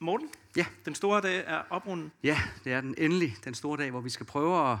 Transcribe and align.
Morten, 0.00 0.28
Ja. 0.56 0.66
den 0.84 0.94
store 0.94 1.20
dag 1.20 1.44
er 1.46 1.62
oprundet. 1.70 2.10
Ja, 2.22 2.40
det 2.64 2.72
er 2.72 2.80
den 2.80 2.94
endelig, 2.98 3.36
den 3.44 3.54
store 3.54 3.82
dag, 3.82 3.90
hvor 3.90 4.00
vi 4.00 4.10
skal 4.10 4.26
prøve 4.26 4.72
at 4.72 4.78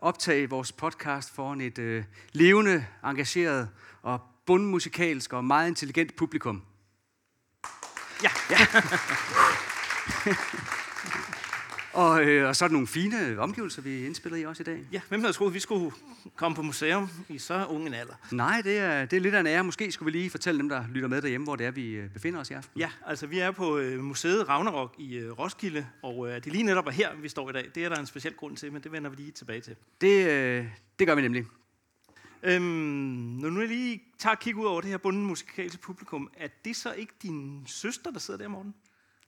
optage 0.00 0.50
vores 0.50 0.72
podcast 0.72 1.34
foran 1.34 1.60
et 1.60 1.78
øh, 1.78 2.04
levende, 2.32 2.86
engageret 3.04 3.68
og 4.02 4.20
bundmusikalsk 4.46 5.32
og 5.32 5.44
meget 5.44 5.68
intelligent 5.68 6.16
publikum. 6.16 6.62
Ja, 8.22 8.30
Ja. 8.50 8.56
og, 11.96 12.24
øh, 12.24 12.48
og 12.48 12.56
så 12.56 12.64
er 12.64 12.68
der 12.68 12.72
nogle 12.72 12.86
fine 12.86 13.38
omgivelser, 13.38 13.82
vi 13.82 14.06
indspiller 14.06 14.38
i 14.38 14.44
også 14.44 14.62
i 14.62 14.64
dag. 14.64 14.80
ja. 14.92 15.00
Hvem 15.08 15.20
havde 15.20 15.32
troet, 15.32 15.54
vi 15.54 15.60
skulle 15.60 15.92
komme 16.36 16.56
på 16.56 16.62
museum 16.62 17.10
i 17.28 17.38
så 17.38 17.66
ung 17.66 17.86
en 17.86 17.94
alder? 17.94 18.14
Nej, 18.32 18.60
det 18.64 18.78
er, 18.78 19.04
det 19.04 19.16
er 19.16 19.20
lidt 19.20 19.34
af 19.34 19.40
en 19.40 19.46
ære. 19.46 19.64
Måske 19.64 19.92
skulle 19.92 20.12
vi 20.12 20.18
lige 20.18 20.30
fortælle 20.30 20.58
dem, 20.58 20.68
der 20.68 20.84
lytter 20.92 21.08
med 21.08 21.22
derhjemme, 21.22 21.44
hvor 21.44 21.56
det 21.56 21.66
er, 21.66 21.70
vi 21.70 21.90
øh, 21.90 22.10
befinder 22.10 22.40
os 22.40 22.50
i 22.50 22.52
aften. 22.52 22.80
Ja, 22.80 22.90
altså 23.06 23.26
vi 23.26 23.38
er 23.38 23.50
på 23.50 23.78
øh, 23.78 24.00
museet 24.00 24.48
Ragnarok 24.48 24.94
i 24.98 25.16
øh, 25.16 25.38
Roskilde, 25.38 25.86
og 26.02 26.28
øh, 26.28 26.34
det 26.34 26.46
er 26.46 26.50
lige 26.50 26.62
netop 26.64 26.86
er 26.86 26.90
her, 26.90 27.14
vi 27.14 27.28
står 27.28 27.50
i 27.50 27.52
dag. 27.52 27.70
Det 27.74 27.84
er 27.84 27.88
der 27.88 27.96
en 27.96 28.06
speciel 28.06 28.34
grund 28.34 28.56
til, 28.56 28.72
men 28.72 28.82
det 28.82 28.92
vender 28.92 29.10
vi 29.10 29.16
lige 29.16 29.30
tilbage 29.30 29.60
til. 29.60 29.76
Det, 30.00 30.26
øh, 30.26 30.66
det 30.98 31.06
gør 31.06 31.14
vi 31.14 31.22
nemlig. 31.22 31.44
Øhm, 32.42 32.62
når 32.62 33.50
nu 33.50 33.60
jeg 33.60 33.68
lige 33.68 34.02
tager 34.18 34.32
et 34.32 34.40
kig 34.40 34.56
ud 34.56 34.64
over 34.64 34.80
det 34.80 34.90
her 34.90 34.98
bunden 34.98 35.26
musikalske 35.26 35.78
publikum, 35.78 36.30
er 36.36 36.48
det 36.64 36.76
så 36.76 36.92
ikke 36.92 37.12
din 37.22 37.62
søster, 37.66 38.10
der 38.10 38.18
sidder 38.18 38.38
der, 38.38 38.48
Morten? 38.48 38.74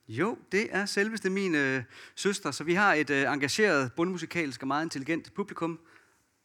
Jo, 0.09 0.39
det 0.53 0.69
er 0.71 0.87
selveste 0.87 1.31
min 1.31 1.55
øh, 1.55 1.83
søster, 2.15 2.51
så 2.51 2.65
vi 2.65 2.75
har 2.75 2.95
et 2.95 3.11
øh, 3.11 3.33
engageret, 3.33 3.93
bundmusikalsk 3.93 4.63
og 4.63 4.69
meget 4.69 4.85
intelligent 4.85 5.35
publikum, 5.35 5.81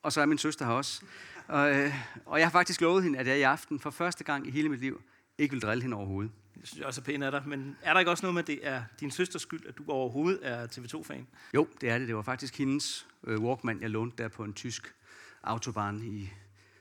og 0.01 0.13
så 0.13 0.21
er 0.21 0.25
min 0.25 0.37
søster 0.37 0.65
her 0.65 0.73
også. 0.73 1.01
Og, 1.47 1.75
øh, 1.75 1.93
og 2.25 2.39
jeg 2.39 2.47
har 2.47 2.51
faktisk 2.51 2.81
lovet 2.81 3.03
hende, 3.03 3.19
at 3.19 3.27
jeg 3.27 3.37
i 3.37 3.41
aften 3.41 3.79
for 3.79 3.89
første 3.89 4.23
gang 4.23 4.47
i 4.47 4.51
hele 4.51 4.69
mit 4.69 4.79
liv 4.79 5.01
ikke 5.37 5.51
vil 5.51 5.61
drille 5.61 5.81
hende 5.81 5.97
overhovedet. 5.97 6.31
Det 6.55 6.67
synes 6.67 6.79
jeg 6.79 6.87
også 6.87 7.01
er 7.01 7.05
pænt 7.05 7.23
af 7.23 7.31
dig, 7.31 7.43
men 7.45 7.77
er 7.81 7.93
der 7.93 7.99
ikke 7.99 8.11
også 8.11 8.25
noget 8.25 8.33
med, 8.33 8.41
at 8.41 8.47
det 8.47 8.59
er 8.67 8.83
din 8.99 9.11
søsters 9.11 9.41
skyld, 9.41 9.65
at 9.67 9.77
du 9.77 9.83
overhovedet 9.87 10.39
er 10.41 10.67
TV2-fan? 10.67 11.27
Jo, 11.53 11.67
det 11.81 11.89
er 11.89 11.97
det. 11.97 12.07
Det 12.07 12.15
var 12.15 12.21
faktisk 12.21 12.57
hendes 12.57 13.07
øh, 13.23 13.39
Walkman, 13.39 13.81
jeg 13.81 13.89
lånte 13.89 14.23
der 14.23 14.29
på 14.29 14.43
en 14.43 14.53
tysk 14.53 14.95
autobahn 15.43 16.03
i 16.03 16.29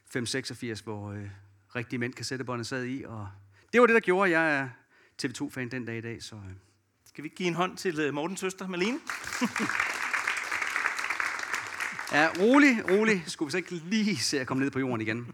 586, 0.07 0.81
hvor 0.81 1.13
øh, 1.13 1.29
rigtige 1.77 1.99
mænd 1.99 2.15
kassettebåndet 2.15 2.67
sad 2.67 2.85
i. 2.85 3.05
Og 3.05 3.29
det 3.73 3.81
var 3.81 3.87
det, 3.87 3.95
der 3.95 4.01
gjorde, 4.01 4.27
at 4.27 4.41
jeg 4.41 4.59
er 4.59 4.69
TV2-fan 5.23 5.69
den 5.69 5.85
dag 5.85 5.99
i 5.99 6.01
dag. 6.01 6.23
Så, 6.23 6.35
øh. 6.35 6.72
Skal 7.13 7.25
vi 7.25 7.29
give 7.37 7.47
en 7.47 7.55
hånd 7.55 7.77
til 7.77 8.01
øh, 8.01 8.15
Mortens 8.15 8.41
søster, 8.41 8.69
Malene? 8.69 9.01
Ja, 12.13 12.29
rolig, 12.41 12.91
rolig. 12.91 13.25
Skulle 13.27 13.47
vi 13.47 13.51
så 13.51 13.57
ikke 13.57 13.71
lige 13.71 14.17
se 14.17 14.41
at 14.41 14.47
komme 14.47 14.63
ned 14.63 14.71
på 14.71 14.79
jorden 14.79 15.01
igen? 15.01 15.33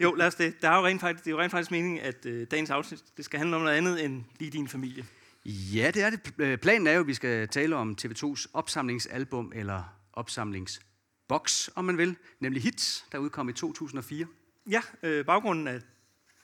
Jo, 0.00 0.14
lad 0.14 0.26
os 0.26 0.34
det. 0.34 0.62
Der 0.62 0.70
er 0.70 0.76
jo 0.76 0.86
rent 0.86 1.00
faktisk, 1.00 1.24
det 1.24 1.30
er 1.30 1.34
jo 1.34 1.40
rent 1.40 1.50
faktisk 1.50 1.70
meningen, 1.70 2.00
at 2.00 2.26
øh, 2.26 2.46
dagens 2.50 2.70
afsnit 2.70 3.04
det 3.16 3.24
skal 3.24 3.38
handle 3.38 3.56
om 3.56 3.62
noget 3.62 3.76
andet 3.76 4.04
end 4.04 4.24
lige 4.38 4.50
din 4.50 4.68
familie. 4.68 5.06
Ja, 5.46 5.90
det 5.94 6.02
er 6.02 6.10
det. 6.10 6.32
Øh, 6.38 6.58
Planen 6.58 6.86
er 6.86 6.92
jo, 6.92 7.00
at 7.00 7.06
vi 7.06 7.14
skal 7.14 7.48
tale 7.48 7.76
om 7.76 7.96
TV2's 8.02 8.46
opsamlingsalbum, 8.52 9.52
eller 9.54 9.82
opsamlingsboks, 10.12 11.70
om 11.74 11.84
man 11.84 11.98
vil, 11.98 12.16
nemlig 12.40 12.62
Hits, 12.62 13.04
der 13.12 13.18
udkom 13.18 13.48
i 13.48 13.52
2004. 13.52 14.26
Ja, 14.70 14.80
øh, 15.02 15.24
baggrunden 15.24 15.68
af 15.68 15.80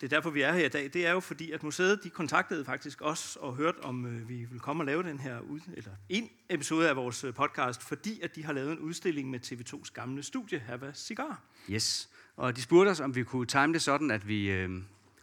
det 0.01 0.13
er 0.13 0.17
derfor, 0.17 0.31
vi 0.31 0.43
er 0.43 0.53
her 0.53 0.67
i 0.67 0.69
dag, 0.69 0.91
det 0.93 1.07
er 1.07 1.13
jo 1.13 1.21
fordi, 1.21 1.53
at 1.53 1.63
museet 1.63 2.01
de 2.05 2.11
kontaktede 2.11 2.65
faktisk 2.65 3.03
os 3.03 3.37
og 3.41 3.55
hørte, 3.55 3.81
om 3.81 4.07
øh, 4.07 4.29
vi 4.29 4.35
ville 4.35 4.59
komme 4.59 4.83
og 4.83 4.87
lave 4.87 5.03
den 5.03 5.19
her 5.19 5.41
ud, 5.41 5.61
eller 5.73 5.91
en 6.09 6.31
episode 6.51 6.89
af 6.89 6.97
vores 6.97 7.25
øh, 7.25 7.35
podcast, 7.35 7.83
fordi 7.83 8.21
at 8.21 8.37
de 8.37 8.45
har 8.45 8.53
lavet 8.53 8.73
en 8.73 8.79
udstilling 8.79 9.31
med 9.31 9.41
TV2's 9.47 9.93
gamle 9.93 10.23
studie, 10.23 10.59
Hava 10.59 10.93
Cigar. 10.95 11.41
Yes. 11.71 12.09
Og 12.37 12.57
de 12.57 12.63
spurgte 12.63 12.91
os, 12.91 13.01
om 13.01 13.15
vi 13.15 13.23
kunne 13.23 13.47
time 13.47 13.73
det 13.73 13.83
sådan, 13.83 14.11
at 14.11 14.29
vi 14.29 14.51
øh, 14.51 14.71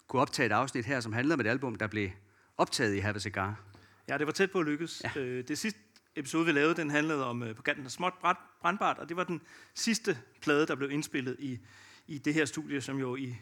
kunne 0.07 0.21
optage 0.21 0.45
et 0.45 0.51
afsnit 0.51 0.85
her, 0.85 0.99
som 0.99 1.13
handlede 1.13 1.33
om 1.33 1.39
et 1.39 1.47
album, 1.47 1.75
der 1.75 1.87
blev 1.87 2.09
optaget 2.57 2.95
i 2.95 2.99
Have 2.99 3.15
a 3.15 3.19
Cigar. 3.19 3.61
Ja, 4.07 4.17
det 4.17 4.27
var 4.27 4.33
tæt 4.33 4.51
på 4.51 4.59
at 4.59 4.65
lykkes. 4.65 5.01
Ja. 5.15 5.21
Øh, 5.21 5.47
det 5.47 5.57
sidste 5.57 5.79
episode, 6.15 6.45
vi 6.45 6.51
lavede, 6.51 6.75
den 6.75 6.89
handlede 6.89 7.25
om 7.25 7.43
øh, 7.43 7.55
På 7.55 7.61
kanten 7.61 7.85
af 7.85 7.91
småt 7.91 8.13
brandbart, 8.61 8.97
og 8.97 9.09
det 9.09 9.17
var 9.17 9.23
den 9.23 9.41
sidste 9.73 10.17
plade, 10.41 10.67
der 10.67 10.75
blev 10.75 10.91
indspillet 10.91 11.35
i, 11.39 11.59
i 12.07 12.17
det 12.17 12.33
her 12.33 12.45
studie, 12.45 12.81
som 12.81 12.97
jo 12.97 13.15
i, 13.15 13.35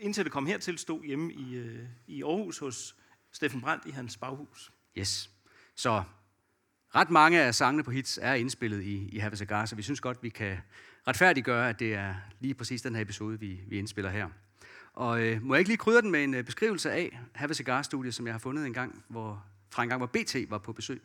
indtil 0.00 0.24
det 0.24 0.32
kom 0.32 0.46
hertil, 0.46 0.78
stod 0.78 1.04
hjemme 1.04 1.32
i, 1.32 1.54
øh, 1.54 1.78
i 2.06 2.22
Aarhus 2.22 2.58
hos 2.58 2.96
Steffen 3.32 3.60
Brandt 3.60 3.86
i 3.86 3.90
hans 3.90 4.16
baghus. 4.16 4.72
Yes. 4.98 5.30
Så 5.74 6.02
ret 6.94 7.10
mange 7.10 7.42
af 7.42 7.54
sangene 7.54 7.82
på 7.82 7.90
hits 7.90 8.18
er 8.22 8.34
indspillet 8.34 8.82
i, 8.82 9.08
i 9.08 9.18
Have 9.18 9.36
Cigar, 9.36 9.66
så 9.66 9.76
vi 9.76 9.82
synes 9.82 10.00
godt, 10.00 10.22
vi 10.22 10.28
kan 10.28 10.58
retfærdiggøre, 11.06 11.68
at 11.68 11.78
det 11.78 11.94
er 11.94 12.14
lige 12.40 12.54
præcis 12.54 12.82
den 12.82 12.94
her 12.94 13.02
episode, 13.02 13.40
vi, 13.40 13.60
vi 13.68 13.78
indspiller 13.78 14.10
her. 14.10 14.28
Og 14.92 15.22
øh, 15.22 15.42
må 15.42 15.54
jeg 15.54 15.58
ikke 15.58 15.68
lige 15.68 15.78
krydre 15.78 16.02
den 16.02 16.10
med 16.10 16.24
en 16.24 16.34
øh, 16.34 16.44
beskrivelse 16.44 16.90
af 16.90 17.20
Have 17.32 17.54
Cigar-studiet, 17.54 18.14
som 18.14 18.26
jeg 18.26 18.34
har 18.34 18.38
fundet 18.38 18.66
en 18.66 18.72
gang, 18.72 19.04
hvor, 19.08 19.44
fra 19.70 19.82
en 19.82 19.88
gang, 19.88 19.98
hvor 19.98 20.06
BT 20.06 20.50
var 20.50 20.58
på 20.58 20.72
besøg. 20.72 21.02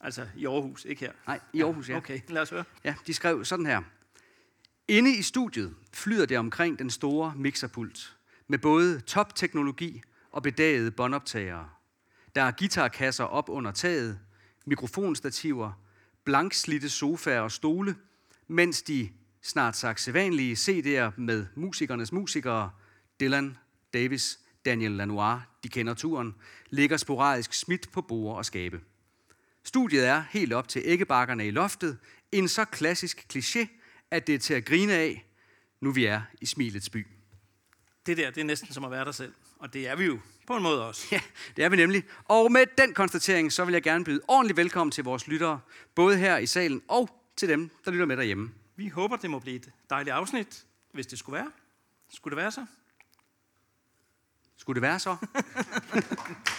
Altså 0.00 0.26
i 0.36 0.46
Aarhus, 0.46 0.84
ikke 0.84 1.00
her? 1.00 1.12
Nej, 1.26 1.40
i 1.52 1.62
Aarhus, 1.62 1.88
ja. 1.88 1.96
Okay, 1.96 2.20
lad 2.28 2.42
os 2.42 2.50
høre. 2.50 2.64
Ja, 2.84 2.94
de 3.06 3.14
skrev 3.14 3.44
sådan 3.44 3.66
her. 3.66 3.82
Inde 4.88 5.16
i 5.16 5.22
studiet 5.22 5.74
flyder 5.92 6.26
det 6.26 6.38
omkring 6.38 6.78
den 6.78 6.90
store 6.90 7.32
mixerpult, 7.36 8.13
med 8.48 8.58
både 8.58 9.00
topteknologi 9.00 10.02
og 10.30 10.42
bedagede 10.42 10.90
båndoptagere. 10.90 11.68
Der 12.34 12.42
er 12.42 12.52
guitarkasser 12.58 13.24
op 13.24 13.48
under 13.48 13.70
taget, 13.72 14.18
mikrofonstativer, 14.66 15.72
blankslidte 16.24 16.88
sofaer 16.88 17.40
og 17.40 17.52
stole, 17.52 17.96
mens 18.48 18.82
de 18.82 19.10
snart 19.42 19.76
sagt 19.76 20.00
sædvanlige 20.00 20.54
CD'er 20.54 21.10
med 21.16 21.46
musikernes 21.54 22.12
musikere, 22.12 22.70
Dylan, 23.20 23.56
Davis, 23.92 24.38
Daniel 24.64 24.92
Lanois, 24.92 25.40
de 25.62 25.68
kender 25.68 25.94
turen, 25.94 26.34
ligger 26.70 26.96
sporadisk 26.96 27.52
smidt 27.52 27.92
på 27.92 28.02
borde 28.02 28.36
og 28.36 28.44
skabe. 28.44 28.80
Studiet 29.64 30.06
er 30.06 30.24
helt 30.30 30.52
op 30.52 30.68
til 30.68 30.82
æggebakkerne 30.84 31.46
i 31.46 31.50
loftet, 31.50 31.98
en 32.32 32.48
så 32.48 32.64
klassisk 32.64 33.26
kliché, 33.34 33.66
at 34.10 34.26
det 34.26 34.34
er 34.34 34.38
til 34.38 34.54
at 34.54 34.64
grine 34.64 34.92
af, 34.92 35.26
nu 35.80 35.92
vi 35.92 36.04
er 36.04 36.22
i 36.40 36.46
smilets 36.46 36.90
by. 36.90 37.06
Det 38.06 38.16
der, 38.16 38.30
det 38.30 38.40
er 38.40 38.44
næsten 38.44 38.72
som 38.72 38.84
at 38.84 38.90
være 38.90 39.04
der 39.04 39.12
selv. 39.12 39.34
Og 39.58 39.72
det 39.72 39.88
er 39.88 39.96
vi 39.96 40.04
jo 40.04 40.18
på 40.46 40.56
en 40.56 40.62
måde 40.62 40.86
også. 40.86 41.06
Ja, 41.12 41.20
det 41.56 41.64
er 41.64 41.68
vi 41.68 41.76
nemlig. 41.76 42.04
Og 42.24 42.52
med 42.52 42.66
den 42.78 42.94
konstatering, 42.94 43.52
så 43.52 43.64
vil 43.64 43.72
jeg 43.72 43.82
gerne 43.82 44.04
byde 44.04 44.20
ordentligt 44.28 44.56
velkommen 44.56 44.90
til 44.90 45.04
vores 45.04 45.26
lyttere, 45.26 45.60
både 45.94 46.16
her 46.16 46.38
i 46.38 46.46
salen 46.46 46.82
og 46.88 47.10
til 47.36 47.48
dem, 47.48 47.70
der 47.84 47.90
lytter 47.90 48.06
med 48.06 48.16
derhjemme. 48.16 48.50
Vi 48.76 48.88
håber, 48.88 49.16
det 49.16 49.30
må 49.30 49.38
blive 49.38 49.56
et 49.56 49.70
dejligt 49.90 50.14
afsnit, 50.14 50.64
hvis 50.92 51.06
det 51.06 51.18
skulle 51.18 51.36
være. 51.36 51.50
Skulle 52.08 52.36
det 52.36 52.42
være 52.42 52.52
så? 52.52 52.66
Skulle 54.56 54.74
det 54.74 54.82
være 54.82 54.98
så? 54.98 55.16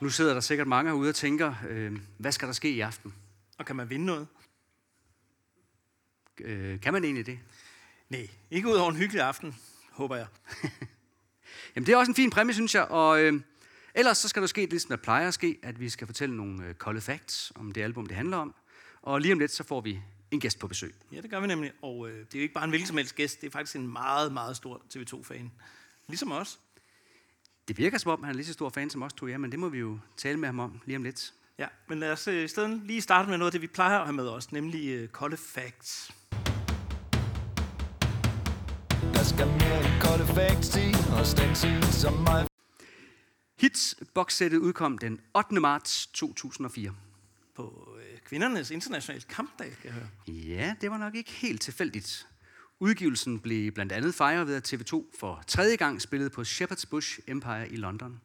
Nu 0.00 0.10
sidder 0.10 0.34
der 0.34 0.40
sikkert 0.40 0.66
mange 0.66 0.90
herude 0.90 1.08
og 1.08 1.14
tænker, 1.14 1.54
øh, 1.68 2.00
hvad 2.18 2.32
skal 2.32 2.48
der 2.48 2.54
ske 2.54 2.70
i 2.70 2.80
aften? 2.80 3.14
Og 3.58 3.66
kan 3.66 3.76
man 3.76 3.90
vinde 3.90 4.06
noget? 4.06 4.26
Øh, 6.40 6.80
kan 6.80 6.92
man 6.92 7.04
egentlig 7.04 7.26
det? 7.26 7.38
Nej, 8.08 8.28
ikke 8.50 8.68
ud 8.68 8.74
over 8.74 8.90
en 8.90 8.96
hyggelig 8.96 9.22
aften, 9.22 9.56
håber 9.90 10.16
jeg. 10.16 10.26
Jamen, 11.76 11.86
det 11.86 11.92
er 11.92 11.96
også 11.96 12.10
en 12.10 12.16
fin 12.16 12.30
præmie, 12.30 12.54
synes 12.54 12.74
jeg. 12.74 12.84
Og 12.84 13.20
øh, 13.22 13.40
ellers 13.94 14.18
så 14.18 14.28
skal 14.28 14.42
der 14.42 14.48
ske 14.48 14.66
det, 14.66 14.82
som 14.82 14.88
der 14.88 14.96
plejer 14.96 15.28
at 15.28 15.34
ske, 15.34 15.58
at 15.62 15.80
vi 15.80 15.88
skal 15.88 16.06
fortælle 16.06 16.36
nogle 16.36 16.66
øh, 16.66 16.74
kolde 16.74 17.00
facts 17.00 17.52
om 17.54 17.72
det 17.72 17.82
album, 17.82 18.06
det 18.06 18.16
handler 18.16 18.36
om. 18.36 18.54
Og 19.02 19.20
lige 19.20 19.32
om 19.32 19.38
lidt, 19.38 19.50
så 19.50 19.64
får 19.64 19.80
vi 19.80 20.00
en 20.30 20.40
gæst 20.40 20.58
på 20.58 20.66
besøg. 20.68 20.94
Ja, 21.12 21.20
det 21.20 21.30
gør 21.30 21.40
vi 21.40 21.46
nemlig. 21.46 21.72
Og 21.82 22.08
øh, 22.08 22.14
det 22.14 22.34
er 22.34 22.38
jo 22.38 22.42
ikke 22.42 22.54
bare 22.54 22.64
en 22.64 22.70
hvilken 22.70 22.86
som 22.86 22.96
helst 22.96 23.14
gæst, 23.14 23.40
det 23.40 23.46
er 23.46 23.50
faktisk 23.50 23.76
en 23.76 23.88
meget, 23.88 24.32
meget 24.32 24.56
stor 24.56 24.82
TV2-fan. 24.96 25.52
Ligesom 26.08 26.32
os. 26.32 26.58
Det 27.70 27.78
virker 27.78 27.98
som 27.98 28.12
om, 28.12 28.22
han 28.22 28.32
er 28.32 28.36
lige 28.36 28.46
så 28.46 28.52
stor 28.52 28.68
fan 28.68 28.90
som 28.90 29.02
os 29.02 29.12
to, 29.12 29.26
ja, 29.26 29.38
men 29.38 29.50
det 29.50 29.58
må 29.58 29.68
vi 29.68 29.78
jo 29.78 29.98
tale 30.16 30.38
med 30.38 30.48
ham 30.48 30.58
om 30.58 30.80
lige 30.86 30.96
om 30.96 31.02
lidt. 31.02 31.32
Ja, 31.58 31.66
men 31.88 32.00
lad 32.00 32.12
os 32.12 32.28
øh, 32.28 32.44
i 32.44 32.48
stedet 32.48 32.80
lige 32.84 33.00
starte 33.00 33.28
med 33.28 33.38
noget 33.38 33.48
af 33.48 33.52
det, 33.52 33.62
vi 33.62 33.66
plejer 33.66 33.98
at 33.98 34.04
have 34.04 34.12
med 34.12 34.28
os, 34.28 34.52
nemlig 34.52 34.88
øh, 34.88 35.08
kolde 35.08 35.36
facts. 35.36 36.10
Der 39.14 39.22
skal 39.22 39.46
mere 39.46 39.78
end 39.78 40.00
kolde 40.00 40.26
facts 40.26 40.68
til 40.68 40.96
Og 41.12 41.24
den 41.38 41.54
tid 41.54 41.82
som 41.82 42.12
mig 42.12 42.46
Hits 43.60 43.94
boxsættet 44.14 44.58
udkom 44.58 44.98
den 44.98 45.20
8. 45.34 45.60
marts 45.60 46.06
2004. 46.06 46.94
På 47.54 47.96
øh, 47.98 48.18
kvindernes 48.18 48.70
internationale 48.70 49.22
kampdag, 49.28 49.70
kan 49.82 49.84
jeg 49.84 49.92
høre. 49.92 50.08
Ja, 50.28 50.74
det 50.80 50.90
var 50.90 50.98
nok 50.98 51.14
ikke 51.14 51.30
helt 51.30 51.62
tilfældigt. 51.62 52.26
Udgivelsen 52.80 53.40
blev 53.40 53.72
blandt 53.72 53.92
andet 53.92 54.14
fejret 54.14 54.46
ved, 54.46 54.54
at 54.54 54.72
TV2 54.74 55.04
for 55.20 55.42
tredje 55.46 55.76
gang 55.76 56.02
spillede 56.02 56.30
på 56.30 56.40
Shepherd's 56.40 56.84
Bush 56.90 57.18
Empire 57.26 57.68
i 57.68 57.76
London. 57.76 58.20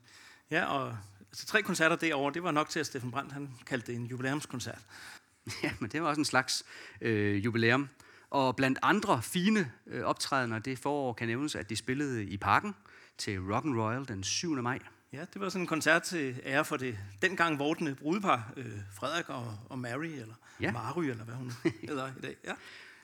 Ja, 0.52 0.66
og 0.66 0.98
altså, 1.32 1.46
tre 1.46 1.62
koncerter 1.62 1.96
derovre, 1.96 2.34
det 2.34 2.44
var 2.44 2.52
nok 2.52 2.70
til, 2.70 2.80
at 2.80 2.86
Steffen 2.86 3.12
Brandt 3.12 3.32
han 3.32 3.50
kaldte 3.66 3.88
det 3.88 3.96
en 3.96 4.06
jubilæumskoncert. 4.06 4.80
Ja, 5.64 5.72
men 5.80 5.90
det 5.90 6.02
var 6.02 6.08
også 6.10 6.22
en 6.22 6.26
slags 6.26 6.64
øh, 7.02 7.46
jubilæum. 7.46 7.90
Og 8.30 8.56
blandt 8.56 8.80
andre 8.82 9.22
fine 9.22 9.72
øh, 9.88 10.04
optrædener 10.04 10.60
det 10.60 10.80
forår 10.80 11.14
kan 11.14 11.28
nævnes, 11.28 11.56
at 11.56 11.70
de 11.70 11.76
spillede 11.76 12.26
i 12.26 12.38
parken 12.38 12.76
til 13.18 13.40
Rock 13.40 13.66
and 13.66 13.76
Royal 13.80 14.08
den 14.08 14.24
7. 14.24 14.52
maj. 14.62 14.80
Ja, 15.14 15.26
det 15.34 15.42
var 15.42 15.50
sådan 15.50 15.62
en 15.62 15.68
koncert 15.68 16.04
til 16.04 16.42
ære 16.46 16.66
for 16.66 16.78
det 16.78 16.98
dengang 17.22 17.60
vortende 17.60 17.96
brudepar, 17.96 18.52
øh, 18.58 18.66
Frederik 18.94 19.30
og, 19.30 19.58
og 19.70 19.80
Mary, 19.80 20.06
eller 20.06 20.34
Ja. 20.62 20.72
Mary, 20.72 21.04
eller 21.04 21.24
hvad 21.24 21.36
hun 21.36 21.52
hedder 21.90 22.08
i 22.18 22.22
dag. 22.22 22.36
Ja. 22.44 22.54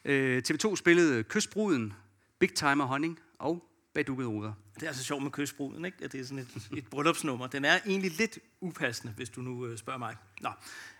Øh, 0.06 0.42
TV2 0.50 0.76
spillede 0.76 1.24
Kystbruden, 1.24 1.94
Big 2.40 2.54
Time 2.54 2.84
og 2.84 2.88
Honning 2.88 3.20
og 3.40 3.64
Badukket 3.94 4.28
Ruder. 4.28 4.54
Det 4.76 4.84
er 4.84 4.88
altså 4.88 5.04
sjovt 5.04 5.24
med 5.24 5.32
kystbruden, 5.32 5.86
ikke? 5.86 5.98
at 6.04 6.12
det 6.12 6.20
er 6.20 6.26
sådan 6.26 6.40
et, 6.40 6.70
et 6.78 6.88
bryllupsnummer. 6.88 7.48
Den 7.48 7.66
er 7.66 7.80
egentlig 7.86 8.12
lidt 8.12 8.40
upassende, 8.62 9.14
hvis 9.14 9.30
du 9.30 9.42
nu 9.42 9.66
øh, 9.66 9.78
spørger 9.78 10.00
mig. 10.00 10.16
Nå. 10.42 10.50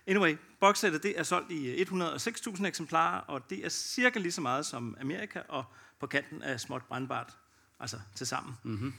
Anyway, 0.06 0.36
boxsættet 0.60 1.02
det 1.02 1.18
er 1.18 1.22
solgt 1.22 1.50
i 1.50 1.70
øh, 1.70 1.86
106.000 1.90 2.66
eksemplarer, 2.66 3.20
og 3.20 3.50
det 3.50 3.64
er 3.64 3.68
cirka 3.68 4.18
lige 4.18 4.32
så 4.32 4.40
meget 4.40 4.66
som 4.66 4.96
Amerika 5.00 5.40
og 5.48 5.64
på 6.00 6.06
kanten 6.06 6.42
af 6.42 6.60
småt 6.60 6.82
brandbart, 6.84 7.38
altså 7.80 7.96
til 8.14 8.26
sammen. 8.26 8.54
Mm. 8.62 8.92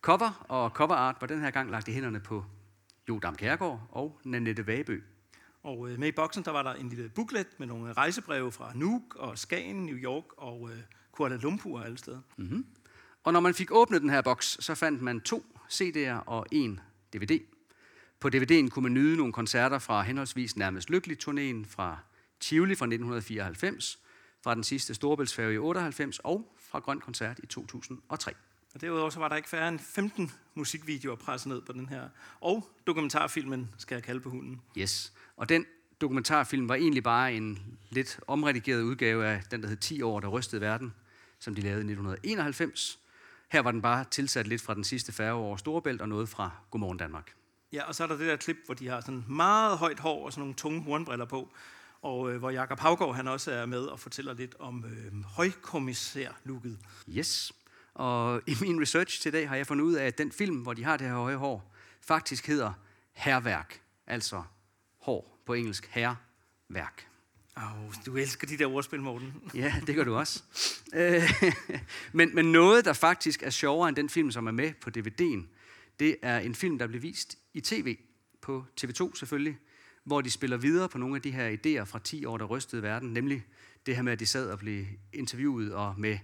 Cover 0.00 0.46
og 0.48 0.70
coverart 0.70 1.16
var 1.20 1.26
den 1.26 1.40
her 1.40 1.50
gang 1.50 1.70
lagt 1.70 1.88
i 1.88 1.92
hænderne 1.92 2.20
på 2.20 2.44
Jo 3.08 3.18
Dam 3.18 3.36
Kjærgaard 3.36 3.88
og 3.90 4.20
Nanette 4.24 4.66
Vabø. 4.66 5.00
Og 5.66 5.90
øh, 5.90 5.98
med 5.98 6.08
i 6.08 6.12
boksen, 6.12 6.44
der 6.44 6.50
var 6.50 6.62
der 6.62 6.74
en 6.74 6.88
lille 6.88 7.08
booklet 7.08 7.46
med 7.58 7.66
nogle 7.66 7.92
rejsebreve 7.92 8.52
fra 8.52 8.72
Nuuk 8.74 9.14
og 9.14 9.38
Skagen, 9.38 9.86
New 9.86 9.96
York 9.96 10.24
og 10.36 10.70
øh, 10.70 10.78
Kuala 11.12 11.36
Lumpur 11.36 11.78
og 11.78 11.84
alle 11.84 11.98
steder. 11.98 12.20
Mhm. 12.36 12.66
Og 13.24 13.32
når 13.32 13.40
man 13.40 13.54
fik 13.54 13.70
åbnet 13.70 14.02
den 14.02 14.10
her 14.10 14.22
boks, 14.22 14.56
så 14.60 14.74
fandt 14.74 15.02
man 15.02 15.20
to 15.20 15.44
CD'er 15.72 16.24
og 16.26 16.46
en 16.52 16.80
DVD. 17.12 17.40
På 18.20 18.28
DVD'en 18.34 18.68
kunne 18.68 18.82
man 18.82 18.94
nyde 18.94 19.16
nogle 19.16 19.32
koncerter 19.32 19.78
fra 19.78 20.02
henholdsvis 20.02 20.56
Nærmest 20.56 20.90
Lykkelig 20.90 21.18
turnéen 21.28 21.66
fra 21.68 21.98
Tivoli 22.40 22.74
fra 22.74 22.84
1994, 22.84 23.98
fra 24.44 24.54
den 24.54 24.64
sidste 24.64 24.94
Storebæltsfærge 24.94 25.54
i 25.54 25.58
98 25.58 26.18
og 26.18 26.56
fra 26.58 26.78
Grøn 26.78 27.00
Koncert 27.00 27.38
i 27.42 27.46
2003. 27.46 28.32
Og 28.76 28.82
derudover 28.82 29.10
så 29.10 29.18
var 29.18 29.28
der 29.28 29.36
ikke 29.36 29.48
færre 29.48 29.68
end 29.68 29.78
15 29.78 30.32
musikvideoer 30.54 31.16
presset 31.16 31.48
ned 31.48 31.60
på 31.60 31.72
den 31.72 31.88
her. 31.88 32.08
Og 32.40 32.68
dokumentarfilmen, 32.86 33.70
skal 33.78 33.94
jeg 33.94 34.02
kalde 34.02 34.20
på 34.20 34.30
hunden. 34.30 34.60
Yes. 34.78 35.12
Og 35.36 35.48
den 35.48 35.66
dokumentarfilm 36.00 36.68
var 36.68 36.74
egentlig 36.74 37.02
bare 37.02 37.34
en 37.34 37.78
lidt 37.90 38.20
omredigeret 38.26 38.82
udgave 38.82 39.26
af 39.26 39.42
den, 39.50 39.62
der 39.62 39.68
hed 39.68 39.76
10 39.76 40.02
år, 40.02 40.20
der 40.20 40.28
rystede 40.28 40.60
verden, 40.60 40.94
som 41.38 41.54
de 41.54 41.60
lavede 41.60 41.80
i 41.80 41.92
1991. 41.92 42.98
Her 43.48 43.60
var 43.60 43.70
den 43.70 43.82
bare 43.82 44.04
tilsat 44.10 44.46
lidt 44.46 44.62
fra 44.62 44.74
den 44.74 44.84
sidste 44.84 45.12
færge 45.12 45.34
over 45.34 45.56
Storebælt 45.56 46.00
og 46.00 46.08
noget 46.08 46.28
fra 46.28 46.50
Godmorgen 46.70 46.98
Danmark. 46.98 47.34
Ja, 47.72 47.82
og 47.82 47.94
så 47.94 48.02
er 48.02 48.06
der 48.06 48.16
det 48.16 48.26
der 48.26 48.36
klip, 48.36 48.56
hvor 48.66 48.74
de 48.74 48.88
har 48.88 49.00
sådan 49.00 49.24
meget 49.28 49.78
højt 49.78 50.00
hår 50.00 50.26
og 50.26 50.32
sådan 50.32 50.40
nogle 50.40 50.54
tunge 50.54 50.82
hornbriller 50.82 51.24
på. 51.24 51.52
Og 52.02 52.32
øh, 52.32 52.38
hvor 52.38 52.50
Jakob 52.50 52.80
Havgaard 52.80 53.14
han 53.14 53.28
også 53.28 53.52
er 53.52 53.66
med 53.66 53.80
og 53.80 54.00
fortæller 54.00 54.34
lidt 54.34 54.54
om 54.58 54.84
øh, 54.84 55.24
højkommissær-looket. 55.24 56.78
Yes. 57.08 57.52
Og 57.96 58.42
i 58.46 58.56
min 58.60 58.80
research 58.80 59.20
til 59.20 59.28
i 59.28 59.32
dag 59.32 59.48
har 59.48 59.56
jeg 59.56 59.66
fundet 59.66 59.84
ud 59.84 59.94
af, 59.94 60.06
at 60.06 60.18
den 60.18 60.32
film, 60.32 60.56
hvor 60.56 60.72
de 60.72 60.84
har 60.84 60.96
det 60.96 61.06
her 61.06 61.14
høje 61.14 61.36
hår, 61.36 61.74
faktisk 62.00 62.46
hedder 62.46 62.72
Herværk. 63.12 63.80
Altså 64.06 64.42
hår 65.00 65.38
på 65.46 65.54
engelsk 65.54 65.86
herværk. 65.86 67.08
Au, 67.56 67.92
du 68.06 68.16
elsker 68.16 68.46
de 68.46 68.58
der 68.58 68.66
ordspil, 68.66 69.00
Morten. 69.00 69.34
Ja, 69.54 69.74
det 69.86 69.94
gør 69.94 70.04
du 70.04 70.14
også. 70.14 70.42
Øh, 70.94 71.22
men, 72.12 72.34
men 72.34 72.52
noget, 72.52 72.84
der 72.84 72.92
faktisk 72.92 73.42
er 73.42 73.50
sjovere 73.50 73.88
end 73.88 73.96
den 73.96 74.08
film, 74.08 74.30
som 74.30 74.46
er 74.46 74.50
med 74.50 74.72
på 74.80 74.90
DVD'en, 74.98 75.46
det 76.00 76.16
er 76.22 76.38
en 76.38 76.54
film, 76.54 76.78
der 76.78 76.86
blev 76.86 77.02
vist 77.02 77.38
i 77.54 77.60
tv, 77.60 77.98
på 78.42 78.64
TV2 78.80 79.14
selvfølgelig, 79.14 79.58
hvor 80.04 80.20
de 80.20 80.30
spiller 80.30 80.56
videre 80.56 80.88
på 80.88 80.98
nogle 80.98 81.16
af 81.16 81.22
de 81.22 81.30
her 81.30 81.50
idéer 81.50 81.84
fra 81.84 81.98
10 81.98 82.24
år, 82.24 82.38
der 82.38 82.44
rystede 82.44 82.82
verden, 82.82 83.12
nemlig 83.12 83.44
det 83.86 83.96
her 83.96 84.02
med, 84.02 84.12
at 84.12 84.20
de 84.20 84.26
sad 84.26 84.50
og 84.50 84.58
blev 84.58 84.84
interviewet 85.12 85.74
og 85.74 85.94
med 85.98 86.18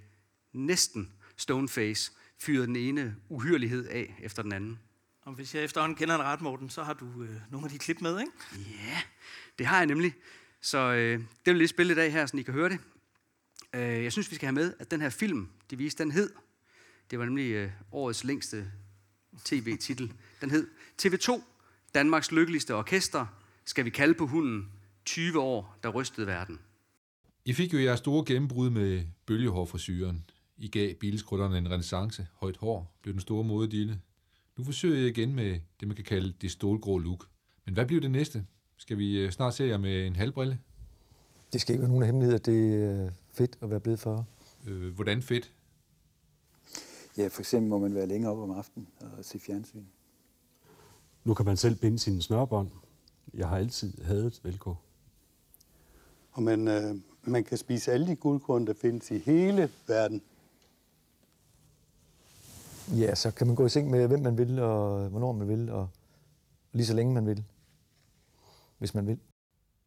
næsten 0.53 1.13
stoneface 1.37 2.13
fyrede 2.39 2.67
den 2.67 2.77
ene 2.77 3.17
uhyrelighed 3.29 3.87
af 3.87 4.15
efter 4.23 4.43
den 4.43 4.53
anden. 4.53 4.79
Og 5.23 5.33
hvis 5.33 5.55
jeg 5.55 5.65
efterhånden 5.65 5.97
kender 5.97 6.15
en 6.15 6.23
ret, 6.23 6.41
Morten, 6.41 6.71
så 6.71 6.83
har 6.83 6.93
du 6.93 7.23
øh, 7.23 7.31
nogle 7.51 7.67
af 7.67 7.71
de 7.71 7.79
klip 7.79 8.01
med, 8.01 8.21
ikke? 8.21 8.33
Ja, 8.57 8.99
det 9.59 9.67
har 9.67 9.77
jeg 9.77 9.87
nemlig. 9.87 10.15
Så 10.61 10.79
øh, 10.79 11.19
det 11.19 11.27
vil 11.45 11.53
jeg 11.53 11.57
lige 11.57 11.69
spille 11.69 11.93
i 11.93 11.97
dag 11.97 12.13
her, 12.13 12.27
så 12.27 12.37
I 12.37 12.43
kan 12.43 12.55
høre 12.55 12.69
det. 12.69 12.79
Øh, 13.75 14.05
jeg 14.05 14.13
synes, 14.13 14.31
vi 14.31 14.35
skal 14.35 14.47
have 14.47 14.55
med, 14.55 14.75
at 14.79 14.91
den 14.91 15.01
her 15.01 15.11
film, 15.11 15.49
de 15.71 15.79
viste, 15.79 16.03
den 16.03 16.13
hed, 16.13 16.31
det 17.11 17.19
var 17.19 17.25
nemlig 17.25 17.51
øh, 17.51 17.71
årets 17.93 18.25
længste 18.25 18.73
tv-titel, 19.45 20.13
den 20.41 20.51
hed 20.51 20.69
TV2, 21.03 21.43
Danmarks 21.95 22.33
lykkeligste 22.33 22.75
orkester, 22.75 23.27
skal 23.65 23.85
vi 23.85 23.91
kalde 23.91 24.15
på 24.15 24.27
hunden, 24.27 24.69
20 25.05 25.41
år, 25.41 25.79
der 25.83 25.89
rystede 25.89 26.27
verden. 26.27 26.59
I 27.45 27.53
fik 27.53 27.73
jo 27.73 27.79
jeres 27.79 27.99
store 27.99 28.25
gennembrud 28.25 28.71
med 28.71 29.05
bølgehårfrisyren. 29.27 30.25
I 30.63 30.69
gav 30.69 30.95
bilskrutterne 30.95 31.59
en 31.59 31.71
renaissance. 31.71 32.27
Højt 32.35 32.57
hår 32.57 32.95
blev 33.03 33.13
den 33.13 33.21
store 33.21 33.45
modedille. 33.45 34.01
Nu 34.57 34.65
forsøger 34.65 34.99
jeg 34.99 35.09
igen 35.09 35.35
med 35.35 35.61
det, 35.81 35.89
man 35.89 35.97
kan 35.97 36.05
kalde 36.05 36.35
det 36.41 36.51
stålgrå 36.51 36.99
look. 36.99 37.29
Men 37.65 37.75
hvad 37.75 37.87
bliver 37.87 38.01
det 38.01 38.11
næste? 38.11 38.47
Skal 38.77 38.99
vi 38.99 39.19
øh, 39.19 39.31
snart 39.31 39.55
se 39.55 39.65
jer 39.65 39.79
med 39.79 40.07
en 40.07 40.17
halvbrille? 40.17 40.59
Det 41.53 41.61
skal 41.61 41.73
ikke 41.73 41.81
være 41.81 41.91
nogen 41.91 42.05
hemmelighed, 42.05 42.35
at 42.35 42.47
det 42.47 42.85
er 42.85 43.11
fedt 43.33 43.59
at 43.61 43.71
være 43.71 43.81
blevet 43.81 44.01
40. 44.01 44.25
Øh, 44.67 44.95
hvordan 44.95 45.23
fedt? 45.23 45.53
Ja, 47.17 47.29
for 47.29 47.41
eksempel 47.41 47.69
må 47.71 47.79
man 47.79 47.95
være 47.95 48.07
længere 48.07 48.33
op 48.33 48.39
om 48.39 48.51
aftenen 48.51 48.89
og 49.01 49.25
se 49.25 49.39
fjernsyn. 49.39 49.85
Nu 51.25 51.35
kan 51.35 51.47
man 51.47 51.57
selv 51.57 51.77
binde 51.77 51.99
sine 51.99 52.23
snørbånd. 52.23 52.71
Jeg 53.35 53.49
har 53.49 53.57
altid 53.57 54.05
hadet 54.05 54.41
velgå. 54.43 54.77
Og 56.33 56.43
man, 56.43 56.69
øh, 56.69 56.95
man 57.23 57.45
kan 57.45 57.59
spise 57.59 57.93
alle 57.93 58.07
de 58.07 58.17
guldkorn, 58.17 58.67
der 58.67 58.75
findes 58.75 59.11
i 59.11 59.19
hele 59.19 59.71
verden. 59.87 60.23
Ja, 62.89 63.15
så 63.15 63.31
kan 63.31 63.47
man 63.47 63.57
gå 63.57 63.67
i 63.67 63.69
seng 63.69 63.91
med, 63.91 64.07
hvem 64.07 64.21
man 64.21 64.39
vil, 64.39 64.59
og 64.59 65.09
hvornår 65.09 65.33
man 65.33 65.49
vil, 65.49 65.71
og 65.71 65.89
lige 66.73 66.87
så 66.87 66.95
længe 66.95 67.15
man 67.15 67.27
vil, 67.27 67.45
hvis 68.79 68.95
man 68.95 69.07
vil. 69.07 69.19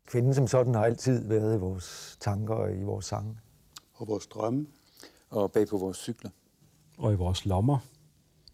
Kvinden 0.08 0.34
som 0.34 0.48
sådan 0.48 0.74
har 0.74 0.84
altid 0.84 1.28
været 1.28 1.56
i 1.56 1.60
vores 1.60 2.18
tanker 2.20 2.54
og 2.54 2.76
i 2.76 2.84
vores 2.84 3.06
sange. 3.06 3.38
Og 3.94 4.08
vores 4.08 4.28
drømme. 4.28 4.68
Og 5.30 5.52
bag 5.52 5.68
på 5.68 5.78
vores 5.78 5.98
cykler. 5.98 6.30
Og 6.98 7.14
i 7.14 7.16
vores 7.16 7.46
lommer. 7.46 7.78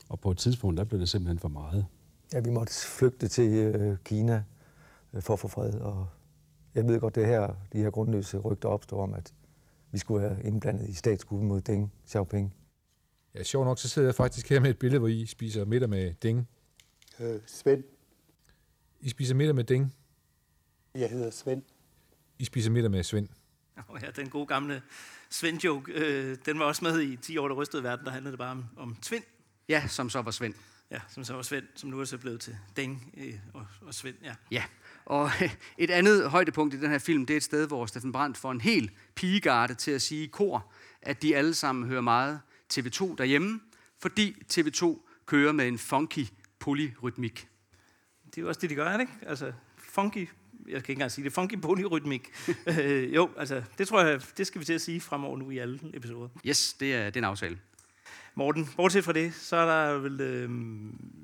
Og 0.10 0.20
på 0.20 0.32
et 0.32 0.38
tidspunkt, 0.38 0.78
der 0.78 0.84
blev 0.84 1.00
det 1.00 1.10
simpelthen 1.10 1.40
for 1.40 1.50
meget. 1.50 1.86
Ja, 2.34 2.40
vi 2.40 2.50
måtte 2.50 2.74
flygte 2.74 3.28
til 3.28 3.52
øh, 3.52 3.98
Kina 4.04 4.44
øh, 5.14 5.22
for 5.22 5.34
at 5.34 5.40
få 5.40 5.48
fred, 5.48 5.74
og 5.74 6.08
jeg 6.76 6.88
ved 6.88 7.00
godt, 7.00 7.16
det 7.16 7.26
her, 7.26 7.56
de 7.74 7.78
her 7.78 7.90
grundløse 7.90 8.38
rygter 8.38 8.70
opstår 8.70 9.04
om, 9.04 9.14
at 9.14 9.34
vi 9.92 9.98
skulle 9.98 10.24
være 10.24 10.44
indblandet 10.44 10.90
i 10.90 10.94
statskuppen 10.94 11.48
mod 11.48 11.62
Deng 11.62 11.94
Xiaoping. 12.08 12.54
Ja, 13.36 13.44
sjov 13.44 13.66
nok, 13.66 13.80
så 13.80 13.90
sidder 13.90 14.08
jeg 14.08 14.16
faktisk 14.16 14.50
her 14.50 14.60
med 14.60 14.70
et 14.70 14.78
billede, 14.80 15.00
hvor 15.00 15.08
I 15.08 15.26
spiser 15.26 15.66
middag 15.66 15.90
med 15.90 16.14
Ding. 16.24 16.48
Øh, 17.20 17.40
Svend. 17.46 17.84
I 19.02 19.10
spiser 19.10 19.36
middag 19.36 19.56
med 19.56 19.64
Ding. 19.64 19.96
Jeg 20.96 21.10
hedder 21.10 21.30
Svend. 21.32 21.64
I 22.40 22.46
spiser 22.46 22.72
middag 22.72 22.92
med 22.92 23.04
Svend. 23.04 23.28
Oh, 23.88 24.00
ja, 24.04 24.08
den 24.12 24.30
gode 24.30 24.46
gamle 24.46 24.82
Svend-joke, 25.30 25.92
øh, 25.92 26.38
den 26.46 26.60
var 26.60 26.66
også 26.66 26.84
med 26.86 27.02
i 27.02 27.16
10 27.16 27.38
år, 27.38 27.48
der 27.48 27.56
rystede 27.56 27.84
verden. 27.84 28.06
Der 28.06 28.12
handlede 28.12 28.32
det 28.32 28.40
bare 28.40 28.52
om, 28.52 28.66
om 28.78 28.98
Tvind, 29.02 29.24
Ja, 29.70 29.88
som 29.88 30.10
så 30.10 30.22
var 30.22 30.32
Svend. 30.32 30.54
ja, 30.92 31.00
som 31.10 31.24
så 31.24 31.34
var 31.34 31.42
Svend, 31.42 31.64
som 31.76 31.90
nu 31.90 32.00
er 32.00 32.06
så 32.06 32.18
blevet 32.18 32.42
til 32.42 32.58
Deng 32.78 33.14
øh, 33.18 33.34
og, 33.54 33.66
og 33.82 33.94
Svend. 33.94 34.16
Ja. 34.24 34.34
Ja, 34.52 34.64
og 35.06 35.30
et 35.78 35.90
andet 35.90 36.30
højdepunkt 36.30 36.74
i 36.74 36.80
den 36.80 36.90
her 36.90 37.00
film, 37.00 37.26
det 37.26 37.34
er 37.34 37.38
et 37.38 37.44
sted, 37.44 37.68
hvor 37.68 37.86
Steffen 37.86 38.12
Brandt 38.12 38.38
får 38.38 38.52
en 38.52 38.62
hel 38.62 38.92
pigegarde 39.16 39.74
til 39.74 39.92
at 39.92 40.02
sige 40.02 40.24
i 40.24 40.28
kor, 40.28 40.72
at 41.02 41.22
de 41.22 41.36
alle 41.36 41.54
sammen 41.54 41.86
hører 41.88 42.02
meget 42.02 42.40
TV2 42.74 43.16
derhjemme, 43.16 43.60
fordi 44.00 44.36
TV2 44.54 45.08
kører 45.26 45.52
med 45.52 45.68
en 45.68 45.78
funky 45.78 46.28
polyrytmik. 46.60 47.48
Det 48.26 48.38
er 48.38 48.42
jo 48.42 48.48
også 48.48 48.62
det, 48.62 48.70
de 48.70 48.76
gør, 48.76 48.98
ikke? 48.98 49.14
Altså, 49.22 49.54
funky, 49.78 50.18
jeg 50.18 50.30
kan 50.66 50.76
ikke 50.78 50.92
engang 50.92 51.12
sige 51.12 51.26
det, 51.26 51.34
funky 51.34 51.62
polyrytmik. 51.62 52.30
øh, 52.80 53.16
jo, 53.16 53.30
altså, 53.38 53.64
det 53.78 53.88
tror 53.88 54.02
jeg, 54.02 54.22
det 54.38 54.48
skal 54.48 54.60
vi 54.62 54.66
til 54.66 54.74
at 54.74 54.82
sige 54.82 55.02
fremover 55.02 55.38
nu 55.38 55.50
i 55.50 55.58
alle 55.58 55.80
episoder. 55.94 56.30
Yes, 56.46 56.74
det 56.74 56.96
er, 56.96 57.06
det 57.06 57.16
er 57.16 57.20
en 57.20 57.24
aftale. 57.24 57.60
Morten, 58.36 58.70
bortset 58.76 59.04
fra 59.04 59.14
det, 59.14 59.34
så 59.34 59.56
er 59.56 59.66
der 59.66 59.98
vel, 59.98 60.22
øh, 60.22 60.50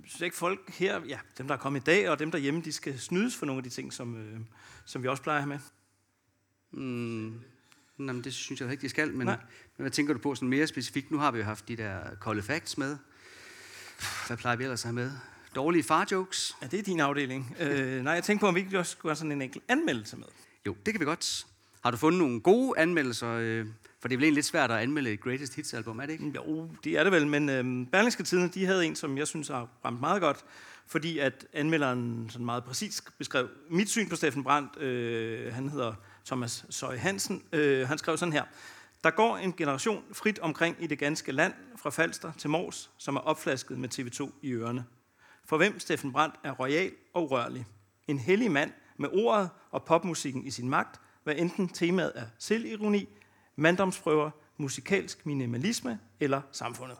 synes 0.05 0.19
jeg 0.19 0.25
ikke 0.25 0.37
folk 0.37 0.71
her, 0.73 1.01
ja, 1.07 1.19
dem 1.37 1.47
der 1.47 1.53
er 1.53 1.59
kommet 1.59 1.79
i 1.79 1.83
dag, 1.83 2.09
og 2.09 2.19
dem 2.19 2.31
derhjemme, 2.31 2.61
de 2.61 2.71
skal 2.71 2.99
snydes 2.99 3.35
for 3.35 3.45
nogle 3.45 3.59
af 3.59 3.63
de 3.63 3.69
ting, 3.69 3.93
som, 3.93 4.17
øh, 4.17 4.39
som 4.85 5.03
vi 5.03 5.07
også 5.07 5.23
plejer 5.23 5.37
at 5.37 5.43
have 5.43 5.49
med. 5.49 5.59
Mm, 6.71 7.41
nå, 7.97 8.13
men 8.13 8.23
det 8.23 8.33
synes 8.33 8.61
jeg 8.61 8.71
ikke, 8.71 8.81
de 8.81 8.89
skal, 8.89 9.13
men, 9.13 9.27
Nej. 9.27 9.37
men 9.77 9.83
hvad 9.83 9.91
tænker 9.91 10.13
du 10.13 10.19
på 10.19 10.35
sådan 10.35 10.49
mere 10.49 10.67
specifikt? 10.67 11.11
Nu 11.11 11.17
har 11.17 11.31
vi 11.31 11.37
jo 11.37 11.43
haft 11.43 11.67
de 11.67 11.75
der 11.75 11.99
kolde 12.19 12.41
facts 12.41 12.77
med. 12.77 12.97
Hvad 14.27 14.37
plejer 14.37 14.57
vi 14.57 14.63
ellers 14.63 14.85
at 14.85 14.87
have 14.87 14.95
med? 14.95 15.11
Dårlige 15.55 15.83
far-jokes? 15.83 16.57
Ja, 16.61 16.67
det 16.67 16.79
er 16.79 16.83
din 16.83 16.99
afdeling. 16.99 17.55
øh, 17.59 18.01
nej, 18.03 18.13
jeg 18.13 18.23
tænkte 18.23 18.41
på, 18.41 18.47
om 18.47 18.55
vi 18.55 18.59
ikke 18.59 18.79
også 18.79 18.91
skulle 18.91 19.09
have 19.09 19.15
sådan 19.15 19.31
en 19.31 19.41
enkelt 19.41 19.63
anmeldelse 19.67 20.17
med. 20.17 20.25
Jo, 20.65 20.75
det 20.85 20.93
kan 20.93 20.99
vi 20.99 21.05
godt. 21.05 21.45
Har 21.83 21.91
du 21.91 21.97
fundet 21.97 22.19
nogle 22.19 22.39
gode 22.41 22.79
anmeldelser? 22.79 23.29
Øh, 23.29 23.65
for 23.99 24.07
det 24.07 24.15
er 24.15 24.17
vel 24.17 24.23
egentlig 24.23 24.33
lidt 24.35 24.45
svært 24.45 24.71
at 24.71 24.77
anmelde 24.77 25.11
et 25.11 25.21
Greatest 25.21 25.55
Hits 25.55 25.73
album, 25.73 25.99
er 25.99 26.05
det 26.05 26.13
ikke? 26.13 26.31
Jo, 26.35 26.69
det 26.83 26.97
er 26.97 27.03
det 27.03 27.11
vel, 27.11 27.27
men 27.27 27.49
øh, 27.49 27.87
Berlingske 27.91 28.23
Tidene, 28.23 28.47
de 28.47 28.65
havde 28.65 28.85
en, 28.85 28.95
som 28.95 29.17
jeg 29.17 29.27
synes 29.27 29.47
har 29.47 29.69
ramt 29.85 29.99
meget 29.99 30.21
godt, 30.21 30.45
fordi 30.87 31.19
at 31.19 31.47
anmelderen 31.53 32.29
sådan 32.29 32.45
meget 32.45 32.63
præcis 32.63 33.03
beskrev 33.17 33.49
mit 33.69 33.89
syn 33.89 34.09
på 34.09 34.15
Steffen 34.15 34.43
Brandt. 34.43 34.81
Øh, 34.81 35.53
han 35.53 35.69
hedder 35.69 35.93
Thomas 36.27 36.65
Søje 36.69 36.97
Hansen. 36.97 37.43
Øh, 37.53 37.87
han 37.87 37.97
skrev 37.97 38.17
sådan 38.17 38.33
her. 38.33 38.43
Der 39.03 39.09
går 39.09 39.37
en 39.37 39.53
generation 39.53 40.03
frit 40.13 40.39
omkring 40.39 40.83
i 40.83 40.87
det 40.87 40.99
ganske 40.99 41.31
land, 41.31 41.53
fra 41.75 41.89
Falster 41.89 42.31
til 42.37 42.49
Mors, 42.49 42.91
som 42.97 43.15
er 43.15 43.19
opflasket 43.19 43.77
med 43.77 43.89
TV2 43.99 44.31
i 44.41 44.51
ørerne. 44.51 44.85
For 45.45 45.57
hvem 45.57 45.79
Steffen 45.79 46.11
Brandt 46.11 46.35
er 46.43 46.51
royal 46.51 46.91
og 47.13 47.23
urørlig. 47.23 47.65
En 48.07 48.19
hellig 48.19 48.51
mand 48.51 48.71
med 48.97 49.09
ordet 49.13 49.49
og 49.71 49.83
popmusikken 49.83 50.43
i 50.43 50.51
sin 50.51 50.69
magt, 50.69 51.01
hvad 51.23 51.35
enten 51.37 51.69
temaet 51.69 52.11
er 52.15 52.25
selvironi, 52.39 53.09
manddomsprøver, 53.55 54.31
musikalsk 54.57 55.25
minimalisme 55.25 55.99
eller 56.19 56.41
samfundet. 56.51 56.97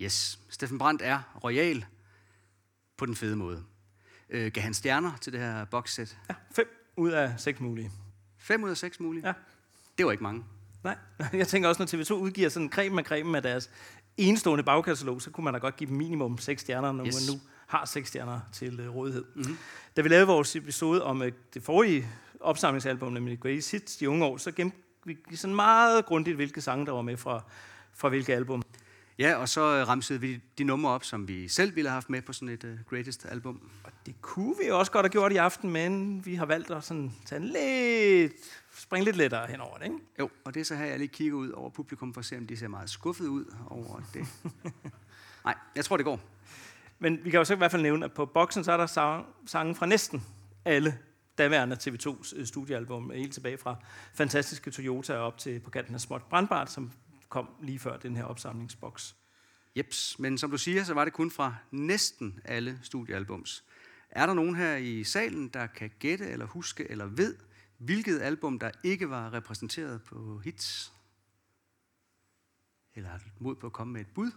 Yes, 0.00 0.38
Steffen 0.48 0.78
Brandt 0.78 1.02
er 1.02 1.38
royal 1.44 1.84
på 2.96 3.06
den 3.06 3.16
fede 3.16 3.36
måde. 3.36 3.64
Øh, 4.28 4.52
gav 4.52 4.62
han 4.62 4.74
stjerner 4.74 5.16
til 5.20 5.32
det 5.32 5.40
her 5.40 5.64
boxset? 5.64 6.18
Ja, 6.28 6.34
fem 6.50 6.66
ud 6.96 7.10
af 7.10 7.40
seks 7.40 7.60
mulige. 7.60 7.90
5 8.42 8.64
ud 8.64 8.70
af 8.70 8.76
6 8.76 9.00
mulige? 9.00 9.26
Ja. 9.26 9.32
Det 9.98 10.06
var 10.06 10.12
ikke 10.12 10.22
mange. 10.24 10.44
Nej, 10.84 10.96
jeg 11.32 11.48
tænker 11.48 11.68
også, 11.68 11.82
når 11.82 12.02
TV2 12.02 12.12
udgiver 12.14 12.48
sådan 12.48 12.70
creme 12.70 12.98
af 13.00 13.04
cremen 13.06 13.34
af 13.34 13.42
deres 13.42 13.70
enestående 14.16 14.64
bagkatalog, 14.64 15.22
så 15.22 15.30
kunne 15.30 15.44
man 15.44 15.52
da 15.52 15.58
godt 15.58 15.76
give 15.76 15.88
dem 15.88 15.96
minimum 15.96 16.38
6 16.38 16.60
stjerner, 16.62 16.92
når 16.92 17.06
Yes. 17.06 17.14
man 17.14 17.34
nu 17.36 17.40
har 17.66 17.84
6 17.84 18.08
stjerner 18.08 18.40
til 18.52 18.88
uh, 18.88 18.94
rådighed. 18.96 19.24
Mm-hmm. 19.34 19.58
Da 19.96 20.02
vi 20.02 20.08
lavede 20.08 20.26
vores 20.26 20.56
episode 20.56 21.04
om 21.04 21.20
uh, 21.20 21.26
det 21.54 21.62
forrige 21.62 22.08
opsamlingsalbum, 22.40 23.12
nemlig 23.12 23.40
Greatest 23.40 23.70
Hits, 23.70 23.96
de 23.96 24.08
unge 24.10 24.24
år, 24.24 24.36
så 24.36 24.52
gemte 24.52 24.76
vi 25.04 25.36
sådan 25.36 25.54
meget 25.56 26.06
grundigt, 26.06 26.36
hvilke 26.36 26.60
sange, 26.60 26.86
der 26.86 26.92
var 26.92 27.02
med 27.02 27.16
fra, 27.16 27.42
fra 27.94 28.08
hvilke 28.08 28.34
album. 28.34 28.61
Ja, 29.22 29.34
og 29.34 29.48
så 29.48 29.60
øh, 29.60 29.88
ramsede 29.88 30.20
vi 30.20 30.40
de 30.58 30.64
numre 30.64 30.90
op, 30.90 31.04
som 31.04 31.28
vi 31.28 31.48
selv 31.48 31.76
ville 31.76 31.88
have 31.88 31.94
haft 31.94 32.10
med 32.10 32.22
på 32.22 32.32
sådan 32.32 32.48
et 32.48 32.64
uh, 32.64 32.70
greatest 32.90 33.26
album. 33.30 33.70
Og 33.84 33.92
det 34.06 34.14
kunne 34.20 34.54
vi 34.64 34.70
også 34.70 34.92
godt 34.92 35.04
have 35.04 35.10
gjort 35.10 35.32
i 35.32 35.36
aften, 35.36 35.70
men 35.70 36.22
vi 36.26 36.34
har 36.34 36.46
valgt 36.46 36.70
at 36.70 36.84
sådan 36.84 37.12
tage 37.26 37.40
en 37.40 37.48
lidt, 37.48 38.32
springe 38.76 39.04
lidt 39.04 39.16
lettere 39.16 39.46
henover 39.46 39.78
det, 39.78 39.84
ikke? 39.84 39.96
Jo, 40.18 40.30
og 40.44 40.54
det 40.54 40.60
er 40.60 40.64
så 40.64 40.74
her, 40.74 40.84
jeg 40.84 40.98
lige 40.98 41.08
kigger 41.08 41.36
ud 41.36 41.50
over 41.50 41.70
publikum 41.70 42.14
for 42.14 42.20
at 42.20 42.24
se, 42.24 42.36
om 42.36 42.46
de 42.46 42.56
ser 42.56 42.68
meget 42.68 42.90
skuffet 42.90 43.26
ud 43.26 43.54
over 43.66 44.00
det. 44.14 44.26
Nej, 45.44 45.54
jeg 45.76 45.84
tror, 45.84 45.96
det 45.96 46.04
går. 46.06 46.20
Men 46.98 47.18
vi 47.24 47.30
kan 47.30 47.38
jo 47.38 47.44
så 47.44 47.54
i 47.54 47.56
hvert 47.56 47.70
fald 47.70 47.82
nævne, 47.82 48.04
at 48.04 48.12
på 48.12 48.26
boksen, 48.26 48.64
så 48.64 48.72
er 48.72 48.76
der 48.76 48.86
sang, 48.86 49.26
sange 49.46 49.74
fra 49.74 49.86
næsten 49.86 50.22
alle 50.64 50.98
daværende 51.38 51.76
TV2's 51.76 52.38
øh, 52.40 52.46
studiealbum, 52.46 53.10
helt 53.10 53.34
tilbage 53.34 53.58
fra 53.58 53.76
Fantastiske 54.14 54.70
Toyota 54.70 55.16
op 55.16 55.38
til 55.38 55.60
På 55.60 55.70
kanten 55.70 55.94
af 55.94 56.00
småt 56.00 56.22
brandbart, 56.22 56.70
som 56.70 56.90
kom 57.32 57.48
lige 57.62 57.78
før 57.78 57.96
den 57.96 58.16
her 58.16 58.24
opsamlingsboks. 58.24 59.16
Jeps, 59.76 60.18
men 60.18 60.38
som 60.38 60.50
du 60.50 60.58
siger, 60.58 60.84
så 60.84 60.94
var 60.94 61.04
det 61.04 61.12
kun 61.12 61.30
fra 61.30 61.54
næsten 61.70 62.40
alle 62.44 62.78
studiealbums. 62.82 63.64
Er 64.10 64.26
der 64.26 64.34
nogen 64.34 64.54
her 64.54 64.76
i 64.76 65.04
salen, 65.04 65.48
der 65.48 65.66
kan 65.66 65.90
gætte 65.98 66.28
eller 66.28 66.46
huske 66.46 66.90
eller 66.90 67.06
ved, 67.06 67.36
hvilket 67.78 68.20
album, 68.20 68.58
der 68.58 68.70
ikke 68.84 69.10
var 69.10 69.32
repræsenteret 69.32 70.02
på 70.02 70.40
hits? 70.44 70.92
Eller 72.94 73.10
har 73.10 73.18
du 73.18 73.24
mod 73.38 73.54
på 73.54 73.66
at 73.66 73.72
komme 73.72 73.92
med 73.92 74.00
et 74.00 74.14
bud? 74.14 74.30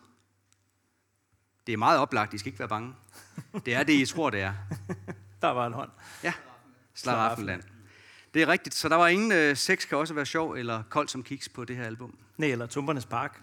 Det 1.68 1.74
er 1.74 1.78
meget 1.78 2.00
oplagt, 2.00 2.34
I 2.34 2.38
skal 2.38 2.48
ikke 2.48 2.60
være 2.60 2.70
bange. 2.70 2.96
Det 3.66 3.76
er 3.76 3.84
det, 3.84 3.94
I 3.94 4.06
tror, 4.06 4.30
det 4.30 4.42
er. 4.42 4.54
Der 5.42 5.48
var 5.48 5.68
en 5.68 5.74
hånd. 5.74 5.92
Ja, 6.24 6.34
Slaraffenland. 6.94 7.64
Det 8.36 8.42
er 8.42 8.48
rigtigt, 8.48 8.76
så 8.76 8.90
der 8.90 8.96
var 8.96 9.08
ingen 9.08 9.32
øh, 9.32 9.56
sex 9.56 9.88
kan 9.88 9.98
også 9.98 10.14
være 10.14 10.26
sjov 10.26 10.52
eller 10.52 10.84
kold 10.90 11.08
som 11.08 11.24
kiks 11.24 11.50
på 11.50 11.66
det 11.66 11.76
her 11.76 11.84
album. 11.84 12.18
Nej, 12.38 12.50
eller 12.50 12.66
Tumpernes 12.66 13.06
Park. 13.06 13.42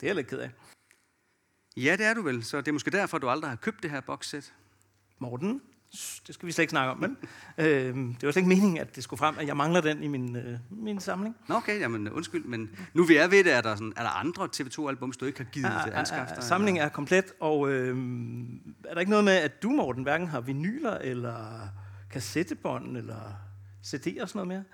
Det 0.00 0.02
er 0.02 0.06
jeg 0.06 0.16
lidt 0.16 0.26
ked 0.26 0.38
af. 0.38 0.50
Ja, 1.76 1.96
det 1.98 2.06
er 2.06 2.14
du 2.14 2.22
vel, 2.22 2.44
så 2.44 2.56
det 2.56 2.68
er 2.68 2.72
måske 2.72 2.90
derfor, 2.90 3.18
du 3.18 3.28
aldrig 3.28 3.50
har 3.50 3.56
købt 3.56 3.82
det 3.82 3.90
her 3.90 4.00
boxset. 4.00 4.52
Morten, 5.18 5.60
det 6.26 6.34
skal 6.34 6.46
vi 6.46 6.52
slet 6.52 6.62
ikke 6.62 6.70
snakke 6.70 6.90
om, 6.90 6.98
men 6.98 7.16
øh, 7.66 7.96
det 7.96 8.22
var 8.22 8.32
slet 8.32 8.36
ikke 8.36 8.48
meningen, 8.48 8.78
at 8.78 8.96
det 8.96 9.04
skulle 9.04 9.18
frem, 9.18 9.38
at 9.38 9.46
jeg 9.46 9.56
mangler 9.56 9.80
den 9.80 10.02
i 10.02 10.06
min, 10.06 10.36
øh, 10.36 10.58
min 10.70 11.00
samling. 11.00 11.36
Nå, 11.48 11.54
okay, 11.54 11.80
jamen 11.80 12.08
undskyld, 12.08 12.44
men 12.44 12.70
nu 12.94 13.04
vi 13.04 13.16
er 13.16 13.28
ved 13.28 13.44
det, 13.44 13.52
er 13.52 13.60
der, 13.60 13.74
sådan, 13.74 13.92
er 13.96 14.02
der 14.02 14.10
andre 14.10 14.48
TV2-albums, 14.56 15.16
du 15.16 15.24
ikke 15.24 15.38
har 15.38 15.50
givet 15.52 15.72
til 15.84 15.92
anskaffe 15.92 16.34
dig? 16.34 16.44
Samlingen 16.44 16.82
er 16.82 16.88
komplet, 16.88 17.32
og 17.40 17.70
øh, 17.70 17.98
er 18.84 18.92
der 18.92 19.00
ikke 19.00 19.10
noget 19.10 19.24
med, 19.24 19.36
at 19.36 19.62
du, 19.62 19.70
Morten, 19.70 20.02
hverken 20.02 20.28
har 20.28 20.40
vinyler, 20.40 20.98
eller 20.98 21.68
kassettebånd, 22.10 22.96
eller 22.96 23.43
CD'er 23.84 24.22
og 24.22 24.28
sådan 24.28 24.46
noget 24.46 24.48
mere? 24.48 24.64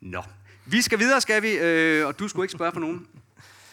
Nå, 0.00 0.22
vi 0.66 0.82
skal 0.82 0.98
videre, 0.98 1.20
skal 1.20 1.42
vi, 1.42 1.52
øh, 1.52 2.06
og 2.06 2.18
du 2.18 2.28
skulle 2.28 2.44
ikke 2.44 2.52
spørge 2.52 2.72
for 2.72 2.80
nogen. 2.80 3.08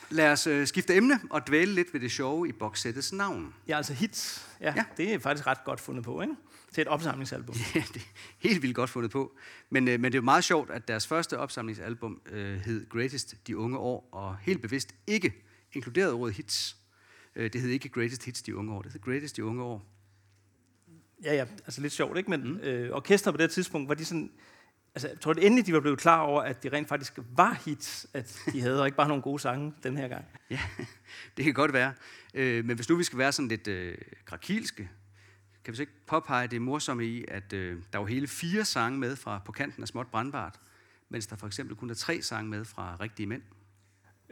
Lad 0.10 0.32
os 0.32 0.48
øh, 0.48 0.68
skifte 0.68 0.96
emne 0.96 1.20
og 1.30 1.48
dvæle 1.48 1.74
lidt 1.74 1.94
ved 1.94 2.00
det 2.02 2.12
sjove 2.12 2.50
i 2.50 2.52
boxsættets 2.52 3.14
navn. 3.14 3.54
Ja, 3.68 3.78
altså 3.78 3.94
hits. 3.94 4.48
Ja, 4.60 4.66
Ja. 4.66 4.74
ja, 4.76 4.84
det 4.98 5.14
er 5.14 5.20
faktisk 5.20 5.48
ret 5.48 5.64
godt 5.64 5.80
fundet 5.80 6.04
på, 6.04 6.22
ikke? 6.22 6.36
Til 6.74 6.82
et 6.82 6.88
opsamlingsalbum. 6.88 7.56
Ja, 7.76 7.84
det 7.94 8.02
er 8.02 8.06
helt 8.40 8.62
vildt 8.62 8.76
godt 8.76 8.90
fundet 8.90 9.12
på. 9.12 9.36
Men, 9.70 9.88
øh, 9.88 10.00
men 10.00 10.04
det 10.12 10.18
er 10.18 10.22
jo 10.22 10.26
meget 10.26 10.44
sjovt, 10.44 10.70
at 10.70 10.88
deres 10.88 11.08
første 11.08 11.38
opsamlingsalbum 11.40 12.22
øh, 12.26 12.58
hed 12.60 12.90
Greatest 12.90 13.36
De 13.48 13.58
Unge 13.58 13.78
År, 13.78 14.10
og 14.12 14.38
helt 14.42 14.62
bevidst 14.62 14.96
ikke 15.08 15.34
inkluderede 15.74 16.14
ordet 16.14 16.36
hits. 16.36 16.78
Øh, 17.36 17.54
det 17.54 17.62
hed 17.62 17.70
ikke 17.70 17.90
Greatest 17.90 18.26
Hits 18.26 18.42
De 18.42 18.56
Unge 18.56 18.74
År, 18.74 18.82
det 18.82 18.92
hed 18.92 19.02
Greatest 19.02 19.38
De 19.38 19.46
Unge 19.46 19.64
År. 19.64 19.86
Ja, 21.24 21.34
ja, 21.34 21.46
altså 21.66 21.82
lidt 21.82 21.94
sjovt, 21.94 22.18
ikke? 22.18 22.30
Men 22.30 22.44
mm. 22.44 22.60
øh, 22.60 22.96
orkester 22.96 23.32
på 23.32 23.38
det 23.38 23.52
tidspunkt, 23.52 23.90
var 23.90 23.96
de 23.96 24.06
sådan... 24.06 24.32
Altså, 24.96 25.08
jeg 25.08 25.20
tror, 25.20 25.32
at 25.32 25.38
endelig 25.38 25.66
de 25.66 25.74
var 25.74 25.80
blevet 25.80 26.00
klar 26.00 26.22
over, 26.22 26.42
at 26.42 26.64
de 26.64 26.70
rent 26.70 26.88
faktisk 26.88 27.20
var 27.36 27.62
hits, 27.66 28.08
at 28.14 28.40
de 28.54 28.62
havde, 28.62 28.82
og 28.82 28.88
ikke 28.88 28.96
bare 28.96 29.08
nogle 29.08 29.24
gode 29.24 29.40
sange 29.40 29.74
den 29.84 29.98
her 29.98 30.08
gang. 30.08 30.26
Ja, 30.50 30.60
det 31.38 31.46
kan 31.46 31.54
godt 31.54 31.74
være. 31.74 31.94
Øh, 32.34 32.66
men 32.66 32.76
hvis 32.76 32.90
nu 32.90 32.96
vi 32.96 33.04
skal 33.04 33.18
være 33.18 33.32
sådan 33.32 33.50
lidt 33.50 33.68
øh, 33.68 33.98
krakilske, 34.26 34.90
kan 35.64 35.72
vi 35.72 35.76
så 35.76 35.84
ikke 35.84 36.06
påpege 36.08 36.48
det 36.48 36.62
morsomme 36.62 37.06
i, 37.06 37.26
at 37.28 37.54
øh, 37.54 37.78
der 37.94 38.00
var 38.00 38.06
hele 38.06 38.28
fire 38.28 38.66
sange 38.66 39.00
med 39.00 39.16
fra 39.16 39.42
På 39.46 39.52
kanten 39.52 39.84
af 39.84 39.88
småt 39.88 40.08
brandbart, 40.08 40.60
mens 41.10 41.28
der 41.28 41.36
for 41.36 41.48
eksempel 41.48 41.76
kun 41.76 41.90
er 41.90 41.94
tre 41.94 42.22
sange 42.22 42.50
med 42.50 42.66
fra 42.66 42.98
Rigtige 43.00 43.28
Mænd. 43.28 43.42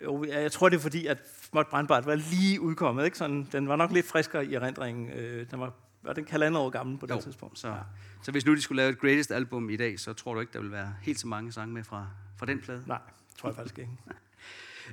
Jo, 0.04 0.24
jeg 0.24 0.52
tror, 0.52 0.70
det 0.70 0.78
er 0.78 0.82
fordi, 0.82 1.06
at 1.06 1.18
Småt 1.42 1.68
Brandbart 1.68 2.06
var 2.06 2.16
lige 2.16 2.62
udkommet. 2.62 3.06
Ikke? 3.06 3.18
Sådan, 3.18 3.48
den 3.52 3.68
var 3.68 3.76
nok 3.76 3.92
lidt 3.92 4.06
friskere 4.06 4.46
i 4.46 4.54
erindringen. 4.54 5.12
Øh, 5.12 5.52
den 5.52 5.60
var, 5.60 5.74
var 6.04 6.14
den 6.14 6.28
halvandet 6.30 6.62
år 6.62 6.70
gammel 6.70 6.98
på 6.98 7.06
det 7.06 7.16
Jo, 7.16 7.22
tidspunkt. 7.22 7.60
Så, 7.60 7.76
så 8.22 8.32
hvis 8.32 8.46
nu 8.46 8.56
de 8.56 8.62
skulle 8.62 8.78
lave 8.78 8.90
et 8.90 9.00
greatest 9.00 9.32
album 9.32 9.70
i 9.70 9.76
dag, 9.76 10.00
så 10.00 10.14
tror 10.14 10.34
du 10.34 10.40
ikke, 10.40 10.54
der 10.54 10.60
vil 10.62 10.72
være 10.72 10.94
helt 11.02 11.20
så 11.20 11.28
mange 11.28 11.52
sange 11.52 11.74
med 11.74 11.84
fra, 11.84 12.08
fra 12.38 12.46
den 12.46 12.62
plade? 12.62 12.84
Nej, 12.88 13.00
tror 13.38 13.50
jeg 13.50 13.56
faktisk 13.56 13.80
ikke. 13.80 13.92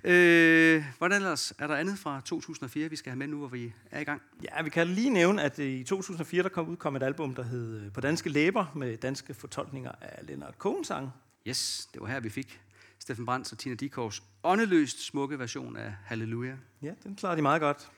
Øh, 0.04 0.84
hvordan 0.98 1.22
ellers? 1.22 1.52
Er 1.58 1.66
der 1.66 1.76
andet 1.76 1.98
fra 1.98 2.20
2004, 2.24 2.90
vi 2.90 2.96
skal 2.96 3.10
have 3.10 3.18
med 3.18 3.26
nu, 3.26 3.38
hvor 3.38 3.48
vi 3.48 3.72
er 3.90 4.00
i 4.00 4.04
gang? 4.04 4.22
Ja, 4.42 4.62
vi 4.62 4.70
kan 4.70 4.86
lige 4.86 5.10
nævne, 5.10 5.42
at 5.42 5.58
i 5.58 5.84
2004 5.84 6.42
der 6.42 6.48
kom 6.48 6.68
udkom 6.68 6.96
et 6.96 7.02
album, 7.02 7.34
der 7.34 7.42
hed 7.42 7.80
øh, 7.80 7.92
På 7.92 8.00
danske 8.00 8.28
læber, 8.28 8.66
med 8.74 8.96
danske 8.96 9.34
fortolkninger 9.34 9.92
af 10.00 10.26
Leonard 10.26 10.54
Cohen-sang. 10.58 11.10
Yes, 11.46 11.88
det 11.92 12.02
var 12.02 12.06
her, 12.06 12.20
vi 12.20 12.28
fik 12.28 12.60
Steffen 12.98 13.26
Brandt 13.26 13.52
og 13.52 13.58
Tina 13.58 13.74
Dikors 13.74 14.22
åndeløst 14.42 15.06
smukke 15.06 15.38
version 15.38 15.76
af 15.76 15.94
Halleluja. 16.04 16.56
Ja, 16.82 16.92
den 17.04 17.16
klarede 17.16 17.36
de 17.36 17.42
meget 17.42 17.60
godt. 17.60 17.90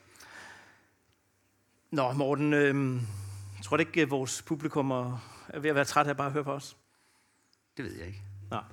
Nå, 1.91 2.11
Morten, 2.13 2.53
øh, 2.53 3.01
tror 3.63 3.77
du 3.77 3.81
ikke, 3.81 4.01
at 4.01 4.09
vores 4.09 4.41
publikum 4.41 4.91
er 4.91 5.59
ved 5.59 5.69
at 5.69 5.75
være 5.75 5.85
træt 5.85 6.07
af 6.07 6.17
bare 6.17 6.27
at 6.27 6.33
høre 6.33 6.43
på 6.43 6.51
os? 6.51 6.77
Det 7.77 7.85
ved 7.85 7.97
jeg 7.97 8.07
ikke. 8.07 8.21
Nej, 8.51 8.63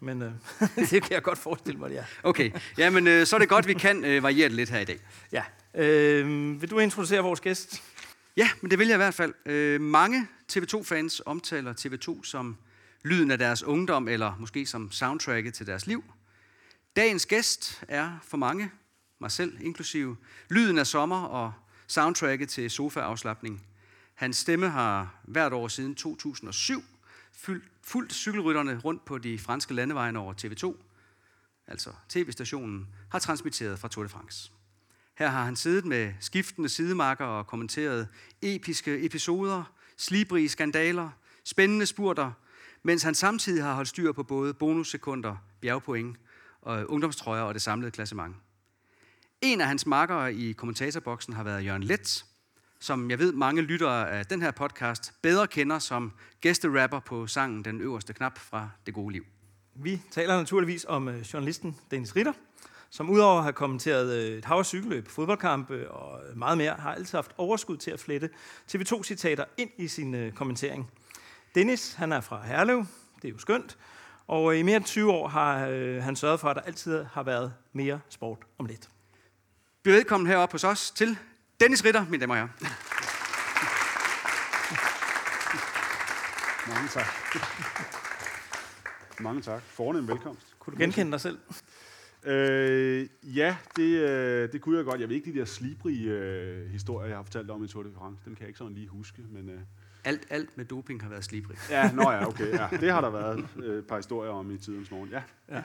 men 0.00 0.22
øh, 0.22 0.32
det 0.90 1.02
kan 1.02 1.12
jeg 1.12 1.22
godt 1.22 1.38
forestille 1.38 1.80
mig, 1.80 1.90
det 1.90 1.98
er. 1.98 2.04
Okay, 2.22 2.50
jamen 2.78 3.06
øh, 3.06 3.26
så 3.26 3.36
er 3.36 3.40
det 3.40 3.48
godt, 3.48 3.66
vi 3.66 3.74
kan 3.74 4.04
øh, 4.04 4.22
variere 4.22 4.48
det 4.48 4.56
lidt 4.56 4.70
her 4.70 4.78
i 4.78 4.84
dag. 4.84 5.00
Ja. 5.32 5.44
Øh, 5.74 6.60
vil 6.60 6.70
du 6.70 6.78
introducere 6.78 7.20
vores 7.20 7.40
gæst? 7.40 7.82
Ja, 8.36 8.50
men 8.60 8.70
det 8.70 8.78
vil 8.78 8.86
jeg 8.86 8.94
i 8.94 8.96
hvert 8.96 9.14
fald. 9.14 9.34
Øh, 9.46 9.80
mange 9.80 10.26
TV2-fans 10.52 11.22
omtaler 11.26 11.72
TV2 11.72 12.24
som 12.24 12.56
lyden 13.04 13.30
af 13.30 13.38
deres 13.38 13.62
ungdom, 13.62 14.08
eller 14.08 14.36
måske 14.38 14.66
som 14.66 14.90
soundtracket 14.90 15.54
til 15.54 15.66
deres 15.66 15.86
liv. 15.86 16.04
Dagens 16.96 17.26
gæst 17.26 17.84
er 17.88 18.18
for 18.22 18.36
mange, 18.36 18.70
mig 19.20 19.30
selv 19.30 19.56
inklusive, 19.60 20.16
lyden 20.50 20.78
af 20.78 20.86
sommer 20.86 21.22
og 21.22 21.52
soundtracket 21.88 22.48
til 22.48 22.70
sofaafslapning. 22.70 23.66
Hans 24.14 24.36
stemme 24.36 24.68
har 24.68 25.20
hvert 25.24 25.52
år 25.52 25.68
siden 25.68 25.94
2007 25.94 26.84
fyldt, 27.32 27.64
fulgt 27.82 28.14
cykelrytterne 28.14 28.80
rundt 28.84 29.04
på 29.04 29.18
de 29.18 29.38
franske 29.38 29.74
landeveje 29.74 30.16
over 30.16 30.34
TV2, 30.34 30.84
altså 31.66 31.90
tv-stationen, 32.08 32.88
har 33.10 33.18
transmitteret 33.18 33.78
fra 33.78 33.88
Tour 33.88 34.02
de 34.02 34.08
France. 34.08 34.52
Her 35.18 35.28
har 35.28 35.44
han 35.44 35.56
siddet 35.56 35.84
med 35.84 36.12
skiftende 36.20 36.68
sidemarker 36.68 37.24
og 37.24 37.46
kommenteret 37.46 38.08
episke 38.42 39.04
episoder, 39.04 39.64
slibrige 39.96 40.48
skandaler, 40.48 41.10
spændende 41.44 41.86
spurter, 41.86 42.32
mens 42.82 43.02
han 43.02 43.14
samtidig 43.14 43.64
har 43.64 43.74
holdt 43.74 43.88
styr 43.88 44.12
på 44.12 44.22
både 44.22 44.54
bonussekunder, 44.54 45.36
bjergpoint, 45.60 46.16
og 46.62 46.90
ungdomstrøjer 46.90 47.42
og 47.42 47.54
det 47.54 47.62
samlede 47.62 47.90
klassement. 47.90 48.36
En 49.42 49.60
af 49.60 49.66
hans 49.66 49.86
markere 49.86 50.34
i 50.34 50.52
kommentatorboksen 50.52 51.32
har 51.32 51.42
været 51.42 51.64
Jørgen 51.64 51.82
Let, 51.82 52.24
som 52.80 53.10
jeg 53.10 53.18
ved 53.18 53.32
mange 53.32 53.62
lyttere 53.62 54.10
af 54.10 54.26
den 54.26 54.42
her 54.42 54.50
podcast 54.50 55.14
bedre 55.22 55.46
kender 55.46 55.78
som 55.78 56.12
gæsterapper 56.40 57.00
på 57.00 57.26
sangen 57.26 57.64
Den 57.64 57.80
øverste 57.80 58.12
knap 58.12 58.38
fra 58.38 58.70
Det 58.86 58.94
gode 58.94 59.12
liv. 59.12 59.26
Vi 59.74 60.02
taler 60.10 60.36
naturligvis 60.36 60.86
om 60.88 61.08
øh, 61.08 61.20
journalisten 61.20 61.76
Dennis 61.90 62.16
Ritter, 62.16 62.32
som 62.90 63.10
udover 63.10 63.38
at 63.38 63.42
have 63.42 63.52
kommenteret 63.52 64.16
øh, 64.16 64.38
et 64.38 64.44
hav 64.44 64.64
cykelløb, 64.64 65.08
fodboldkampe 65.08 65.90
og 65.90 66.20
meget 66.36 66.58
mere, 66.58 66.74
har 66.78 66.94
altid 66.94 67.18
haft 67.18 67.32
overskud 67.36 67.76
til 67.76 67.90
at 67.90 68.00
flette 68.00 68.30
TV2-citater 68.72 69.44
ind 69.56 69.70
i 69.76 69.88
sin 69.88 70.14
øh, 70.14 70.32
kommentering. 70.32 70.90
Dennis, 71.54 71.94
han 71.94 72.12
er 72.12 72.20
fra 72.20 72.42
Herlev. 72.42 72.86
Det 73.22 73.28
er 73.28 73.32
jo 73.32 73.38
skønt. 73.38 73.78
Og 74.26 74.56
i 74.56 74.62
mere 74.62 74.76
end 74.76 74.84
20 74.84 75.12
år 75.12 75.28
har 75.28 75.58
han 76.00 76.16
sørget 76.16 76.40
for, 76.40 76.48
at 76.48 76.56
der 76.56 76.62
altid 76.62 77.04
har 77.04 77.22
været 77.22 77.54
mere 77.72 78.00
sport 78.08 78.38
om 78.58 78.66
lidt. 78.66 78.88
Bliv 79.88 79.96
velkommen 79.96 80.26
heroppe 80.26 80.52
hos 80.54 80.64
os 80.64 80.90
til 80.90 81.18
Dennis 81.60 81.84
Ritter, 81.84 82.06
mine 82.08 82.20
damer 82.20 82.34
og 82.34 82.38
herrer. 82.40 82.48
Mange 86.68 86.88
tak. 86.88 87.06
Mange 89.20 89.42
tak. 89.42 89.62
Fornem 89.62 90.08
velkomst. 90.08 90.46
Kunne 90.58 90.76
du 90.76 90.80
genkende 90.80 91.12
dig 91.12 91.20
selv? 91.20 91.38
Øh, 92.24 93.08
ja, 93.22 93.56
det, 93.76 93.82
øh, 93.82 94.52
det 94.52 94.60
kunne 94.60 94.76
jeg 94.76 94.84
godt. 94.84 95.00
Jeg 95.00 95.08
ved 95.08 95.16
ikke 95.16 95.32
de 95.32 95.38
der 95.38 95.44
slibrige 95.44 96.10
øh, 96.10 96.70
historier, 96.70 97.08
jeg 97.08 97.16
har 97.16 97.22
fortalt 97.22 97.50
om 97.50 97.64
i 97.64 97.68
Tour 97.68 97.82
de 97.82 97.92
France. 97.98 98.22
Dem 98.24 98.34
kan 98.34 98.40
jeg 98.42 98.48
ikke 98.48 98.58
sådan 98.58 98.74
lige 98.74 98.88
huske. 98.88 99.22
Men, 99.30 99.48
øh, 99.48 99.60
Alt, 100.04 100.26
alt 100.30 100.56
med 100.56 100.64
doping 100.64 101.02
har 101.02 101.08
været 101.08 101.24
slibrig. 101.24 101.58
ja, 101.70 101.92
nå 101.92 102.10
ja, 102.10 102.26
okay. 102.26 102.52
Ja, 102.52 102.68
det 102.80 102.92
har 102.92 103.00
der 103.00 103.10
været 103.10 103.48
øh, 103.56 103.78
et 103.78 103.86
par 103.86 103.96
historier 103.96 104.30
om 104.30 104.50
i 104.54 104.58
tidens 104.58 104.90
morgen. 104.90 105.08
Ja. 105.48 105.62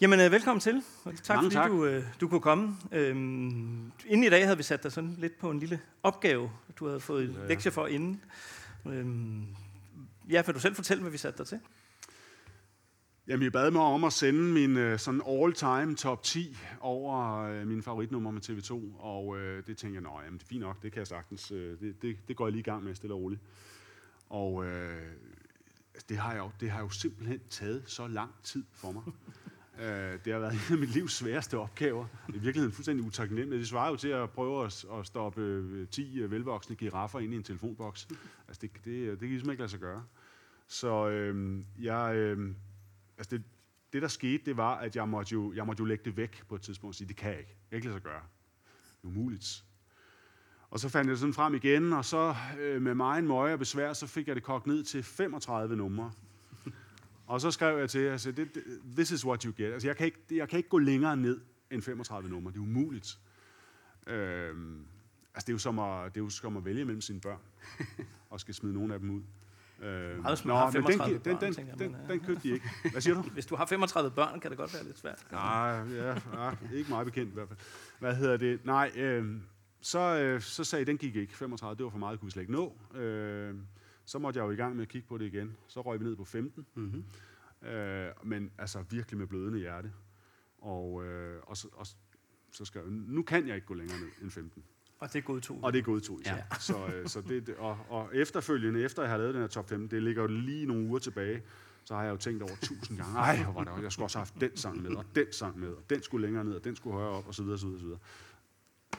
Jamen, 0.00 0.20
øh, 0.20 0.32
velkommen 0.32 0.60
til. 0.60 0.82
Tak, 1.04 1.28
Mange 1.28 1.42
fordi 1.42 1.54
tak. 1.54 1.70
Du, 1.70 1.84
øh, 1.84 2.04
du 2.20 2.28
kunne 2.28 2.40
komme. 2.40 2.76
Øhm, 2.92 3.92
inden 4.06 4.24
i 4.24 4.28
dag 4.28 4.44
havde 4.44 4.56
vi 4.56 4.62
sat 4.62 4.82
dig 4.82 4.92
sådan 4.92 5.16
lidt 5.18 5.38
på 5.38 5.50
en 5.50 5.58
lille 5.58 5.80
opgave, 6.02 6.50
du 6.78 6.86
havde 6.86 7.00
fået 7.00 7.34
ja. 7.34 7.46
lektier 7.46 7.72
for 7.72 7.86
inden. 7.86 8.22
Øhm, 8.86 9.46
ja, 10.30 10.42
vil 10.46 10.54
du 10.54 10.60
selv 10.60 10.74
fortælle, 10.74 11.02
hvad 11.02 11.12
vi 11.12 11.18
satte 11.18 11.38
dig 11.38 11.46
til? 11.46 11.60
Jamen, 13.28 13.44
jeg 13.44 13.52
bad 13.52 13.70
mig 13.70 13.82
om 13.82 14.04
at 14.04 14.12
sende 14.12 14.40
min 14.40 14.76
øh, 14.76 14.98
sådan 14.98 15.22
all-time 15.28 15.96
top 15.96 16.22
10 16.22 16.58
over 16.80 17.38
øh, 17.42 17.66
mine 17.66 17.82
favoritnummer 17.82 18.30
med 18.30 18.40
TV2, 18.50 19.00
og 19.00 19.38
øh, 19.38 19.66
det 19.66 19.76
tænker 19.76 19.94
jeg, 19.94 20.02
nå, 20.02 20.20
jamen, 20.24 20.38
det 20.38 20.44
er 20.44 20.48
fint 20.48 20.62
nok, 20.62 20.82
det 20.82 20.92
kan 20.92 20.98
jeg 20.98 21.06
sagtens, 21.06 21.50
øh, 21.50 21.80
det, 21.80 22.02
det, 22.02 22.16
det 22.28 22.36
går 22.36 22.46
jeg 22.46 22.52
lige 22.52 22.60
i 22.60 22.64
gang 22.64 22.84
med, 22.84 22.94
stille 22.94 23.14
og 23.14 23.20
roligt. 23.20 23.40
Og 24.28 24.64
øh, 24.66 25.12
det, 26.08 26.16
har 26.16 26.32
jeg 26.32 26.38
jo, 26.38 26.50
det 26.60 26.70
har 26.70 26.80
jo 26.80 26.88
simpelthen 26.88 27.40
taget 27.50 27.82
så 27.86 28.06
lang 28.06 28.30
tid 28.42 28.64
for 28.72 28.92
mig 28.92 29.02
øh, 29.80 30.18
det 30.24 30.32
har 30.32 30.40
været 30.40 30.52
en 30.52 30.72
af 30.72 30.78
mit 30.78 30.88
livs 30.88 31.12
sværeste 31.12 31.58
opgaver. 31.58 32.06
Det 32.26 32.32
er 32.32 32.38
i 32.38 32.40
virkeligheden 32.40 32.72
fuldstændig 32.72 33.06
utaknemmeligt. 33.06 33.60
Det 33.60 33.68
svarer 33.68 33.90
jo 33.90 33.96
til 33.96 34.08
at 34.08 34.30
prøve 34.30 34.64
at, 34.64 34.84
at 34.98 35.06
stoppe 35.06 35.40
øh, 35.40 35.88
10 35.88 36.20
øh, 36.20 36.30
velvoksne 36.30 36.76
giraffer 36.76 37.18
ind 37.18 37.32
i 37.32 37.36
en 37.36 37.42
telefonboks. 37.42 38.08
Altså, 38.48 38.60
det, 38.60 38.70
det, 38.84 38.84
det 38.84 39.18
kan 39.18 39.28
ligesom 39.28 39.50
ikke 39.50 39.60
lade 39.60 39.70
sig 39.70 39.80
gøre. 39.80 40.04
Så 40.66 41.08
øh, 41.08 41.64
jeg... 41.78 42.16
Øh, 42.16 42.54
altså 43.18 43.36
det, 43.36 43.44
det, 43.92 44.02
der 44.02 44.08
skete, 44.08 44.44
det 44.46 44.56
var, 44.56 44.74
at 44.74 44.96
jeg 44.96 45.08
måtte, 45.08 45.32
jo, 45.32 45.52
jeg 45.52 45.66
måtte 45.66 45.80
jo 45.80 45.84
lægge 45.84 46.04
det 46.04 46.16
væk 46.16 46.42
på 46.48 46.54
et 46.54 46.62
tidspunkt 46.62 46.90
og 46.90 46.94
sige, 46.94 47.08
det 47.08 47.16
kan 47.16 47.30
jeg 47.30 47.38
ikke. 47.38 47.50
Jeg 47.50 47.70
kan 47.70 47.76
ikke 47.76 47.86
lade 47.86 47.96
sig 47.96 48.02
gøre. 48.02 48.22
Det 49.02 49.04
er 49.04 49.08
umuligt. 49.08 49.64
Og 50.70 50.80
så 50.80 50.88
fandt 50.88 51.06
jeg 51.06 51.10
det 51.10 51.18
sådan 51.18 51.34
frem 51.34 51.54
igen, 51.54 51.92
og 51.92 52.04
så 52.04 52.34
øh, 52.60 52.82
med 52.82 52.94
mig 52.94 53.18
en 53.18 53.26
møje 53.26 53.52
og 53.52 53.58
besvær, 53.58 53.92
så 53.92 54.06
fik 54.06 54.28
jeg 54.28 54.36
det 54.36 54.42
kogt 54.42 54.66
ned 54.66 54.84
til 54.84 55.02
35 55.02 55.76
numre 55.76 56.12
og 57.26 57.40
så 57.40 57.50
skrev 57.50 57.78
jeg 57.78 57.90
til, 57.90 57.98
altså, 57.98 58.32
det, 58.32 58.54
det, 58.54 58.62
this 58.96 59.10
is 59.10 59.24
what 59.24 59.42
you 59.42 59.52
get. 59.56 59.72
Altså, 59.72 59.88
jeg 59.88 59.96
kan, 59.96 60.06
ikke, 60.06 60.18
jeg 60.30 60.48
kan 60.48 60.56
ikke 60.56 60.68
gå 60.68 60.78
længere 60.78 61.16
ned 61.16 61.40
end 61.70 61.82
35 61.82 62.30
numre. 62.30 62.52
Det 62.52 62.58
er 62.58 62.62
umuligt. 62.62 63.18
Øhm, 64.06 64.86
altså, 65.34 65.46
det 65.46 65.48
er, 65.48 65.52
jo 65.52 65.58
som 65.58 65.78
at, 65.78 66.14
det 66.14 66.20
er 66.20 66.24
jo 66.24 66.30
som 66.30 66.56
at 66.56 66.64
vælge 66.64 66.84
mellem 66.84 67.00
sine 67.00 67.20
børn, 67.20 67.40
og 68.30 68.40
skal 68.40 68.54
smide 68.54 68.74
nogle 68.74 68.94
af 68.94 69.00
dem 69.00 69.10
ud. 69.10 69.22
Øh, 69.80 70.22
Meget, 70.22 70.44
man 70.44 70.56
har 70.56 70.64
men 70.64 70.72
35 70.72 71.14
den, 71.14 71.24
den, 71.24 71.36
børn, 71.38 71.52
den, 71.52 71.66
jeg, 71.68 71.78
den, 71.78 71.92
den, 71.92 71.96
ja. 72.08 72.12
den 72.12 72.20
købte 72.20 72.42
de 72.48 72.54
ikke. 72.54 72.70
Hvad 72.92 73.00
siger 73.00 73.14
du? 73.14 73.22
Hvis 73.34 73.46
du 73.46 73.56
har 73.56 73.66
35 73.66 74.10
børn, 74.10 74.40
kan 74.40 74.50
det 74.50 74.58
godt 74.58 74.74
være 74.74 74.84
lidt 74.84 74.98
svært. 74.98 75.26
Nej, 75.32 75.82
ja, 75.90 76.08
ja, 76.08 76.50
ikke 76.72 76.90
meget 76.90 77.06
bekendt 77.06 77.30
i 77.30 77.34
hvert 77.34 77.48
fald. 77.48 77.58
Hvad 77.98 78.14
hedder 78.14 78.36
det? 78.36 78.64
Nej, 78.64 78.90
øh, 78.96 79.36
så, 79.80 79.98
øh, 79.98 80.40
så 80.40 80.64
sagde 80.64 80.80
jeg, 80.80 80.86
den 80.86 80.98
gik 80.98 81.16
ikke. 81.16 81.36
35, 81.36 81.76
det 81.76 81.84
var 81.84 81.90
for 81.90 81.98
meget, 81.98 82.20
kunne 82.20 82.26
vi 82.26 82.30
slet 82.30 82.42
ikke 82.42 82.52
nå. 82.52 82.76
Øh, 82.94 83.54
så 84.06 84.18
måtte 84.18 84.38
jeg 84.40 84.46
jo 84.46 84.50
i 84.50 84.56
gang 84.56 84.76
med 84.76 84.82
at 84.82 84.88
kigge 84.88 85.08
på 85.08 85.18
det 85.18 85.24
igen. 85.24 85.56
Så 85.66 85.80
røg 85.80 86.00
vi 86.00 86.04
ned 86.04 86.16
på 86.16 86.24
15. 86.24 86.66
Mm-hmm. 86.74 87.68
Øh, 87.68 88.10
men 88.24 88.50
altså 88.58 88.84
virkelig 88.90 89.18
med 89.18 89.26
blødende 89.26 89.58
hjerte. 89.58 89.92
Og, 90.58 91.04
øh, 91.04 91.40
og, 91.42 91.56
så, 91.56 91.68
og 91.72 91.86
så 92.52 92.64
skrev 92.64 92.82
jeg, 92.82 92.92
nu 92.92 93.22
kan 93.22 93.48
jeg 93.48 93.54
ikke 93.54 93.66
gå 93.66 93.74
længere 93.74 93.98
ned 93.98 94.08
end 94.22 94.30
15. 94.30 94.62
Og 94.98 95.12
det 95.12 95.18
er 95.28 95.40
to. 95.40 95.58
Og 95.62 95.72
det 95.72 95.78
er 95.78 95.82
gået 95.82 96.02
to, 96.02 96.20
ja. 96.24 96.34
Ja. 96.34 96.42
Så, 96.60 96.86
øh, 96.86 97.08
så 97.08 97.20
det, 97.20 97.46
det, 97.46 97.54
og, 97.54 97.78
og 97.88 98.16
efterfølgende, 98.16 98.82
efter 98.82 99.02
jeg 99.02 99.10
har 99.10 99.18
lavet 99.18 99.34
den 99.34 99.42
her 99.42 99.48
top 99.48 99.68
15, 99.68 99.90
det 99.90 100.02
ligger 100.02 100.22
jo 100.22 100.28
lige 100.28 100.66
nogle 100.66 100.86
uger 100.88 100.98
tilbage, 100.98 101.42
så 101.84 101.94
har 101.94 102.02
jeg 102.02 102.10
jo 102.10 102.16
tænkt 102.16 102.42
over 102.42 102.56
tusind 102.62 102.98
gange, 102.98 103.18
ej, 103.18 103.42
hvor 103.42 103.52
var 103.52 103.76
det, 103.76 103.82
jeg 103.82 103.92
skulle 103.92 104.06
også 104.06 104.18
have 104.18 104.26
haft 104.26 104.40
den 104.40 104.56
sang 104.56 104.82
med, 104.82 104.96
og 104.96 105.04
den 105.14 105.32
sang 105.32 105.58
med, 105.58 105.68
og 105.68 105.82
den 105.90 106.02
skulle 106.02 106.26
længere 106.26 106.44
ned, 106.44 106.54
og 106.54 106.64
den 106.64 106.76
skulle 106.76 106.94
højere 106.94 107.10
op, 107.10 107.28
og 107.28 107.34
så 107.34 107.42
videre, 107.42 107.58
så 107.58 107.66
videre, 107.66 107.80
så 107.80 107.84
videre. 107.84 108.00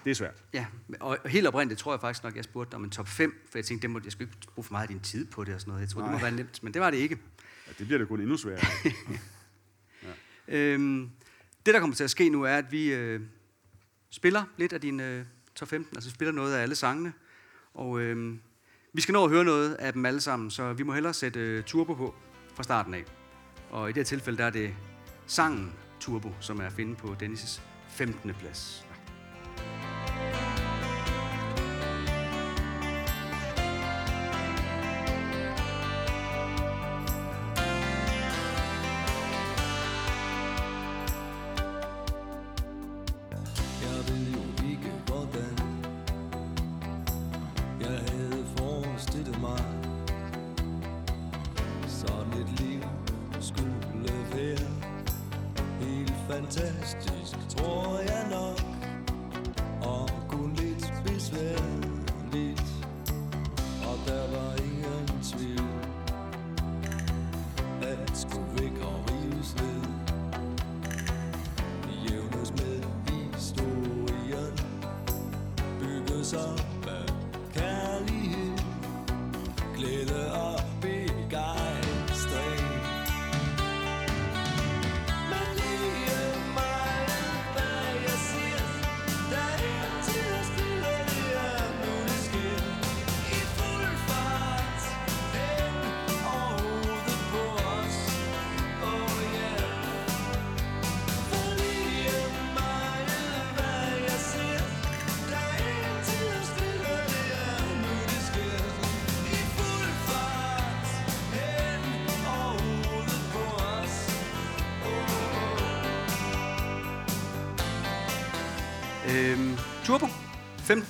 Det 0.04 0.12
er 0.12 0.16
svært. 0.16 0.44
Ja, 0.54 0.66
og 1.00 1.18
helt 1.26 1.48
oprindeligt 1.48 1.80
tror 1.80 1.94
jeg 1.94 2.02
faktisk 2.02 2.24
nok, 2.24 2.36
jeg 2.36 2.44
spurgte 2.44 2.72
dig 2.72 2.76
om 2.76 2.84
en 2.84 2.90
top 2.90 3.08
5, 3.08 3.46
for 3.52 3.58
jeg 3.58 3.66
tænkte, 3.66 3.82
det 3.82 3.90
må, 3.90 4.00
jeg 4.04 4.12
skulle 4.12 4.30
ikke 4.30 4.48
bruge 4.54 4.64
for 4.64 4.72
meget 4.72 4.84
af 4.84 4.88
din 4.88 5.00
tid 5.00 5.26
på 5.26 5.44
det 5.44 5.56
og 5.56 5.62
sådan 5.62 5.72
noget. 5.72 5.82
Jeg 5.82 5.90
troede, 5.90 6.08
det 6.08 6.14
må 6.14 6.20
være 6.20 6.32
nemt, 6.32 6.64
men 6.64 6.74
det 6.74 6.82
var 6.82 6.90
det 6.90 6.98
ikke. 6.98 7.18
Ja, 7.68 7.72
det 7.80 7.88
bliver 7.88 7.98
det 7.98 8.08
kun 8.08 8.22
endnu 8.22 8.38
sværere. 8.38 8.66
Øhm, 10.50 11.10
det, 11.66 11.74
der 11.74 11.80
kommer 11.80 11.96
til 11.96 12.04
at 12.04 12.10
ske 12.10 12.30
nu, 12.30 12.44
er, 12.44 12.58
at 12.58 12.72
vi 12.72 12.94
øh, 12.94 13.22
spiller 14.10 14.44
lidt 14.58 14.74
af 14.74 14.82
din 14.82 15.00
øh, 15.00 15.26
top 15.56 15.68
15, 15.68 15.98
altså 15.98 16.10
vi 16.10 16.14
spiller 16.14 16.32
noget 16.32 16.54
af 16.54 16.62
alle 16.62 16.76
sangene, 16.76 17.14
og 17.74 18.00
øh, 18.00 18.36
vi 18.94 19.02
skal 19.02 19.14
nå 19.14 19.24
at 19.24 19.30
høre 19.30 19.44
noget 19.44 19.74
af 19.74 19.94
dem 19.94 20.06
alle 20.06 20.22
sammen, 20.22 20.52
så 20.52 20.74
vi 20.74 20.84
må 20.84 20.94
hellere 20.94 21.14
sætte 21.14 21.40
øh, 21.40 21.64
turbo 21.64 21.94
på 21.94 22.16
fra 22.56 22.64
starten 22.64 22.94
af. 22.94 23.06
Og 23.70 23.90
i 23.90 23.94
det 23.94 23.98
her 23.98 24.04
tilfælde, 24.04 24.38
der 24.38 24.46
er 24.46 24.50
det 24.50 24.74
sangen 25.26 25.74
Turbo, 26.00 26.30
som 26.40 26.60
er 26.60 26.66
at 26.66 26.74
finde 26.74 26.96
på 26.96 27.16
Dennis' 27.22 27.62
15. 27.90 28.34
plads. 28.34 28.87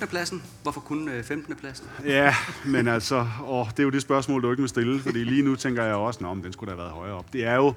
Pladsen. 0.08 0.42
Hvorfor 0.62 0.80
kun 0.80 1.08
øh, 1.08 1.24
15. 1.24 1.56
pladsen? 1.56 1.86
ja, 2.04 2.34
men 2.66 2.88
altså, 2.88 3.26
åh, 3.46 3.66
det 3.70 3.78
er 3.78 3.82
jo 3.82 3.90
det 3.90 4.02
spørgsmål, 4.02 4.42
du 4.42 4.50
ikke 4.50 4.62
vil 4.62 4.68
stille, 4.68 5.00
fordi 5.00 5.24
lige 5.24 5.42
nu 5.42 5.56
tænker 5.56 5.84
jeg 5.84 5.94
også, 5.94 6.24
om 6.24 6.42
den 6.42 6.52
skulle 6.52 6.70
da 6.70 6.76
have 6.76 6.82
været 6.84 6.92
højere 6.92 7.14
op. 7.14 7.32
Det 7.32 7.44
er 7.44 7.54
jo, 7.54 7.74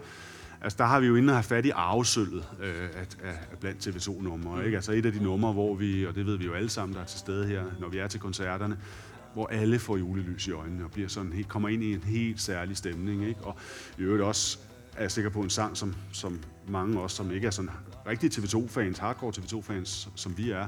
altså 0.61 0.77
der 0.77 0.85
har 0.85 0.99
vi 0.99 1.07
jo 1.07 1.15
inde 1.15 1.33
have 1.33 1.43
fat 1.43 1.65
i 1.65 1.69
arvesølvet 1.69 2.45
øh, 2.61 2.83
at, 2.83 3.17
at, 3.23 3.35
at 3.51 3.57
blandt 3.59 3.87
TV2-numre. 3.87 4.65
Ikke? 4.65 4.75
Altså 4.75 4.91
et 4.91 5.05
af 5.05 5.11
de 5.11 5.23
numre, 5.23 5.53
hvor 5.53 5.75
vi, 5.75 6.07
og 6.07 6.15
det 6.15 6.25
ved 6.25 6.37
vi 6.37 6.45
jo 6.45 6.53
alle 6.53 6.69
sammen, 6.69 6.95
der 6.95 7.01
er 7.01 7.05
til 7.05 7.19
stede 7.19 7.47
her, 7.47 7.63
når 7.79 7.89
vi 7.89 7.97
er 7.97 8.07
til 8.07 8.19
koncerterne, 8.19 8.77
hvor 9.33 9.47
alle 9.47 9.79
får 9.79 9.97
julelys 9.97 10.47
i 10.47 10.51
øjnene 10.51 10.83
og 10.83 10.91
bliver 10.91 11.07
sådan 11.07 11.33
helt, 11.33 11.47
kommer 11.47 11.69
ind 11.69 11.83
i 11.83 11.93
en 11.93 12.03
helt 12.03 12.41
særlig 12.41 12.77
stemning. 12.77 13.27
Ikke? 13.27 13.41
Og 13.43 13.55
i 13.97 14.01
øvrigt 14.01 14.23
også 14.23 14.57
er 14.97 15.01
jeg 15.01 15.11
sikker 15.11 15.29
på 15.29 15.41
en 15.41 15.49
sang, 15.49 15.77
som, 15.77 15.95
som 16.11 16.39
mange 16.67 17.01
også, 17.01 17.15
som 17.15 17.31
ikke 17.31 17.47
er 17.47 17.51
sådan 17.51 17.71
rigtige 18.07 18.41
TV2-fans, 18.41 18.97
hardcore 18.97 19.33
TV2-fans, 19.37 20.09
som 20.15 20.37
vi 20.37 20.51
er, 20.51 20.67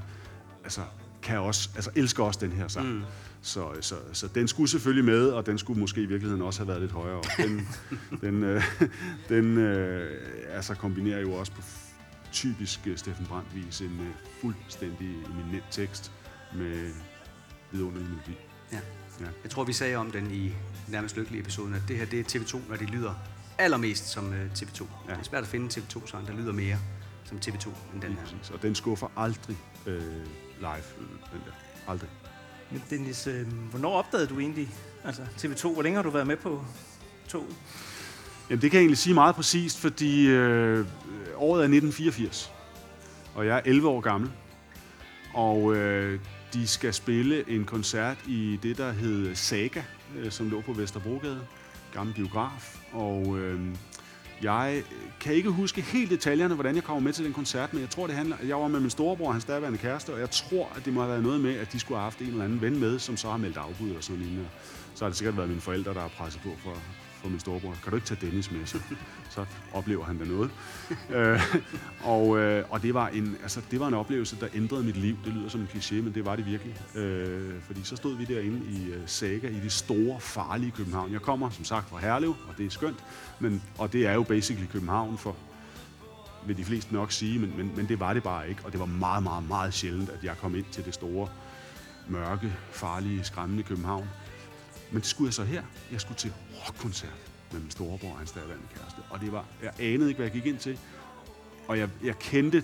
altså 0.64 0.82
kan 1.24 1.40
også, 1.40 1.70
altså 1.76 1.90
elsker 1.96 2.24
også 2.24 2.40
den 2.40 2.52
her 2.52 2.68
sang. 2.68 2.94
Mm. 2.94 3.04
Så, 3.42 3.70
så, 3.82 3.96
så 4.14 4.28
den 4.28 4.48
skulle 4.48 4.70
selvfølgelig 4.70 5.06
med, 5.06 5.28
og 5.28 5.46
den 5.46 5.58
skulle 5.58 5.80
måske 5.80 6.02
i 6.02 6.06
virkeligheden 6.06 6.42
også 6.42 6.60
have 6.60 6.68
været 6.68 6.82
lidt 6.82 6.92
højere. 6.92 7.22
Den, 7.38 7.68
den, 8.22 8.44
øh, 8.44 8.64
den 9.30 9.58
øh, 9.58 10.22
altså 10.50 10.76
kombinerer 10.76 11.20
jo 11.20 11.34
også 11.34 11.52
på 11.52 11.62
typisk 12.32 12.80
øh, 12.86 12.98
Steffen 12.98 13.26
Brandt-vis 13.26 13.82
en 13.82 14.00
øh, 14.00 14.08
fuldstændig 14.42 15.10
eminent 15.10 15.64
tekst 15.72 16.12
med 16.56 16.92
vidunderlig 17.72 18.10
melodi. 18.10 18.38
Ja. 18.72 18.80
Ja. 19.20 19.26
Jeg 19.44 19.52
tror, 19.52 19.64
vi 19.64 19.74
sagde 19.74 19.96
om 19.96 20.12
den 20.12 20.32
i 20.32 20.54
nærmest 20.88 21.18
lykkelig 21.18 21.40
episoden, 21.40 21.74
at 21.74 21.82
det 21.88 21.98
her 21.98 22.06
det 22.06 22.20
er 22.20 22.40
TV2, 22.40 22.70
når 22.70 22.76
de 22.76 22.86
lyder 22.86 23.14
allermest 23.58 24.10
som 24.10 24.34
øh, 24.34 24.52
TV2. 24.52 24.86
Ja. 25.08 25.14
Det 25.14 25.20
er 25.20 25.24
svært 25.24 25.44
at 25.44 25.50
finde 25.50 25.66
en 25.66 25.72
TV2-sang, 25.72 26.28
der 26.28 26.34
lyder 26.34 26.52
mere 26.52 26.78
som 27.26 27.38
TV2 27.38 27.70
end 27.94 28.02
den 28.02 28.12
her. 28.12 28.22
præcis. 28.22 28.50
Og 28.50 28.62
den 28.62 28.76
skuffer 28.76 29.08
aldrig 29.18 29.58
øh, 29.86 30.26
live, 30.64 31.08
den 31.32 31.42
der. 31.46 31.92
Aldrig. 31.92 32.10
Men 32.72 32.84
Dennis, 32.90 33.28
øh, 33.28 33.48
hvornår 33.70 33.92
opdagede 33.92 34.28
du 34.28 34.40
egentlig 34.40 34.70
altså 35.04 35.22
TV2? 35.22 35.74
Hvor 35.74 35.82
længe 35.82 35.96
har 35.96 36.04
du 36.04 36.10
været 36.10 36.28
med 36.28 36.38
på 36.38 36.66
toget? 37.28 37.56
Jamen, 38.50 38.62
det 38.62 38.72
kan 38.72 38.78
jeg 38.78 38.82
egentlig 38.82 38.98
sige 38.98 39.14
meget 39.14 39.36
præcist, 39.36 39.80
fordi 39.80 40.28
øh, 40.28 40.86
året 41.36 41.60
er 41.60 41.64
1984, 41.64 42.52
og 43.36 43.46
jeg 43.46 43.58
er 43.58 43.62
11 43.66 43.90
år 43.90 44.02
gammel. 44.02 44.32
Og 45.34 45.76
øh, 45.76 46.20
de 46.54 46.68
skal 46.68 46.94
spille 46.94 47.50
en 47.50 47.66
koncert 47.66 48.18
i 48.28 48.60
det, 48.64 48.78
der 48.78 48.92
hed 48.92 49.36
Saga, 49.36 49.84
øh, 50.18 50.32
som 50.32 50.50
lå 50.50 50.62
på 50.62 50.74
Vesterbrogade, 50.74 51.42
gammel 51.94 52.16
biograf. 52.16 52.80
Og 52.92 53.38
øh, 53.38 53.62
jeg 54.44 54.84
øh, 54.92 54.98
kan 55.20 55.34
ikke 55.34 55.50
huske 55.50 55.82
helt 55.82 56.10
detaljerne, 56.10 56.54
hvordan 56.54 56.76
jeg 56.76 56.84
kommer 56.84 57.02
med 57.02 57.14
til 57.14 57.26
den 57.26 57.34
koncert, 57.34 57.74
men 57.74 57.82
jeg 57.82 57.90
tror, 57.90 58.08
det 58.08 58.16
handler... 58.16 58.36
Jeg 58.48 58.56
var 58.56 58.68
med 58.68 58.80
min 58.80 58.90
storebror 58.90 59.28
og 59.28 59.34
hans 59.34 59.46
daværende 59.46 59.78
kæreste, 59.78 60.14
og 60.14 60.20
jeg 60.20 60.30
tror, 60.30 60.72
at 60.76 60.86
det 60.86 60.94
må 60.94 61.00
have 61.02 61.12
været 61.12 61.24
noget 61.24 61.40
med, 61.42 61.58
at 61.58 61.74
de 61.74 61.80
skulle 61.80 61.98
have 61.98 62.04
haft 62.04 62.20
en 62.20 62.28
eller 62.28 62.44
anden 62.44 62.62
ven 62.62 62.80
med, 62.80 63.00
som 63.00 63.18
så 63.18 63.30
har 63.30 63.38
meldt 63.38 63.58
afbud 63.58 63.92
og 63.92 64.04
sådan 64.04 64.22
noget. 64.22 64.50
Så 64.96 65.06
har 65.06 65.10
det 65.10 65.18
sikkert 65.18 65.38
været 65.38 65.50
mine 65.50 65.62
forældre, 65.62 65.94
der 65.94 66.00
har 66.00 66.08
presset 66.08 66.42
på 66.42 66.50
for, 66.64 66.78
for 67.24 67.30
min 67.30 67.40
storebror. 67.40 67.78
Kan 67.84 67.90
du 67.90 67.96
ikke 67.96 68.08
tage 68.08 68.26
Dennis 68.26 68.52
med, 68.52 68.66
så, 68.66 68.80
så 69.30 69.46
oplever 69.74 70.04
han 70.06 70.18
da 70.18 70.26
noget. 70.26 70.52
øh, 71.16 71.56
og, 72.04 72.38
øh, 72.38 72.66
og 72.70 72.82
det 72.82 72.94
var, 72.94 73.08
en, 73.08 73.38
altså, 73.42 73.62
det 73.72 73.80
var 73.80 73.88
en 73.88 73.94
oplevelse, 73.94 74.40
der 74.40 74.48
ændrede 74.54 74.84
mit 74.84 74.98
liv. 74.98 75.18
Det 75.26 75.34
lyder 75.34 75.50
som 75.50 75.62
en 75.62 75.68
kliché, 75.74 75.96
men 75.96 76.14
det 76.14 76.26
var 76.26 76.36
det 76.36 76.46
virkelig. 76.46 76.76
Øh, 76.96 77.62
fordi 77.62 77.84
så 77.84 77.96
stod 77.96 78.18
vi 78.18 78.26
derinde 78.26 78.66
i 78.72 78.92
øh, 78.92 79.02
Saga, 79.06 79.48
i 79.48 79.60
det 79.60 79.72
store, 79.72 80.20
farlige 80.20 80.72
København. 80.72 81.12
Jeg 81.12 81.22
kommer, 81.22 81.50
som 81.50 81.66
sagt, 81.66 81.90
fra 81.90 81.98
Herlev, 81.98 82.30
og 82.30 82.58
det 82.58 82.66
er 82.66 82.70
skønt. 82.70 83.04
Men, 83.40 83.64
og 83.78 83.94
det 83.94 84.08
er 84.08 84.14
jo 84.14 84.24
basically 84.24 84.68
København 84.68 85.18
for, 85.18 85.36
vil 86.46 86.58
de 86.58 86.66
fleste 86.66 86.94
nok 86.94 87.12
sige, 87.12 87.40
men, 87.40 87.54
men, 87.58 87.72
men 87.76 87.88
det 87.88 88.00
var 88.00 88.14
det 88.14 88.24
bare 88.24 88.50
ikke. 88.50 88.62
Og 88.66 88.72
det 88.72 88.80
var 88.80 88.86
meget, 88.86 89.24
meget, 89.24 89.48
meget 89.48 89.74
sjældent, 89.74 90.10
at 90.10 90.24
jeg 90.24 90.38
kom 90.38 90.56
ind 90.56 90.66
til 90.72 90.86
det 90.86 90.94
store, 90.94 91.28
mørke, 92.08 92.54
farlige, 92.72 93.24
skræmmende 93.24 93.64
København. 93.64 94.08
Men 94.94 95.02
det 95.02 95.10
skulle 95.10 95.28
jeg 95.28 95.34
så 95.34 95.44
her. 95.44 95.64
Jeg 95.92 96.02
skulle 96.02 96.18
til 96.18 96.34
rockkoncert 96.66 97.32
med 97.52 97.62
min 97.62 97.72
storebror 97.72 98.12
og 98.12 98.18
hans 98.18 98.32
daværende 98.32 98.66
kæreste. 98.76 99.02
Og 99.10 99.20
det 99.20 99.32
var, 99.32 99.46
jeg 99.64 99.72
anede 99.80 100.10
ikke, 100.10 100.18
hvad 100.18 100.26
jeg 100.26 100.34
gik 100.34 100.46
ind 100.46 100.58
til. 100.58 100.80
Og 101.68 101.80
jeg, 101.80 101.90
jeg 102.04 102.20
kendte 102.20 102.64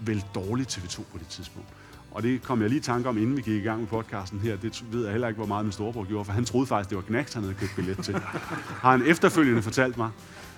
vel 0.00 0.24
dårligt 0.34 0.78
TV2 0.78 1.02
på 1.12 1.18
det 1.18 1.26
tidspunkt. 1.28 1.68
Og 2.10 2.22
det 2.22 2.42
kom 2.42 2.60
jeg 2.60 2.68
lige 2.68 2.78
i 2.78 2.82
tanke 2.82 3.08
om, 3.08 3.18
inden 3.18 3.36
vi 3.36 3.42
gik 3.42 3.62
i 3.62 3.64
gang 3.64 3.80
med 3.80 3.88
podcasten 3.88 4.40
her. 4.40 4.56
Det 4.56 4.84
ved 4.92 5.02
jeg 5.02 5.10
heller 5.10 5.28
ikke, 5.28 5.38
hvor 5.38 5.46
meget 5.46 5.64
min 5.64 5.72
storebror 5.72 6.04
gjorde, 6.04 6.24
for 6.24 6.32
han 6.32 6.44
troede 6.44 6.66
faktisk, 6.66 6.90
det 6.90 6.96
var 6.96 7.02
Knacks, 7.02 7.32
han 7.34 7.42
havde 7.42 7.54
købt 7.54 7.72
billet 7.76 7.98
til. 7.98 8.14
Har 8.82 8.90
han 8.90 9.06
efterfølgende 9.06 9.62
fortalt 9.62 9.96
mig. 9.96 10.10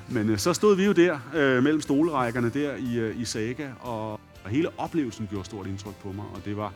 Men 0.08 0.28
øh, 0.28 0.38
så 0.38 0.52
stod 0.52 0.76
vi 0.76 0.84
jo 0.84 0.92
der, 0.92 1.18
øh, 1.34 1.62
mellem 1.62 1.80
stolerækkerne 1.80 2.50
der 2.50 2.76
i, 2.76 2.98
øh, 2.98 3.20
i 3.20 3.24
Saga, 3.24 3.70
og, 3.80 4.12
og 4.12 4.50
hele 4.50 4.68
oplevelsen 4.78 5.26
gjorde 5.30 5.44
stort 5.44 5.66
indtryk 5.66 5.94
på 5.94 6.12
mig. 6.12 6.24
Og 6.34 6.44
det 6.44 6.56
var, 6.56 6.72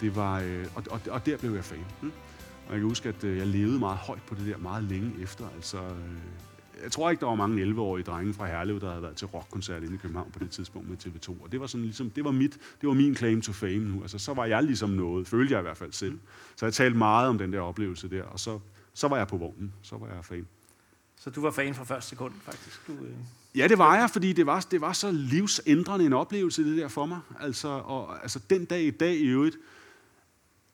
det 0.00 0.16
var 0.16 0.40
øh, 0.40 0.64
og, 0.74 0.82
og, 0.90 1.00
og 1.10 1.26
der 1.26 1.36
blev 1.36 1.54
jeg 1.54 1.64
fan. 1.64 1.84
Mm. 2.02 2.12
Og 2.66 2.72
jeg 2.72 2.80
kan 2.80 2.88
huske, 2.88 3.08
at 3.08 3.24
øh, 3.24 3.38
jeg 3.38 3.46
levede 3.46 3.78
meget 3.78 3.96
højt 3.96 4.22
på 4.22 4.34
det 4.34 4.46
der 4.46 4.56
meget 4.56 4.84
længe 4.84 5.12
efter. 5.22 5.48
Altså, 5.56 5.78
øh, 5.78 6.82
jeg 6.82 6.92
tror 6.92 7.10
ikke, 7.10 7.20
der 7.20 7.26
var 7.26 7.34
mange 7.34 7.64
11-årige 7.64 8.04
drenge 8.04 8.34
fra 8.34 8.46
Herlev, 8.46 8.80
der 8.80 8.88
havde 8.88 9.02
været 9.02 9.16
til 9.16 9.26
rockkoncert 9.26 9.82
inde 9.82 9.94
i 9.94 9.98
København 9.98 10.30
på 10.30 10.38
det 10.38 10.50
tidspunkt 10.50 10.88
med 10.88 10.96
TV2. 11.06 11.42
Og 11.42 11.52
det 11.52 11.60
var 11.60 11.66
sådan 11.66 11.84
ligesom, 11.84 12.10
det 12.10 12.24
var 12.24 12.30
mit, 12.30 12.58
det 12.80 12.88
var 12.88 12.94
min 12.94 13.16
claim 13.16 13.42
to 13.42 13.52
fame 13.52 13.78
nu. 13.78 14.02
Altså, 14.02 14.18
så 14.18 14.34
var 14.34 14.44
jeg 14.44 14.62
ligesom 14.62 14.90
noget, 14.90 15.28
følte 15.28 15.52
jeg 15.52 15.60
i 15.60 15.62
hvert 15.62 15.76
fald 15.76 15.92
selv. 15.92 16.18
Så 16.56 16.66
jeg 16.66 16.74
talte 16.74 16.98
meget 16.98 17.28
om 17.28 17.38
den 17.38 17.52
der 17.52 17.60
oplevelse 17.60 18.10
der, 18.10 18.22
og 18.22 18.40
så, 18.40 18.58
så 18.94 19.08
var 19.08 19.16
jeg 19.16 19.28
på 19.28 19.36
vognen. 19.36 19.72
Så 19.82 19.96
var 19.96 20.06
jeg 20.14 20.24
fan. 20.24 20.46
Så 21.16 21.30
du 21.30 21.40
var 21.40 21.50
fan 21.50 21.74
fra 21.74 21.84
første 21.84 22.08
sekund, 22.10 22.32
faktisk. 22.44 22.86
Du, 22.86 22.92
øh, 22.92 23.14
Ja, 23.56 23.68
det 23.68 23.78
var 23.78 23.96
jeg, 23.96 24.10
fordi 24.10 24.32
det 24.32 24.46
var, 24.46 24.66
det 24.70 24.80
var 24.80 24.92
så 24.92 25.10
livsændrende 25.10 26.06
en 26.06 26.12
oplevelse, 26.12 26.64
det 26.64 26.78
der 26.78 26.88
for 26.88 27.06
mig. 27.06 27.20
Altså, 27.40 27.68
og, 27.68 28.22
altså 28.22 28.40
den 28.50 28.64
dag 28.64 28.82
i 28.82 28.90
dag 28.90 29.14
i 29.16 29.26
øvrigt, 29.26 29.56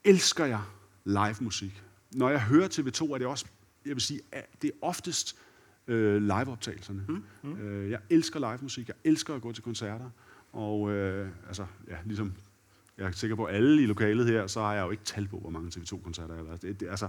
elsker 0.03 0.45
jeg 0.45 0.61
live 1.05 1.35
musik. 1.39 1.82
Når 2.15 2.29
jeg 2.29 2.41
hører 2.41 2.67
TV2, 2.67 3.13
er 3.13 3.17
det 3.17 3.27
også, 3.27 3.45
jeg 3.85 3.93
vil 3.95 4.01
sige, 4.01 4.19
at 4.31 4.45
det 4.61 4.67
er 4.67 4.73
oftest 4.81 5.35
øh, 5.87 6.21
liveoptagelserne. 6.21 7.05
Mm, 7.07 7.23
mm. 7.43 7.57
Øh, 7.61 7.91
jeg 7.91 7.99
elsker 8.09 8.39
live 8.39 8.59
musik, 8.61 8.87
jeg 8.87 8.95
elsker 9.03 9.35
at 9.35 9.41
gå 9.41 9.51
til 9.51 9.63
koncerter. 9.63 10.09
Og 10.53 10.91
øh, 10.91 11.29
altså, 11.47 11.65
ja, 11.87 11.95
ligesom 12.05 12.33
jeg 12.97 13.07
er 13.07 13.11
sikker 13.11 13.35
på, 13.35 13.45
at 13.45 13.55
alle 13.55 13.83
i 13.83 13.85
lokalet 13.85 14.27
her, 14.27 14.47
så 14.47 14.61
har 14.61 14.73
jeg 14.73 14.83
jo 14.85 14.91
ikke 14.91 15.03
tal 15.03 15.27
på, 15.27 15.39
hvor 15.39 15.49
mange 15.49 15.71
TV2-koncerter 15.79 16.33
jeg 16.33 16.39
har 16.39 16.43
været. 16.47 16.61
Det, 16.61 16.79
det, 16.79 16.87
altså, 16.89 17.07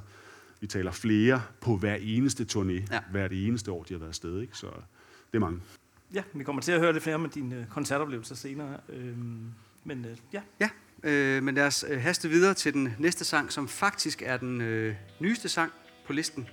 vi 0.61 0.67
taler 0.67 0.93
flere 0.93 1.43
på 1.61 1.77
hver 1.77 1.95
eneste 1.95 2.47
turné, 2.53 2.71
Ja. 2.73 2.85
ja. 2.93 3.01
hvert 3.11 3.33
eneste 3.33 3.73
år, 3.73 3.83
de 3.83 3.95
har 3.95 3.99
været 3.99 4.09
afsted. 4.09 4.40
Ikke? 4.40 4.57
Så 4.59 4.67
det 5.33 5.37
er 5.37 5.38
mange. 5.38 5.61
ja, 6.14 6.23
vi 6.35 6.45
kommer 6.45 6.62
til 6.62 6.73
at 6.73 6.81
høre 6.81 6.93
lidt 6.93 7.03
flere 7.03 7.17
om 7.17 7.31
dine 7.31 7.57
øh, 7.57 7.67
koncertoplevelser 7.67 8.35
senere. 8.35 8.81
Øhm, 8.88 9.51
men 9.85 10.05
øh, 10.05 10.17
ja, 10.33 10.43
Ja, 10.61 10.71
øh, 11.05 11.43
men 11.43 11.55
lad 11.55 11.67
os 11.67 11.85
øh, 11.88 12.03
haste 12.03 12.29
videre 12.29 12.55
til 12.55 12.75
den 12.75 12.95
næste 12.99 13.25
sang, 13.25 13.53
som 13.53 13.69
faktisk 13.69 14.23
er 14.27 14.37
den 14.37 14.61
øh, 14.61 14.95
nyeste 15.21 15.49
sang 15.49 15.73
på 16.07 16.12
listen. 16.12 16.49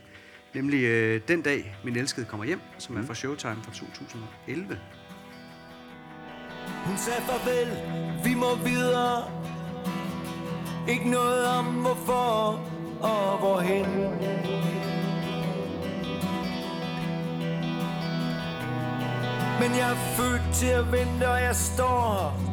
Nemlig 0.54 0.84
øh, 0.84 1.22
Den 1.28 1.42
dag, 1.42 1.76
min 1.84 1.96
elskede 1.96 2.26
kommer 2.26 2.46
hjem, 2.46 2.60
som 2.78 2.98
er 2.98 3.06
fra 3.06 3.16
Showtime 3.16 3.58
fra 3.64 3.72
2011. 3.72 4.80
Hun 6.86 6.98
sagde 6.98 7.22
farvel, 7.22 7.68
vi 8.24 8.34
må 8.34 8.56
videre. 8.56 9.32
Ikke 10.90 11.10
noget 11.10 11.46
om 11.46 11.66
hvorfor 11.66 12.68
og 13.02 13.40
hvorhen. 13.40 13.86
Men 19.60 19.78
jeg 19.78 19.92
er 19.92 20.16
født 20.18 20.56
til 20.56 20.68
at 20.68 20.92
vente, 20.92 21.30
og 21.30 21.42
jeg 21.42 21.56
står 21.56 22.42
her 22.42 22.51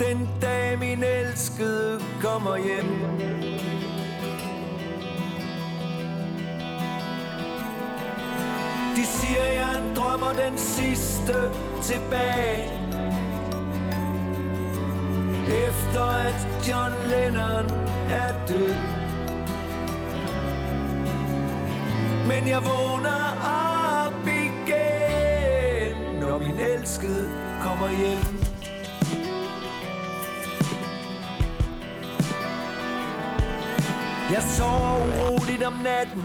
den 0.00 0.28
dag 0.42 0.78
min 0.78 1.02
elskede 1.02 2.00
kommer 2.22 2.56
hjem. 2.56 2.86
De 8.96 9.06
siger, 9.06 9.44
jeg 9.44 9.82
drømmer 9.96 10.32
den 10.32 10.58
sidste 10.58 11.32
tilbage. 11.82 12.70
Efter 15.68 16.04
at 16.04 16.68
John 16.68 16.92
Lennon 17.08 17.70
er 18.10 18.46
død. 18.48 18.74
Men 22.28 22.48
jeg 22.48 22.62
vågner 22.64 23.22
op 24.04 24.26
igen 24.26 26.20
Når 26.20 26.38
min 26.38 26.58
elskede 26.60 27.30
kommer 27.62 27.88
hjem. 27.88 28.35
Jeg 34.32 34.42
sover 34.42 35.06
uroligt 35.06 35.62
om 35.62 35.72
natten 35.72 36.24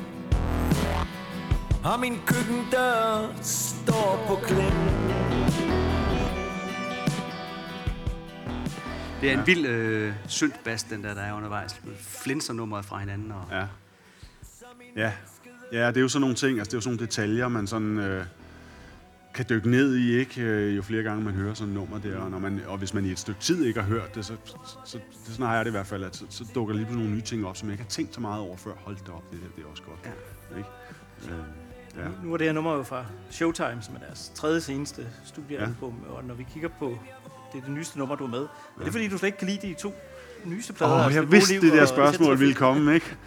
Og 1.84 2.00
min 2.00 2.20
køkkendør 2.26 3.28
står 3.42 4.26
på 4.28 4.36
klem 4.36 4.74
Det 9.22 9.32
er 9.32 9.40
en 9.40 9.48
vild 9.48 9.66
øh, 9.66 10.14
syndt 10.28 10.64
bas, 10.64 10.84
den 10.84 11.04
der, 11.04 11.14
der 11.14 11.22
er 11.22 11.34
undervejs. 11.34 11.82
Flinser 12.00 12.54
nummeret 12.54 12.86
fra 12.86 13.00
hinanden. 13.00 13.32
Og, 13.32 13.46
Ja. 13.52 13.66
Ja. 14.96 15.12
ja, 15.72 15.88
det 15.88 15.98
er 15.98 16.02
jo 16.02 16.08
sådan 16.08 16.22
nogle 16.22 16.36
ting, 16.36 16.60
altså 16.60 16.70
det 16.70 16.74
er 16.74 16.78
jo 16.78 16.82
sådan 16.82 16.96
nogle 16.96 17.08
detaljer, 17.08 17.48
man 17.48 17.68
sådan 17.68 17.98
øh, 17.98 18.26
kan 19.34 19.46
dykke 19.50 19.70
ned 19.70 19.96
i, 19.96 20.17
ikke? 20.20 20.41
Øh, 20.41 20.78
jo 20.78 20.82
flere 20.82 21.04
gange 21.04 21.24
man 21.24 21.34
hører 21.34 21.54
sådan 21.54 21.67
et 21.67 21.74
nummer 21.74 21.98
der, 22.00 22.17
og, 22.17 22.32
når 22.32 22.39
man, 22.39 22.62
og 22.67 22.78
hvis 22.78 22.94
man 22.94 23.06
i 23.06 23.12
et 23.12 23.20
stykke 23.20 23.39
tid 23.39 23.65
ikke 23.65 23.82
har 23.82 23.88
hørt 23.88 24.15
det, 24.15 24.26
så, 24.26 24.34
så, 24.46 24.56
så 24.86 25.00
sådan 25.26 25.46
har 25.46 25.56
jeg 25.56 25.65
det 25.65 25.72
i 25.72 25.78
hvert 25.78 25.88
fald, 25.88 26.04
at 26.04 26.15
så, 26.15 26.26
så 26.30 26.46
dukker 26.56 26.74
lige 26.74 26.86
pludselig 26.86 27.04
nogle 27.04 27.15
nye 27.15 27.22
ting 27.22 27.46
op, 27.46 27.58
som 27.58 27.67
jeg 27.70 27.74
ikke 27.74 27.84
har 27.84 27.89
tænkt 27.89 28.13
så 28.13 28.22
meget 28.22 28.41
over 28.41 28.58
før. 28.58 28.72
Hold 28.86 28.98
da 29.08 29.12
op, 29.12 29.32
det 29.32 29.39
der, 29.41 29.48
det 29.56 29.63
er 29.63 29.70
også 29.72 29.84
godt. 29.84 30.00
Ja. 30.06 30.58
Ikke? 30.58 30.70
Øh, 31.24 32.04
ja. 32.04 32.04
nu, 32.04 32.12
nu 32.24 32.34
er 32.34 32.38
det 32.38 32.48
her 32.48 32.54
nummer 32.54 32.76
jo 32.76 32.84
fra 32.84 33.06
Showtime, 33.30 33.82
som 33.82 33.96
er 33.96 34.00
deres 34.00 34.32
tredje 34.36 34.62
seneste 34.62 35.08
studiealbum. 35.26 35.94
Ja. 36.08 36.13
Og 36.13 36.24
når 36.24 36.34
vi 36.34 36.46
kigger 36.54 36.70
på 36.80 36.98
det, 37.54 37.58
er 37.58 37.65
det 37.65 37.74
nyeste 37.76 38.00
nummer, 38.00 38.15
du 38.15 38.24
er 38.24 38.30
med. 38.30 38.41
Er 38.41 38.84
det 38.84 38.91
fordi, 38.91 39.08
du 39.08 39.17
slet 39.17 39.28
ikke 39.28 39.38
kan 39.38 39.48
lide 39.48 39.67
de 39.67 39.74
to 39.74 39.94
nyeste 40.46 40.74
plader? 40.74 40.94
Åh, 40.94 41.06
altså 41.06 41.10
oh, 41.10 41.15
jeg 41.15 41.24
Gode 41.24 41.32
vidste, 41.32 41.62
det 41.62 41.74
der 41.74 41.86
spørgsmål 41.86 42.39
ville 42.39 42.54
komme, 42.54 42.94
ikke? 42.94 43.15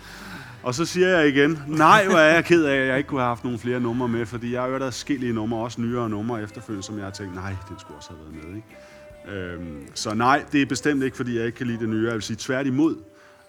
Og 0.64 0.74
så 0.74 0.85
siger 0.85 1.09
jeg 1.09 1.29
igen, 1.29 1.59
nej, 1.68 2.07
hvor 2.07 2.18
er 2.18 2.35
jeg 2.35 2.44
ked 2.44 2.64
af, 2.64 2.77
at 2.77 2.88
jeg 2.88 2.98
ikke 2.98 3.09
kunne 3.09 3.20
have 3.20 3.29
haft 3.29 3.44
nogle 3.44 3.59
flere 3.59 3.81
numre 3.81 4.09
med, 4.09 4.27
fordi 4.27 4.53
jeg 4.53 4.62
har 4.62 4.68
hørt 4.68 4.83
adskillige 4.83 5.33
numre, 5.33 5.59
også 5.59 5.81
nyere 5.81 6.11
numre 6.11 6.42
efterfølgende, 6.42 6.83
som 6.83 6.96
jeg 6.96 7.05
har 7.05 7.11
tænkt, 7.11 7.35
nej, 7.35 7.55
den 7.68 7.79
skulle 7.79 7.96
også 7.96 8.11
have 8.11 8.20
været 8.20 8.44
med, 8.44 8.57
ikke? 8.57 9.53
Øhm, 9.55 9.87
så 9.94 10.14
nej, 10.14 10.44
det 10.53 10.62
er 10.62 10.66
bestemt 10.66 11.03
ikke, 11.03 11.16
fordi 11.16 11.37
jeg 11.37 11.46
ikke 11.46 11.59
kan 11.59 11.66
lide 11.66 11.79
det 11.79 11.88
nye. 11.88 12.07
Jeg 12.07 12.14
vil 12.14 12.22
sige 12.22 12.37
tværtimod. 12.40 12.96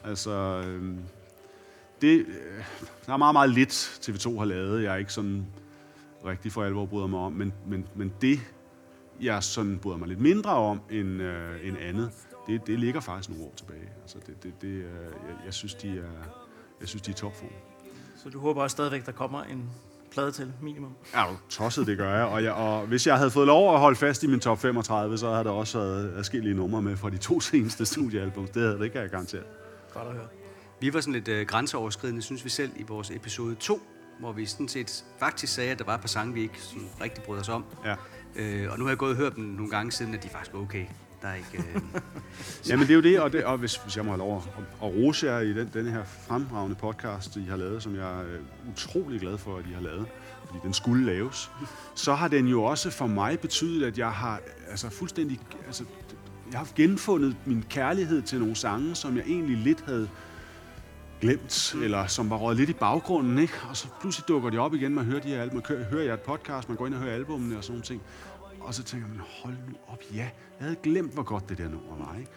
Altså, 0.04 0.64
øhm, 0.68 0.98
det, 2.02 2.20
øh, 2.20 2.64
der 3.06 3.14
er 3.14 3.18
meget, 3.18 3.34
meget 3.34 3.50
lidt 3.50 4.00
TV2 4.04 4.38
har 4.38 4.46
lavet. 4.46 4.84
Jeg 4.84 4.94
er 4.94 4.98
ikke 4.98 5.14
sådan 5.14 5.46
rigtig 6.26 6.52
for 6.52 6.64
alvor 6.64 6.86
bryder 6.86 7.08
mig 7.08 7.20
om, 7.20 7.34
men, 7.34 7.54
men, 7.68 7.88
men 7.96 8.14
det, 8.22 8.40
jeg 9.22 9.44
sådan 9.44 9.78
bryder 9.78 9.98
mig 9.98 10.08
lidt 10.08 10.22
mindre 10.22 10.52
om 10.52 10.82
end, 10.90 11.22
øh, 11.22 11.68
end 11.68 11.78
andet, 11.82 12.12
det, 12.48 12.68
det 12.68 12.80
ligger 12.80 13.00
faktisk 13.00 13.30
nogle 13.30 13.46
år 13.46 13.54
tilbage. 13.58 13.90
Altså, 14.02 14.18
det, 14.28 14.44
det, 14.44 14.54
det, 14.62 14.68
øh, 14.68 14.84
jeg, 14.84 15.46
jeg, 15.46 15.54
synes, 15.54 15.74
de 15.74 15.98
er, 15.98 16.45
jeg 16.80 16.88
synes, 16.88 17.02
de 17.02 17.12
er 17.12 17.16
i 17.16 17.18
topform. 17.18 17.50
Så 18.24 18.30
du 18.30 18.40
håber 18.40 18.62
også 18.62 18.74
stadigvæk, 18.74 19.06
der 19.06 19.12
kommer 19.12 19.44
en 19.44 19.70
plade 20.12 20.32
til 20.32 20.54
minimum? 20.62 20.96
Ja, 21.14 21.24
du 21.30 21.38
tosset, 21.50 21.88
det 21.88 21.98
gør 21.98 22.16
jeg. 22.16 22.26
Og, 22.26 22.44
jeg. 22.44 22.54
og 22.54 22.88
hvis 22.88 23.08
jeg 23.08 23.18
havde 23.18 23.32
fået 23.32 23.48
lov 23.48 23.74
at 23.74 23.80
holde 23.80 23.96
fast 23.96 24.24
i 24.24 24.28
min 24.28 24.40
top 24.40 24.60
35, 24.60 25.18
så 25.18 25.32
havde 25.32 25.44
der 25.44 25.52
også 25.52 25.78
været 25.78 26.14
adskillige 26.18 26.54
numre 26.54 26.82
med 26.82 26.98
fra 26.98 27.10
de 27.10 27.18
to 27.18 27.40
seneste 27.40 27.86
studiealbums. 27.86 28.50
Det 28.50 28.62
havde 28.62 28.80
det, 28.80 28.92
kan 28.92 29.02
jeg 29.02 29.10
garantere. 29.10 29.44
Godt 29.94 30.08
at 30.08 30.14
høre. 30.14 30.28
Vi 30.80 30.94
var 30.94 31.02
sådan 31.02 31.14
lidt 31.14 31.28
øh, 31.28 31.48
grænseoverskridende, 31.48 32.22
synes 32.22 32.44
vi 32.44 32.50
selv, 32.50 32.72
i 32.76 32.84
vores 32.84 33.12
episode 33.12 33.56
2, 33.56 33.82
hvor 34.20 34.32
vi 34.32 34.46
sådan 34.46 34.68
set 34.68 35.06
faktisk 35.20 35.54
sagde, 35.54 35.72
at 35.72 35.80
der 35.80 35.86
var 35.86 35.96
et 35.96 36.02
par 36.02 36.08
sange, 36.08 36.34
vi 36.34 36.42
ikke 36.42 36.62
sådan 36.62 36.90
rigtig 37.02 37.24
brød 37.24 37.40
os 37.40 37.50
om. 37.50 37.66
Ja. 37.86 37.96
Øh, 38.36 38.72
og 38.72 38.80
nu 38.80 38.86
har 38.86 38.92
jeg 38.92 38.98
gået 38.98 39.12
og 39.12 39.18
hørt 39.18 39.36
dem 39.36 39.44
nogle 39.44 39.72
gange 39.72 39.92
siden, 39.92 40.14
at 40.16 40.24
de 40.24 40.30
faktisk 40.30 40.54
var 40.54 40.60
okay. 40.60 40.86
Der 41.22 41.28
er 41.28 41.36
ikke... 41.36 41.58
Øh, 41.58 41.82
Jamen 42.70 42.88
det 42.88 42.92
er 42.92 42.96
jo 42.96 43.02
det, 43.02 43.20
og, 43.20 43.32
det, 43.34 43.44
og 43.44 43.58
hvis, 43.58 43.76
hvis 43.76 43.98
jeg 43.98 44.06
må 44.06 44.12
have 44.12 44.20
lov 44.20 44.38
at, 44.38 44.64
at 44.84 44.96
rose 44.96 45.28
jer 45.28 45.40
i 45.40 45.54
den, 45.54 45.70
denne 45.74 45.92
her 45.92 46.04
fremragende 46.04 46.76
podcast, 46.76 47.36
I 47.36 47.46
har 47.50 47.58
lavet, 47.58 47.84
som 47.84 47.96
jeg 47.96 48.20
er 48.22 48.24
utrolig 48.72 49.20
glad 49.20 49.38
for, 49.38 49.58
at 49.58 49.66
I 49.70 49.74
har 49.74 49.82
lavet, 49.82 50.06
fordi 50.46 50.60
den 50.64 50.74
skulle 50.74 51.06
laves, 51.06 51.52
så 51.96 52.14
har 52.14 52.28
den 52.28 52.48
jo 52.48 52.64
også 52.64 52.90
for 52.90 53.08
mig 53.08 53.40
betydet, 53.40 53.88
at 53.88 53.98
jeg 53.98 54.12
har 54.12 54.40
altså 54.70 54.90
fuldstændig, 54.90 55.40
altså, 55.66 55.84
jeg 56.52 56.60
har 56.60 56.68
genfundet 56.76 57.36
min 57.46 57.66
kærlighed 57.70 58.22
til 58.22 58.40
nogle 58.40 58.56
sange, 58.56 58.96
som 58.96 59.18
jeg 59.18 59.24
egentlig 59.28 59.58
lidt 59.58 59.82
havde 59.82 60.10
glemt, 61.22 61.76
eller 61.84 62.08
som 62.08 62.30
var 62.30 62.38
røget 62.38 62.58
lidt 62.58 62.70
i 62.70 62.74
baggrunden, 62.74 63.40
ikke? 63.40 63.54
Og 63.70 63.78
så 63.78 63.88
pludselig 64.02 64.28
dukker 64.28 64.50
de 64.50 64.58
op 64.58 64.74
igen, 64.74 64.96
man 64.96 65.06
hører 65.06 65.20
de 65.20 65.28
her 65.28 65.42
album, 65.42 65.56
man 65.56 65.64
kører, 65.64 65.84
hører 65.84 66.04
jeg 66.04 66.14
et 66.14 66.20
podcast, 66.20 66.70
man 66.70 66.78
går 66.78 66.86
ind 66.86 66.94
og 66.94 67.02
hører 67.02 67.14
albumene 67.14 67.58
og 67.58 67.64
sådan 67.64 67.74
nogle 67.74 67.86
ting. 67.86 68.02
Og 68.66 68.74
så 68.74 68.84
tænker 68.84 69.08
man, 69.08 69.20
hold 69.20 69.54
nu 69.68 69.76
op, 69.88 70.04
ja, 70.14 70.18
jeg 70.18 70.32
havde 70.60 70.76
glemt, 70.76 71.14
hvor 71.14 71.24
godt 71.24 71.50
det 71.50 71.58
der 71.58 71.70
nummer 71.70 71.96
var, 71.96 72.18
ikke? 72.20 72.32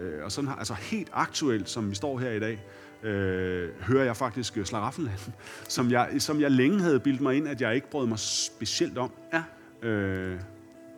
Øh, 0.00 0.24
og 0.24 0.32
sådan 0.32 0.48
har, 0.48 0.56
altså 0.56 0.74
helt 0.74 1.08
aktuelt, 1.12 1.68
som 1.68 1.90
vi 1.90 1.94
står 1.94 2.18
her 2.18 2.30
i 2.30 2.40
dag, 2.40 2.64
øh, 3.02 3.82
hører 3.82 4.04
jeg 4.04 4.16
faktisk 4.16 4.58
øh, 4.58 4.64
Slaraffenland, 4.64 5.18
som 5.68 5.90
jeg, 5.90 6.14
som 6.18 6.40
jeg 6.40 6.50
længe 6.50 6.80
havde 6.80 7.00
bildt 7.00 7.20
mig 7.20 7.36
ind, 7.36 7.48
at 7.48 7.60
jeg 7.60 7.74
ikke 7.74 7.90
brød 7.90 8.06
mig 8.06 8.18
specielt 8.18 8.98
om. 8.98 9.12
ja. 9.32 9.42
Øh, 9.88 10.40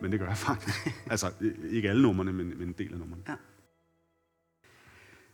men 0.01 0.11
det 0.11 0.19
gør 0.19 0.27
jeg 0.27 0.37
faktisk. 0.37 0.77
altså, 1.11 1.31
ikke 1.69 1.89
alle 1.89 2.01
numrene, 2.01 2.33
men, 2.33 2.59
men 2.59 2.67
en 2.67 2.75
del 2.77 2.93
af 2.93 2.99
numrene. 2.99 3.23
Ja. 3.27 3.35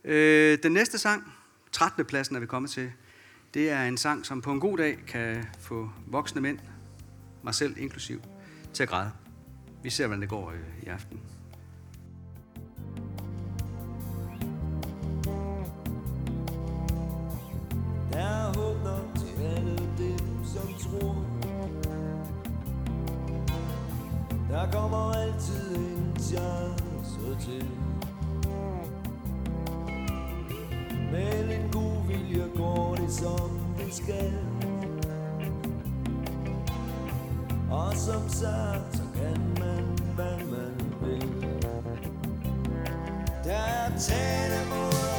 Øh, 0.03 0.57
den 0.63 0.71
næste 0.71 0.97
sang, 0.97 1.33
13. 1.71 2.05
pladsen 2.05 2.35
er 2.35 2.39
vi 2.39 2.45
kommet 2.45 2.71
til, 2.71 2.91
det 3.53 3.69
er 3.69 3.83
en 3.83 3.97
sang, 3.97 4.25
som 4.25 4.41
på 4.41 4.51
en 4.51 4.59
god 4.59 4.77
dag 4.77 4.97
kan 5.07 5.45
få 5.59 5.89
voksne 6.07 6.41
mænd, 6.41 6.59
mig 7.43 7.55
selv 7.55 7.77
inklusiv, 7.77 8.21
til 8.73 8.83
at 8.83 8.89
græde. 8.89 9.11
Vi 9.83 9.89
ser, 9.89 10.07
hvordan 10.07 10.21
det 10.21 10.29
går 10.29 10.51
øh, 10.51 10.83
i 10.83 10.87
aften. 10.87 11.19
Der 18.11 18.19
er 18.19 18.57
håb 18.57 18.83
nok 18.83 19.15
til 19.15 19.43
alle 19.43 19.77
dem, 19.97 20.45
som 20.45 20.73
tror. 20.73 21.25
Der 24.49 24.71
kommer 24.71 25.13
altid 25.13 25.75
en 25.75 26.15
chance 26.19 27.45
til. 27.45 27.69
Med 31.11 31.59
en 31.59 31.71
god 31.71 32.07
vilje 32.07 32.43
går 32.55 32.95
det 32.95 33.11
som 33.11 33.51
det 33.77 33.93
skal. 33.93 34.33
Og 37.71 37.93
som 37.95 38.29
sagt, 38.29 38.95
så 38.95 39.06
kan 39.17 39.41
man, 39.59 39.97
hvad 40.15 40.37
man 40.51 40.93
vil. 41.01 41.47
Der 43.43 43.51
er 43.53 43.99
tale 43.99 44.69
mod 44.69 45.16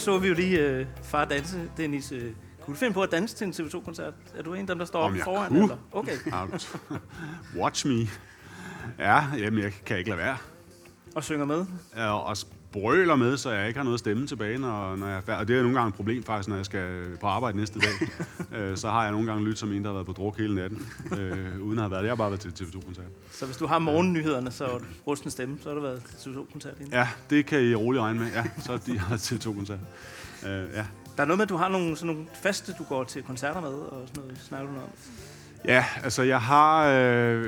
så 0.00 0.18
vi 0.18 0.28
jo 0.28 0.34
lige 0.34 0.80
uh, 0.80 0.86
far 1.02 1.24
danse, 1.24 1.70
Dennis. 1.76 2.12
Uh, 2.12 2.18
kunne 2.60 2.74
du 2.74 2.78
finde 2.78 2.94
på 2.94 3.02
at 3.02 3.12
danse 3.12 3.36
til 3.36 3.46
en 3.46 3.52
TV2-koncert? 3.52 4.14
Er 4.36 4.42
du 4.42 4.54
en 4.54 4.60
af 4.60 4.66
dem, 4.66 4.78
der 4.78 4.84
står 4.84 5.02
Om 5.02 5.12
oppe 5.12 5.22
foran? 5.24 5.48
kunne? 5.48 5.62
Eller? 5.62 5.76
Okay. 5.92 6.16
Watch 7.60 7.86
me. 7.86 8.08
Ja, 8.98 9.24
jamen 9.38 9.62
jeg 9.62 9.72
kan 9.86 9.98
ikke 9.98 10.10
lade 10.10 10.18
være. 10.18 10.36
Og 11.14 11.24
synger 11.24 11.44
med? 11.44 11.64
Ja, 11.96 12.18
og 12.18 12.36
brøler 12.72 13.16
med, 13.16 13.36
så 13.36 13.50
jeg 13.50 13.68
ikke 13.68 13.78
har 13.78 13.84
noget 13.84 13.98
stemme 13.98 14.26
tilbage, 14.26 14.58
når, 14.58 14.96
når 14.96 15.06
jeg 15.06 15.16
er 15.16 15.20
færdig. 15.20 15.40
Og 15.40 15.48
det 15.48 15.58
er 15.58 15.62
nogle 15.62 15.76
gange 15.76 15.88
et 15.88 15.94
problem 15.94 16.22
faktisk, 16.22 16.48
når 16.48 16.56
jeg 16.56 16.64
skal 16.64 17.04
på 17.20 17.26
arbejde 17.26 17.56
næste 17.56 17.80
dag. 17.80 18.08
øh, 18.58 18.76
så 18.76 18.90
har 18.90 19.02
jeg 19.02 19.12
nogle 19.12 19.26
gange 19.26 19.44
lyttet 19.44 19.58
som 19.58 19.72
en, 19.72 19.82
der 19.82 19.88
har 19.88 19.94
været 19.94 20.06
på 20.06 20.12
druk 20.12 20.38
hele 20.38 20.54
natten, 20.54 20.86
øh, 21.18 21.62
uden 21.62 21.78
at 21.78 21.82
have 21.82 21.90
været 21.90 22.02
det. 22.02 22.06
Jeg 22.06 22.10
har 22.10 22.16
bare 22.16 22.30
været 22.30 22.40
til 22.40 22.64
TV2-koncert. 22.64 23.04
Så 23.30 23.46
hvis 23.46 23.56
du 23.56 23.66
har 23.66 23.78
morgennyhederne, 23.78 24.50
så 24.50 24.66
du 24.66 24.84
rusten 25.06 25.30
stemme, 25.30 25.58
så 25.62 25.68
har 25.68 25.74
du 25.74 25.82
været 25.82 26.02
til 26.20 26.30
TV2-koncert 26.30 26.74
inden. 26.80 26.92
Ja, 26.92 27.08
det 27.30 27.46
kan 27.46 27.62
I 27.62 27.74
roligt 27.74 28.02
regne 28.02 28.18
med. 28.18 28.28
Ja, 28.34 28.44
så 28.58 28.72
er 28.72 28.76
de 28.76 28.98
har 28.98 29.16
TV2-koncert. 29.16 29.78
Øh, 30.46 30.50
ja. 30.50 30.86
Der 31.16 31.22
er 31.22 31.24
noget 31.24 31.38
med, 31.38 31.42
at 31.42 31.48
du 31.48 31.56
har 31.56 31.68
nogle, 31.68 31.96
sådan 31.96 32.14
nogle 32.14 32.28
faste, 32.42 32.74
du 32.78 32.84
går 32.84 33.04
til 33.04 33.22
koncerter 33.22 33.60
med, 33.60 33.70
og 33.70 34.02
sådan 34.08 34.22
noget, 34.22 34.38
snakker 34.38 34.66
du 34.66 34.72
noget 34.72 34.88
om. 34.88 34.94
Ja, 35.64 35.84
altså 36.02 36.22
jeg 36.22 36.40
har, 36.40 36.86
øh, 36.86 37.44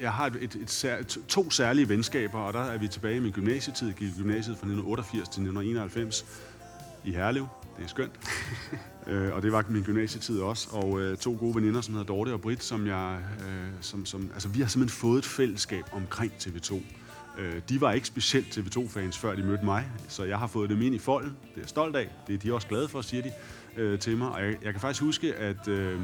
jeg 0.00 0.12
har 0.12 0.26
et, 0.26 0.36
et, 0.40 0.84
et, 0.84 1.18
to 1.28 1.50
særlige 1.50 1.88
venskaber, 1.88 2.38
og 2.38 2.52
der 2.52 2.60
er 2.60 2.78
vi 2.78 2.88
tilbage 2.88 3.16
i 3.16 3.20
min 3.20 3.32
gymnasietid. 3.32 3.86
Jeg 3.86 3.96
gik 3.96 4.08
i 4.08 4.18
gymnasiet 4.18 4.56
fra 4.56 4.66
1988 4.66 5.28
til 5.28 5.42
1991 5.42 6.26
i 7.04 7.12
Herlev. 7.12 7.46
Det 7.76 7.84
er 7.84 7.88
skønt. 7.88 8.12
øh, 9.06 9.34
og 9.34 9.42
det 9.42 9.52
var 9.52 9.64
min 9.68 9.82
gymnasietid 9.82 10.40
også. 10.40 10.68
Og 10.72 11.00
øh, 11.00 11.16
to 11.16 11.36
gode 11.40 11.54
veninder, 11.54 11.80
som 11.80 11.94
hedder 11.94 12.06
Dorte 12.06 12.32
og 12.32 12.40
Britt, 12.40 12.64
som 12.64 12.86
jeg, 12.86 13.18
øh, 13.40 13.68
som, 13.80 14.06
som, 14.06 14.30
altså 14.32 14.48
vi 14.48 14.60
har 14.60 14.68
simpelthen 14.68 15.00
fået 15.00 15.18
et 15.18 15.24
fællesskab 15.24 15.84
omkring 15.92 16.32
TV2. 16.32 16.74
Øh, 17.38 17.62
de 17.68 17.80
var 17.80 17.92
ikke 17.92 18.06
specielt 18.06 18.58
TV2-fans, 18.58 19.18
før 19.18 19.34
de 19.34 19.42
mødte 19.42 19.64
mig, 19.64 19.86
så 20.08 20.24
jeg 20.24 20.38
har 20.38 20.46
fået 20.46 20.70
dem 20.70 20.82
ind 20.82 20.94
i 20.94 20.98
folden. 20.98 21.30
Det 21.30 21.56
er 21.56 21.60
jeg 21.60 21.68
stolt 21.68 21.96
af. 21.96 22.08
Det 22.26 22.34
er 22.34 22.38
de 22.38 22.54
også 22.54 22.68
glade 22.68 22.88
for, 22.88 23.00
siger 23.00 23.22
de 23.22 23.32
øh, 23.76 23.98
til 23.98 24.16
mig. 24.16 24.30
Og 24.30 24.42
jeg, 24.42 24.56
jeg 24.62 24.72
kan 24.72 24.80
faktisk 24.80 25.02
huske, 25.02 25.34
at, 25.34 25.68
øh, 25.68 26.00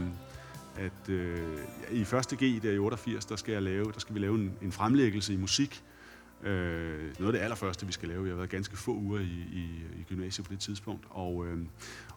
at 0.78 1.08
øh, 1.08 1.58
i 1.90 2.04
første 2.04 2.36
G, 2.36 2.62
der 2.62 2.72
i 2.72 2.78
88, 2.78 3.24
der 3.24 3.36
skal, 3.36 3.52
jeg 3.52 3.62
lave, 3.62 3.92
der 3.92 4.00
skal 4.00 4.14
vi 4.14 4.20
lave 4.20 4.34
en, 4.34 4.52
en 4.62 4.72
fremlæggelse 4.72 5.32
i 5.32 5.36
musik. 5.36 5.82
Øh, 6.42 6.98
noget 7.18 7.26
af 7.26 7.32
det 7.32 7.38
allerførste, 7.38 7.86
vi 7.86 7.92
skal 7.92 8.08
lave. 8.08 8.24
Jeg 8.24 8.30
har 8.30 8.36
været 8.36 8.50
ganske 8.50 8.76
få 8.76 8.94
uger 8.94 9.20
i, 9.20 9.44
i, 9.52 9.64
i 10.00 10.02
gymnasiet 10.08 10.46
på 10.46 10.52
det 10.52 10.60
tidspunkt. 10.60 11.06
Og 11.10 11.46
øh, 11.46 11.58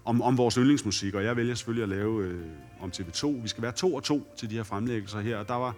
om, 0.06 0.22
om 0.22 0.38
vores 0.38 0.56
yndlingsmusik, 0.56 1.13
og 1.13 1.24
jeg 1.24 1.36
vælger 1.36 1.56
selvfølgelig 1.56 1.84
at 1.84 1.89
lave 1.89 2.24
øh, 2.24 2.43
om 2.80 2.91
TV2. 2.95 3.28
Vi 3.28 3.48
skal 3.48 3.62
være 3.62 3.72
to 3.72 3.95
og 3.95 4.04
to 4.04 4.34
til 4.38 4.50
de 4.50 4.56
her 4.56 4.63
fremlæggelser 4.63 5.19
her, 5.19 5.38
og 5.38 5.48
der 5.48 5.56
var 5.56 5.76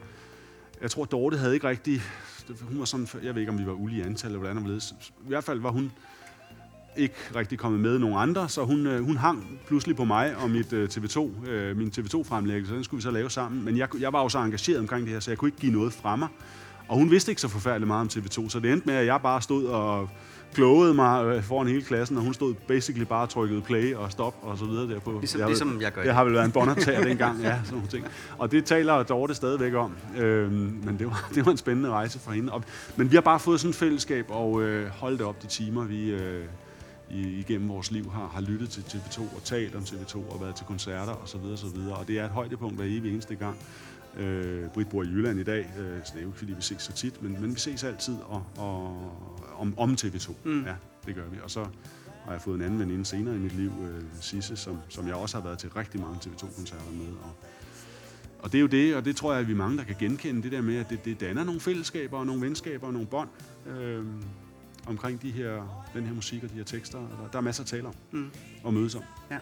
jeg 0.81 0.91
tror, 0.91 1.05
Dorte 1.05 1.37
havde 1.37 1.53
ikke 1.53 1.67
rigtig... 1.67 2.01
Hun 2.61 2.79
var 2.79 2.85
sådan, 2.85 3.07
jeg 3.23 3.35
ved 3.35 3.41
ikke, 3.41 3.51
om 3.51 3.59
vi 3.59 3.65
var 3.65 3.73
ulige 3.73 4.05
antal, 4.05 4.27
eller 4.27 4.39
hvordan 4.39 4.57
hun 4.57 4.71
I 5.25 5.27
hvert 5.27 5.43
fald 5.43 5.59
var 5.59 5.69
hun 5.69 5.91
ikke 6.97 7.15
rigtig 7.35 7.59
kommet 7.59 7.81
med 7.81 7.99
nogen 7.99 8.17
andre, 8.17 8.49
så 8.49 8.63
hun, 8.63 8.87
øh, 8.87 9.03
hun 9.05 9.17
hang 9.17 9.59
pludselig 9.67 9.95
på 9.95 10.03
mig 10.03 10.35
og 10.37 10.49
mit 10.49 10.73
øh, 10.73 10.89
TV2, 10.89 11.49
øh, 11.49 11.77
min 11.77 11.91
TV2-fremlæggelse. 11.97 12.75
Den 12.75 12.83
skulle 12.83 12.97
vi 12.97 13.01
så 13.01 13.11
lave 13.11 13.29
sammen. 13.29 13.65
Men 13.65 13.77
jeg, 13.77 13.87
jeg 13.99 14.13
var 14.13 14.21
jo 14.21 14.29
så 14.29 14.39
engageret 14.39 14.79
omkring 14.79 15.05
det 15.05 15.13
her, 15.13 15.19
så 15.19 15.31
jeg 15.31 15.37
kunne 15.37 15.47
ikke 15.47 15.59
give 15.59 15.71
noget 15.71 15.93
fra 15.93 16.15
mig. 16.15 16.27
Og 16.87 16.97
hun 16.97 17.11
vidste 17.11 17.31
ikke 17.31 17.41
så 17.41 17.47
forfærdeligt 17.47 17.87
meget 17.87 18.01
om 18.01 18.23
TV2, 18.23 18.49
så 18.49 18.59
det 18.59 18.71
endte 18.71 18.87
med, 18.87 18.95
at 18.95 19.05
jeg 19.05 19.21
bare 19.21 19.41
stod 19.41 19.65
og 19.65 20.09
klogede 20.53 20.93
mig 20.93 21.25
øh, 21.25 21.43
foran 21.43 21.67
hele 21.67 21.81
klassen, 21.81 22.17
og 22.17 22.23
hun 22.23 22.33
stod 22.33 22.53
basically 22.53 23.05
bare 23.05 23.21
og 23.21 23.29
trykkede 23.29 23.61
play 23.61 23.95
og 23.95 24.11
stop 24.11 24.35
og 24.41 24.57
så 24.57 24.65
videre 24.65 24.89
derpå. 24.89 25.19
Ligesom- 25.19 25.39
jeg, 25.39 25.47
ligesom 25.47 25.81
jeg 25.81 25.91
gør 25.91 26.01
Jeg 26.03 26.15
har 26.15 26.23
vel 26.23 26.33
været 26.33 26.45
en 26.45 26.51
båndoptager 26.51 27.03
dengang, 27.09 27.41
ja, 27.41 27.59
sådan 27.63 27.73
nogle 27.73 27.87
ting. 27.87 28.05
Og 28.37 28.51
det 28.51 28.65
taler 28.65 29.03
Dorte 29.03 29.33
stadigvæk 29.33 29.73
om. 29.73 29.91
Øhm, 30.17 30.51
men 30.83 30.95
det 30.99 31.07
var, 31.07 31.29
det 31.35 31.45
var 31.45 31.51
en 31.51 31.57
spændende 31.57 31.89
rejse 31.89 32.19
for 32.19 32.31
hende. 32.31 32.53
Og, 32.53 32.63
men 32.95 33.11
vi 33.11 33.15
har 33.15 33.21
bare 33.21 33.39
fået 33.39 33.59
sådan 33.59 33.69
et 33.69 33.75
fællesskab, 33.75 34.25
og 34.29 34.61
øh, 34.61 34.87
holdt 34.89 35.19
det 35.19 35.27
op 35.27 35.41
de 35.41 35.47
timer, 35.47 35.83
vi 35.83 36.09
øh, 36.11 36.45
i, 37.13 37.39
igennem 37.39 37.69
vores 37.69 37.91
liv 37.91 38.11
har, 38.11 38.27
har 38.27 38.41
lyttet 38.41 38.69
til 38.69 38.81
TV2 38.81 39.35
og 39.35 39.43
talt 39.43 39.75
om 39.75 39.81
TV2 39.81 40.33
og 40.33 40.41
været 40.41 40.55
til 40.55 40.65
koncerter 40.65 41.13
og 41.13 41.29
så 41.29 41.37
videre, 41.37 41.57
så 41.57 41.67
videre. 41.67 41.95
Og 41.95 42.07
det 42.07 42.19
er 42.19 42.25
et 42.25 42.31
højdepunkt 42.31 42.75
hver 42.75 42.85
evig 42.85 43.13
eneste 43.13 43.35
gang. 43.35 43.57
Øh, 44.17 44.69
Britt 44.69 44.89
bor 44.89 45.03
i 45.03 45.07
Jylland 45.07 45.39
i 45.39 45.43
dag, 45.43 45.69
øh, 45.79 45.99
så 46.03 46.11
det 46.13 46.17
er 46.17 46.21
jo 46.21 46.27
ikke, 46.27 46.37
fordi 46.37 46.53
vi 46.53 46.61
ses 46.61 46.81
så 46.81 46.91
tit, 46.93 47.23
men, 47.23 47.41
men 47.41 47.53
vi 47.53 47.59
ses 47.59 47.83
altid 47.83 48.15
og, 48.25 48.43
og, 48.57 49.11
om, 49.57 49.73
om 49.77 49.97
TV2. 50.01 50.33
Mm. 50.43 50.63
Ja, 50.63 50.75
det 51.05 51.15
gør 51.15 51.25
vi. 51.31 51.37
Og 51.43 51.51
så 51.51 51.67
har 52.25 52.31
jeg 52.31 52.41
fået 52.41 52.55
en 52.55 52.61
anden 52.61 52.79
veninde 52.79 53.05
senere 53.05 53.35
i 53.35 53.39
mit 53.39 53.55
liv, 53.55 53.71
øh, 53.81 54.03
Sisse, 54.21 54.55
som, 54.55 54.77
som 54.89 55.07
jeg 55.07 55.15
også 55.15 55.37
har 55.37 55.43
været 55.43 55.59
til 55.59 55.69
rigtig 55.69 56.01
mange 56.01 56.15
TV2-koncerter 56.15 56.91
med. 56.91 57.07
Og, 57.23 57.35
og 58.39 58.51
det 58.51 58.57
er 58.57 58.61
jo 58.61 58.67
det, 58.67 58.95
og 58.95 59.05
det 59.05 59.15
tror 59.15 59.31
jeg, 59.31 59.41
at 59.41 59.47
vi 59.47 59.53
er 59.53 59.57
mange, 59.57 59.77
der 59.77 59.83
kan 59.83 59.95
genkende, 59.99 60.43
det 60.43 60.51
der 60.51 60.61
med, 60.61 60.77
at 60.77 60.89
det, 60.89 61.05
det 61.05 61.19
danner 61.19 61.43
nogle 61.43 61.61
fællesskaber 61.61 62.17
og 62.17 62.25
nogle 62.25 62.41
venskaber 62.41 62.87
og 62.87 62.93
nogle 62.93 63.07
bånd 63.07 63.29
øh, 63.67 64.05
omkring 64.87 65.21
de 65.21 65.31
her, 65.31 65.83
den 65.93 66.05
her 66.05 66.13
musik 66.13 66.43
og 66.43 66.49
de 66.49 66.55
her 66.55 66.63
tekster. 66.63 66.97
Og 66.97 67.09
der, 67.23 67.29
der 67.31 67.37
er 67.37 67.41
masser 67.41 67.63
at 67.63 67.67
tale 67.67 67.87
om 67.87 67.93
mm. 68.11 68.31
og 68.63 68.73
mødes 68.73 68.95
om. 68.95 69.03
Ja. 69.31 69.37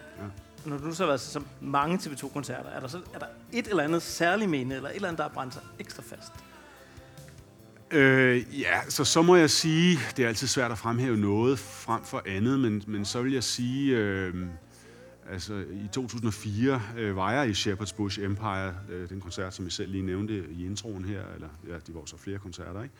Når 0.66 0.78
du 0.78 0.94
så 0.94 1.02
har 1.02 1.06
været 1.08 1.20
til 1.20 1.30
så 1.30 1.42
mange 1.60 1.96
TV2-koncerter, 1.96 2.70
er 2.70 2.80
der, 2.80 2.88
så, 2.88 3.00
er 3.14 3.18
der 3.18 3.26
et 3.52 3.68
eller 3.68 3.82
andet 3.82 4.02
særligt 4.02 4.50
minde, 4.50 4.76
eller 4.76 4.88
et 4.88 4.94
eller 4.94 5.08
andet, 5.08 5.18
der 5.18 5.24
har 5.24 5.34
brændt 5.34 5.54
sig 5.54 5.62
ekstra 5.78 6.02
fast? 6.02 6.32
Øh, 7.90 8.60
ja, 8.60 8.80
så 8.88 9.04
så 9.04 9.22
må 9.22 9.36
jeg 9.36 9.50
sige, 9.50 9.98
det 10.16 10.24
er 10.24 10.28
altid 10.28 10.46
svært 10.46 10.72
at 10.72 10.78
fremhæve 10.78 11.16
noget 11.16 11.58
frem 11.58 12.04
for 12.04 12.22
andet, 12.26 12.60
men, 12.60 12.82
men 12.86 13.04
så 13.04 13.22
vil 13.22 13.32
jeg 13.32 13.44
sige, 13.44 13.96
øh, 13.96 14.34
altså 15.30 15.54
i 15.54 15.88
2004 15.92 16.82
øh, 16.98 17.16
var 17.16 17.32
jeg 17.32 17.48
i 17.48 17.52
Shepherd's 17.52 17.94
Bush 17.96 18.20
Empire, 18.22 18.74
øh, 18.90 19.08
den 19.08 19.20
koncert, 19.20 19.54
som 19.54 19.64
jeg 19.64 19.72
selv 19.72 19.90
lige 19.90 20.02
nævnte 20.02 20.44
i 20.50 20.66
introen 20.66 21.04
her, 21.04 21.22
eller 21.34 21.48
ja, 21.68 21.74
de 21.86 21.94
var 21.94 22.00
så 22.04 22.16
flere 22.16 22.38
koncerter, 22.38 22.82
ikke? 22.82 22.94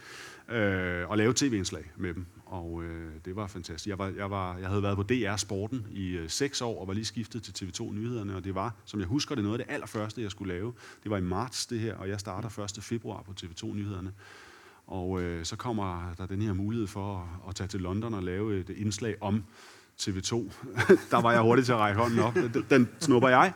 Øh, 0.50 1.10
og 1.10 1.18
lave 1.18 1.32
tv-indslag 1.36 1.90
med 1.96 2.14
dem, 2.14 2.26
og 2.46 2.82
øh, 2.82 3.12
det 3.24 3.36
var 3.36 3.46
fantastisk. 3.46 3.86
Jeg, 3.86 3.98
var, 3.98 4.12
jeg, 4.16 4.30
var, 4.30 4.58
jeg 4.58 4.68
havde 4.68 4.82
været 4.82 4.96
på 4.96 5.02
DR 5.02 5.36
Sporten 5.36 5.86
i 5.90 6.10
øh, 6.10 6.28
seks 6.30 6.60
år, 6.60 6.80
og 6.80 6.88
var 6.88 6.94
lige 6.94 7.04
skiftet 7.04 7.42
til 7.42 7.64
TV2 7.64 7.92
Nyhederne, 7.92 8.36
og 8.36 8.44
det 8.44 8.54
var, 8.54 8.74
som 8.84 9.00
jeg 9.00 9.08
husker 9.08 9.34
det, 9.34 9.44
noget 9.44 9.60
af 9.60 9.66
det 9.66 9.74
allerførste, 9.74 10.22
jeg 10.22 10.30
skulle 10.30 10.54
lave. 10.54 10.72
Det 11.02 11.10
var 11.10 11.16
i 11.16 11.20
marts 11.20 11.66
det 11.66 11.80
her, 11.80 11.94
og 11.94 12.08
jeg 12.08 12.20
starter 12.20 12.76
1. 12.78 12.84
februar 12.84 13.22
på 13.22 13.32
TV2 13.40 13.74
Nyhederne. 13.74 14.12
Og 14.86 15.22
øh, 15.22 15.44
så 15.44 15.56
kommer 15.56 16.14
der 16.18 16.26
den 16.26 16.42
her 16.42 16.52
mulighed 16.52 16.86
for 16.86 17.16
at, 17.16 17.48
at 17.48 17.54
tage 17.54 17.68
til 17.68 17.80
London 17.80 18.14
og 18.14 18.22
lave 18.22 18.60
et 18.60 18.70
indslag 18.70 19.16
om 19.20 19.44
TV2. 20.02 20.34
der 21.10 21.20
var 21.20 21.32
jeg 21.32 21.40
hurtigt 21.40 21.64
til 21.64 21.72
at 21.72 21.78
række 21.78 22.00
hånden 22.00 22.18
op. 22.18 22.34
Den, 22.34 22.66
den 22.70 22.88
snupper 23.00 23.28
jeg. 23.28 23.52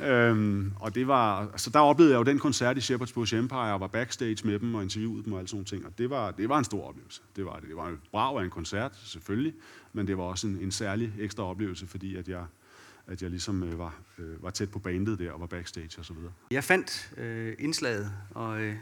Øhm, 0.00 0.72
og 0.80 0.94
det 0.94 1.08
var, 1.08 1.52
så 1.56 1.70
der 1.70 1.80
oplevede 1.80 2.12
jeg 2.12 2.18
jo 2.18 2.24
den 2.24 2.38
koncert 2.38 2.76
i 2.76 2.94
Shepherd's 2.94 3.14
Bush 3.14 3.34
Empire, 3.34 3.72
og 3.72 3.80
var 3.80 3.86
backstage 3.86 4.36
med 4.44 4.58
dem 4.58 4.74
og 4.74 4.82
interviewede 4.82 5.24
dem 5.24 5.32
og 5.32 5.38
alle 5.38 5.48
sådan 5.48 5.64
ting. 5.64 5.86
Og 5.86 5.92
det 5.98 6.10
var, 6.10 6.30
det 6.30 6.48
var 6.48 6.58
en 6.58 6.64
stor 6.64 6.88
oplevelse. 6.88 7.22
Det 7.36 7.44
var 7.44 7.56
det. 7.56 7.68
Det 7.68 7.76
var 7.76 7.88
en 7.88 7.98
brav 8.12 8.38
af 8.38 8.44
en 8.44 8.50
koncert, 8.50 8.92
selvfølgelig, 9.04 9.54
men 9.92 10.06
det 10.06 10.18
var 10.18 10.24
også 10.24 10.46
en, 10.46 10.58
en 10.60 10.70
særlig 10.70 11.12
ekstra 11.18 11.42
oplevelse, 11.42 11.86
fordi 11.86 12.16
at 12.16 12.28
jeg, 12.28 12.44
at 13.06 13.22
jeg 13.22 13.30
ligesom 13.30 13.62
øh, 13.62 13.78
var, 13.78 13.94
øh, 14.18 14.42
var 14.42 14.50
tæt 14.50 14.70
på 14.70 14.78
bandet 14.78 15.18
der 15.18 15.32
og 15.32 15.40
var 15.40 15.46
backstage 15.46 15.98
og 15.98 16.04
så 16.04 16.12
videre. 16.14 16.32
Jeg 16.50 16.64
fandt 16.64 17.12
øh, 17.16 17.54
indslaget, 17.58 18.12
og 18.30 18.60
øh, 18.60 18.74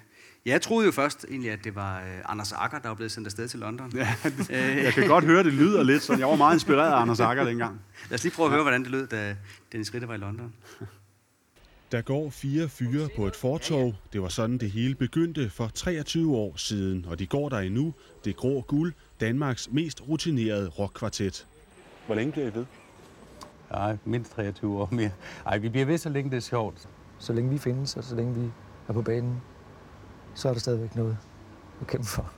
jeg 0.45 0.63
troede 0.63 0.87
jo 0.87 0.93
først 0.93 1.27
egentlig, 1.31 1.51
at 1.51 1.65
det 1.65 1.75
var 1.75 2.01
øh, 2.01 2.07
Anders 2.25 2.53
Akker, 2.53 2.79
der 2.79 2.89
var 2.89 2.95
blevet 2.95 3.13
sendt 3.13 3.27
afsted 3.27 3.49
til 3.49 3.61
London. 3.61 3.93
Ja, 3.95 4.15
jeg 4.85 4.93
kan 4.93 5.09
godt 5.09 5.25
høre, 5.25 5.45
det 5.45 5.53
lyder 5.53 5.83
lidt 5.83 6.03
sådan. 6.03 6.21
Jeg 6.21 6.29
var 6.29 6.37
meget 6.37 6.55
inspireret 6.55 6.93
af 6.93 7.01
Anders 7.01 7.21
Akker 7.21 7.45
dengang. 7.45 7.81
Lad 8.11 8.15
os 8.15 8.25
lige 8.25 8.35
prøve 8.35 8.47
at 8.47 8.53
høre, 8.53 8.63
hvordan 8.63 8.83
det 8.83 8.91
lød, 8.91 9.07
da 9.07 9.37
Dennis 9.73 9.95
Ritter 9.95 10.09
var 10.09 10.15
i 10.15 10.19
London. 10.19 10.55
Der 11.95 12.03
går 12.03 12.31
fire 12.31 12.69
fyre 12.69 13.09
på 13.17 13.27
et 13.27 13.37
fortog. 13.37 13.95
Det 14.13 14.23
var 14.23 14.29
sådan, 14.29 14.59
det 14.59 14.71
hele 14.71 14.95
begyndte 14.95 15.51
for 15.51 15.69
23 15.75 16.37
år 16.37 16.57
siden, 16.57 17.07
og 17.09 17.19
de 17.19 17.27
går 17.27 17.49
der 17.49 17.59
endnu. 17.59 17.95
Det 18.25 18.37
grå 18.37 18.61
guld, 18.61 18.93
Danmarks 19.21 19.71
mest 19.73 20.09
rutinerede 20.09 20.69
rockkvartet. 20.69 21.47
Hvor 22.07 22.15
længe 22.15 22.33
bliver 22.33 22.51
I 22.51 22.55
ved? 22.55 22.65
Nej, 23.71 23.97
mindst 24.05 24.33
23 24.33 24.81
år 24.81 24.89
mere. 24.93 25.11
Ej, 25.47 25.59
vi 25.59 25.69
bliver 25.69 25.87
ved, 25.87 25.99
så 25.99 26.09
længe 26.09 26.31
det 26.31 26.37
er 26.37 26.41
sjovt. 26.41 26.89
Så 27.19 27.33
længe 27.33 27.51
vi 27.51 27.59
findes, 27.59 27.97
og 27.97 28.05
så 28.05 28.15
længe 28.15 28.35
vi 28.35 28.51
er 28.89 28.93
på 28.93 29.03
banen, 29.03 29.43
så 30.35 30.49
er 30.49 30.53
der 30.53 30.61
stadigvæk 30.61 30.97
noget 30.97 31.17
at 31.81 31.87
kæmpe 31.87 32.07
for. 32.07 32.33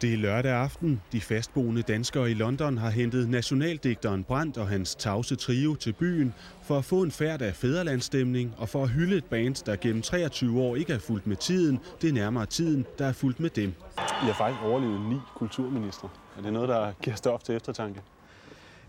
Det 0.00 0.12
er 0.12 0.16
lørdag 0.16 0.52
aften. 0.52 1.00
De 1.12 1.20
fastboende 1.20 1.82
danskere 1.82 2.30
i 2.30 2.34
London 2.34 2.78
har 2.78 2.90
hentet 2.90 3.28
nationaldigteren 3.28 4.24
Brandt 4.24 4.58
og 4.58 4.68
hans 4.68 4.94
tavse 4.94 5.36
trio 5.36 5.74
til 5.74 5.92
byen 5.92 6.34
for 6.62 6.78
at 6.78 6.84
få 6.84 7.02
en 7.02 7.10
færd 7.10 7.42
af 7.42 7.54
fæderlandsstemning 7.54 8.54
og 8.58 8.68
for 8.68 8.82
at 8.82 8.88
hylde 8.88 9.16
et 9.16 9.24
band, 9.24 9.64
der 9.66 9.76
gennem 9.76 10.02
23 10.02 10.60
år 10.60 10.76
ikke 10.76 10.92
er 10.92 10.98
fulgt 10.98 11.26
med 11.26 11.36
tiden. 11.36 11.78
Det 12.02 12.08
er 12.08 12.12
nærmere 12.12 12.46
tiden, 12.46 12.86
der 12.98 13.06
er 13.06 13.12
fulgt 13.12 13.40
med 13.40 13.50
dem. 13.50 13.68
I 13.68 14.26
har 14.26 14.32
faktisk 14.32 14.62
overlevet 14.64 15.00
ni 15.00 15.16
kulturministre. 15.36 16.08
Er 16.38 16.42
det 16.42 16.52
noget, 16.52 16.68
der 16.68 16.92
giver 17.02 17.16
stof 17.16 17.42
til 17.42 17.56
eftertanke? 17.56 18.02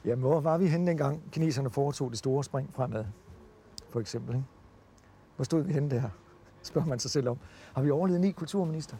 Jamen, 0.06 0.21
hvor 0.21 0.39
var 0.39 0.58
vi 0.58 0.67
henne 0.67 0.88
dengang 0.88 1.21
kineserne 1.32 1.69
foretog 1.69 2.10
det 2.10 2.19
store 2.19 2.43
spring 2.43 2.69
fremad, 2.76 3.06
for 3.89 4.00
eksempel? 4.00 4.36
Ikke? 4.36 4.47
Hvor 5.36 5.45
stod 5.45 5.63
vi 5.63 5.74
henne 5.74 5.89
der? 5.89 6.02
Spørger 6.63 6.88
man 6.88 7.00
sig 7.00 7.12
selv 7.12 7.30
om. 7.30 7.38
Har 7.76 7.82
vi 7.82 7.89
overlevet 7.89 8.21
ni 8.21 8.32
kulturminister? 8.32 8.97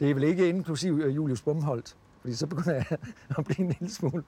Det 0.00 0.10
er 0.10 0.14
vel 0.14 0.22
ikke 0.22 0.48
inklusiv 0.48 1.00
øh, 1.04 1.16
Julius 1.16 1.42
Bumholdt, 1.42 1.96
fordi 2.20 2.34
så 2.34 2.46
begynder 2.46 2.74
jeg 2.74 2.86
at 3.38 3.44
blive 3.44 3.60
en 3.60 3.76
lille 3.80 3.94
smule. 3.94 4.22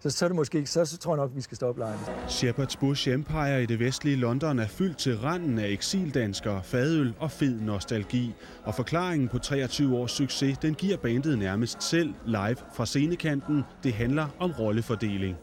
Så, 0.00 0.10
så 0.10 0.24
er 0.24 0.28
det 0.28 0.36
måske 0.36 0.58
ikke, 0.58 0.70
så, 0.70 0.84
så 0.84 0.98
tror 0.98 1.14
jeg 1.14 1.16
nok, 1.16 1.30
vi 1.34 1.40
skal 1.40 1.56
stoppe 1.56 1.80
lejen. 1.80 1.98
Shepherd's 2.28 2.78
Bush 2.80 3.08
Empire 3.08 3.62
i 3.62 3.66
det 3.66 3.80
vestlige 3.80 4.16
London 4.16 4.58
er 4.58 4.66
fyldt 4.66 4.98
til 4.98 5.18
randen 5.18 5.58
af 5.58 5.68
eksildanskere, 5.68 6.62
fadøl 6.62 7.14
og 7.18 7.30
fed 7.30 7.60
nostalgi. 7.60 8.34
Og 8.64 8.74
forklaringen 8.74 9.28
på 9.28 9.38
23 9.38 9.96
års 9.96 10.12
succes, 10.12 10.58
den 10.58 10.74
giver 10.74 10.96
bandet 10.96 11.38
nærmest 11.38 11.82
selv 11.82 12.14
live 12.26 12.56
fra 12.74 12.86
scenekanten. 12.86 13.62
Det 13.82 13.92
handler 13.92 14.26
om 14.38 14.52
rollefordeling. 14.58 15.36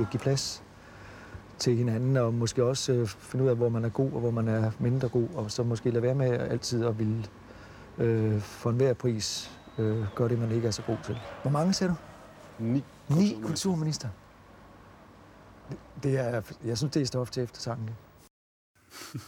Ikke 0.00 0.10
give 0.10 0.20
plads 0.20 0.62
til 1.58 1.76
hinanden, 1.76 2.16
og 2.16 2.34
måske 2.34 2.64
også 2.64 2.92
øh, 2.92 3.06
finde 3.06 3.44
ud 3.44 3.50
af, 3.50 3.56
hvor 3.56 3.68
man 3.68 3.84
er 3.84 3.88
god, 3.88 4.12
og 4.12 4.20
hvor 4.20 4.30
man 4.30 4.48
er 4.48 4.70
mindre 4.78 5.08
god, 5.08 5.28
og 5.34 5.50
så 5.50 5.62
måske 5.62 5.90
lade 5.90 6.02
være 6.02 6.14
med 6.14 6.30
altid 6.30 6.84
at 6.84 6.98
ville 6.98 7.24
øh, 7.98 8.40
for 8.40 8.70
enhver 8.70 8.92
pris 8.94 9.50
øh, 9.78 10.04
gøre 10.14 10.28
det, 10.28 10.38
man 10.38 10.52
ikke 10.52 10.66
er 10.66 10.72
så 10.72 10.82
god 10.82 10.96
til. 11.06 11.18
Hvor 11.42 11.50
mange 11.50 11.72
ser 11.72 11.88
du? 11.88 11.94
Ni. 12.58 12.84
Ni 13.08 13.38
kulturminister. 13.42 14.08
Det, 15.70 15.78
det 16.02 16.18
er, 16.18 16.42
jeg 16.64 16.78
synes, 16.78 16.92
det 16.92 17.02
er 17.02 17.06
stof 17.06 17.30
til 17.30 17.42
eftertanke. 17.42 17.92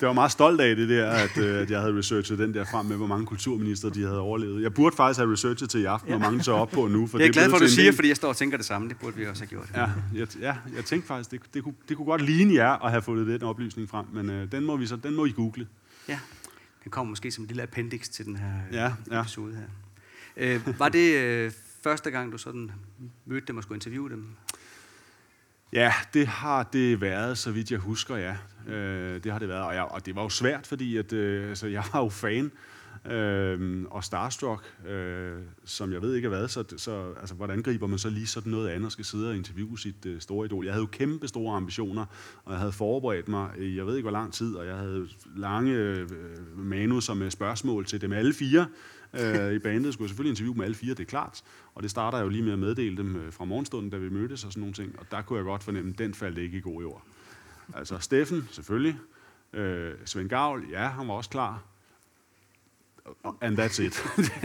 Det 0.00 0.08
var 0.08 0.14
meget 0.14 0.32
stolt 0.32 0.60
af 0.60 0.76
det 0.76 0.88
der, 0.88 1.10
at, 1.10 1.38
øh, 1.38 1.60
at 1.62 1.70
jeg 1.70 1.80
havde 1.80 1.98
researchet 1.98 2.38
den 2.38 2.54
der 2.54 2.64
frem 2.64 2.86
med, 2.86 2.96
hvor 2.96 3.06
mange 3.06 3.26
kulturminister 3.26 3.88
de 3.90 4.02
havde 4.02 4.20
overlevet. 4.20 4.62
Jeg 4.62 4.74
burde 4.74 4.96
faktisk 4.96 5.18
have 5.20 5.32
researchet 5.32 5.70
til 5.70 5.80
i 5.80 5.84
aften, 5.84 6.10
hvor 6.10 6.18
mange 6.18 6.42
så 6.42 6.52
op 6.52 6.68
på 6.68 6.86
nu. 6.86 7.06
For 7.06 7.18
Det 7.18 7.24
er 7.24 7.26
jeg 7.26 7.32
glad 7.32 7.42
blevet 7.44 7.50
for, 7.50 7.56
at 7.56 7.62
du 7.62 7.74
siger, 7.74 7.84
del- 7.90 7.94
fordi 7.94 8.08
jeg 8.08 8.16
står 8.16 8.28
og 8.28 8.36
tænker 8.36 8.56
det 8.56 8.66
samme. 8.66 8.88
Det 8.88 8.96
burde 8.98 9.16
vi 9.16 9.26
også 9.26 9.42
have 9.42 9.48
gjort. 9.48 9.70
Ja, 9.74 9.86
jeg, 10.14 10.28
ja, 10.40 10.56
jeg 10.76 10.84
tænkte 10.84 11.08
faktisk, 11.08 11.30
det, 11.30 11.40
det, 11.54 11.64
kunne, 11.64 11.74
det 11.88 11.96
kunne 11.96 12.06
godt 12.06 12.20
ligne 12.22 12.54
jer 12.54 12.84
at 12.84 12.90
have 12.90 13.02
fået 13.02 13.26
den 13.26 13.42
oplysning 13.42 13.88
frem, 13.88 14.06
men 14.12 14.30
øh, 14.30 14.52
den, 14.52 14.64
må 14.64 14.76
vi 14.76 14.86
så, 14.86 14.96
den 14.96 15.14
må 15.16 15.24
I 15.24 15.30
google. 15.30 15.66
ja. 16.08 16.18
Den 16.86 16.90
kommer 16.90 17.10
måske 17.10 17.30
som 17.30 17.44
en 17.44 17.48
lille 17.48 17.62
appendix 17.62 18.08
til 18.08 18.24
den 18.24 18.36
her 18.36 18.52
øh, 18.68 18.74
Ja, 18.74 18.92
ja. 19.10 19.20
episode 19.20 19.54
her. 19.56 19.66
Øh, 20.36 20.78
var 20.78 20.88
det 20.88 21.14
øh, 21.16 21.52
første 21.82 22.10
gang, 22.10 22.32
du 22.32 22.38
sådan 22.38 22.72
mødte 23.24 23.46
dem 23.46 23.56
og 23.56 23.62
skulle 23.62 23.76
interviewe 23.76 24.10
dem? 24.10 24.26
Ja, 25.72 25.92
det 26.14 26.26
har 26.26 26.62
det 26.62 27.00
været, 27.00 27.38
så 27.38 27.50
vidt 27.50 27.70
jeg 27.70 27.78
husker, 27.78 28.16
ja. 28.16 28.36
Øh, 28.72 29.24
det 29.24 29.32
har 29.32 29.38
det 29.38 29.48
været, 29.48 29.62
og, 29.62 29.74
jeg, 29.74 29.82
og 29.84 30.06
det 30.06 30.14
var 30.14 30.22
jo 30.22 30.28
svært, 30.28 30.66
fordi 30.66 30.96
at, 30.96 31.12
øh, 31.12 31.48
altså, 31.48 31.66
jeg 31.66 31.84
var 31.92 32.02
jo 32.02 32.08
fan 32.08 32.50
øh, 33.10 33.84
og 33.90 34.04
starstruck, 34.04 34.74
øh, 34.88 35.38
som 35.64 35.92
jeg 35.92 36.02
ved 36.02 36.14
ikke 36.14 36.28
hvad, 36.28 36.48
så, 36.48 36.64
så 36.76 37.12
altså, 37.20 37.34
hvordan 37.34 37.62
griber 37.62 37.86
man 37.86 37.98
så 37.98 38.10
lige 38.10 38.26
sådan 38.26 38.52
noget 38.52 38.68
andet 38.68 38.86
og 38.86 38.92
skal 38.92 39.04
sidde 39.04 39.30
og 39.30 39.36
interviewe 39.36 39.78
sit 39.78 40.06
øh, 40.06 40.20
store 40.20 40.46
idol? 40.46 40.64
Jeg 40.64 40.74
havde 40.74 40.82
jo 40.82 40.88
kæmpe 40.92 41.28
store 41.28 41.56
ambitioner, 41.56 42.06
og 42.44 42.52
jeg 42.52 42.58
havde 42.58 42.72
forberedt 42.72 43.28
mig 43.28 43.50
i 43.58 43.76
jeg 43.76 43.86
ved 43.86 43.96
ikke 43.96 44.04
hvor 44.04 44.18
lang 44.18 44.32
tid, 44.32 44.54
og 44.54 44.66
jeg 44.66 44.76
havde 44.76 45.08
lange 45.36 45.72
øh, 45.72 46.08
manus 46.56 47.14
med 47.14 47.30
spørgsmål 47.30 47.84
til 47.84 48.00
dem 48.00 48.12
alle 48.12 48.32
fire, 48.34 48.66
øh, 49.20 49.52
i 49.52 49.58
bandet. 49.58 49.92
Skulle 49.92 50.08
selvfølgelig 50.08 50.30
interviewe 50.30 50.54
dem 50.54 50.62
alle 50.62 50.74
fire, 50.74 50.94
det 50.94 51.00
er 51.00 51.04
klart. 51.04 51.42
Og 51.74 51.82
det 51.82 51.90
starter 51.90 52.18
jeg 52.18 52.24
jo 52.24 52.28
lige 52.28 52.42
med 52.42 52.52
at 52.52 52.58
meddele 52.58 52.96
dem 52.96 53.16
øh, 53.16 53.32
fra 53.32 53.44
morgenstunden, 53.44 53.90
da 53.90 53.96
vi 53.96 54.08
mødtes 54.08 54.44
og 54.44 54.52
sådan 54.52 54.60
nogle 54.60 54.74
ting. 54.74 54.98
Og 54.98 55.06
der 55.10 55.22
kunne 55.22 55.36
jeg 55.36 55.44
godt 55.44 55.62
fornemme, 55.62 55.90
at 55.92 55.98
den 55.98 56.14
faldt 56.14 56.38
ikke 56.38 56.58
i 56.58 56.60
god 56.60 56.82
jord. 56.82 57.02
Altså 57.74 57.98
Steffen, 57.98 58.48
selvfølgelig. 58.50 58.98
Øh, 59.52 59.92
Svend 60.04 60.28
Gavl, 60.28 60.64
ja, 60.70 60.88
han 60.88 61.08
var 61.08 61.14
også 61.14 61.30
klar. 61.30 61.62
And 63.40 63.58
that's 63.58 63.82
it. 63.82 64.04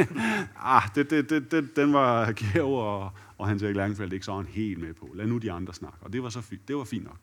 ah, 0.58 0.84
det, 0.96 1.10
det, 1.10 1.30
det, 1.30 1.52
det, 1.52 1.76
den 1.76 1.94
var 1.94 2.32
Georg 2.32 2.84
og, 2.84 3.12
og 3.38 3.48
Hans 3.48 3.64
Erik 3.64 3.76
Langenfeldt 3.76 4.14
ikke 4.14 4.26
sådan 4.26 4.46
helt 4.46 4.80
med 4.80 4.94
på. 4.94 5.10
Lad 5.14 5.28
nu 5.28 5.38
de 5.38 5.52
andre 5.52 5.74
snakke. 5.74 5.98
Og 6.02 6.14
det 6.14 6.24
var, 6.24 6.30
så 6.30 6.42
fi, 6.42 6.56
det 6.68 6.76
var 6.76 6.84
fint 6.84 7.04
nok. 7.04 7.18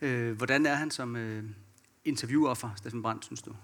Øh, 0.00 0.36
hvordan 0.36 0.66
er 0.66 0.74
han 0.74 0.90
som 0.90 1.16
øh, 1.16 1.44
interviewoffer, 2.04 2.70
Steffen 2.76 3.02
Brandt, 3.02 3.24
synes 3.24 3.42
du? 3.42 3.54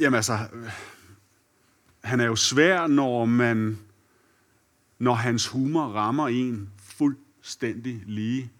Jamen 0.00 0.16
altså, 0.16 0.38
øh, 0.52 0.70
han 2.04 2.20
er 2.20 2.24
jo 2.24 2.36
svær, 2.36 2.86
når 2.86 3.24
man, 3.24 3.78
når 4.98 5.14
hans 5.14 5.48
humor 5.48 5.84
rammer 5.84 6.28
en 6.28 6.70
fuldstændig 6.78 8.02
lige 8.06 8.52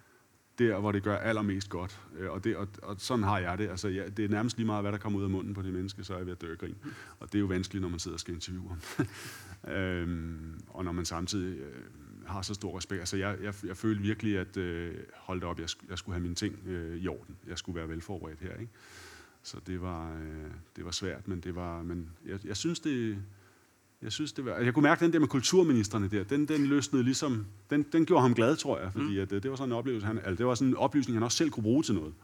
der, 0.58 0.80
hvor 0.80 0.92
det 0.92 1.02
gør 1.02 1.16
allermest 1.16 1.68
godt. 1.68 2.00
Øh, 2.18 2.30
og, 2.30 2.44
det, 2.44 2.56
og, 2.56 2.68
og 2.82 2.96
sådan 2.98 3.24
har 3.24 3.38
jeg 3.38 3.58
det. 3.58 3.68
Altså, 3.68 3.88
ja, 3.88 4.08
det 4.08 4.24
er 4.24 4.28
nærmest 4.28 4.56
lige 4.56 4.66
meget, 4.66 4.82
hvad 4.82 4.92
der 4.92 4.98
kommer 4.98 5.18
ud 5.18 5.24
af 5.24 5.30
munden 5.30 5.54
på 5.54 5.62
det 5.62 5.72
menneske, 5.72 6.04
så 6.04 6.12
er 6.14 6.16
jeg 6.16 6.26
ved 6.26 6.32
at 6.32 6.40
dø 6.40 6.52
af 6.52 6.58
grin. 6.58 6.76
Og 7.20 7.32
det 7.32 7.38
er 7.38 7.40
jo 7.40 7.46
vanskeligt, 7.46 7.82
når 7.82 7.88
man 7.88 7.98
sidder 7.98 8.16
og 8.16 8.20
skal 8.20 8.34
interviewe 8.34 8.68
ham. 8.68 9.06
øhm, 9.74 10.60
og 10.68 10.84
når 10.84 10.92
man 10.92 11.04
samtidig... 11.04 11.58
Øh, 11.58 11.82
har 12.28 12.42
så 12.42 12.54
stor 12.54 12.76
respekt. 12.76 12.98
Altså, 12.98 13.16
jeg, 13.16 13.36
jeg, 13.42 13.54
jeg 13.64 13.76
følte 13.76 14.02
virkelig, 14.02 14.38
at 14.38 14.56
øh, 14.56 14.94
holdt 15.14 15.44
op, 15.44 15.60
jeg, 15.60 15.68
jeg 15.88 15.98
skulle 15.98 16.14
have 16.14 16.22
mine 16.22 16.34
ting 16.34 16.58
øh, 16.66 16.96
i 16.96 17.08
orden. 17.08 17.36
Jeg 17.46 17.58
skulle 17.58 17.76
være 17.76 17.88
velforberedt 17.88 18.40
her, 18.40 18.54
ikke? 18.54 18.72
Så 19.42 19.56
det 19.66 19.82
var, 19.82 20.14
øh, 20.14 20.50
det 20.76 20.84
var 20.84 20.90
svært, 20.90 21.28
men, 21.28 21.40
det 21.40 21.54
var, 21.54 21.82
men 21.82 22.10
jeg, 22.26 22.46
jeg 22.46 22.56
synes, 22.56 22.80
det, 22.80 23.18
jeg 24.02 24.12
synes, 24.12 24.32
det 24.32 24.44
var... 24.44 24.56
Jeg 24.56 24.74
kunne 24.74 24.82
mærke 24.82 25.04
den 25.04 25.12
der 25.12 25.18
med 25.18 25.28
kulturministerne 25.28 26.08
der, 26.08 26.24
den, 26.24 26.48
den 26.48 26.66
løsnede 26.66 27.04
ligesom... 27.04 27.46
Den, 27.70 27.82
den 27.92 28.06
gjorde 28.06 28.22
ham 28.22 28.34
glad, 28.34 28.56
tror 28.56 28.78
jeg, 28.78 28.92
fordi 28.92 29.14
mm. 29.14 29.22
at, 29.22 29.32
øh, 29.32 29.42
det 29.42 29.50
var 29.50 29.56
sådan 29.56 29.68
en 29.68 29.78
oplevelse, 29.78 30.06
han, 30.06 30.18
altså, 30.18 30.34
det 30.34 30.46
var 30.46 30.54
sådan 30.54 30.68
en 30.68 30.76
oplysning, 30.76 31.16
han 31.16 31.22
også 31.22 31.36
selv 31.36 31.50
kunne 31.50 31.62
bruge 31.62 31.82
til 31.82 31.94
noget 31.94 32.14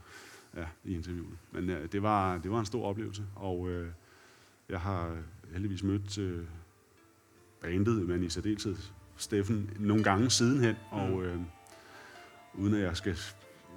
ja, 0.56 0.64
i 0.84 0.94
interviewet. 0.94 1.36
Men 1.52 1.68
ja, 1.68 1.86
det, 1.92 2.02
var, 2.02 2.38
det 2.38 2.50
var 2.50 2.60
en 2.60 2.66
stor 2.66 2.86
oplevelse, 2.86 3.22
og 3.34 3.70
øh, 3.70 3.88
jeg 4.68 4.80
har 4.80 5.16
heldigvis 5.52 5.82
mødt 5.82 6.18
øh, 6.18 6.44
bandet, 7.60 8.08
men 8.08 8.24
i 8.24 8.28
særdeleshed 8.28 8.76
Steffen, 9.16 9.70
nogle 9.78 10.04
gange 10.04 10.30
sidenhen, 10.30 10.76
og 10.90 11.24
øh, 11.24 11.36
uden 12.54 12.74
at 12.74 12.80
jeg 12.80 12.96
skal 12.96 13.16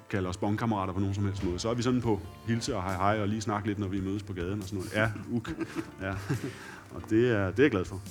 kalde 0.10 0.30
os 0.30 0.38
bondkammerater 0.38 0.94
på 0.94 1.00
nogen 1.00 1.16
som 1.16 1.26
helst 1.26 1.44
måde, 1.44 1.60
så 1.60 1.70
er 1.70 1.74
vi 1.74 1.82
sådan 1.82 2.02
på 2.02 2.22
hilse 2.48 2.76
og 2.76 2.84
hej 2.84 2.96
hej 2.96 3.22
og 3.22 3.28
lige 3.28 3.42
snakke 3.42 3.68
lidt, 3.68 3.80
når 3.80 3.88
vi 3.88 4.02
mødes 4.02 4.24
på 4.24 4.34
gaden 4.34 4.62
og 4.62 4.68
sådan 4.68 4.78
noget. 4.78 4.94
Ja, 4.94 5.12
uk. 5.32 5.52
Ja. 6.02 6.16
Og 6.96 7.02
det 7.10 7.32
er, 7.32 7.52
det 7.52 7.60
er 7.60 7.64
jeg 7.64 7.72
glad 7.72 7.86
for. 7.86 8.02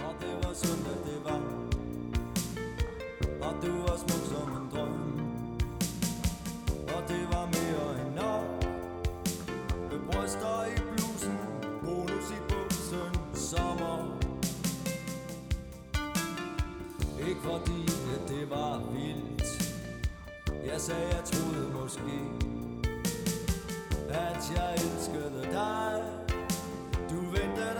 Og 0.00 0.14
det 0.20 0.34
var 0.44 0.52
søndag, 0.54 0.96
det 1.06 1.18
var. 1.24 1.40
Og 3.46 3.54
du 3.62 3.72
var 3.80 3.96
smuk 3.96 4.24
som 4.32 4.48
en 4.52 4.68
drøm. 4.72 5.20
Og 6.96 7.08
det 7.08 7.22
var 7.32 7.46
mere 7.46 8.06
end 8.06 8.14
nok. 8.14 8.64
Med 9.90 10.00
bryster 10.10 10.64
i 10.64 10.80
blusen 10.90 11.38
Bonus 11.84 12.30
i 12.30 12.40
buksen 12.48 13.34
Sommer. 13.34 14.18
Ikke 17.28 17.40
fordi 17.40 17.82
at 18.14 18.28
det 18.28 18.50
var 18.50 18.78
vildt. 18.92 19.42
Jeg 20.72 20.80
sagde 20.80 21.06
jeg 21.06 21.24
troede 21.24 21.70
måske 21.80 22.18
At 24.08 24.52
jeg 24.56 24.72
elskede 24.72 25.42
dig 25.52 26.21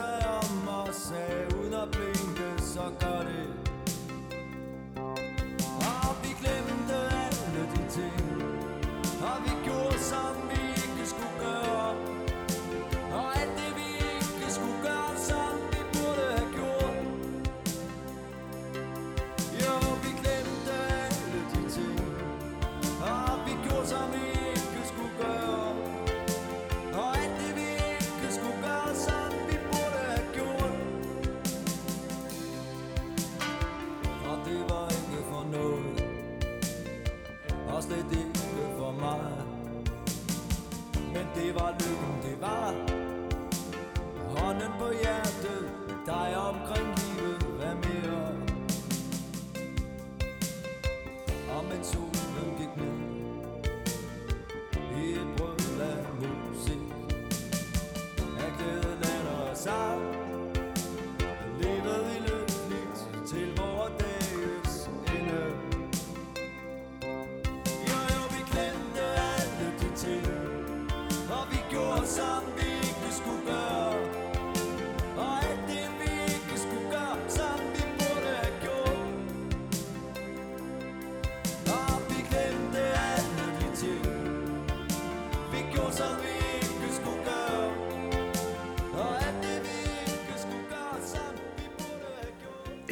dig 0.01 0.29
om 0.29 0.69
og 0.69 0.89
sagde 0.95 1.57
uden 1.61 1.75
at 1.75 1.89
blinke, 1.91 2.63
så 2.63 2.85
gør 3.01 3.22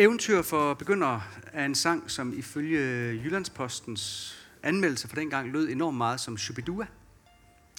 Eventyr 0.04 0.42
for 0.42 0.74
begyndere 0.74 1.22
er 1.52 1.64
en 1.64 1.74
sang, 1.74 2.10
som 2.10 2.38
ifølge 2.38 2.80
Jyllandspostens 3.24 4.34
anmeldelse 4.62 5.08
for 5.08 5.14
dengang 5.16 5.52
lød 5.52 5.68
enormt 5.68 5.96
meget 5.96 6.20
som 6.20 6.38
Shubidua. 6.38 6.86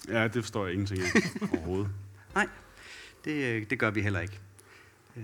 Ja, 0.08 0.24
det 0.28 0.44
forstår 0.44 0.64
jeg 0.64 0.72
ingenting 0.74 1.00
af 1.02 1.06
overhovedet. 1.52 1.88
Nej, 2.34 2.48
det, 3.24 3.32
øh, 3.44 3.66
det 3.70 3.78
gør 3.78 3.90
vi 3.90 4.02
heller 4.02 4.20
ikke. 4.20 4.40
Øh, 5.16 5.22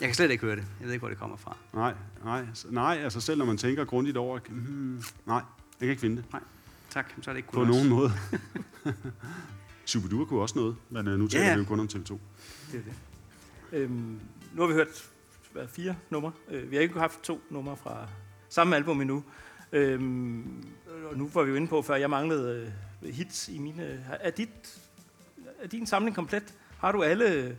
Jeg 0.00 0.08
kan 0.08 0.14
slet 0.14 0.30
ikke 0.30 0.44
høre 0.44 0.56
det. 0.56 0.64
Jeg 0.80 0.86
ved 0.86 0.92
ikke, 0.92 1.00
hvor 1.00 1.08
det 1.08 1.18
kommer 1.18 1.36
fra. 1.36 1.56
Nej, 1.74 1.94
nej, 2.24 2.44
så- 2.54 2.68
nej, 2.70 2.98
altså 3.02 3.20
selv 3.20 3.38
når 3.38 3.44
man 3.44 3.56
tænker 3.56 3.84
grundigt 3.84 4.16
over, 4.16 4.38
hmm, 4.48 5.02
nej, 5.26 5.34
jeg 5.36 5.42
kan 5.80 5.88
ikke 5.88 6.00
finde 6.00 6.16
det. 6.16 6.24
Nej, 6.32 6.40
tak. 6.90 7.12
Så 7.22 7.30
er 7.30 7.34
det 7.34 7.38
ikke 7.38 7.52
På 7.52 7.64
nogen 7.64 7.88
måde. 7.88 8.12
Superdua 9.84 10.24
kunne 10.24 10.40
også 10.40 10.58
noget, 10.58 10.76
men 10.90 11.08
uh, 11.08 11.12
nu 11.18 11.28
taler 11.28 11.44
Ja, 11.44 11.50
ja. 11.50 11.56
vi 11.56 11.60
jo 11.62 11.68
kun 11.68 11.80
om 11.80 11.88
TV2. 11.92 12.08
Det 12.72 12.80
er 12.80 12.82
det. 12.84 12.92
Øhm, 13.72 14.20
nu 14.54 14.60
har 14.62 14.66
vi 14.66 14.74
hørt 14.74 15.10
hvad, 15.54 15.68
fire 15.68 15.96
numre. 16.10 16.32
Øh, 16.50 16.70
vi 16.70 16.76
har 16.76 16.82
ikke 16.82 16.98
haft 16.98 17.22
to 17.22 17.40
numre 17.50 17.76
fra 17.76 18.08
samme 18.48 18.76
album 18.76 19.00
endnu. 19.00 19.24
Øhm, 19.72 20.64
og 21.10 21.18
nu 21.18 21.30
var 21.34 21.42
vi 21.42 21.50
jo 21.50 21.56
inde 21.56 21.68
på, 21.68 21.82
før 21.82 21.94
jeg 21.94 22.10
manglede 22.10 22.72
øh, 23.02 23.12
hits 23.14 23.48
i 23.48 23.58
mine... 23.58 24.04
Er, 24.20 24.30
dit, 24.30 24.48
er 25.62 25.68
din 25.68 25.86
samling 25.86 26.16
komplet? 26.16 26.54
Har 26.78 26.92
du 26.92 27.02
alle, 27.02 27.56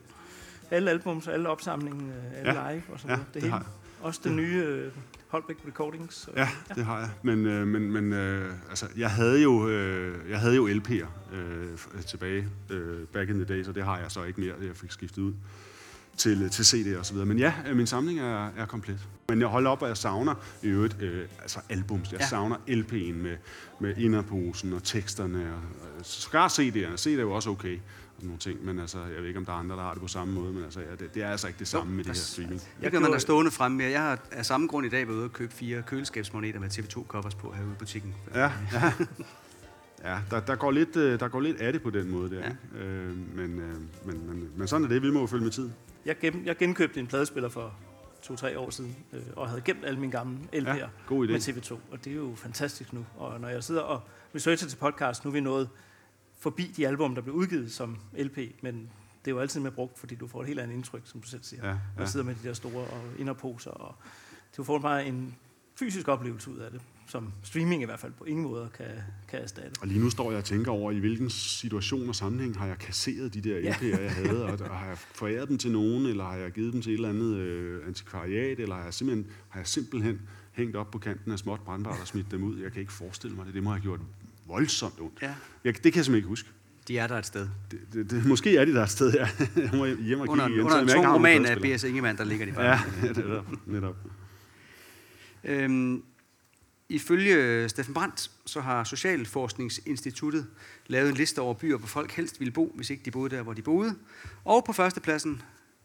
alle 0.71 0.91
albums, 0.91 1.27
alle 1.27 1.49
opsamlinger, 1.49 2.13
alle 2.35 2.61
Ja. 2.61 2.71
live 2.71 2.83
og 2.89 2.99
sådan 2.99 3.09
Ja, 3.11 3.15
noget? 3.15 3.33
det 3.33 3.41
hele? 3.41 3.51
har 3.51 3.59
jeg. 3.59 3.67
Også 4.01 4.21
den 4.23 4.35
nye 4.35 4.63
øh, 4.67 4.91
Holbæk 5.27 5.55
Recordings? 5.67 6.27
og- 6.27 6.33
Ja, 6.35 6.49
det 6.75 6.85
har 6.85 6.99
jeg. 6.99 7.09
Men, 7.23 7.45
øh, 7.45 7.67
men, 7.67 7.91
men 7.91 8.13
øh, 8.13 8.53
altså, 8.69 8.87
jeg 8.97 9.11
havde 9.11 9.43
jo, 9.43 9.69
øh, 9.69 10.29
jeg 10.29 10.39
havde 10.39 10.55
jo 10.55 10.67
LP'er 10.67 11.35
øh, 11.35 11.77
tilbage 12.07 12.47
øh, 12.69 13.07
back 13.07 13.29
in 13.29 13.35
the 13.35 13.45
days, 13.45 13.67
og 13.67 13.75
det 13.75 13.83
har 13.85 13.99
jeg 13.99 14.11
så 14.11 14.23
ikke 14.23 14.41
mere, 14.41 14.53
det 14.59 14.67
jeg 14.67 14.75
fik 14.75 14.91
skiftet 14.91 15.21
ud 15.21 15.33
til, 16.17 16.49
til 16.49 16.63
CD'er 16.63 16.99
og 16.99 17.05
så 17.05 17.13
videre. 17.13 17.25
Men 17.25 17.39
ja, 17.39 17.53
øh, 17.69 17.77
min 17.77 17.87
samling 17.87 18.19
er, 18.19 18.49
er 18.57 18.65
komplet. 18.65 18.99
Men 19.29 19.39
jeg 19.39 19.47
holder 19.47 19.69
op, 19.69 19.81
og 19.81 19.87
jeg 19.87 19.97
savner 19.97 20.35
i 20.63 20.67
øvrigt 20.67 21.01
øh, 21.01 21.27
altså 21.41 21.59
albums. 21.69 22.11
Jeg 22.11 22.19
Ja. 22.19 22.27
savner 22.27 22.55
LP'en 22.67 23.13
med, 23.13 23.37
med 23.79 23.97
inderposen 23.97 24.73
og 24.73 24.83
teksterne. 24.83 25.39
Og, 25.53 25.59
og 25.99 26.05
sågar 26.05 26.47
CD'erne. 26.47 26.97
CD 26.97 27.07
er 27.07 27.21
jo 27.21 27.31
også 27.31 27.49
okay 27.49 27.75
og 27.75 27.81
sådan 28.21 28.27
nogle 28.27 28.39
ting. 28.39 28.65
Men 28.65 28.79
altså, 28.79 28.97
jeg 28.99 29.21
ved 29.21 29.27
ikke, 29.27 29.39
om 29.39 29.45
der 29.45 29.51
er 29.53 29.57
andre, 29.57 29.75
der 29.75 29.81
har 29.81 29.91
det 29.93 30.01
på 30.01 30.07
samme 30.07 30.33
måde. 30.33 30.53
Men 30.53 30.63
altså, 30.63 30.79
ja, 30.79 30.91
det, 30.99 31.15
det 31.15 31.23
er 31.23 31.29
altså 31.29 31.47
ikke 31.47 31.59
det 31.59 31.67
samme 31.67 31.93
med 31.95 32.03
det 32.03 32.11
her 32.11 32.13
streaming. 32.13 32.61
Jeg 32.81 32.91
kan 32.91 33.01
man 33.01 33.13
er 33.13 33.17
stående 33.17 33.51
fremme 33.51 33.77
med. 33.77 33.85
Jeg 33.89 34.01
har 34.01 34.19
af 34.31 34.45
samme 34.45 34.67
grund 34.67 34.85
i 34.85 34.89
dag 34.89 35.07
været 35.07 35.17
ude 35.17 35.25
og 35.25 35.33
købe 35.33 35.53
fire 35.53 35.81
køleskabsmoneter 35.81 36.59
med 36.59 36.69
TV2-covers 36.69 37.35
på 37.35 37.51
herude 37.51 37.71
i 37.71 37.75
butikken. 37.79 38.15
Ja, 38.35 38.51
ja. 38.73 38.93
ja 40.03 40.17
der, 40.31 40.39
der, 40.39 40.55
går 40.55 40.71
lidt, 40.71 40.95
øh, 40.95 41.19
der 41.19 41.27
går 41.27 41.39
lidt 41.39 41.57
af 41.57 41.73
det 41.73 41.81
på 41.81 41.89
den 41.89 42.11
måde 42.11 42.29
der. 42.29 42.39
Ja. 42.39 42.51
Ja. 42.79 42.85
Øh, 42.85 43.15
men, 43.35 43.59
øh, 43.59 43.75
men, 44.05 44.27
men, 44.27 44.49
men 44.57 44.67
sådan 44.67 44.85
er 44.85 44.89
det. 44.89 45.01
Vi 45.01 45.09
må 45.11 45.19
jo 45.19 45.25
følge 45.27 45.43
med 45.43 45.51
tiden. 45.51 45.73
Jeg, 46.05 46.19
gem, 46.19 46.45
jeg 46.45 46.57
genkøbte 46.57 46.99
en 46.99 47.07
pladespiller 47.07 47.49
for 47.49 47.73
to-tre 48.21 48.59
år 48.59 48.69
siden, 48.69 48.95
øh, 49.13 49.21
og 49.35 49.49
havde 49.49 49.61
gemt 49.61 49.85
alle 49.85 49.99
mine 49.99 50.11
gamle 50.11 50.37
LP'er 50.53 50.75
Ja, 50.77 50.87
god 51.07 51.27
idé. 51.27 51.31
med 51.31 51.39
TV2. 51.39 51.73
Og 51.91 52.05
det 52.05 52.11
er 52.11 52.15
jo 52.15 52.33
fantastisk 52.35 52.93
nu. 52.93 53.05
Og 53.17 53.39
når 53.41 53.47
jeg 53.47 53.63
sidder 53.63 53.81
og 53.81 54.01
researcher 54.35 54.67
til 54.69 54.77
podcast, 54.77 55.25
nu 55.25 55.29
er 55.29 55.33
vi 55.33 55.39
nået 55.39 55.69
forbi 56.39 56.63
de 56.77 56.87
album, 56.87 57.15
der 57.15 57.21
blev 57.21 57.35
udgivet 57.35 57.71
som 57.71 57.97
LP, 58.17 58.37
men 58.61 58.75
det 59.25 59.31
er 59.31 59.35
jo 59.35 59.39
altid 59.39 59.59
med 59.59 59.71
brugt, 59.71 59.99
fordi 59.99 60.15
du 60.15 60.27
får 60.27 60.41
et 60.41 60.47
helt 60.47 60.59
andet 60.59 60.75
indtryk, 60.75 61.01
som 61.05 61.21
du 61.21 61.27
selv 61.27 61.43
siger. 61.43 61.67
Ja, 61.67 61.71
Og 61.73 61.77
ja. 61.99 62.05
sidder 62.05 62.25
med 62.25 62.35
de 62.43 62.47
der 62.47 62.53
store 62.53 62.83
og 62.87 63.01
inderposer, 63.19 63.71
og 63.71 63.95
du 64.57 64.63
får 64.63 64.79
bare 64.79 65.05
en 65.05 65.35
fysisk 65.79 66.07
oplevelse 66.07 66.51
ud 66.51 66.57
af 66.57 66.71
det, 66.71 66.81
som 67.07 67.31
streaming 67.43 67.81
i 67.81 67.85
hvert 67.85 67.99
fald 67.99 68.11
på 68.17 68.23
ingen 68.23 68.43
måde 68.43 68.69
kan, 68.77 68.85
kan 69.27 69.39
erstatte. 69.41 69.81
Og 69.81 69.87
lige 69.87 69.99
nu 69.99 70.09
står 70.09 70.31
jeg 70.31 70.37
og 70.37 70.43
tænker 70.45 70.71
over, 70.71 70.91
i 70.91 70.99
hvilken 70.99 71.29
situation 71.29 72.09
og 72.09 72.15
sammenhæng 72.15 72.57
har 72.57 72.67
jeg 72.67 72.77
kasseret 72.77 73.33
de 73.33 73.41
der 73.41 73.59
Ja. 73.59 73.71
LP'er, 73.73 74.01
jeg 74.01 74.11
havde, 74.11 74.45
og, 74.45 74.51
og 74.69 74.77
har 74.77 74.87
jeg 74.87 74.97
foræret 74.97 75.49
dem 75.49 75.57
til 75.57 75.71
nogen, 75.71 76.05
eller 76.05 76.23
har 76.23 76.35
jeg 76.35 76.51
givet 76.51 76.73
dem 76.73 76.81
til 76.81 76.91
et 76.91 76.95
eller 76.95 77.09
andet 77.09 77.35
øh, 77.35 77.87
antikvariat, 77.87 78.59
eller 78.59 78.75
har 78.75 78.83
jeg 78.83 78.93
simpelthen, 78.93 79.27
har 79.49 79.59
jeg 79.59 79.67
simpelthen 79.67 80.21
hængt 80.51 80.75
op 80.75 80.91
på 80.91 80.97
kanten 80.97 81.31
af 81.31 81.39
småt 81.39 81.59
brandbart 81.65 82.01
og 82.01 82.07
smidt 82.07 82.31
dem 82.31 82.43
ud. 82.43 82.59
Jeg 82.59 82.71
kan 82.71 82.81
ikke 82.81 82.93
forestille 82.93 83.35
mig 83.35 83.45
det. 83.45 83.53
Det 83.53 83.63
må 83.63 83.69
have 83.69 83.81
gjort 83.81 83.99
voldsomt 84.47 84.99
ondt. 84.99 85.21
Ja. 85.21 85.35
Jeg, 85.63 85.73
det 85.73 85.81
kan 85.81 85.83
jeg 85.83 85.93
simpelthen 85.93 86.15
ikke 86.15 86.27
huske. 86.27 86.49
De 86.87 86.97
er 86.97 87.07
der 87.07 87.17
et 87.17 87.25
sted. 87.25 87.47
Det, 87.71 87.79
det, 87.93 88.11
det, 88.11 88.25
måske 88.25 88.57
er 88.57 88.65
de 88.65 88.73
der 88.73 88.83
et 88.83 88.89
sted, 88.89 89.13
ja. 89.13 89.27
Jeg 89.55 89.69
må 89.73 89.85
hjem 89.85 89.97
og 89.97 90.03
kigge 90.05 90.31
Under, 90.31 90.47
igen, 90.47 90.59
under 90.61 90.79
en 90.81 90.87
tung 90.87 91.07
roman 91.07 91.45
af. 91.45 91.57
B.S. 91.57 91.83
Ingemann, 91.83 92.17
der 92.17 92.23
ligger 92.23 92.45
de 92.45 92.51
bare. 92.51 92.65
Ja, 93.03 93.07
netop. 93.07 93.45
netop. 93.65 93.95
Øhm, 95.43 96.03
ifølge 96.89 97.35
øh, 97.35 97.69
Steffen 97.69 97.93
Brandt, 97.93 98.31
så 98.45 98.61
har 98.61 98.83
Socialforskningsinstituttet 98.83 100.47
lavet 100.87 101.09
en 101.09 101.15
liste 101.15 101.41
over 101.41 101.53
byer, 101.53 101.77
hvor 101.77 101.87
folk 101.87 102.11
helst 102.11 102.39
ville 102.39 102.51
bo, 102.51 102.71
hvis 102.75 102.89
ikke 102.89 103.05
de 103.05 103.11
boede 103.11 103.35
der, 103.35 103.41
hvor 103.41 103.53
de 103.53 103.61
boede. 103.61 103.95
Og 104.45 104.65
på 104.65 104.73
førstepladsen 104.73 105.41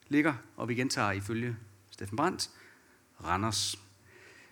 ligger, 0.09 0.34
og 0.57 0.68
vi 0.68 0.74
gentager 0.74 1.12
ifølge 1.12 1.57
Steffen 1.90 2.16
Brandt, 2.16 2.51
Randers. 3.24 3.78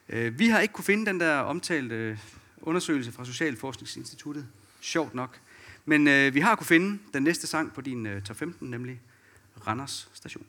Øh, 0.08 0.38
vi 0.38 0.48
har 0.48 0.60
ikke 0.60 0.74
kunne 0.74 0.84
finde 0.84 1.06
den 1.06 1.20
der 1.20 1.38
omtalte 1.38 1.94
øh, 1.94 2.18
undersøgelse 2.62 3.12
fra 3.12 3.24
Socialforskningsinstituttet. 3.24 4.46
Sjovt 4.80 5.14
nok. 5.14 5.40
Men 5.84 6.34
vi 6.34 6.40
har 6.40 6.54
kunne 6.54 6.66
finde 6.66 6.98
den 7.14 7.22
næste 7.22 7.46
sang 7.46 7.72
på 7.72 7.80
din 7.80 8.08
top 8.24 8.36
15, 8.36 8.70
nemlig 8.70 9.00
Randers 9.66 10.08
Station. 10.14 10.46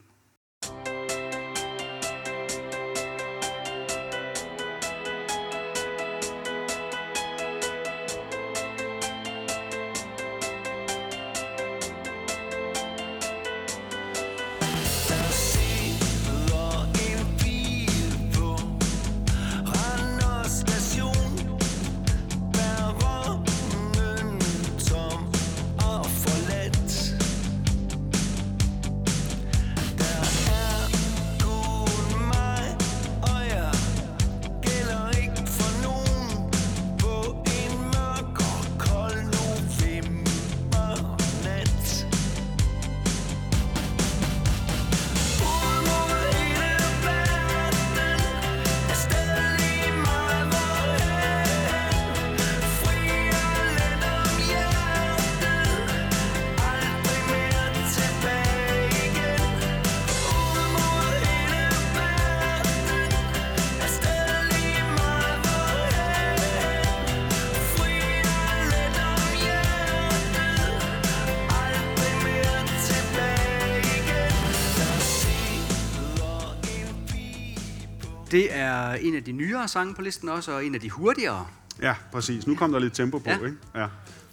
Nyere 79.60 79.68
sange 79.68 79.93
på 79.95 80.01
listen 80.01 80.30
også, 80.30 80.51
og 80.51 80.66
en 80.66 80.76
af 80.76 80.82
de 80.82 80.89
hurtigere. 80.89 81.45
Ja, 81.82 81.95
præcis. 82.12 82.47
Nu 82.47 82.55
kom 82.55 82.72
der 82.72 82.80
lidt 82.80 82.93
tempo 82.93 83.18
på, 83.20 83.30
Ja. 83.30 83.36
ikke? 83.36 83.57
Ja. 83.76 83.88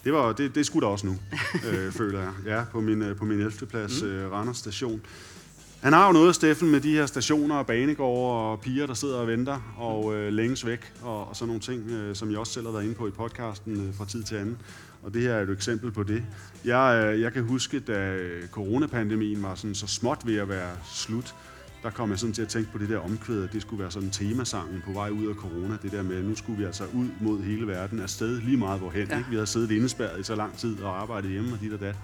Det, 0.05 0.13
var, 0.13 0.33
det, 0.33 0.55
det 0.55 0.67
skulle 0.67 0.87
der 0.87 0.93
også 0.93 1.07
nu, 1.07 1.17
øh, 1.71 1.93
føler 1.93 2.21
jeg. 2.21 2.33
Ja, 2.47 2.65
på 2.73 2.81
min, 2.81 3.03
øh, 3.03 3.17
på 3.17 3.25
min 3.25 3.41
11. 3.41 3.67
plads, 3.67 4.03
mm. 4.03 4.09
øh, 4.09 4.33
Randers 4.33 4.57
Station. 4.57 5.01
Han 5.83 5.93
har 5.93 6.07
jo 6.07 6.13
noget, 6.13 6.35
Steffen, 6.35 6.71
med 6.71 6.81
de 6.81 6.93
her 6.93 7.07
stationer 7.07 7.55
og 7.57 7.67
banegårde 7.67 8.51
og 8.53 8.61
piger, 8.61 8.87
der 8.87 8.95
sidder 8.95 9.17
og 9.17 9.27
venter 9.27 9.75
og 9.77 10.15
øh, 10.15 10.33
længes 10.33 10.67
væk 10.67 10.93
og, 11.03 11.29
og 11.29 11.37
sådan 11.37 11.47
nogle 11.47 11.61
ting, 11.61 11.91
øh, 11.91 12.17
som 12.17 12.31
jeg 12.31 12.39
også 12.39 12.53
selv 12.53 12.67
har 12.67 12.73
været 12.73 12.85
inde 12.85 12.95
på 12.95 13.07
i 13.07 13.11
podcasten 13.11 13.89
øh, 13.89 13.95
fra 13.95 14.05
tid 14.07 14.23
til 14.23 14.37
anden. 14.37 14.57
Og 15.03 15.15
det 15.15 15.23
her 15.23 15.33
er 15.33 15.43
et 15.43 15.51
eksempel 15.51 15.91
på 15.91 16.03
det. 16.03 16.25
Jeg, 16.65 17.13
øh, 17.15 17.21
jeg 17.21 17.33
kan 17.33 17.43
huske, 17.45 17.81
da 17.81 18.19
coronapandemien 18.51 19.43
var 19.43 19.55
sådan 19.55 19.75
så 19.75 19.87
småt 19.87 20.19
ved 20.25 20.37
at 20.37 20.49
være 20.49 20.71
slut, 20.93 21.35
der 21.87 21.93
kom 21.93 22.11
jeg 22.11 22.19
sådan 22.19 22.33
til 22.33 22.43
at 22.43 22.49
tænke 22.49 22.73
på 22.73 22.79
det 22.79 22.89
der 22.89 22.99
omkvæd, 22.99 23.45
at 23.45 23.53
det 23.53 23.63
skulle 23.63 23.83
være 23.83 23.91
sådan 23.91 24.11
temasangen 24.11 24.83
på 24.87 24.93
vej 24.93 25.11
ud 25.11 25.27
af 25.27 25.35
corona. 25.35 25.77
Det 25.83 25.93
der 25.93 26.03
med, 26.03 26.17
at 26.17 26.25
nu 26.25 26.35
skulle 26.35 26.59
vi 26.59 26.65
altså 26.65 26.85
ud 26.95 27.09
mod 27.21 27.43
hele 27.43 27.67
verden, 27.67 28.01
afsted 28.01 28.41
lige 28.41 28.57
meget 28.57 28.81
hvorhen. 28.81 29.09
Ja. 29.09 29.19
Ikke? 29.19 29.31
Vi 29.31 29.37
havde 29.37 29.47
siddet 29.47 29.71
indespærret 29.71 30.21
i 30.21 30.23
så 30.23 30.35
lang 30.35 30.59
tid 30.59 30.83
og 30.83 31.01
arbejdet 31.01 31.31
hjemme 31.31 31.53
og 31.53 31.61
dit 31.61 31.73
og 31.73 31.81
dat. 31.81 31.97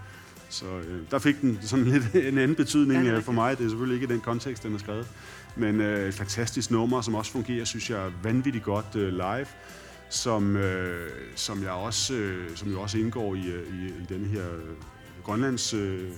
Så 0.49 0.64
øh, 0.66 1.01
der 1.11 1.18
fik 1.18 1.41
den 1.41 1.59
sådan 1.62 1.85
lidt 1.95 2.14
en 2.14 2.39
anden 2.39 2.55
betydning 2.55 3.05
Ja, 3.05 3.12
ja, 3.12 3.18
for 3.18 3.33
mig. 3.33 3.59
Det 3.59 3.64
er 3.64 3.68
selvfølgelig 3.68 4.03
ikke 4.03 4.12
i 4.12 4.16
den 4.16 4.20
kontekst, 4.20 4.62
den 4.62 4.74
er 4.74 4.78
skrevet. 4.78 5.09
Men 5.57 5.80
øh, 5.80 6.09
et 6.09 6.14
fantastisk 6.14 6.70
nummer, 6.70 7.01
som 7.01 7.14
også 7.14 7.33
fungerer, 7.33 7.64
synes 7.64 7.91
jeg, 7.91 8.11
vanvittigt 8.22 8.64
godt 8.64 8.97
øh, 8.97 9.12
live. 9.12 9.47
Som, 10.11 10.57
øh, 10.57 11.11
som, 11.35 11.62
jeg 11.62 11.70
også, 11.70 12.14
øh, 12.14 12.57
som 12.57 12.70
jo 12.70 12.80
også 12.80 12.99
indgår 12.99 13.35
i, 13.35 13.47
øh, 13.47 13.74
i, 13.74 13.87
i 13.87 14.07
den 14.09 14.24
her 14.24 14.43
øh, 14.43 14.76
Grønlands, 15.25 15.75
øh, 15.75 16.11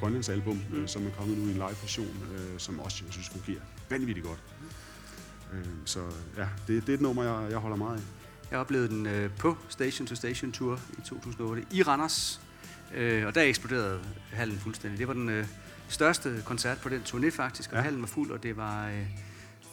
Grønlands 0.00 0.28
album, 0.28 0.60
øh, 0.74 0.88
som 0.88 1.06
er 1.06 1.10
kommet 1.10 1.38
nu 1.38 1.44
i 1.44 1.48
en 1.48 1.54
live 1.54 1.76
version, 1.82 2.16
øh, 2.32 2.58
som 2.58 2.80
også 2.80 3.04
jeg 3.04 3.12
synes 3.12 3.28
fungerer 3.28 3.60
vanvittigt 3.90 4.26
godt. 4.26 4.40
Øh, 5.52 5.66
så 5.84 6.00
ja, 6.36 6.48
det, 6.66 6.86
det 6.86 6.88
er 6.88 6.94
et 6.94 7.00
nummer, 7.00 7.22
jeg, 7.24 7.50
jeg 7.50 7.58
holder 7.58 7.76
meget 7.76 7.96
af. 7.96 8.02
Jeg 8.50 8.58
oplevede 8.58 8.88
den 8.88 9.06
øh, 9.06 9.30
på 9.38 9.56
Station 9.68 10.06
to 10.06 10.14
Station 10.14 10.52
Tour 10.52 10.80
i 10.98 11.00
2008 11.00 11.64
i 11.70 11.82
Randers, 11.82 12.40
øh, 12.94 13.26
og 13.26 13.34
der 13.34 13.42
eksploderede 13.42 14.00
hallen 14.32 14.58
fuldstændig. 14.58 14.98
Det 14.98 15.08
var 15.08 15.14
den 15.14 15.28
øh, 15.28 15.46
største 15.88 16.42
koncert 16.44 16.78
på 16.78 16.88
den 16.88 17.00
turné 17.00 17.28
faktisk, 17.28 17.70
og 17.70 17.76
ja. 17.76 17.82
Hallen 17.82 18.00
var 18.00 18.06
fuld, 18.06 18.30
og 18.30 18.42
det 18.42 18.56
var 18.56 18.88
øh, 18.88 19.06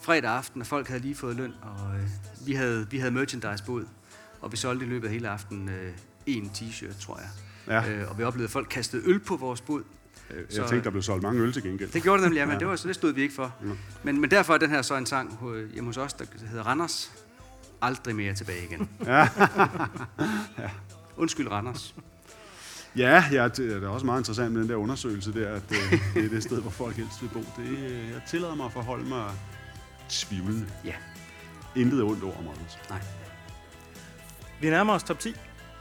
fredag 0.02 0.30
aften, 0.30 0.60
og 0.60 0.66
folk 0.66 0.88
havde 0.88 1.00
lige 1.00 1.14
fået 1.14 1.36
løn, 1.36 1.54
og 1.62 1.96
øh, 1.96 2.08
vi 2.46 2.52
havde, 2.54 2.90
vi 2.90 2.98
havde 2.98 3.12
merchandise-båd, 3.12 3.86
og 4.40 4.52
vi 4.52 4.56
solgte 4.56 4.86
i 4.86 4.88
løbet 4.88 5.06
af 5.06 5.12
hele 5.12 5.28
aftenen 5.28 5.68
øh, 5.68 5.92
en 6.26 6.50
t-shirt, 6.54 7.00
tror 7.00 7.18
jeg. 7.18 7.28
Ja. 7.68 7.90
Øh, 7.90 8.10
og 8.10 8.18
vi 8.18 8.24
oplevede, 8.24 8.44
at 8.46 8.50
folk 8.50 8.66
kastede 8.70 9.02
øl 9.06 9.18
på 9.18 9.36
vores 9.36 9.60
båd. 9.60 9.82
Jeg 10.30 10.38
Så- 10.50 10.56
tænkte, 10.56 10.84
der 10.84 10.90
blev 10.90 11.02
solgt 11.02 11.22
mange 11.22 11.42
øl 11.42 11.52
til 11.52 11.62
gengæld. 11.62 11.90
Det 11.90 12.02
gjorde 12.02 12.18
det 12.22 12.26
nemlig, 12.26 12.38
ja, 12.38 12.44
men 12.46 12.52
Ja. 12.52 12.58
det, 12.58 12.66
var, 12.68 12.76
så 12.76 12.88
det 12.88 12.94
stod 12.94 13.12
vi 13.12 13.22
ikke 13.22 13.34
for. 13.34 13.54
Ja. 13.64 13.68
Men, 14.02 14.20
men 14.20 14.30
derfor 14.30 14.54
er 14.54 14.58
den 14.58 14.70
her 14.70 14.82
så 14.82 14.96
en 14.96 15.06
sang 15.06 15.38
øh, 15.54 15.72
hjemme 15.72 15.88
hos 15.88 15.96
os, 15.96 16.12
der 16.12 16.24
hedder 16.50 16.64
Randers. 16.66 17.12
Aldrig 17.82 18.16
mere 18.16 18.34
tilbage 18.34 18.64
igen. 18.64 18.88
Ja. 19.06 19.28
Undskyld, 21.16 21.48
Randers. 21.50 21.94
Ja, 22.96 23.24
ja, 23.32 23.48
det 23.48 23.82
er 23.84 23.88
også 23.88 24.06
meget 24.06 24.20
interessant 24.20 24.52
med 24.52 24.60
den 24.62 24.68
der 24.70 24.76
undersøgelse 24.76 25.32
der, 25.32 25.54
at 25.54 25.62
øh, 25.70 26.00
det 26.14 26.24
er 26.24 26.28
det 26.28 26.42
sted, 26.42 26.60
hvor 26.62 26.70
folk 26.70 26.96
helst 26.96 27.22
vil 27.22 27.28
bo. 27.28 27.38
Det, 27.56 27.68
øh, 27.68 27.90
jeg 28.10 28.20
tillader 28.28 28.54
mig 28.54 28.66
at 28.66 28.72
forholde 28.72 29.08
mig 29.08 29.30
tvivlende. 30.08 30.66
Ja. 30.84 30.94
Intet 31.76 32.00
er 32.00 32.04
ondt 32.04 32.24
over 32.24 32.42
mig. 32.42 32.52
altså. 32.62 32.78
Nej. 32.90 33.00
Vi 34.60 34.70
nærmer 34.70 34.92
os 34.92 35.02
top 35.02 35.18
10, 35.18 35.34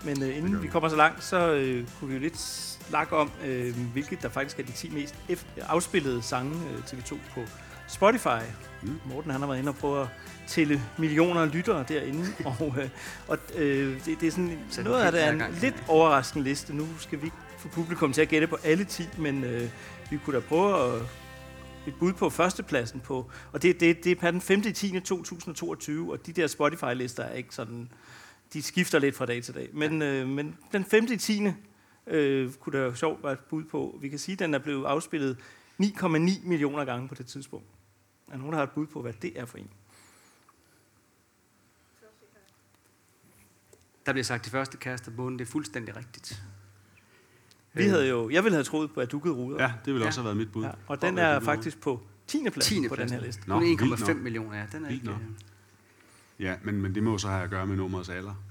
men 0.06 0.24
øh, 0.24 0.38
inden 0.38 0.64
vi 0.64 0.68
kommer 0.68 0.90
så 0.90 0.96
langt, 0.96 1.24
så 1.24 1.52
øh, 1.54 1.88
kunne 2.00 2.08
vi 2.08 2.14
jo 2.14 2.20
lidt 2.22 2.38
snakke 2.90 3.16
om, 3.16 3.32
øh, 3.46 3.76
hvilket 3.94 4.22
der 4.22 4.30
faktisk 4.30 4.60
er 4.60 4.64
de 4.64 4.72
10 4.72 4.90
mest 4.90 5.16
ef- 5.30 5.46
afspillede 5.70 6.22
sange 6.22 6.52
øh, 6.72 6.80
TV2 6.84 7.18
på 7.34 7.42
Spotify. 7.88 8.28
Mm. 8.84 9.00
Morten 9.06 9.32
han 9.32 9.42
har 9.42 9.48
været 9.48 9.60
inde 9.60 9.70
og 9.70 9.76
prøve 9.76 10.02
at 10.02 10.08
tælle 10.48 10.82
millioner 10.98 11.42
af 11.42 11.52
lyttere 11.54 11.86
derinde, 11.88 12.26
og, 12.60 12.76
øh, 12.78 12.90
og 13.28 13.38
øh, 13.56 14.06
det, 14.06 14.22
det 14.22 14.28
er 14.28 14.32
sådan 14.32 14.60
Så 14.70 14.84
noget 14.84 15.02
af 15.02 15.12
det 15.12 15.24
er 15.24 15.32
en 15.32 15.40
gang. 15.40 15.54
lidt 15.62 15.84
overraskende 15.88 16.44
liste. 16.44 16.76
Nu 16.76 16.88
skal 17.00 17.20
vi 17.22 17.26
ikke 17.26 17.38
få 17.58 17.68
publikum 17.68 18.14
til 18.14 18.22
at 18.22 18.28
gætte 18.30 18.48
på 18.48 18.58
alle 18.64 18.84
10, 18.86 19.04
men 19.18 19.44
øh, 19.44 19.70
vi 20.10 20.20
kunne 20.26 20.36
da 20.36 20.40
prøve 20.40 20.96
at 20.96 21.02
et 21.88 21.94
bud 22.00 22.14
på 22.14 22.30
førstepladsen 22.30 23.00
på, 23.00 23.30
og 23.52 23.62
det, 23.62 23.80
det, 23.80 24.04
det 24.04 24.12
er 24.12 24.16
per 24.16 24.32
den 24.32 24.42
5. 24.42 24.62
10. 24.62 25.00
2022, 25.00 26.12
og 26.12 26.26
de 26.26 26.32
der 26.34 26.48
Spotify-lister 26.48 27.24
er 27.24 27.34
ikke 27.34 27.56
sådan, 27.56 27.90
de 28.54 28.62
skifter 28.64 29.00
lidt 29.00 29.16
fra 29.16 29.26
dag 29.26 29.44
til 29.44 29.54
dag. 29.54 29.70
Men, 29.74 30.02
øh, 30.02 30.28
men 30.28 30.58
den 30.72 30.86
5. 30.86 31.08
10. 31.20 31.42
Øh, 32.08 32.54
kunne 32.54 32.78
der 32.80 32.86
jo 32.86 32.96
sjovt 32.96 33.24
være 33.24 33.34
et 33.34 33.40
bud 33.40 33.64
på. 33.64 33.98
Vi 34.02 34.10
kan 34.10 34.20
sige, 34.20 34.34
at 34.34 34.40
den 34.40 34.54
er 34.54 34.60
blevet 34.60 34.86
afspillet 34.86 35.38
9,9 35.84 36.08
millioner 36.48 36.86
gange 36.86 37.08
på 37.08 37.16
det 37.16 37.26
tidspunkt. 37.26 37.66
Er 38.28 38.32
der 38.32 38.38
nogen, 38.38 38.52
der 38.54 38.58
har 38.58 38.64
et 38.64 38.72
bud 38.72 38.88
på, 38.88 39.02
hvad 39.02 39.14
det 39.14 39.40
er 39.40 39.46
for 39.46 39.58
en? 39.58 39.70
Der 44.06 44.12
bliver 44.12 44.24
sagt, 44.24 44.46
de 44.46 44.50
første 44.50 44.78
kærester 44.78 45.12
på 45.12 45.18
månen, 45.22 45.40
det 45.40 45.46
er 45.48 45.52
fuldstændig 45.52 45.96
rigtigt. 45.96 46.44
Vi 47.74 47.84
Øh, 47.84 47.90
havde 47.90 48.08
jo, 48.10 48.30
jeg 48.30 48.44
ville 48.44 48.56
have 48.56 48.64
troet 48.64 48.94
på 48.94 49.02
Adukket 49.02 49.34
Ruder. 49.34 49.64
Ja, 49.64 49.74
det 49.86 49.94
ville 49.94 50.02
Ja. 50.04 50.08
også 50.08 50.20
have 50.22 50.26
været 50.26 50.38
mit 50.38 50.52
bud. 50.52 50.64
ja, 50.64 50.72
og 50.88 51.02
den 51.02 51.18
at 51.18 51.26
er 51.26 51.34
det 51.34 51.44
faktisk 51.44 51.82
på 51.82 52.02
10. 52.28 52.44
plads 52.50 52.66
10. 52.66 52.88
på 52.88 52.96
den 52.96 53.10
her 53.10 53.22
liste. 53.22 53.42
Nå, 53.50 53.54
Kun 53.60 53.64
vildt 53.64 53.82
1,5 53.82 54.08
nok. 54.14 54.18
millioner, 54.24 54.58
ja. 54.58 54.66
Den 54.72 54.86
er 54.86 54.90
ikke... 54.90 55.18
Ja, 56.40 56.56
men, 56.64 56.82
men 56.82 56.96
det 56.96 57.04
må 57.04 57.12
jo 57.12 57.18
så 57.18 57.28
have 57.28 57.44
at 57.44 57.50
gøre 57.50 57.68
med 57.68 57.76
nummerets 57.76 58.10
alder, 58.10 58.44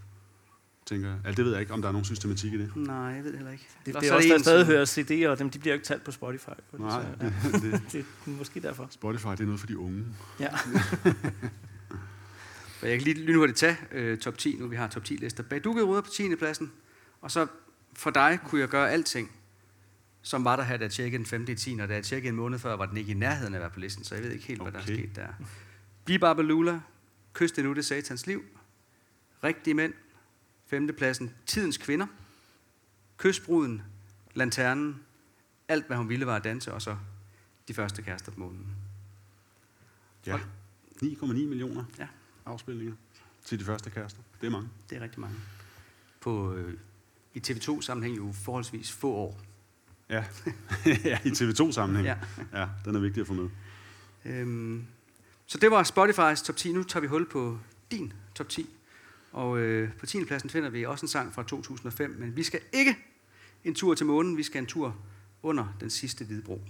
tænker 0.86 1.08
jeg. 1.08 1.16
Altså, 1.24 1.36
det 1.36 1.44
ved 1.44 1.52
jeg 1.52 1.60
ikke, 1.60 1.72
om 1.72 1.82
der 1.82 1.88
er 1.88 1.92
nogen 1.92 2.04
systematik 2.04 2.52
i 2.52 2.58
det. 2.58 2.76
Nej, 2.76 2.96
jeg 2.96 3.24
ved 3.24 3.30
det 3.30 3.38
heller 3.38 3.52
ikke. 3.52 3.68
Det, 3.86 3.94
det 3.94 4.04
så 4.04 4.12
er 4.12 4.16
også, 4.16 4.28
der 4.28 4.34
en, 4.34 4.40
stadig 4.40 4.66
hører 4.66 4.84
CD'er, 4.84 5.28
og 5.28 5.38
dem, 5.38 5.50
de 5.50 5.58
bliver 5.58 5.74
ikke 5.74 5.86
talt 5.86 6.04
på 6.04 6.10
Spotify. 6.10 6.48
På 6.70 6.76
Nej, 6.78 6.90
så, 6.90 7.06
det, 7.20 7.32
ja, 7.52 7.58
det, 7.58 7.82
det 7.92 8.00
er 8.26 8.30
måske 8.30 8.60
derfor. 8.60 8.86
Spotify, 8.90 9.28
det 9.28 9.40
er 9.40 9.44
noget 9.44 9.60
for 9.60 9.66
de 9.66 9.78
unge. 9.78 10.04
Ja. 10.40 10.48
Jeg 12.82 12.98
kan 12.98 13.00
lige 13.00 13.26
lynhurtigt 13.26 13.58
tage 13.58 13.76
øh, 13.92 14.18
top 14.18 14.38
10, 14.38 14.56
nu 14.60 14.66
vi 14.68 14.76
har 14.76 14.88
top 14.88 15.02
10-lister. 15.02 15.42
Baduket 15.42 15.84
Ruder 15.84 16.00
på 16.00 16.10
10. 16.10 16.34
pladsen, 16.36 16.72
og 17.20 17.30
så 17.30 17.46
for 17.96 18.10
dig 18.10 18.38
kunne 18.44 18.60
jeg 18.60 18.68
gøre 18.68 18.90
alting, 18.90 19.30
som 20.22 20.44
var 20.44 20.56
der 20.56 20.62
her, 20.62 20.76
da 20.76 20.82
jeg 20.84 20.90
tjekkede 20.92 21.18
den 21.18 21.26
5. 21.26 21.46
i 21.48 21.54
10. 21.54 21.78
Og 21.80 21.88
da 21.88 21.94
jeg 21.94 22.04
tjekkede 22.04 22.28
en 22.28 22.36
måned 22.36 22.58
før, 22.58 22.76
var 22.76 22.86
den 22.86 22.96
ikke 22.96 23.10
i 23.10 23.14
nærheden 23.14 23.54
af 23.54 23.58
at 23.58 23.60
være 23.62 23.70
på 23.70 23.80
listen, 23.80 24.04
så 24.04 24.14
jeg 24.14 24.24
ved 24.24 24.30
ikke 24.30 24.44
helt, 24.46 24.62
hvad 24.62 24.72
der 24.72 24.78
er 24.78 24.82
Okay. 24.82 24.94
sket 24.94 25.16
der. 25.16 25.26
Biba 26.04 26.34
Balula, 26.34 26.80
Kys 27.34 27.52
det 27.52 27.64
nu, 27.64 27.72
det 27.72 27.84
satans 27.84 28.26
liv. 28.26 28.44
Rigtige 29.44 29.74
mænd. 29.74 29.94
Femtepladsen, 30.66 31.34
Tidens 31.46 31.76
kvinder. 31.76 32.06
Kysbruden, 33.16 33.82
Lanternen. 34.34 35.00
Alt, 35.68 35.86
hvad 35.86 35.96
hun 35.96 36.08
ville, 36.08 36.26
var 36.26 36.36
at 36.36 36.44
danse, 36.44 36.72
og 36.72 36.82
så 36.82 36.96
de 37.68 37.74
første 37.74 38.02
kærester 38.02 38.32
på 38.32 38.40
månen. 38.40 38.66
Ja. 40.26 40.38
9,9 41.02 41.26
millioner 41.26 41.84
Ja. 41.98 42.06
afspilninger 42.46 42.94
til 43.44 43.58
de 43.58 43.64
første 43.64 43.90
kærester. 43.90 44.22
Det 44.40 44.46
er 44.46 44.50
mange. 44.50 44.68
Det 44.90 44.98
er 44.98 45.00
rigtig 45.02 45.20
mange. 45.20 45.36
På, 46.20 46.54
øh, 46.54 46.74
I 47.34 47.38
TV2-sammenhæng 47.48 48.16
jo 48.16 48.32
forholdsvis 48.32 48.92
få 48.92 49.12
år. 49.12 49.40
Ja, 50.08 50.24
ja 51.04 51.18
i 51.24 51.28
TV2-sammenhæng. 51.28 52.06
Ja. 52.06 52.18
Ja. 52.52 52.60
ja, 52.60 52.68
den 52.84 52.94
er 52.94 53.00
vigtig 53.00 53.20
at 53.20 53.26
få 53.26 53.32
med. 53.34 53.48
Øhm, 54.24 54.86
så 55.46 55.58
det 55.58 55.70
var 55.70 55.82
Spotify's 55.82 56.44
top 56.44 56.56
10. 56.56 56.72
Nu 56.72 56.82
tager 56.82 57.00
vi 57.00 57.06
hul 57.06 57.26
på 57.26 57.58
din 57.90 58.12
top 58.34 58.48
10. 58.48 58.66
Og 59.32 59.58
øh, 59.58 59.92
på 59.98 60.06
10. 60.06 60.24
pladsen 60.24 60.50
finder 60.50 60.70
vi 60.70 60.84
også 60.84 61.06
en 61.06 61.08
sang 61.08 61.34
fra 61.34 61.42
2005, 61.42 62.10
men 62.10 62.36
vi 62.36 62.42
skal 62.42 62.60
ikke 62.72 62.96
en 63.64 63.74
tur 63.74 63.94
til 63.94 64.06
månen, 64.06 64.36
vi 64.36 64.42
skal 64.42 64.58
en 64.58 64.66
tur 64.66 64.96
under 65.42 65.76
den 65.80 65.90
sidste 65.90 66.24
hvide 66.24 66.42
bro. 66.42 66.60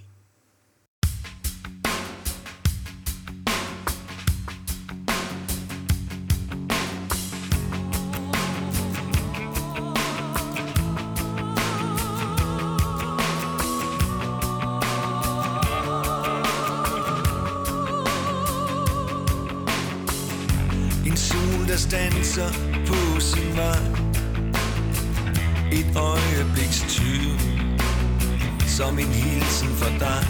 Viser 22.35 22.51
på 22.87 23.19
sin 23.19 23.57
vej. 23.57 23.79
Et 25.71 25.95
øjebliks 25.95 26.79
tvivl 26.79 27.39
Som 28.67 28.99
en 28.99 29.05
hilsen 29.05 29.67
for 29.67 29.99
dig. 29.99 30.27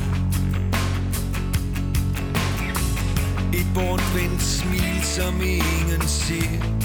Et 3.53 3.67
bortvendt 3.73 4.41
smil, 4.41 5.03
som 5.03 5.41
ingen 5.41 6.07
ser 6.07 6.84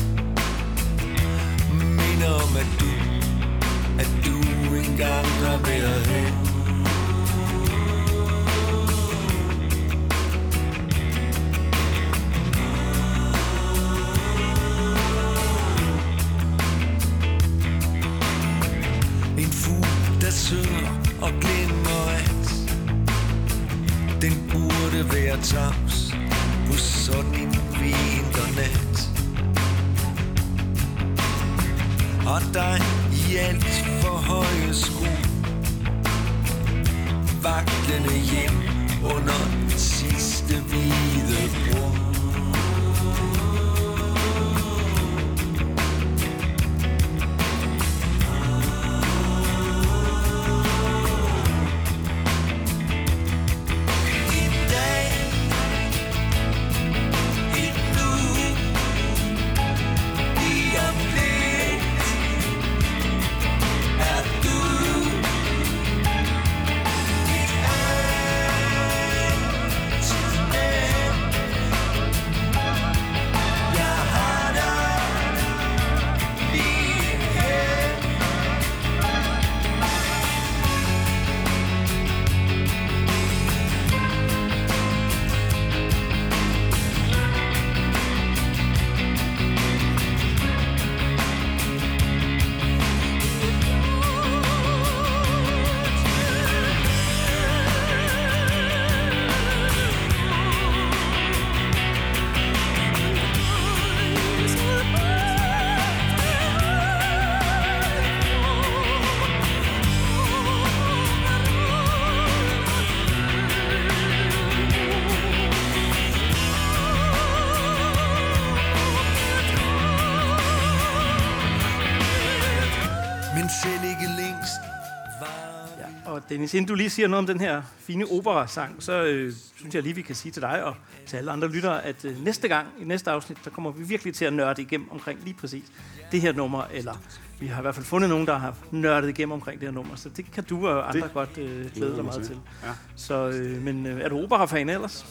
Dennis, 126.40 126.54
inden 126.54 126.68
du 126.68 126.74
lige 126.74 126.90
siger 126.90 127.08
noget 127.08 127.18
om 127.18 127.26
den 127.26 127.40
her 127.40 127.62
fine 127.78 128.04
operasang, 128.10 128.82
så 128.82 129.04
øh, 129.04 129.32
synes 129.56 129.74
jeg 129.74 129.82
lige, 129.82 129.94
vi 129.94 130.02
kan 130.02 130.14
sige 130.14 130.32
til 130.32 130.42
dig 130.42 130.64
og 130.64 130.74
til 131.06 131.16
alle 131.16 131.30
andre 131.30 131.48
lyttere, 131.48 131.84
at 131.84 132.04
øh, 132.04 132.24
næste 132.24 132.48
gang, 132.48 132.66
i 132.80 132.84
næste 132.84 133.10
afsnit, 133.10 133.38
der 133.44 133.50
kommer 133.50 133.70
vi 133.70 133.84
virkelig 133.84 134.14
til 134.14 134.24
at 134.24 134.32
nørde 134.32 134.62
igennem 134.62 134.90
omkring 134.90 135.20
lige 135.24 135.34
præcis 135.34 135.64
det 136.12 136.20
her 136.20 136.32
nummer, 136.32 136.62
eller 136.72 136.94
vi 137.40 137.46
har 137.46 137.60
i 137.60 137.62
hvert 137.62 137.74
fald 137.74 137.86
fundet 137.86 138.10
nogen, 138.10 138.26
der 138.26 138.38
har 138.38 138.54
nørdet 138.70 139.08
igennem 139.08 139.32
omkring 139.32 139.60
det 139.60 139.68
her 139.68 139.74
nummer, 139.74 139.96
så 139.96 140.08
det 140.08 140.32
kan 140.32 140.44
du 140.44 140.68
og 140.68 140.88
andre 140.88 141.06
Det 141.06 141.14
godt 141.14 141.38
øh, 141.38 141.74
glæde 141.74 141.96
dig 141.96 142.04
meget 142.04 142.22
til. 142.22 142.26
til. 142.26 142.38
Ja. 142.64 142.70
Så, 142.96 143.28
øh, 143.28 143.62
men 143.62 143.86
øh, 143.86 144.00
er 144.00 144.08
du 144.08 144.22
operafan 144.22 144.68
ellers? 144.68 145.06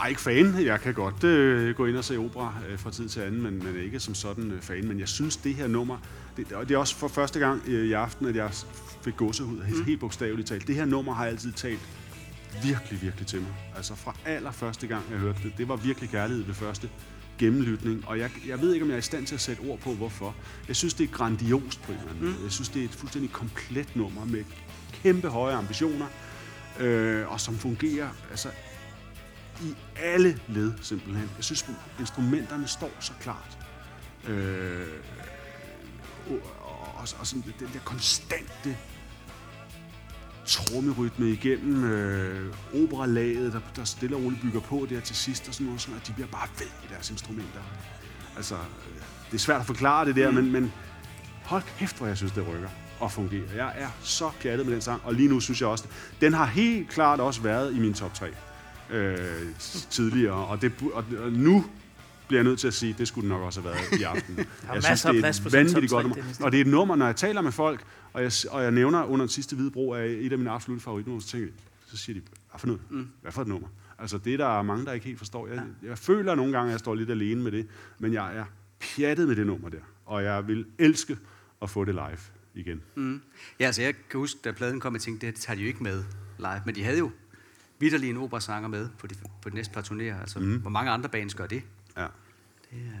Ej, 0.00 0.08
ikke 0.08 0.20
fan. 0.20 0.64
Jeg 0.64 0.80
kan 0.80 0.94
godt 0.94 1.24
øh, 1.24 1.74
gå 1.76 1.86
ind 1.86 1.96
og 1.96 2.04
se 2.04 2.16
opera 2.18 2.54
øh, 2.68 2.78
fra 2.78 2.90
tid 2.90 3.08
til 3.08 3.20
anden, 3.20 3.42
men, 3.42 3.64
men 3.64 3.76
ikke 3.84 4.00
som 4.00 4.14
sådan 4.14 4.50
øh, 4.50 4.60
fan. 4.60 4.88
Men 4.88 5.00
jeg 5.00 5.08
synes, 5.08 5.36
det 5.36 5.54
her 5.54 5.66
nummer, 5.66 5.96
det, 6.36 6.52
og 6.52 6.68
det 6.68 6.74
er 6.74 6.78
også 6.78 6.96
for 6.96 7.08
første 7.08 7.38
gang 7.38 7.62
øh, 7.66 7.86
i 7.86 7.92
aften, 7.92 8.26
at 8.26 8.36
jeg 8.36 8.50
fik 9.04 9.16
gåsehud, 9.16 9.56
mm. 9.56 9.84
helt 9.84 10.00
bogstaveligt 10.00 10.48
talt. 10.48 10.66
Det 10.66 10.74
her 10.74 10.84
nummer 10.84 11.14
har 11.14 11.26
altid 11.26 11.52
talt 11.52 11.88
virkelig, 12.62 13.02
virkelig 13.02 13.26
til 13.26 13.40
mig. 13.40 13.54
Altså 13.76 13.94
fra 13.94 14.16
allerførste 14.24 14.86
gang, 14.86 15.04
jeg 15.10 15.18
hørte 15.18 15.38
det, 15.42 15.52
det 15.58 15.68
var 15.68 15.76
virkelig 15.76 16.10
kærlighed 16.10 16.44
ved 16.44 16.54
første 16.54 16.90
gennemlytning. 17.38 18.08
Og 18.08 18.18
jeg, 18.18 18.30
jeg 18.46 18.60
ved 18.60 18.72
ikke, 18.72 18.84
om 18.84 18.88
jeg 18.88 18.94
er 18.94 18.98
i 18.98 19.02
stand 19.02 19.26
til 19.26 19.34
at 19.34 19.40
sætte 19.40 19.60
ord 19.60 19.78
på, 19.78 19.92
hvorfor. 19.92 20.34
Jeg 20.68 20.76
synes, 20.76 20.94
det 20.94 21.04
er 21.04 21.12
grandiost 21.12 21.82
på 21.82 21.92
en 21.92 21.98
eller 21.98 22.10
anden 22.10 22.24
måde. 22.24 22.36
Jeg 22.42 22.52
synes, 22.52 22.68
det 22.68 22.80
er 22.80 22.84
et 22.84 22.94
fuldstændig 22.94 23.32
komplet 23.32 23.96
nummer 23.96 24.24
med 24.24 24.44
kæmpe 24.92 25.28
høje 25.28 25.54
ambitioner, 25.54 26.06
øh, 26.80 27.32
og 27.32 27.40
som 27.40 27.54
fungerer 27.54 28.08
altså, 28.30 28.48
i 29.62 29.74
alle 29.96 30.40
led 30.48 30.72
simpelthen. 30.82 31.30
Jeg 31.36 31.44
synes, 31.44 31.66
instrumenterne 32.00 32.68
står 32.68 32.90
så 33.00 33.12
klart. 33.20 33.58
Øh, 34.28 34.86
og, 36.30 36.38
og, 36.96 37.08
og 37.18 37.26
sådan 37.26 37.54
den 37.58 37.70
der 37.72 37.80
konstante 37.84 38.76
trommerytme 40.46 41.30
igennem 41.30 41.84
øh, 41.84 42.54
operalaget, 42.74 43.52
der, 43.52 43.60
der 43.76 43.84
stille 43.84 44.16
og 44.16 44.22
roligt 44.22 44.42
bygger 44.42 44.60
på 44.60 44.86
der 44.90 45.00
til 45.00 45.16
sidst, 45.16 45.48
og 45.48 45.54
sådan 45.54 45.66
noget, 45.66 45.80
sådan, 45.80 46.00
at 46.00 46.06
de 46.06 46.12
bliver 46.12 46.28
bare 46.28 46.48
ved 46.58 46.66
i 46.66 46.86
deres 46.90 47.10
instrumenter. 47.10 47.60
Altså, 48.36 48.54
øh, 48.54 49.02
det 49.30 49.34
er 49.34 49.38
svært 49.38 49.60
at 49.60 49.66
forklare 49.66 50.06
det 50.06 50.16
der, 50.16 50.30
mm. 50.30 50.36
men, 50.36 50.52
men 50.52 50.72
hold 51.44 51.62
kæft, 51.78 51.98
hvor 51.98 52.06
jeg 52.06 52.16
synes, 52.16 52.32
det 52.32 52.48
rykker 52.48 52.68
og 53.00 53.12
fungerer. 53.12 53.54
Jeg 53.56 53.72
er 53.76 53.88
så 54.00 54.30
pjattet 54.40 54.66
med 54.66 54.74
den 54.74 54.82
sang, 54.82 55.00
og 55.04 55.14
lige 55.14 55.28
nu 55.28 55.40
synes 55.40 55.60
jeg 55.60 55.68
også, 55.68 55.84
den 56.20 56.32
har 56.32 56.46
helt 56.46 56.88
klart 56.88 57.20
også 57.20 57.40
været 57.42 57.74
i 57.74 57.78
min 57.78 57.94
top 57.94 58.14
3 58.14 58.26
øh, 58.90 59.18
tidligere, 59.90 60.46
og, 60.46 60.62
det, 60.62 60.72
og, 60.92 61.04
og 61.18 61.32
nu 61.32 61.64
bliver 62.28 62.38
jeg 62.38 62.44
nødt 62.44 62.58
til 62.58 62.68
at 62.68 62.74
sige, 62.74 62.94
det 62.98 63.08
skulle 63.08 63.22
den 63.22 63.36
nok 63.36 63.42
også 63.42 63.60
have 63.60 63.74
været 63.74 64.00
i 64.00 64.02
aften. 64.02 64.36
jeg 64.38 64.46
masser 64.74 65.08
af 65.08 65.14
det 65.14 65.24
er 65.24 65.28
et 65.28 65.52
vanvittigt 65.52 65.92
godt 65.92 66.06
nummer. 66.06 66.24
Og 66.40 66.52
det 66.52 66.58
er 66.58 66.64
et 66.64 66.70
nummer, 66.70 66.96
når 66.96 67.06
jeg 67.06 67.16
taler 67.16 67.40
med 67.40 67.52
folk, 67.52 67.84
og 68.12 68.22
jeg, 68.22 68.32
og 68.50 68.62
jeg 68.62 68.70
nævner 68.70 69.04
under 69.04 69.26
den 69.26 69.30
sidste 69.30 69.56
hvide 69.56 69.70
bro 69.70 69.92
af 69.94 70.06
et 70.06 70.32
af 70.32 70.38
mine 70.38 70.50
absolutte 70.50 70.84
favoritnummer, 70.84 71.20
så 71.20 71.28
tænker 71.28 71.46
jeg, 71.46 71.54
Så 71.86 71.96
siger 71.96 72.20
de, 72.20 72.26
hvad 72.50 72.60
for 72.60 72.66
noget? 72.66 72.82
Mm. 72.90 73.08
Hvad 73.22 73.32
for 73.32 73.42
et 73.42 73.48
nummer? 73.48 73.68
Altså 73.98 74.18
det, 74.18 74.38
der 74.38 74.58
er 74.58 74.62
mange, 74.62 74.84
der 74.84 74.92
ikke 74.92 75.06
helt 75.06 75.18
forstår. 75.18 75.46
Jeg, 75.46 75.62
ja. 75.82 75.88
jeg 75.88 75.98
føler 75.98 76.34
nogle 76.34 76.52
gange, 76.52 76.68
at 76.68 76.72
jeg 76.72 76.78
står 76.78 76.94
lidt 76.94 77.10
alene 77.10 77.42
med 77.42 77.52
det, 77.52 77.66
men 77.98 78.12
jeg 78.12 78.36
er 78.36 78.44
pjattet 78.80 79.28
med 79.28 79.36
det 79.36 79.46
nummer 79.46 79.68
der. 79.68 79.78
Og 80.06 80.24
jeg 80.24 80.48
vil 80.48 80.66
elske 80.78 81.18
at 81.62 81.70
få 81.70 81.84
det 81.84 81.94
live 81.94 82.18
igen. 82.54 82.82
Mm. 82.94 83.22
Ja, 83.60 83.66
altså 83.66 83.82
jeg 83.82 83.94
kan 84.10 84.20
huske, 84.20 84.40
da 84.44 84.52
pladen 84.52 84.80
kom, 84.80 84.94
jeg 84.94 85.00
tænkte, 85.00 85.26
det 85.26 85.34
tager 85.34 85.56
de 85.56 85.62
jo 85.62 85.68
ikke 85.68 85.82
med 85.82 86.04
live. 86.38 86.62
Men 86.66 86.74
de 86.74 86.84
havde 86.84 86.98
jo 86.98 87.10
vidderlig 87.78 88.10
en 88.10 88.16
operasanger 88.16 88.68
med 88.68 88.88
på 88.98 89.06
de, 89.06 89.14
på 89.42 89.50
de 89.50 89.54
næste 89.54 89.74
par 89.74 89.82
turnéer. 89.82 90.20
Altså, 90.20 90.38
mm. 90.38 90.60
hvor 90.60 90.70
mange 90.70 90.90
andre 90.90 91.08
bands 91.08 91.34
gør 91.34 91.46
det? 91.46 91.62
Ja. 91.96 92.06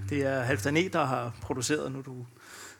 Det 0.08 0.22
er 0.22 0.40
Halvdan 0.40 0.76
E., 0.76 0.88
der 0.88 1.04
har 1.04 1.32
produceret 1.40 1.92
nu. 1.92 2.00
Du, 2.00 2.26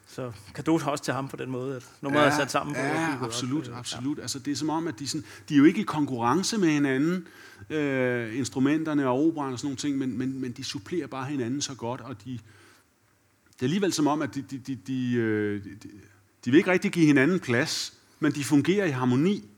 så 0.07 0.31
kado 0.55 0.79
også 0.85 1.03
til 1.03 1.13
ham 1.13 1.27
på 1.27 1.35
den 1.35 1.51
måde, 1.51 1.75
at 1.75 1.85
nummeret 2.01 2.27
er 2.27 2.35
sat 2.37 2.51
sammen 2.51 2.75
på. 2.75 2.81
Ja, 2.81 3.05
bygget 3.05 3.21
op. 3.21 3.27
absolut, 3.27 3.69
absolut. 3.73 4.19
Altså, 4.19 4.39
det 4.39 4.51
er 4.51 4.55
som 4.55 4.69
om, 4.69 4.87
at 4.87 4.99
de, 4.99 5.07
sådan, 5.07 5.25
de 5.49 5.53
er 5.53 5.57
jo 5.57 5.63
ikke 5.63 5.81
i 5.81 5.83
konkurrence 5.83 6.57
med 6.57 6.69
hinanden, 6.69 7.27
øh, 7.69 8.37
instrumenterne 8.37 9.07
og 9.07 9.25
operan 9.27 9.53
og 9.53 9.59
sådan 9.59 9.67
nogle 9.67 9.77
ting, 9.77 9.97
men, 9.97 10.17
men, 10.17 10.41
men 10.41 10.51
de 10.51 10.63
supplerer 10.63 11.07
bare 11.07 11.25
hinanden 11.25 11.61
så 11.61 11.75
godt, 11.75 12.01
og 12.01 12.25
de, 12.25 12.31
det 13.53 13.61
er 13.61 13.65
alligevel 13.65 13.93
som 13.93 14.07
om, 14.07 14.21
at 14.21 14.35
de, 14.35 14.41
de, 14.41 14.57
de, 14.57 14.75
de, 14.75 15.13
øh, 15.13 15.63
de, 15.63 15.69
de, 15.69 15.89
de 16.45 16.51
vil 16.51 16.57
ikke 16.57 16.71
rigtig 16.71 16.91
give 16.91 17.05
hinanden 17.05 17.39
plads, 17.39 17.93
men 18.19 18.31
de 18.31 18.43
fungerer 18.43 18.85
i 18.85 18.91
harmoni 18.91 19.49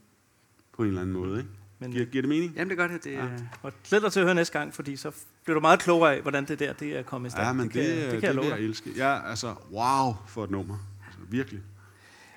på 0.73 0.81
en 0.81 0.87
eller 0.87 1.01
anden 1.01 1.13
måde. 1.13 1.37
Ikke? 1.37 1.49
Men- 1.79 1.91
giver, 1.91 2.05
giver 2.05 2.21
det 2.21 2.29
mening? 2.29 2.53
Jamen, 2.55 2.69
det 2.69 2.77
gør 2.77 2.87
det. 2.87 3.03
det 3.03 3.11
Ja. 3.11 3.23
ja. 3.25 3.29
Og 3.61 3.73
glæd 3.89 4.01
dig 4.01 4.11
til 4.11 4.19
at 4.19 4.25
høre 4.25 4.35
næste 4.35 4.59
gang, 4.59 4.73
fordi 4.73 4.95
så 4.95 5.11
bliver 5.43 5.53
du 5.53 5.61
meget 5.61 5.79
klogere 5.79 6.15
af, 6.15 6.21
hvordan 6.21 6.45
det 6.45 6.59
der 6.59 6.73
det 6.73 6.97
er 6.97 7.03
kommet 7.03 7.29
i 7.29 7.31
stand. 7.31 7.45
Ja, 7.47 7.53
men 7.53 7.63
det, 7.65 7.71
kan, 7.73 7.81
det, 7.83 7.95
det, 8.03 8.11
det, 8.11 8.21
kan 8.21 8.37
det 8.37 8.43
jeg 8.43 8.51
jeg 8.51 8.59
elske. 8.59 8.89
Ja, 8.97 9.29
altså, 9.29 9.55
wow 9.71 10.13
for 10.27 10.43
et 10.43 10.51
nummer. 10.51 10.77
Altså, 11.05 11.19
virkelig. 11.29 11.61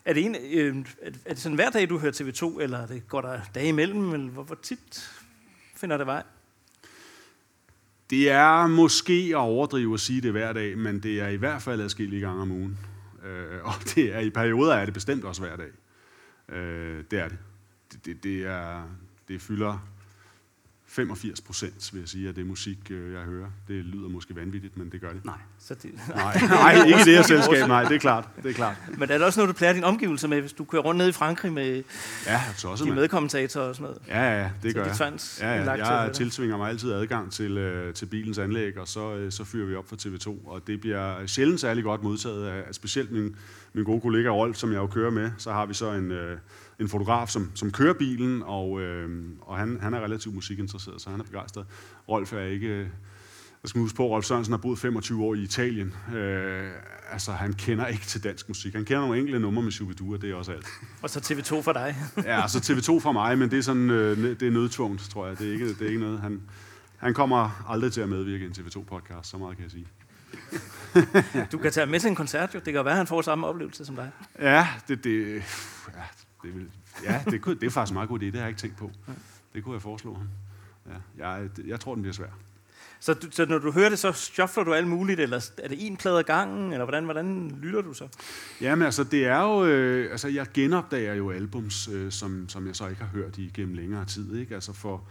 Er 0.05 0.12
det, 0.12 0.24
en, 0.24 0.36
øh, 0.53 0.76
er 1.03 1.11
det- 1.11 1.20
er 1.24 1.30
det 1.34 1.38
sådan 1.43 1.55
hver 1.57 1.70
dag, 1.70 1.88
du 1.88 1.99
hører 1.99 2.12
TV2, 2.12 2.61
eller 2.61 2.78
er 2.78 2.86
det, 2.86 3.09
går 3.09 3.20
der 3.20 3.41
dage 3.55 3.68
imellem, 3.68 4.12
eller 4.14 4.30
hvor, 4.30 4.43
hvor 4.43 4.59
tit 4.62 5.11
finder 5.76 5.97
det 5.97 6.07
vej? 6.07 6.22
Det 8.11 8.30
er 8.30 8.66
måske 8.66 9.12
at 9.30 9.34
overdrive 9.36 9.95
at 9.95 10.01
sige 10.01 10.20
det 10.20 10.30
hver 10.32 10.53
dag, 10.53 10.78
men 10.78 11.01
det 11.01 11.20
er 11.20 11.28
i 11.28 11.36
hvert 11.36 11.62
fald 11.62 11.80
adskillige 11.80 12.20
gange 12.20 12.43
om 12.43 12.51
ugen. 12.51 12.78
Øh, 13.24 13.64
og 13.64 13.72
det 13.95 14.14
er 14.14 14.18
i 14.20 14.30
perioder 14.30 14.74
er 14.74 14.84
det 14.84 14.95
bestemt 14.95 15.24
også 15.24 15.43
hver 15.43 15.57
dag. 15.57 15.68
Øh, 16.57 17.05
det 17.11 17.18
er 17.18 17.28
det. 17.28 17.38
Det, 17.93 18.05
det, 18.07 18.22
det, 18.24 18.43
er, 18.47 18.82
det 19.31 19.41
fylder 19.41 19.78
85 20.87 21.41
procent, 21.41 21.91
vil 21.93 22.01
jeg 22.01 22.09
sige, 22.09 22.28
af 22.28 22.35
det 22.35 22.47
musik, 22.47 22.78
øh, 22.91 23.12
jeg 23.12 23.20
hører. 23.22 23.47
Det 23.68 23.85
lyder 23.85 24.09
måske 24.09 24.37
vanvittigt, 24.37 24.76
men 24.76 24.91
det 24.93 25.01
gør 25.01 25.12
det. 25.12 25.24
Nej. 25.24 25.35
Så 25.59 25.74
det, 25.74 25.85
Nej, 26.09 26.41
nej 26.49 26.85
ikke 26.87 27.01
i 27.01 27.05
det 27.05 27.14
her 27.16 27.22
selskab, 27.22 27.68
nej, 27.68 27.83
det 27.85 27.95
er 27.95 27.99
klart. 27.99 28.28
Det 28.43 28.51
er 28.51 28.55
klart. 28.55 28.76
Men 28.99 29.11
er 29.11 29.18
der 29.18 29.26
også 29.26 29.41
noget, 29.41 29.55
du 29.55 29.59
plejer 29.59 29.72
din 29.72 29.85
omgivelser 29.85 30.28
med, 30.28 30.41
hvis 30.41 30.53
du 30.53 30.64
kører 30.64 30.83
rundt 30.83 30.99
ned 30.99 31.09
i 31.09 31.12
Frankrig 31.12 31.53
med 31.53 31.83
Ja, 32.26 32.41
også 32.64 32.85
dine 32.85 32.95
medkommentatorer 32.97 33.68
og 33.68 33.74
sådan 33.74 33.83
noget? 33.85 33.99
Ja, 34.09 34.43
ja, 34.43 34.51
det 34.62 34.74
gør 34.74 34.85
jeg. 34.85 34.93
tvangs- 34.93 35.43
Ja, 35.45 35.55
ja, 35.57 35.74
til 35.76 35.85
jeg 35.85 36.05
det. 36.07 36.14
tiltvinger 36.16 36.57
mig 36.57 36.68
altid 36.68 36.93
adgang 36.93 37.33
til, 37.33 37.59
øh, 37.59 37.95
til 37.95 38.07
bilens 38.07 38.39
anlæg, 38.39 38.78
og 38.78 38.89
så, 38.89 39.14
øh, 39.14 39.33
så 39.33 39.45
fyrer 39.45 39.66
vi 39.66 39.74
op 39.74 39.89
for 39.89 39.97
TV2. 39.97 40.28
Og 40.49 40.66
det 40.66 40.81
bliver 40.81 41.26
sjældent 41.26 41.61
særlig 41.61 41.85
godt 41.85 42.03
modtaget 42.03 42.47
af 42.47 42.64
af 42.68 42.74
specielt 42.74 43.11
min, 43.12 43.37
min 43.72 43.85
gode 43.85 44.01
kollega 44.01 44.28
Rolf, 44.28 44.57
som 44.57 44.70
jeg 44.72 44.78
jo 44.78 44.87
kører 44.87 45.11
med. 45.11 45.31
Så 45.39 45.53
har 45.53 45.66
vi 45.66 45.74
så 45.74 45.93
en, 45.93 46.11
øh, 46.11 46.39
en 46.81 46.89
fotograf, 46.89 47.28
som, 47.28 47.51
som 47.55 47.70
kører 47.72 47.95
bilen, 47.95 48.43
og, 48.47 48.81
øh, 48.81 49.28
og 49.41 49.57
han, 49.59 49.78
han 49.83 49.95
er 49.95 50.01
relativt 50.01 50.35
musikinteresseret, 50.35 51.01
så 51.01 51.11
han 51.11 51.20
er 51.20 51.24
begejstret. 51.24 51.66
Rolf 52.09 52.33
er 52.33 52.41
ikke... 52.41 52.66
øh, 52.66 52.87
Jeg 53.62 53.68
skal 53.68 53.81
huske 53.81 53.97
på, 53.97 54.05
at 54.05 54.11
Rolf 54.11 54.24
Sørensen 54.24 54.53
har 54.53 54.59
boet 54.59 54.78
25 54.78 55.24
år 55.24 55.35
i 55.35 55.39
Italien. 55.43 55.95
Øh, 56.14 56.70
altså, 57.12 57.33
han 57.33 57.53
kender 57.53 57.87
ikke 57.87 58.05
til 58.05 58.24
dansk 58.24 58.49
musik. 58.49 58.74
Han 58.74 58.85
kender 58.85 59.01
nogle 59.01 59.18
enkelte 59.18 59.41
numre 59.41 59.62
med 59.62 59.72
Shubidua, 59.72 60.16
det 60.16 60.31
er 60.31 60.35
også 60.35 60.53
alt. 60.53 60.66
Og 61.03 61.11
så 61.11 61.18
TV2 61.20 61.61
for 61.62 61.72
dig. 61.72 61.97
Ja, 62.24 62.43
altså 62.43 62.59
TV2 62.59 63.01
fra 63.01 63.12
mig, 63.12 63.39
men 63.39 63.51
det 63.51 63.59
er 63.59 63.62
sådan, 63.62 63.91
øh, 63.91 64.18
det 64.41 64.43
er 64.43 64.51
nødtvunget, 64.51 65.01
tror 65.01 65.26
jeg. 65.26 65.39
Det 65.39 65.49
er 65.49 65.53
ikke, 65.53 65.68
det 65.68 65.83
er 65.83 65.87
ikke 65.87 66.01
noget, 66.01 66.20
han, 66.20 66.41
han 66.97 67.14
kommer 67.14 67.64
aldrig 67.68 67.93
til 67.93 68.01
at 68.01 68.09
medvirke 68.09 68.45
i 68.45 68.47
en 68.47 68.53
TV2-podcast, 68.59 69.22
så 69.22 69.39
meget 69.39 69.57
kan 69.57 69.64
jeg 69.64 69.70
sige. 69.70 69.87
Du 71.53 71.59
kan 71.59 71.72
tage 71.72 71.87
med 71.87 72.01
til 72.01 72.09
en 72.09 72.14
koncert, 72.14 72.55
jo. 72.55 72.61
Det 72.64 72.72
kan 72.72 72.85
være, 72.85 72.93
at 72.93 72.97
han 72.97 73.07
får 73.07 73.22
samme 73.22 73.47
oplevelse 73.47 73.85
som 73.85 73.97
dig. 73.97 74.11
Ja, 74.41 74.68
det, 74.89 75.05
det, 75.05 75.35
ja, 75.37 76.03
det, 76.43 76.55
vil, 76.55 76.70
ja, 77.05 77.22
det, 77.30 77.43
kunne, 77.43 77.55
det 77.55 77.66
er 77.66 77.70
faktisk 77.70 77.91
en 77.91 77.95
meget 77.95 78.09
god 78.09 78.18
idé, 78.20 78.24
det 78.24 78.34
har 78.34 78.41
jeg 78.41 78.49
ikke 78.49 78.61
tænkt 78.61 78.76
på. 78.76 78.91
Det 79.55 79.64
kunne 79.64 79.74
jeg 79.74 79.82
foreslå 79.82 80.14
ham. 80.14 80.28
Ja, 80.88 81.26
jeg, 81.26 81.49
jeg 81.66 81.80
tror, 81.80 81.95
den 81.95 82.03
bliver 82.03 82.14
svær. 82.14 82.30
Så, 83.01 83.14
du, 83.14 83.26
så 83.30 83.47
når 83.47 83.59
du 83.59 83.72
hører 83.72 83.88
det, 83.88 83.99
så 83.99 84.12
shuffler 84.12 84.64
du 84.64 84.74
alt 84.74 84.88
muligt, 84.88 85.20
eller 85.20 85.51
er 85.59 85.68
det 85.68 85.86
en 85.86 85.97
plade 85.97 86.18
ad 86.18 86.24
gangen, 86.24 86.72
eller 86.72 86.84
hvordan, 86.84 87.05
hvordan 87.05 87.59
lytter 87.62 87.80
du 87.80 87.95
så? 87.95 88.09
Jamen 88.61 88.84
altså, 88.84 89.05
det 89.05 89.26
er 89.26 89.41
jo... 89.41 89.66
Øh, 89.66 90.11
altså, 90.11 90.28
jeg 90.28 90.47
genopdager 90.55 91.14
jo 91.14 91.30
albums, 91.30 91.88
øh, 91.88 92.12
som, 92.12 92.49
som 92.49 92.66
jeg 92.66 92.76
så 92.76 92.88
ikke 92.88 93.01
har 93.01 93.09
hørt 93.09 93.38
i 93.38 93.51
gennem 93.55 93.74
længere 93.74 94.05
tid. 94.05 94.36
Ikke? 94.36 94.55
Altså 94.55 94.72
for 94.72 95.05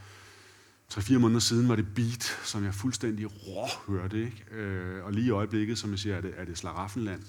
3-4 0.94 1.18
måneder 1.18 1.40
siden 1.40 1.70
var 1.70 1.76
det 1.76 1.86
Beat, 1.96 2.40
som 2.44 2.64
jeg 2.64 2.74
fuldstændig 2.74 3.28
rå 3.48 3.68
hørte. 3.88 4.18
Ikke? 4.18 4.46
Øh, 4.52 5.06
og 5.06 5.12
lige 5.12 5.28
i 5.28 5.30
øjeblikket, 5.30 5.78
som 5.78 5.92
jeg 5.92 6.00
siger, 6.00 6.16
er 6.16 6.22
det, 6.22 6.34
er 6.38 6.46
det 6.46 6.58
Slaraffenland. 6.58 7.22
Øh, 7.22 7.28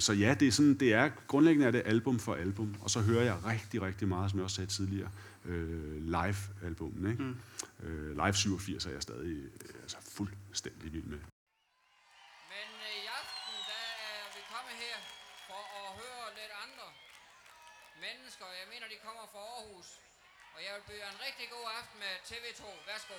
så 0.00 0.12
ja, 0.12 0.34
det 0.40 0.48
er, 0.48 0.52
sådan, 0.52 0.74
det 0.74 0.92
er 0.92 1.10
grundlæggende 1.26 1.66
er 1.66 1.70
det 1.70 1.82
album 1.84 2.18
for 2.18 2.34
album. 2.34 2.76
Og 2.80 2.90
så 2.90 3.00
hører 3.00 3.24
jeg 3.24 3.44
rigtig, 3.44 3.82
rigtig 3.82 4.08
meget, 4.08 4.30
som 4.30 4.38
jeg 4.38 4.44
også 4.44 4.56
sagde 4.56 4.70
tidligere, 4.70 5.10
øh, 5.44 5.96
live-albumen. 6.16 7.10
Ikke? 7.12 7.22
Mm. 7.22 7.36
Øh, 7.86 8.10
live 8.22 8.34
87 8.34 8.86
er 8.86 8.90
jeg 8.96 9.02
stadig 9.02 9.36
øh, 9.44 9.82
altså, 9.82 9.98
fuldstændig 10.16 10.92
vild 10.94 11.08
med. 11.14 11.20
Men 12.52 12.68
øh, 12.86 13.02
i 13.02 13.06
aften, 13.20 13.54
der 13.72 13.84
er 14.10 14.20
vi 14.36 14.40
kommet 14.54 14.74
her 14.84 14.96
for 15.48 15.62
at 15.80 15.88
høre 16.00 16.26
lidt 16.40 16.52
andre 16.64 16.88
mennesker. 18.06 18.46
Jeg 18.60 18.66
mener, 18.72 18.86
de 18.94 18.98
kommer 19.06 19.24
fra 19.32 19.40
Aarhus. 19.54 19.88
Og 20.54 20.58
jeg 20.64 20.72
vil 20.76 20.84
byde 20.88 21.04
en 21.14 21.20
rigtig 21.26 21.46
god 21.54 21.66
aften 21.78 21.96
med 22.04 22.14
TV2. 22.28 22.62
Værsgo. 22.88 23.18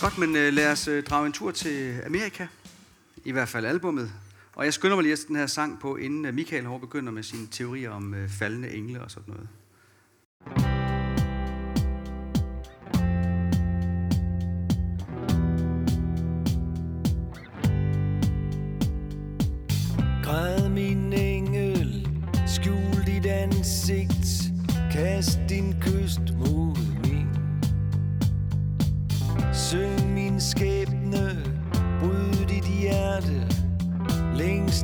Godt, 0.00 0.18
men 0.18 0.36
øh, 0.36 0.52
lad 0.52 0.72
os 0.72 0.88
øh, 0.88 1.02
drage 1.02 1.26
en 1.26 1.32
tur 1.32 1.50
til 1.50 2.00
Amerika. 2.06 2.46
I 3.24 3.32
hvert 3.32 3.48
fald 3.48 3.66
albummet. 3.66 4.12
Og 4.52 4.64
jeg 4.64 4.74
skynder 4.74 4.96
mig 4.96 5.02
lige 5.02 5.12
at 5.12 5.18
den 5.28 5.36
her 5.36 5.46
sang 5.46 5.80
på, 5.80 5.96
inden 5.96 6.24
øh, 6.24 6.34
Michael 6.34 6.64
Hård 6.64 6.80
begynder 6.80 7.12
med 7.12 7.22
sine 7.22 7.46
teorier 7.50 7.90
om 7.90 8.14
øh, 8.14 8.28
faldende 8.28 8.70
engle 8.70 9.00
og 9.02 9.10
sådan 9.10 9.34
noget. 9.34 9.48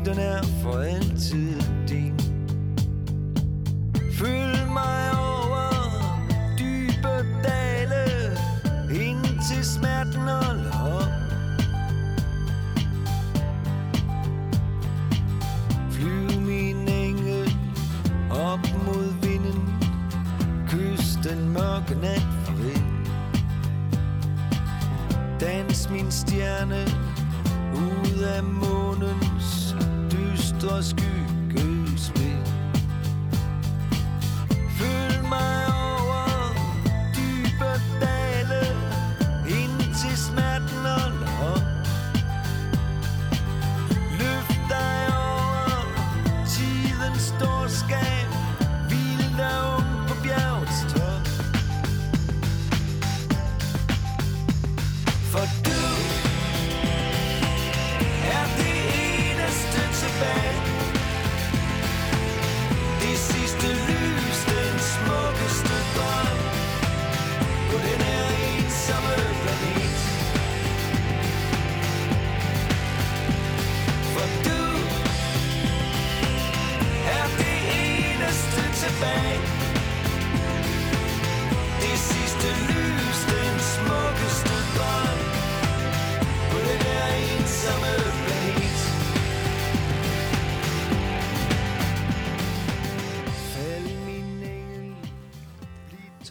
Længsten 0.07 0.25
er 0.25 0.43
for 0.63 0.79
altid 0.79 1.66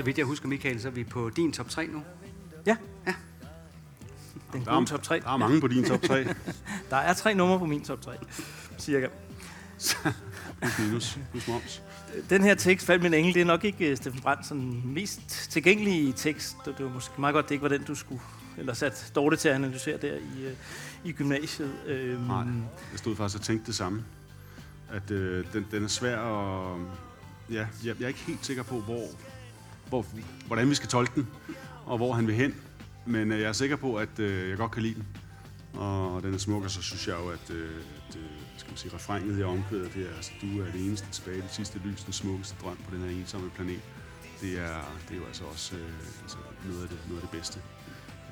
vidt 0.06 0.18
jeg 0.18 0.26
husker, 0.26 0.48
Michael, 0.48 0.82
så 0.82 0.88
er 0.88 0.92
vi 0.92 1.04
på 1.04 1.30
din 1.30 1.52
top 1.52 1.70
3 1.70 1.88
nu. 1.88 2.04
Ja. 2.66 2.76
Ja. 3.08 3.14
Den 4.54 4.66
Der 4.66 4.72
er- 4.82 4.86
top 4.86 5.04
3. 5.04 5.20
der 5.20 5.30
er 5.34 5.38
mange 5.38 5.62
på 5.62 5.68
din 5.68 5.84
top 5.84 6.02
3. 6.02 6.24
der 6.90 6.98
er 6.98 7.14
tre 7.14 7.34
numre 7.36 7.60
på 7.60 7.66
min 7.66 7.84
top 7.84 8.02
3, 8.02 8.12
cirka. 8.80 9.08
Plus 10.62 10.80
minus. 10.80 11.18
Plus 11.32 11.48
moms. 11.48 11.82
Den 12.30 12.44
her 12.44 12.56
tekst, 12.56 12.86
Fald 12.86 13.02
min 13.02 13.14
engel, 13.14 13.34
det 13.34 13.42
er 13.42 13.46
nok 13.46 13.64
ikke 13.64 13.92
uh, 13.92 13.98
Steffen 13.98 14.22
Brandt 14.22 14.46
sådan 14.48 14.82
mest 14.86 15.52
tilgængelige 15.52 16.14
tekst. 16.14 16.56
Det 16.66 16.78
det 16.78 16.86
var 16.86 16.92
måske 16.92 17.22
meget 17.22 17.34
godt, 17.34 17.46
det 17.50 17.56
ikke 17.56 17.62
var 17.64 17.70
den, 17.70 17.84
du 17.84 17.96
skulle 17.96 18.22
eller 18.58 18.74
sat 18.74 19.12
Dorte 19.16 19.38
til 19.38 19.50
at 19.50 19.56
analysere 19.56 19.98
der 19.98 20.14
i, 20.16 20.46
uh, 20.46 20.52
i 21.10 21.12
gymnasiet. 21.12 21.72
Øhm, 21.88 22.22
Nej, 22.22 22.38
jeg 22.92 23.00
stod 23.00 23.16
faktisk 23.16 23.40
og 23.40 23.46
tænkte 23.46 23.68
det 23.68 23.76
samme. 23.76 24.04
At 24.92 25.12
øh, 25.12 25.46
den, 25.54 25.66
den 25.72 25.84
er 25.84 25.88
svær 25.88 26.20
at... 26.20 26.80
Ja, 27.52 27.68
jeg, 27.84 27.96
jeg 28.00 28.04
er 28.04 28.08
ikke 28.08 28.20
helt 28.20 28.46
sikker 28.46 28.64
på, 28.64 28.80
hvor, 28.80 29.04
hvor, 29.90 30.06
hvordan 30.48 30.70
vi 30.70 30.76
skal 30.76 30.90
tolke 30.90 31.12
den, 31.16 31.28
og 31.86 31.98
hvor 31.98 32.14
han 32.14 32.28
vil 32.28 32.36
hen. 32.36 32.56
Men 33.06 33.32
øh, 33.32 33.42
jeg 33.42 33.48
er 33.50 33.54
sikker 33.54 33.76
på, 33.76 33.96
at 33.96 34.20
øh, 34.20 34.50
jeg 34.50 34.58
godt 34.58 34.72
kan 34.72 34.82
lide 34.82 34.96
den. 34.96 35.06
Og 35.74 36.24
den 36.24 36.34
er 36.34 36.38
smuk, 36.38 36.64
og 36.64 36.72
så 36.72 36.82
synes 36.82 37.08
jeg 37.08 37.16
jo, 37.20 37.30
at, 37.30 37.52
øh, 37.52 37.76
at 38.10 38.16
øh, 38.16 38.24
skal 38.58 38.72
man 38.72 38.78
sige, 38.78 38.96
refrænet 38.96 39.40
i 39.40 39.44
omkvædet, 39.44 39.94
det 39.94 40.10
er, 40.12 40.16
altså, 40.16 40.32
du 40.42 40.62
er 40.62 40.72
det 40.72 40.86
eneste 40.86 41.08
tilbage, 41.12 41.42
det 41.42 41.52
sidste 41.52 41.82
lys, 41.86 42.04
den 42.04 42.14
smukkeste 42.14 42.56
drøm 42.64 42.78
på 42.90 42.96
den 42.96 43.04
her 43.04 43.10
ensomme 43.10 43.50
planet. 43.50 43.82
Det 44.42 44.60
er, 44.60 44.98
det 45.08 45.16
er 45.16 45.20
jo 45.20 45.26
altså 45.26 45.44
også 45.44 45.76
øh, 45.76 46.22
altså 46.22 46.38
noget, 46.66 46.84
af 46.84 46.90
det, 46.90 47.00
noget 47.08 47.22
af 47.22 47.28
det 47.28 47.38
bedste, 47.38 47.60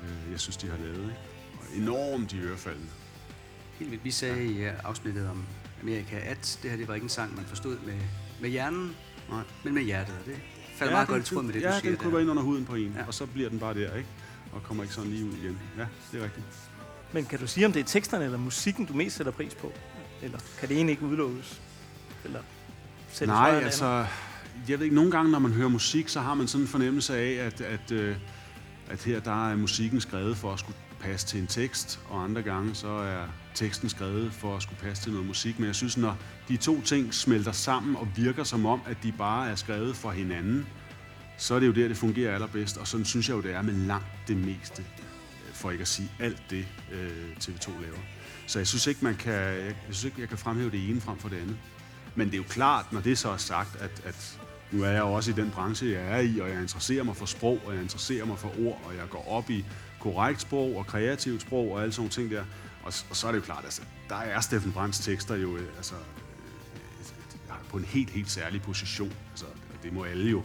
øh, 0.02 0.32
jeg 0.32 0.40
synes, 0.40 0.56
de 0.56 0.68
har 0.68 0.76
lavet. 0.76 1.02
Ikke? 1.02 1.20
Og 1.60 1.76
enormt 1.76 2.32
i 2.32 2.38
ørefaldene. 2.38 2.86
Helt 3.78 3.90
vildt. 3.90 4.04
Vi 4.04 4.10
sagde 4.10 4.44
i 4.44 4.66
uh, 4.66 4.72
afsnittet 4.84 5.28
om 5.28 5.44
Amerika, 5.82 6.16
at 6.16 6.58
det 6.62 6.70
her 6.70 6.78
det 6.78 6.88
var 6.88 6.94
ikke 6.94 7.04
en 7.04 7.08
sang, 7.08 7.36
man 7.36 7.44
forstod 7.44 7.78
med, 7.86 8.00
med 8.40 8.50
hjernen, 8.50 8.96
Nej. 9.30 9.42
men 9.64 9.74
med 9.74 9.82
hjertet. 9.82 10.14
Og 10.20 10.26
Det 10.26 10.40
falder 10.74 10.92
ja, 10.92 10.96
meget 10.96 11.08
den 11.08 11.14
godt 11.14 11.30
i 11.30 11.34
tråd 11.34 11.42
med 11.42 11.54
det, 11.54 11.62
ja, 11.62 11.68
du 11.74 11.80
siger 11.80 11.90
den 11.90 11.98
kryber 11.98 12.18
ind 12.20 12.30
under 12.30 12.42
huden 12.42 12.64
på 12.64 12.74
en, 12.74 12.92
Ja. 12.94 12.98
ja. 13.00 13.06
og 13.06 13.14
så 13.14 13.26
bliver 13.26 13.48
den 13.48 13.58
bare 13.58 13.74
der, 13.74 13.94
ikke? 13.96 14.08
Og 14.52 14.62
kommer 14.62 14.82
ikke 14.82 14.94
sådan 14.94 15.10
lige 15.10 15.24
ud 15.24 15.32
igen. 15.42 15.58
Ja, 15.78 15.86
det 16.12 16.20
er 16.20 16.24
rigtigt. 16.24 16.46
Men 17.12 17.24
kan 17.24 17.38
du 17.38 17.46
sige, 17.46 17.66
om 17.66 17.72
det 17.72 17.80
er 17.80 17.84
teksterne 17.84 18.24
eller 18.24 18.38
musikken, 18.38 18.84
du 18.86 18.92
mest 18.92 19.16
sætter 19.16 19.32
pris 19.32 19.54
på? 19.54 19.72
Eller 20.22 20.38
kan 20.60 20.68
det 20.68 20.76
egentlig 20.76 20.92
ikke 20.92 21.04
udelukkes? 21.06 21.60
Eller 22.24 22.40
Nej, 23.26 23.60
altså, 23.64 24.06
jeg 24.68 24.78
ved 24.78 24.84
ikke, 24.84 24.96
nogle 24.96 25.10
gange, 25.10 25.30
når 25.32 25.38
man 25.38 25.52
hører 25.52 25.68
musik, 25.68 26.08
så 26.08 26.20
har 26.20 26.34
man 26.34 26.48
sådan 26.48 26.64
en 26.64 26.68
fornemmelse 26.68 27.16
af, 27.18 27.46
at, 27.46 27.60
at, 27.60 27.92
øh, 27.92 28.16
at 28.90 29.04
her 29.04 29.20
der 29.20 29.48
er 29.50 29.56
musikken 29.56 30.00
skrevet 30.00 30.36
for 30.36 30.52
at 30.52 30.58
skulle 30.58 30.76
passe 31.04 31.26
til 31.26 31.40
en 31.40 31.46
tekst, 31.46 32.00
og 32.08 32.24
andre 32.24 32.42
gange 32.42 32.74
så 32.74 32.88
er 32.88 33.26
teksten 33.54 33.88
skrevet 33.88 34.32
for 34.32 34.56
at 34.56 34.62
skulle 34.62 34.80
passe 34.80 35.02
til 35.02 35.12
noget 35.12 35.26
musik. 35.26 35.58
Men 35.58 35.66
jeg 35.66 35.74
synes, 35.74 35.96
når 35.96 36.16
de 36.48 36.56
to 36.56 36.80
ting 36.80 37.14
smelter 37.14 37.52
sammen 37.52 37.96
og 37.96 38.08
virker 38.16 38.44
som 38.44 38.66
om, 38.66 38.80
at 38.86 38.96
de 39.02 39.12
bare 39.12 39.50
er 39.50 39.54
skrevet 39.54 39.96
for 39.96 40.10
hinanden, 40.10 40.66
så 41.38 41.54
er 41.54 41.60
det 41.60 41.66
jo 41.66 41.72
der, 41.72 41.88
det 41.88 41.96
fungerer 41.96 42.34
allerbedst. 42.34 42.76
Og 42.76 42.86
sådan 42.88 43.06
synes 43.06 43.28
jeg 43.28 43.36
jo, 43.36 43.40
det 43.40 43.54
er 43.54 43.62
med 43.62 43.74
langt 43.74 44.06
det 44.28 44.36
meste, 44.36 44.82
øh, 44.82 45.54
for 45.54 45.70
ikke 45.70 45.82
at 45.82 45.88
sige 45.88 46.10
alt 46.20 46.42
det, 46.50 46.66
øh, 46.92 47.36
TV2 47.40 47.70
laver. 47.82 47.98
Så 48.46 48.58
jeg 48.58 48.66
synes 48.66 48.86
ikke, 48.86 49.04
man 49.04 49.14
kan, 49.14 49.32
jeg, 49.32 49.74
synes 49.82 50.04
ikke, 50.04 50.20
jeg 50.20 50.28
kan 50.28 50.38
fremhæve 50.38 50.70
det 50.70 50.90
ene 50.90 51.00
frem 51.00 51.18
for 51.18 51.28
det 51.28 51.36
andet. 51.36 51.56
Men 52.14 52.26
det 52.26 52.34
er 52.34 52.38
jo 52.38 52.48
klart, 52.48 52.92
når 52.92 53.00
det 53.00 53.18
så 53.18 53.30
er 53.30 53.36
sagt, 53.36 53.76
at, 53.80 54.02
at 54.04 54.40
nu 54.70 54.82
er 54.82 54.90
jeg 54.90 55.02
også 55.02 55.30
i 55.30 55.34
den 55.34 55.50
branche, 55.50 55.92
jeg 55.92 56.18
er 56.18 56.18
i, 56.18 56.38
og 56.38 56.50
jeg 56.50 56.60
interesserer 56.62 57.04
mig 57.04 57.16
for 57.16 57.26
sprog, 57.26 57.60
og 57.66 57.74
jeg 57.74 57.82
interesserer 57.82 58.24
mig 58.24 58.38
for 58.38 58.48
ord, 58.48 58.80
og 58.84 58.96
jeg 58.96 59.08
går 59.10 59.28
op 59.28 59.50
i 59.50 59.64
korrekt 60.12 60.40
sprog 60.40 60.76
og 60.76 60.86
kreativt 60.86 61.42
sprog 61.42 61.72
og 61.72 61.80
alle 61.82 61.92
sådan 61.92 62.00
nogle 62.02 62.10
ting 62.10 62.30
der. 62.30 62.44
Og, 62.82 62.92
og 63.10 63.16
så 63.16 63.26
er 63.28 63.32
det 63.32 63.38
jo 63.38 63.44
klart, 63.44 63.64
altså, 63.64 63.82
der 64.08 64.16
er 64.16 64.40
Steffen 64.40 64.72
Brands 64.72 64.98
tekster 64.98 65.34
jo 65.36 65.56
øh, 65.56 65.76
altså, 65.76 65.94
øh, 65.94 67.54
på 67.70 67.76
en 67.76 67.84
helt, 67.84 68.10
helt 68.10 68.30
særlig 68.30 68.62
position. 68.62 69.12
Altså, 69.30 69.46
det 69.82 69.92
må 69.92 70.04
alle 70.04 70.30
jo 70.30 70.42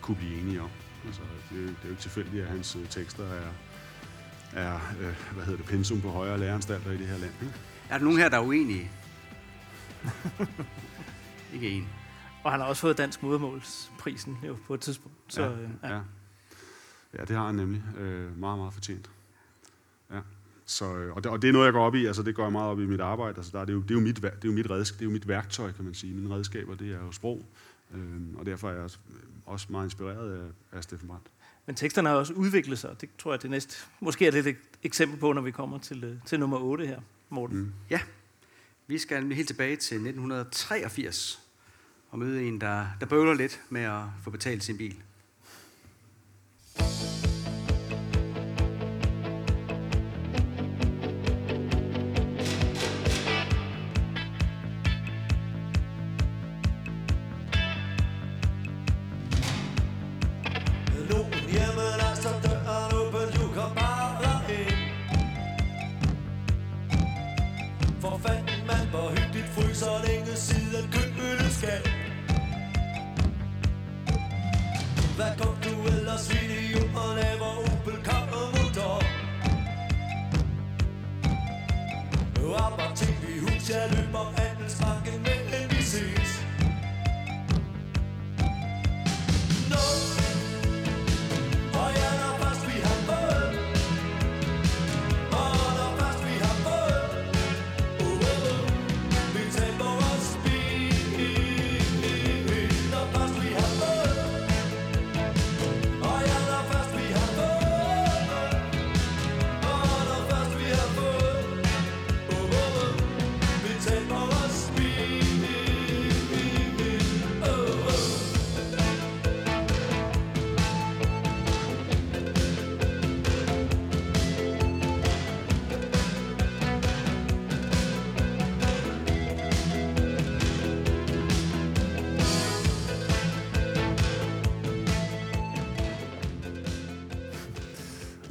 kunne 0.00 0.16
blive 0.16 0.40
enige 0.40 0.62
om. 0.62 0.70
Altså, 1.06 1.20
det, 1.50 1.58
er 1.58 1.62
jo- 1.62 1.68
det 1.68 1.74
er 1.82 1.84
jo 1.84 1.90
ikke 1.90 2.02
tilfældigt, 2.02 2.42
at 2.44 2.48
hans 2.50 2.76
øh, 2.76 2.88
tekster 2.88 3.24
er, 3.24 3.50
er 4.52 4.74
øh, 5.00 5.14
hvad 5.34 5.44
hedder 5.44 5.56
det, 5.56 5.66
pensum 5.66 6.00
på 6.00 6.10
højere 6.10 6.38
læreanstalter 6.38 6.90
i 6.90 6.96
det 6.96 7.06
her 7.06 7.18
land. 7.18 7.32
Ikke? 7.42 7.54
Er 7.90 7.98
der 7.98 8.04
nogen 8.04 8.18
her, 8.18 8.28
der 8.28 8.36
er 8.36 8.42
uenige? 8.42 8.90
ikke 11.54 11.70
en. 11.70 11.88
Og 12.44 12.50
han 12.50 12.60
har 12.60 12.66
også 12.66 12.80
fået 12.80 12.98
dansk 12.98 13.22
modermålsprisen 13.22 14.38
jo, 14.46 14.56
på 14.66 14.74
et 14.74 14.80
tidspunkt. 14.80 15.16
Så, 15.28 15.42
ja, 15.42 15.48
øh, 15.50 15.68
ja. 15.82 15.94
ja, 15.94 16.00
det 17.12 17.30
har 17.30 17.46
han 17.46 17.54
nemlig. 17.54 17.82
Øh, 17.98 18.38
meget, 18.38 18.58
meget 18.58 18.74
fortjent. 18.74 19.10
Ja. 20.12 20.20
Så, 20.64 20.96
øh, 20.96 21.16
og, 21.16 21.24
det, 21.24 21.32
og 21.32 21.42
det 21.42 21.48
er 21.48 21.52
noget, 21.52 21.64
jeg 21.64 21.72
går 21.72 21.86
op 21.86 21.94
i. 21.94 22.06
Altså, 22.06 22.22
det 22.22 22.34
går 22.34 22.42
jeg 22.42 22.52
meget 22.52 22.70
op 22.70 22.80
i 22.80 22.86
mit 22.86 23.00
arbejde. 23.00 23.36
Altså, 23.36 23.52
der 23.52 23.60
er, 23.60 23.64
det, 23.64 23.72
er 23.72 23.76
jo, 23.76 23.82
det, 23.82 23.90
er 23.90 23.94
jo 23.94 24.00
mit, 24.00 24.16
det, 24.16 24.24
er 24.24 24.30
jo 24.44 24.52
mit 24.52 24.70
redsk, 24.70 24.94
det 24.94 25.00
er 25.00 25.04
jo 25.04 25.10
mit 25.10 25.28
værktøj, 25.28 25.72
kan 25.72 25.84
man 25.84 25.94
sige. 25.94 26.14
Mine 26.14 26.34
redskaber, 26.34 26.74
det 26.74 26.92
er 26.92 26.98
jo 26.98 27.12
sprog. 27.12 27.44
Øh, 27.94 28.00
og 28.38 28.46
derfor 28.46 28.68
er 28.68 28.72
jeg 28.72 28.82
også, 28.82 28.98
også 29.46 29.66
meget 29.70 29.86
inspireret 29.86 30.32
af, 30.32 30.76
af 30.76 30.82
Steffen 30.82 31.08
Brandt. 31.08 31.26
Men 31.66 31.74
teksterne 31.76 32.08
har 32.08 32.16
også 32.16 32.32
udviklet 32.32 32.78
sig. 32.78 33.00
Det 33.00 33.08
tror 33.18 33.32
jeg, 33.32 33.42
det 33.42 33.50
næste 33.50 33.76
måske 34.00 34.26
er 34.26 34.30
det 34.30 34.46
et 34.46 34.56
eksempel 34.82 35.18
på, 35.18 35.32
når 35.32 35.42
vi 35.42 35.50
kommer 35.50 35.78
til, 35.78 36.04
øh, 36.04 36.16
til 36.26 36.40
nummer 36.40 36.58
8 36.58 36.86
her, 36.86 37.00
Morten. 37.28 37.58
Mm. 37.58 37.72
Ja, 37.90 38.00
vi 38.86 38.98
skal 38.98 39.20
nemlig 39.20 39.36
helt 39.36 39.48
tilbage 39.48 39.76
til 39.76 39.94
1983 39.94 41.40
og 42.10 42.18
møde 42.18 42.42
en, 42.42 42.60
der, 42.60 42.86
der 43.00 43.06
bøvler 43.06 43.34
lidt 43.34 43.60
med 43.68 43.80
at 43.80 44.02
få 44.22 44.30
betalt 44.30 44.64
sin 44.64 44.78
bil. 44.78 44.96
Nogen 46.78 47.17
jeg 83.70 83.90
løber 83.90 84.32
handelsbanken 84.36 85.22
med 85.22 85.60
en 85.60 85.70
vi 85.70 85.82
ses 85.82 86.27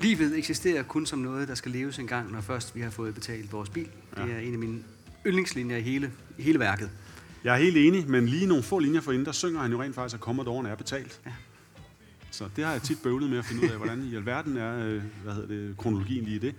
Livet 0.08 0.38
eksisterer 0.38 0.84
kun 0.84 1.06
som 1.06 1.20
noget, 1.20 1.48
der 1.48 1.56
skal 1.56 1.72
leves 1.72 2.00
en 2.00 2.08
gang, 2.08 2.32
når 2.32 2.42
først 2.42 2.76
vi 2.76 2.82
har 2.82 2.90
fået 2.90 3.14
betalt 3.16 3.54
vores 3.54 3.70
bil. 3.70 3.88
Det 4.16 4.34
er 4.34 4.40
en 4.40 4.54
af 4.54 4.60
mine 4.60 4.80
yndlingslinjer 5.26 5.78
i 5.78 5.82
hele, 5.82 6.12
i 6.38 6.42
hele 6.42 6.60
værket. 6.60 6.90
Jeg 7.44 7.54
er 7.54 7.58
helt 7.60 7.78
enig, 7.78 8.10
men 8.10 8.26
lige 8.26 8.48
nogle 8.48 8.64
få 8.64 8.80
linjer 8.80 9.02
forinden, 9.02 9.26
der 9.26 9.32
synger 9.32 9.62
han 9.62 9.72
jo 9.72 9.82
rent 9.82 9.96
faktisk, 9.96 10.16
at 10.16 10.20
Commodoren 10.22 10.66
er 10.66 10.76
betalt. 10.76 11.22
Ja. 11.26 11.32
Så 12.32 12.50
det 12.56 12.66
har 12.66 12.72
jeg 12.72 12.82
tit 12.82 12.98
bøvlet 13.04 13.30
med 13.30 13.38
at 13.38 13.46
finde 13.46 13.64
ud 13.64 13.70
af, 13.70 13.78
hvordan 13.78 14.04
i 14.04 14.16
alverden 14.16 14.58
er 14.58 14.86
øh, 14.86 15.04
hvad 15.24 15.34
hedder 15.34 15.48
det, 15.48 15.78
kronologien 15.78 16.24
lige 16.24 16.36
i 16.36 16.40
det. 16.40 16.56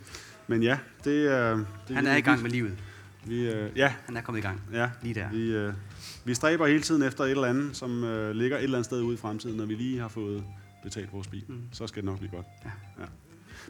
Men 0.47 0.63
ja, 0.63 0.79
det 1.05 1.33
er... 1.33 1.57
Det 1.89 1.97
Han 1.97 2.07
er 2.07 2.17
i 2.17 2.21
gang 2.21 2.43
med 2.43 2.51
livet. 2.51 2.79
Vi, 3.27 3.51
øh, 3.51 3.71
ja, 3.77 3.95
Han 4.07 4.17
er 4.17 4.21
kommet 4.21 4.39
i 4.39 4.43
gang. 4.43 4.61
ja, 4.73 4.91
Lige 5.03 5.15
der. 5.15 5.31
Vi, 5.31 5.51
øh, 5.55 5.73
vi 6.25 6.35
stræber 6.35 6.67
hele 6.67 6.81
tiden 6.83 7.03
efter 7.03 7.25
et 7.25 7.31
eller 7.31 7.47
andet, 7.47 7.77
som 7.77 8.05
øh, 8.05 8.31
ligger 8.35 8.57
et 8.57 8.63
eller 8.65 8.79
andet 8.79 8.85
sted 8.85 9.03
ude 9.03 9.15
i 9.15 9.19
fremtiden, 9.19 9.57
når 9.57 9.67
vi 9.67 9.75
lige 9.75 10.01
har 10.01 10.09
fået 10.09 10.45
betalt 10.83 11.13
vores 11.13 11.27
bil. 11.29 11.45
Mm. 11.49 11.63
Så 11.73 11.87
skal 11.87 12.03
det 12.03 12.05
nok 12.05 12.19
blive 12.19 12.31
godt. 12.31 12.47
Ja. 12.65 12.71
Ja. 12.99 13.07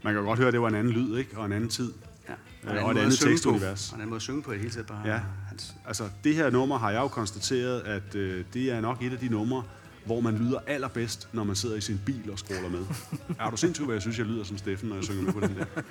Man 0.04 0.12
kan 0.14 0.22
jo 0.22 0.28
godt 0.28 0.38
høre, 0.38 0.48
at 0.48 0.52
det 0.52 0.60
var 0.60 0.68
en 0.68 0.74
anden 0.74 0.92
lyd, 0.92 1.16
ikke? 1.18 1.38
Og 1.38 1.46
en 1.46 1.52
anden 1.52 1.68
tid. 1.70 1.92
Ja. 2.28 2.34
og 2.64 2.70
en 2.70 2.76
et 2.76 2.82
måde 2.82 2.90
at 2.90 3.02
andet 3.02 3.18
synge 3.18 3.32
tekstunivers. 3.32 3.88
På. 3.88 3.92
Og 3.92 3.96
en 3.96 4.00
anden 4.00 4.10
måde 4.10 4.16
at 4.18 4.22
synge 4.22 4.42
på 4.42 4.50
i 4.50 4.54
det 4.54 4.60
hele 4.60 4.74
taget 4.74 4.86
bare. 4.86 5.02
Ja. 5.04 5.20
Hans, 5.48 5.74
Altså, 5.86 6.04
det 6.24 6.34
her 6.34 6.50
nummer 6.50 6.78
har 6.78 6.90
jeg 6.90 7.00
jo 7.00 7.08
konstateret, 7.08 7.80
at 7.80 8.14
øh, 8.14 8.44
det 8.54 8.70
er 8.72 8.80
nok 8.80 9.02
et 9.02 9.12
af 9.12 9.18
de 9.18 9.28
numre, 9.28 9.62
hvor 10.04 10.20
man 10.20 10.38
lyder 10.38 10.58
allerbedst, 10.66 11.28
når 11.32 11.44
man 11.44 11.56
sidder 11.56 11.76
i 11.76 11.80
sin 11.80 12.00
bil 12.06 12.30
og 12.32 12.38
scroller 12.38 12.68
med. 12.68 12.84
er 13.40 13.50
du 13.50 13.56
sindssygt, 13.56 13.86
hvad 13.86 13.94
jeg 13.94 14.02
synes, 14.02 14.18
jeg 14.18 14.26
lyder 14.26 14.44
som 14.44 14.58
Steffen, 14.58 14.88
når 14.88 14.96
jeg 14.96 15.04
synger 15.04 15.22
med 15.22 15.32
på 15.32 15.40
den 15.40 15.56
der? 15.56 15.64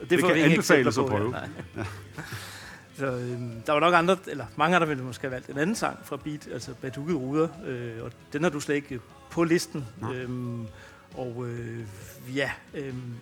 det, 0.00 0.10
det 0.10 0.20
får 0.20 0.28
kan 0.28 0.36
anbefales 0.36 0.98
at 0.98 1.04
på, 1.04 1.08
prøve. 1.08 1.34
ja. 1.76 1.84
Så 2.96 3.06
øhm, 3.06 3.50
der 3.66 3.72
var 3.72 3.80
nok 3.80 3.94
andre, 3.94 4.16
eller 4.26 4.46
mange 4.56 4.76
andre 4.76 4.88
ville 4.88 5.04
måske 5.04 5.20
have 5.22 5.32
valgt 5.32 5.48
en 5.48 5.58
anden 5.58 5.76
sang 5.76 5.98
fra 6.04 6.16
Beat, 6.16 6.48
altså 6.52 6.74
Badukket 6.74 7.16
Ruder, 7.16 7.48
øh, 7.66 8.04
og 8.04 8.10
den 8.32 8.42
har 8.42 8.50
du 8.50 8.60
slet 8.60 8.74
ikke 8.74 9.00
på 9.30 9.44
listen. 9.44 9.84
Nej. 10.00 10.26
Og 11.14 11.46
øh, 11.48 11.86
ja, 12.34 12.50
øhm, 12.74 13.14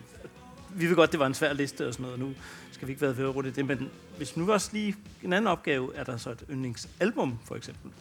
vi 0.69 0.87
ved 0.87 0.95
godt, 0.95 1.11
det 1.11 1.19
var 1.19 1.27
en 1.27 1.33
svær 1.33 1.53
liste 1.53 1.87
og 1.87 1.93
sådan 1.93 2.03
noget, 2.03 2.19
nu 2.19 2.33
skal 2.71 2.87
vi 2.87 2.91
ikke 2.91 3.01
være 3.01 3.17
ved 3.17 3.23
at 3.23 3.35
runde 3.35 3.51
det, 3.51 3.65
men 3.65 3.89
hvis 4.17 4.37
nu 4.37 4.51
også 4.51 4.69
lige 4.73 4.95
en 5.23 5.33
anden 5.33 5.47
opgave, 5.47 5.95
er 5.95 6.03
der 6.03 6.17
så 6.17 6.29
et 6.29 6.43
yndlingsalbum, 6.49 7.39
for 7.45 7.55
eksempel? 7.55 7.91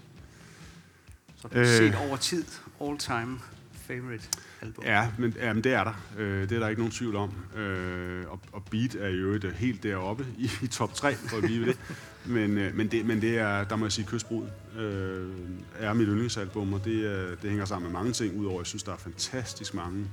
Så 1.36 1.48
øh. 1.52 1.66
set 1.66 1.94
over 1.94 2.16
tid, 2.16 2.44
all 2.80 2.98
time 2.98 3.40
favorite 3.86 4.28
album. 4.62 4.84
Ja, 4.84 5.08
men, 5.18 5.36
ja, 5.40 5.52
men 5.52 5.64
det 5.64 5.72
er 5.72 5.84
der. 5.84 5.92
Øh, 6.18 6.48
det 6.48 6.52
er 6.52 6.58
der 6.58 6.68
ikke 6.68 6.80
nogen 6.80 6.92
tvivl 6.92 7.16
om. 7.16 7.30
Øh, 7.56 8.24
og, 8.28 8.40
og 8.52 8.64
Beat 8.70 8.94
er 8.94 9.08
jo 9.08 9.32
et 9.32 9.54
helt 9.56 9.82
deroppe 9.82 10.26
i, 10.38 10.50
i 10.62 10.66
top 10.66 10.94
3, 10.94 11.14
for 11.14 11.36
at 11.36 11.42
blive 11.42 11.66
det. 11.66 11.78
Men, 12.24 12.58
øh, 12.58 12.76
men, 12.76 12.88
det, 12.88 13.06
men 13.06 13.20
det 13.20 13.38
er, 13.38 13.64
der 13.64 13.76
må 13.76 13.84
jeg 13.84 13.92
sige, 13.92 14.06
Kystbrud 14.06 14.46
øh, 14.78 15.30
er 15.78 15.92
mit 15.92 16.08
yndlingsalbum, 16.08 16.72
og 16.72 16.84
det, 16.84 17.06
er, 17.06 17.34
det 17.42 17.50
hænger 17.50 17.64
sammen 17.64 17.92
med 17.92 18.00
mange 18.00 18.12
ting, 18.12 18.36
udover 18.36 18.56
at 18.56 18.58
jeg 18.58 18.66
synes, 18.66 18.82
der 18.82 18.92
er 18.92 18.96
fantastisk 18.96 19.74
mange 19.74 20.06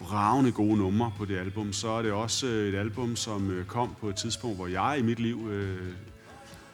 bravende 0.00 0.52
gode 0.52 0.76
numre 0.76 1.12
på 1.18 1.24
det 1.24 1.38
album. 1.38 1.72
Så 1.72 1.88
er 1.88 2.02
det 2.02 2.12
også 2.12 2.46
øh, 2.46 2.68
et 2.72 2.78
album, 2.78 3.16
som 3.16 3.50
øh, 3.50 3.66
kom 3.66 3.96
på 4.00 4.08
et 4.08 4.16
tidspunkt, 4.16 4.56
hvor 4.56 4.66
jeg 4.66 4.96
i 4.98 5.02
mit 5.02 5.18
liv 5.18 5.48
øh, 5.50 5.86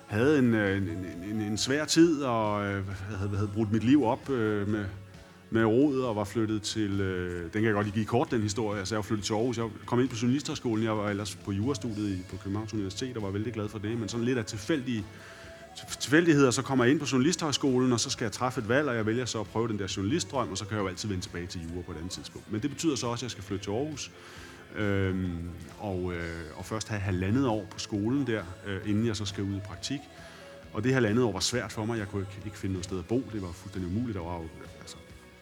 havde 0.07 0.39
en, 0.39 0.55
øh, 0.55 0.77
en, 0.77 1.07
en, 1.31 1.41
en 1.41 1.59
svær 1.59 1.85
tid, 1.85 2.23
og 2.23 2.67
øh, 2.67 2.85
havde, 3.19 3.37
havde 3.37 3.51
brudt 3.55 3.73
mit 3.73 3.85
liv 3.85 4.05
op 4.05 4.31
øh, 4.31 4.69
med, 4.69 4.85
med 5.51 5.64
råd 5.64 6.01
og 6.01 6.16
var 6.16 6.24
flyttet 6.24 6.62
til... 6.62 7.01
Øh, 7.01 7.42
den 7.42 7.51
kan 7.53 7.64
jeg 7.64 7.72
godt 7.74 7.86
lige 7.86 7.94
give 7.94 8.07
kort, 8.07 8.30
den 8.30 8.42
historie. 8.42 8.78
Altså, 8.78 8.94
jeg 8.94 8.99
var 8.99 9.03
flyttet 9.03 9.26
til 9.26 9.32
Aarhus. 9.32 9.59
Jeg 9.59 9.66
kom 9.86 10.01
ind 10.01 10.09
på 10.09 10.16
Journalisterskolen. 10.22 10.84
Jeg 10.84 10.97
var 10.97 11.11
ellers 11.11 11.34
på 11.34 11.53
jurastudiet 11.53 12.24
på 12.30 12.36
Københavns 12.36 12.74
Universitet 12.74 13.16
og 13.16 13.22
var 13.22 13.30
vældig 13.30 13.53
glad 13.53 13.68
for 13.68 13.78
det. 13.78 13.99
Men 13.99 14.09
sådan 14.09 14.24
lidt 14.24 14.38
af 14.38 14.44
tilfældige 14.44 15.05
tilfældigheder, 16.01 16.51
så 16.51 16.62
kommer 16.62 16.84
jeg 16.84 16.92
ind 16.92 17.01
på 17.01 17.07
Journalisthøjskolen, 17.12 17.92
og 17.92 18.01
så 18.01 18.11
skal 18.11 18.24
jeg 18.24 18.32
træffe 18.32 18.61
et 18.61 18.68
valg, 18.68 18.88
og 18.88 18.97
jeg 18.97 19.07
vælger 19.07 19.24
så 19.24 19.40
at 19.40 19.47
prøve 19.47 19.68
den 19.68 19.78
der 19.78 19.94
journalistdrøm, 19.97 20.51
og 20.51 20.59
så 20.59 20.64
kan 20.64 20.76
jeg 20.76 20.82
jo 20.82 20.88
altid 20.88 21.09
vende 21.09 21.22
tilbage 21.22 21.47
til 21.47 21.61
jura 21.62 21.82
på 21.82 21.92
et 21.92 21.97
andet 21.97 22.11
tidspunkt. 22.11 22.53
Men 22.53 22.62
det 22.62 22.70
betyder 22.70 22.97
så 22.97 23.07
også, 23.07 23.20
at 23.20 23.22
jeg 23.22 23.30
skal 23.30 23.44
flytte 23.44 23.64
til 23.64 23.70
Aarhus, 23.70 24.11
øhm, 24.76 25.49
og, 25.78 26.12
øh, 26.12 26.44
og 26.55 26.64
først 26.64 26.88
have 26.88 27.01
halvandet 27.01 27.47
år 27.47 27.66
på 27.70 27.78
skolen 27.78 28.26
der, 28.26 28.42
øh, 28.66 28.90
inden 28.90 29.07
jeg 29.07 29.16
så 29.16 29.24
skal 29.24 29.44
ud 29.44 29.57
i 29.57 29.61
praktik. 29.61 30.01
Og 30.72 30.84
det 30.84 30.94
halvandet 30.94 31.24
år 31.24 31.32
var 31.32 31.40
svært 31.40 31.72
for 31.72 31.84
mig. 31.84 31.99
Jeg 31.99 32.09
kunne 32.09 32.22
ikke, 32.22 32.42
ikke 32.44 32.59
finde 32.59 32.72
noget 32.72 32.84
sted 32.84 32.99
at 32.99 33.07
bo. 33.07 33.22
Det 33.32 33.42
var 33.42 33.53
fuldstændig 33.53 33.97
umuligt. 33.97 34.14
Der 34.14 34.24
var 34.24 34.36
jo 34.36 34.49
altså, 34.80 34.97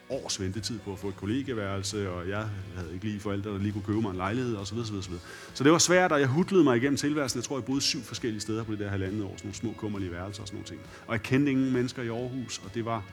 års 0.09 0.40
ventetid 0.40 0.78
på 0.78 0.92
at 0.92 0.98
få 0.98 1.09
et 1.09 1.16
kollegeværelse, 1.16 2.11
og 2.11 2.28
jeg 2.28 2.48
havde 2.76 2.94
ikke 2.94 3.05
lige 3.05 3.20
forældre, 3.20 3.50
der 3.50 3.59
lige 3.59 3.72
kunne 3.72 3.84
købe 3.84 4.00
mig 4.00 4.11
en 4.11 4.16
lejlighed, 4.16 4.57
osv. 4.57 4.64
Så, 4.66 4.74
videre, 4.74 4.86
så, 4.86 5.09
videre. 5.09 5.24
så 5.55 5.64
det 5.64 5.72
var 5.72 5.78
svært, 5.78 6.12
og 6.12 6.20
jeg 6.20 6.28
hudlede 6.28 6.64
mig 6.64 6.76
igennem 6.76 6.96
tilværelsen. 6.96 7.38
Jeg 7.38 7.44
tror, 7.44 7.57
jeg 7.57 7.64
boede 7.64 7.80
syv 7.80 8.02
forskellige 8.02 8.40
steder 8.40 8.64
på 8.64 8.72
det 8.72 8.78
der 8.78 8.88
halvandet 8.88 9.22
år, 9.22 9.34
sådan 9.36 9.46
nogle 9.46 9.55
små 9.55 9.72
kummerlige 9.72 10.12
værelser 10.12 10.42
og 10.42 10.48
sådan 10.48 10.57
nogle 10.57 10.66
ting. 10.66 10.80
Og 11.07 11.12
jeg 11.12 11.22
kendte 11.22 11.50
ingen 11.50 11.72
mennesker 11.72 12.02
i 12.02 12.09
Aarhus, 12.09 12.61
og 12.64 12.74
det 12.74 12.84
var, 12.84 13.05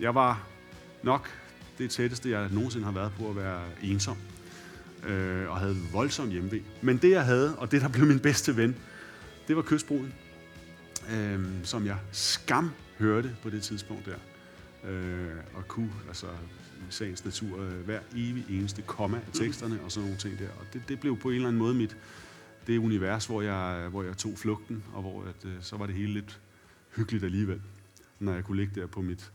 jeg 0.00 0.14
var 0.14 0.46
nok 1.02 1.30
det 1.78 1.90
tætteste, 1.90 2.30
jeg 2.30 2.48
nogensinde 2.52 2.84
har 2.84 2.92
været 2.92 3.12
på 3.18 3.30
at 3.30 3.36
være 3.36 3.62
ensom, 3.82 4.16
øh, 5.06 5.50
og 5.50 5.58
havde 5.58 5.76
voldsom 5.92 6.30
hjemve. 6.30 6.62
Men 6.82 6.96
det, 6.96 7.10
jeg 7.10 7.24
havde, 7.24 7.56
og 7.58 7.72
det, 7.72 7.82
der 7.82 7.88
blev 7.88 8.06
min 8.06 8.20
bedste 8.20 8.56
ven, 8.56 8.76
det 9.48 9.56
var 9.56 9.62
kystbruden, 9.62 10.14
øh, 11.12 11.40
som 11.62 11.86
jeg 11.86 11.96
skam 12.12 12.70
hørte 12.98 13.36
på 13.42 13.50
det 13.50 13.62
tidspunkt 13.62 14.06
der 14.06 14.14
øh, 14.88 15.36
og 15.54 15.68
kunne 15.68 15.92
altså 16.08 16.26
sagens 16.90 17.24
natur 17.24 17.62
øh, 17.62 17.80
hver 17.84 18.00
evig 18.14 18.44
eneste 18.48 18.82
komma 18.82 19.16
af 19.16 19.32
teksterne 19.32 19.80
og 19.84 19.92
sådan 19.92 20.04
nogle 20.04 20.18
ting 20.18 20.38
der. 20.38 20.48
Og 20.60 20.66
det, 20.72 20.82
det 20.88 21.00
blev 21.00 21.18
på 21.18 21.28
en 21.28 21.34
eller 21.34 21.48
anden 21.48 21.58
måde 21.58 21.74
mit 21.74 21.96
det 22.66 22.78
univers, 22.78 23.26
hvor 23.26 23.42
jeg, 23.42 23.88
hvor 23.88 24.02
jeg 24.02 24.16
tog 24.16 24.38
flugten, 24.38 24.84
og 24.92 25.02
hvor 25.02 25.22
at, 25.22 25.44
øh, 25.44 25.52
så 25.60 25.76
var 25.76 25.86
det 25.86 25.94
hele 25.94 26.12
lidt 26.12 26.40
hyggeligt 26.96 27.24
alligevel, 27.24 27.62
når 28.18 28.34
jeg 28.34 28.44
kunne 28.44 28.56
ligge 28.56 28.80
der 28.80 28.86
på 28.86 29.02
mit 29.02 29.32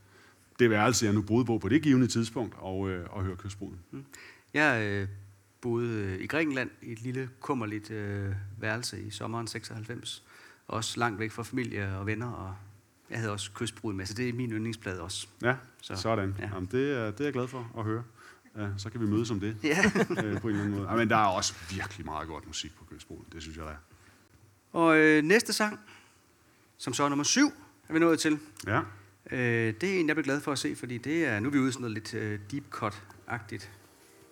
det 0.60 0.70
værelse, 0.70 1.06
jeg 1.06 1.14
nu 1.14 1.22
boede 1.22 1.46
på 1.46 1.58
på 1.58 1.70
det 1.70 1.82
givende 1.82 2.08
tidspunkt, 2.08 2.56
og, 2.58 2.90
øh, 2.90 3.06
og 3.10 3.24
høre 3.24 3.36
kystbruden. 3.36 3.80
Jeg 4.54 4.86
øh, 4.86 5.08
boede 5.62 5.90
øh, 5.90 6.22
i 6.22 6.28
Grækenland 6.28 6.70
i 6.82 6.92
et 6.92 7.02
lille 7.02 7.30
kummerligt 7.40 7.92
øh, 7.92 8.34
værelse 8.60 9.02
i 9.02 9.10
sommeren 9.10 9.48
96. 9.48 10.24
Også 10.68 11.00
langt 11.00 11.20
væk 11.20 11.32
fra 11.32 11.44
familie 11.44 11.98
og 11.98 12.06
venner, 12.06 12.32
og 12.32 12.56
jeg 13.10 13.20
havde 13.20 13.32
også 13.32 13.52
kystbrud 13.52 13.94
med, 13.94 14.06
så 14.06 14.14
det 14.14 14.30
er 14.30 14.34
min 14.34 14.52
yndlingsplade 14.52 15.02
også. 15.02 15.28
Ja, 15.42 15.56
Så, 15.82 15.96
så, 15.96 16.02
sådan. 16.02 16.36
ja. 16.40 16.44
Ja. 16.46 16.50
Jamen, 16.54 16.70
det, 16.72 16.92
er, 16.98 17.12
det 17.12 17.20
er 17.20 17.24
jeg 17.24 17.34
glad 17.34 17.48
for 17.48 17.72
at 17.78 17.84
høre. 17.84 18.04
Ja, 18.58 18.68
så 18.78 18.90
kan 18.90 19.02
vi 19.02 19.06
mødes 19.06 19.32
om 19.32 19.40
det 19.40 19.58
Ja. 19.64 19.78
øh, 20.24 20.42
på 20.42 20.48
en 20.48 20.54
eller 20.54 20.64
anden 20.64 20.70
måde. 20.80 20.90
Ja, 20.90 20.96
men 20.96 21.10
der 21.10 21.16
er 21.18 21.26
også 21.26 21.54
virkelig 21.76 22.06
meget 22.06 22.28
godt 22.28 22.48
musik 22.48 22.76
på 22.78 22.86
kystbruden, 22.92 23.26
det 23.34 23.42
synes 23.42 23.58
jeg, 23.58 23.66
der 23.66 23.72
er. 23.72 23.76
Og 24.74 24.98
øh, 24.98 25.24
næste 25.24 25.54
sang, 25.54 25.80
som 26.78 26.94
så 26.94 27.04
er 27.04 27.10
nummer 27.10 27.24
syv, 27.24 27.52
er 27.90 27.94
vi 27.94 28.00
nået 28.00 28.20
til. 28.20 28.40
Ja. 28.68 28.82
Øh, 29.32 29.74
det 29.82 29.84
er 29.96 30.00
en, 30.00 30.08
jeg 30.08 30.16
bliver 30.16 30.24
glad 30.24 30.42
for 30.42 30.52
at 30.52 30.60
se, 30.60 30.76
fordi 30.76 30.98
det 30.98 31.26
er, 31.26 31.40
nu 31.40 31.48
er 31.48 31.52
vi 31.52 31.60
ude 31.60 31.72
sådan 31.72 31.82
noget 31.82 31.94
lidt 31.94 32.14
øh, 32.14 32.40
deep 32.52 32.64
cut-agtigt. 32.76 33.68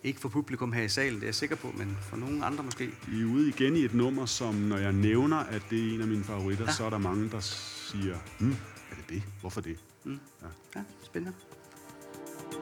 Ikke 0.07 0.19
for 0.19 0.29
publikum 0.29 0.73
her 0.73 0.83
i 0.83 0.89
salen, 0.89 1.13
det 1.15 1.21
er 1.23 1.27
jeg 1.27 1.35
sikker 1.35 1.55
på, 1.55 1.67
men 1.77 1.97
for 2.01 2.17
nogle 2.17 2.45
andre 2.45 2.63
måske. 2.63 2.83
I 3.13 3.21
er 3.21 3.25
ude 3.25 3.47
igen 3.49 3.75
i 3.75 3.79
et 3.85 3.93
nummer, 3.93 4.25
som 4.25 4.53
når 4.55 4.77
jeg 4.77 4.93
nævner, 4.93 5.37
at 5.37 5.61
det 5.69 5.79
er 5.89 5.93
en 5.95 6.01
af 6.01 6.07
mine 6.07 6.23
favoritter, 6.23 6.65
Ja. 6.65 6.71
så 6.71 6.85
er 6.85 6.89
der 6.89 6.97
mange, 6.97 7.29
der 7.29 7.39
siger, 7.39 8.17
hm, 8.39 8.51
er 8.91 8.95
det 8.95 9.09
det? 9.09 9.23
Hvorfor 9.41 9.61
det? 9.61 9.77
Mm. 10.05 10.19
Ja. 10.41 10.47
Ja, 10.75 10.81
spændende. 11.05 11.37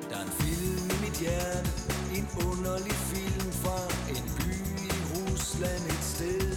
Der 0.10 0.18
er 0.18 0.24
en 0.24 0.32
film 0.32 0.86
i 0.96 0.98
mit 1.06 1.20
hjerte, 1.20 1.70
en 2.18 2.28
underlig 2.48 2.92
film 3.14 3.52
fra 3.64 3.78
en 4.16 4.26
by 4.38 4.56
i 4.90 4.92
Rusland 5.14 5.84
et 5.96 6.04
sted. 6.14 6.50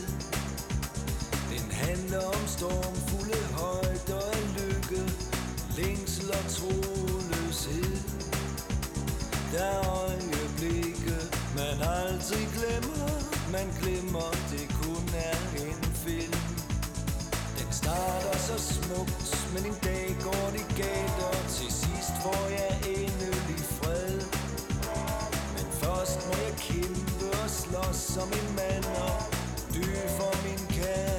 Den 1.53 1.71
handler 1.71 2.23
om 2.37 2.43
stormfulde 2.57 3.41
højder 3.63 4.23
af 4.39 4.45
lykke, 4.59 5.03
længsel 5.79 6.29
og 6.31 6.45
troløshed. 6.57 7.97
Der 9.53 9.65
er 9.65 10.09
man 10.09 10.38
aldrig 12.29 12.49
glemmer, 12.55 13.21
man 13.53 13.69
glemmer, 13.81 14.31
det 14.51 14.69
kun 14.83 15.09
er 15.15 15.67
en 15.67 15.85
film. 15.95 16.43
Den 17.59 17.73
starter 17.73 18.39
så 18.39 18.59
smukt, 18.59 19.53
men 19.55 19.67
en 19.67 19.79
dag 19.85 20.17
går 20.23 20.51
det 20.53 20.67
galt, 20.77 21.19
og 21.31 21.49
til 21.49 21.73
sidst 21.73 22.15
får 22.23 22.45
jeg 22.51 22.73
endelig 22.87 23.61
fred. 23.79 24.21
Men 25.57 25.67
først 25.83 26.19
må 26.27 26.35
jeg 26.47 26.55
kæmpe 26.69 27.27
og 27.43 27.51
slås 27.51 27.97
som 27.97 28.29
en 28.41 28.49
mand 28.57 28.85
og 28.85 29.21
dø 29.75 29.93
for 30.19 30.33
min 30.45 30.63
kære 30.77 31.18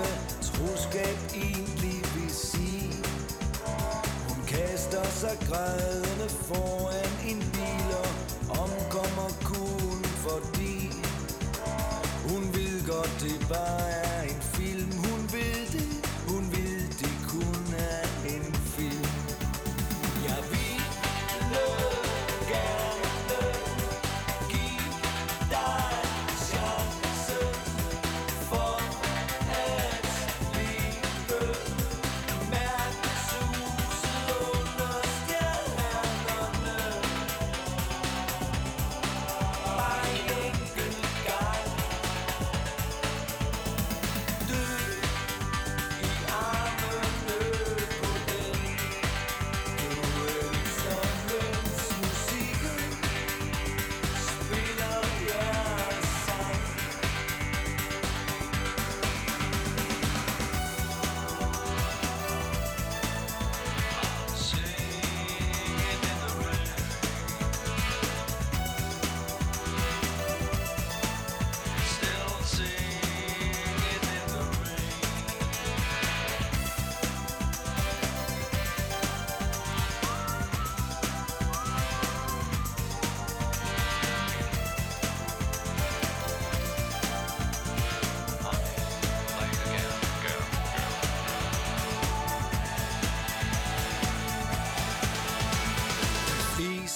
hvad 0.00 0.42
troskab 0.42 1.16
egentlig 1.34 1.98
vil 2.14 2.30
sige. 2.30 2.92
Hun 4.28 4.44
kaster 4.46 5.04
sig 5.04 5.38
græd 5.48 5.99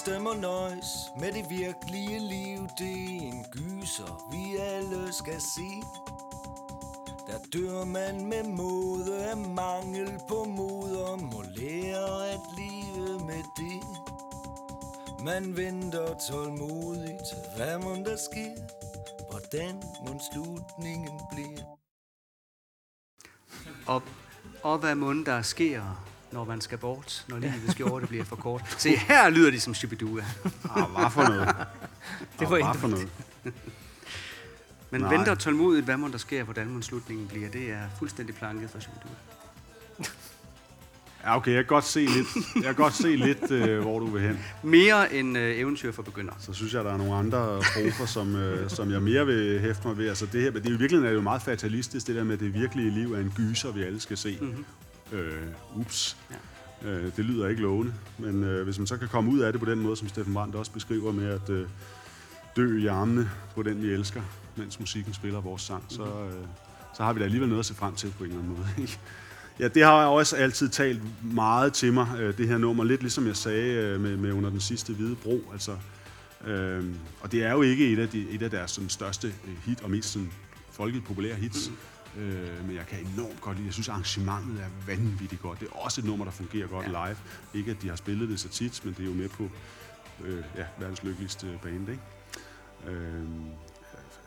fleste 0.04 0.22
må 0.22 0.32
nøjes 0.32 1.12
med 1.20 1.32
det 1.32 1.50
virkelige 1.50 2.18
liv. 2.18 2.68
Det 2.78 3.16
er 3.16 3.20
en 3.20 3.44
gyser, 3.50 4.28
vi 4.30 4.56
alle 4.56 5.12
skal 5.12 5.40
se. 5.40 5.82
Der 7.26 7.38
dør 7.52 7.84
man 7.84 8.26
med 8.26 8.42
måde 8.42 9.24
af 9.24 9.36
mangel 9.36 10.20
på 10.28 10.44
mod 10.44 10.96
og 10.96 11.20
må 11.20 11.42
lære 11.56 12.28
at 12.28 12.40
leve 12.58 13.26
med 13.26 13.42
det. 13.56 13.82
Man 15.24 15.56
venter 15.56 16.18
tålmodigt, 16.30 17.28
hvad 17.56 17.78
må 17.78 17.94
der 17.94 18.16
sker, 18.16 18.56
hvordan 19.30 19.82
må 20.06 20.20
slutningen 20.32 21.20
blive. 21.32 21.66
Op, 23.86 24.02
op 24.62 24.80
hvad 24.80 24.94
munden, 24.94 25.26
der 25.26 25.42
sker, 25.42 26.13
når 26.34 26.44
man 26.44 26.60
skal 26.60 26.78
bort, 26.78 27.24
når 27.28 27.38
livets 27.38 27.72
skjorte 27.72 28.06
bliver 28.06 28.24
for 28.24 28.36
kort. 28.36 28.74
Se, 28.78 28.96
her 28.96 29.30
lyder 29.30 29.50
de 29.50 29.60
som 29.60 29.74
Shibidua. 29.74 30.22
Ah, 30.76 30.90
hvad 30.90 31.10
for 31.10 31.22
noget? 31.28 31.48
Det 32.38 32.44
Ah, 32.44 32.50
var 32.50 32.72
hvad 32.72 32.80
for 32.80 32.88
noget? 32.88 33.08
Men 34.90 35.00
Nej. 35.00 35.16
venter 35.16 35.34
tålmodigt, 35.34 35.84
hvad 35.84 35.96
må 35.96 36.08
der 36.08 36.18
sker, 36.18 36.42
hvordan 36.42 36.82
slutningen 36.82 37.26
bliver. 37.26 37.48
Det 37.50 37.70
er 37.70 37.82
fuldstændig 37.98 38.34
planket 38.34 38.70
for 38.70 38.78
Shibidua. 38.80 39.10
Ja, 41.24 41.36
okay, 41.36 41.50
jeg 41.52 41.64
kan 41.64 41.68
godt 41.68 41.84
se 41.84 42.00
lidt, 42.00 42.26
jeg 42.56 42.64
kan 42.64 42.74
godt 42.74 42.94
se 42.94 43.16
lidt 43.16 43.50
øh, 43.50 43.80
hvor 43.80 43.98
du 43.98 44.06
vil 44.06 44.22
hen. 44.22 44.38
Mere 44.62 45.14
end 45.14 45.38
øh, 45.38 45.58
eventyr 45.58 45.92
for 45.92 46.02
begyndere. 46.02 46.36
Så 46.40 46.52
synes 46.52 46.74
jeg, 46.74 46.84
der 46.84 46.92
er 46.92 46.96
nogle 46.96 47.14
andre 47.14 47.62
strofer, 47.64 48.06
som, 48.06 48.36
øh, 48.36 48.70
som 48.70 48.90
jeg 48.90 49.02
mere 49.02 49.26
vil 49.26 49.60
hæfte 49.60 49.88
mig 49.88 49.98
ved. 49.98 50.08
Altså 50.08 50.26
det 50.26 50.42
her, 50.42 50.50
men 50.50 50.62
det 50.62 50.68
er 50.68 50.72
jo 50.72 50.78
virkelig 50.78 50.98
er 51.04 51.08
det 51.08 51.14
jo 51.14 51.20
meget 51.20 51.42
fatalistisk, 51.42 52.06
det 52.06 52.16
der 52.16 52.24
med, 52.24 52.34
at 52.34 52.40
det 52.40 52.54
virkelige 52.54 52.90
liv 52.90 53.12
er 53.14 53.20
en 53.20 53.32
gyser, 53.36 53.72
vi 53.72 53.82
alle 53.82 54.00
skal 54.00 54.16
se. 54.16 54.38
Mhm. 54.40 54.64
Øh, 55.12 55.42
ups. 55.76 56.16
Ja. 56.30 56.88
Øh, 56.88 57.12
det 57.16 57.24
lyder 57.24 57.48
ikke 57.48 57.62
lovende. 57.62 57.94
Men 58.18 58.44
øh, 58.44 58.64
hvis 58.64 58.78
man 58.78 58.86
så 58.86 58.96
kan 58.96 59.08
komme 59.08 59.30
ud 59.30 59.38
af 59.40 59.52
det 59.52 59.60
på 59.60 59.70
den 59.70 59.80
måde, 59.80 59.96
som 59.96 60.08
Steffen 60.08 60.34
Brandt 60.34 60.54
også 60.54 60.72
beskriver 60.72 61.12
med 61.12 61.26
at 61.28 61.50
øh, 61.50 61.66
dø 62.56 62.78
i 62.82 62.86
armene 62.86 63.30
på 63.54 63.62
den, 63.62 63.82
vi 63.82 63.88
elsker, 63.92 64.22
mens 64.56 64.80
musikken 64.80 65.14
spiller 65.14 65.40
vores 65.40 65.62
sang, 65.62 65.84
så, 65.88 66.04
Mhm. 66.04 66.26
øh, 66.38 66.46
så 66.96 67.02
har 67.04 67.12
vi 67.12 67.18
da 67.18 67.24
alligevel 67.24 67.48
noget 67.48 67.60
at 67.60 67.66
se 67.66 67.74
frem 67.74 67.94
til 67.94 68.12
på 68.18 68.24
en 68.24 68.30
eller 68.30 68.42
anden 68.42 68.56
måde. 68.56 68.68
ikke? 68.82 68.98
Ja, 69.60 69.68
det 69.68 69.84
har 69.84 69.98
jeg 69.98 70.08
også 70.08 70.36
altid 70.36 70.68
talt 70.68 71.00
meget 71.34 71.72
til 71.72 71.92
mig, 71.92 72.08
øh, 72.18 72.36
det 72.38 72.48
her 72.48 72.58
nummer. 72.58 72.84
Lidt 72.84 73.00
ligesom 73.00 73.26
jeg 73.26 73.36
sagde 73.36 73.72
øh, 73.74 74.00
med, 74.00 74.16
med 74.16 74.32
under 74.32 74.50
den 74.50 74.60
sidste 74.60 74.92
hvide 74.92 75.16
bro. 75.16 75.42
Altså, 75.52 75.76
øh, 76.46 76.84
og 77.20 77.32
det 77.32 77.44
er 77.44 77.52
jo 77.52 77.62
ikke 77.62 77.88
et 77.92 77.98
af, 77.98 78.08
de, 78.08 78.30
et 78.30 78.42
af 78.42 78.50
deres 78.50 78.70
sådan, 78.70 78.90
største 78.90 79.34
hit, 79.64 79.82
og 79.82 79.90
mest 79.90 80.08
sådan, 80.12 80.30
folkeligt 80.70 81.06
populære 81.06 81.34
hits. 81.34 81.70
Mm. 81.70 81.76
Øh, 82.18 82.66
men 82.66 82.76
jeg 82.76 82.86
kan 82.86 83.06
enormt 83.14 83.40
godt 83.40 83.56
lide, 83.56 83.66
jeg 83.66 83.72
synes 83.74 83.88
arrangementet 83.88 84.60
er 84.62 84.68
vanvittigt 84.86 85.42
godt. 85.42 85.60
Det 85.60 85.68
er 85.68 85.72
også 85.76 86.00
et 86.00 86.04
nummer, 86.06 86.24
der 86.24 86.32
fungerer 86.32 86.66
godt 86.68 86.86
ja. 86.86 87.06
live. 87.06 87.16
Ikke 87.54 87.70
at 87.70 87.82
de 87.82 87.88
har 87.88 87.96
spillet 87.96 88.28
det 88.28 88.40
så 88.40 88.48
tit, 88.48 88.84
men 88.84 88.94
det 88.94 89.02
er 89.02 89.06
jo 89.06 89.12
med 89.14 89.28
på 89.28 89.50
øh, 90.24 90.44
ja, 90.56 90.64
verdens 90.78 91.02
lykkeligste 91.02 91.58
band, 91.62 91.88
ikke? 91.88 92.02
Øh, 92.86 93.22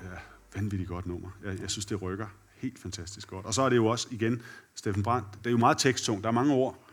ja, 0.04 0.08
vanvittigt 0.56 0.90
godt 0.90 1.06
nummer. 1.06 1.30
Jeg, 1.46 1.60
jeg 1.62 1.70
synes, 1.70 1.86
det 1.86 2.02
rykker 2.02 2.28
helt 2.58 2.80
fantastisk 2.80 3.28
godt. 3.28 3.46
Og 3.46 3.54
så 3.54 3.62
er 3.62 3.70
det 3.70 3.76
jo 3.76 3.86
også, 3.86 4.08
igen, 4.12 4.42
Steffen 4.76 5.04
Brandt, 5.04 5.28
det 5.40 5.48
er 5.48 5.52
jo 5.52 5.58
meget 5.58 5.78
teksttungt. 5.78 6.24
Der 6.24 6.30
er 6.30 6.34
mange 6.34 6.54
ord. 6.54 6.84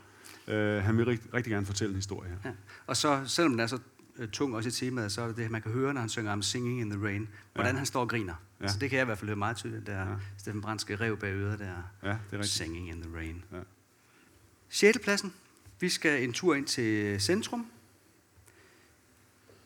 Øh, 0.49 0.83
han 0.83 0.97
vil 0.97 1.05
rigtig, 1.05 1.35
rigtig 1.35 1.51
gerne 1.51 1.67
fortælle 1.67 1.91
en 1.91 1.97
historie 1.97 2.31
her. 2.31 2.37
Ja. 2.45 2.51
Og 2.87 2.97
så, 2.97 3.23
selvom 3.27 3.53
den 3.53 3.61
er 3.61 3.67
så 3.67 3.79
øh, 4.19 4.29
tung 4.29 4.57
også 4.57 4.69
i 4.69 4.73
temaet, 4.73 5.13
så 5.13 5.23
er 5.23 5.27
det 5.27 5.37
det, 5.37 5.51
man 5.51 5.63
kan 5.63 5.73
høre, 5.73 5.95
når 5.95 6.01
han 6.01 6.09
synger 6.09 6.33
om 6.33 6.43
Singing 6.43 6.81
in 6.81 6.91
the 6.91 7.05
Rain, 7.05 7.29
hvordan 7.55 7.73
Ja. 7.75 7.77
han 7.79 7.87
står 7.87 8.01
og 8.01 8.09
griner. 8.09 8.35
Ja. 8.65 8.73
Så 8.73 8.79
det 8.79 8.91
kan 8.91 8.97
jeg 8.97 9.05
i 9.05 9.07
hvert 9.07 9.19
fald 9.19 9.29
høre 9.29 9.37
meget 9.37 9.57
tydeligt, 9.57 9.87
der 9.87 9.99
ja. 9.99 10.07
Steffen 10.39 10.63
Brandske 10.63 10.97
rev 10.97 11.17
bag 11.17 11.33
øret 11.33 11.59
der. 11.59 11.65
Ja, 11.65 12.09
det 12.09 12.09
er 12.09 12.17
rigtigt. 12.33 12.49
Singing 12.49 12.89
in 12.89 13.03
the 13.03 13.17
Rain. 13.17 13.45
Ja. 13.53 13.59
6. 14.69 14.99
pladsen. 14.99 15.33
Vi 15.81 15.89
skal 15.89 16.23
en 16.23 16.33
tur 16.33 16.55
ind 16.55 16.67
til 16.67 17.21
centrum. 17.21 17.67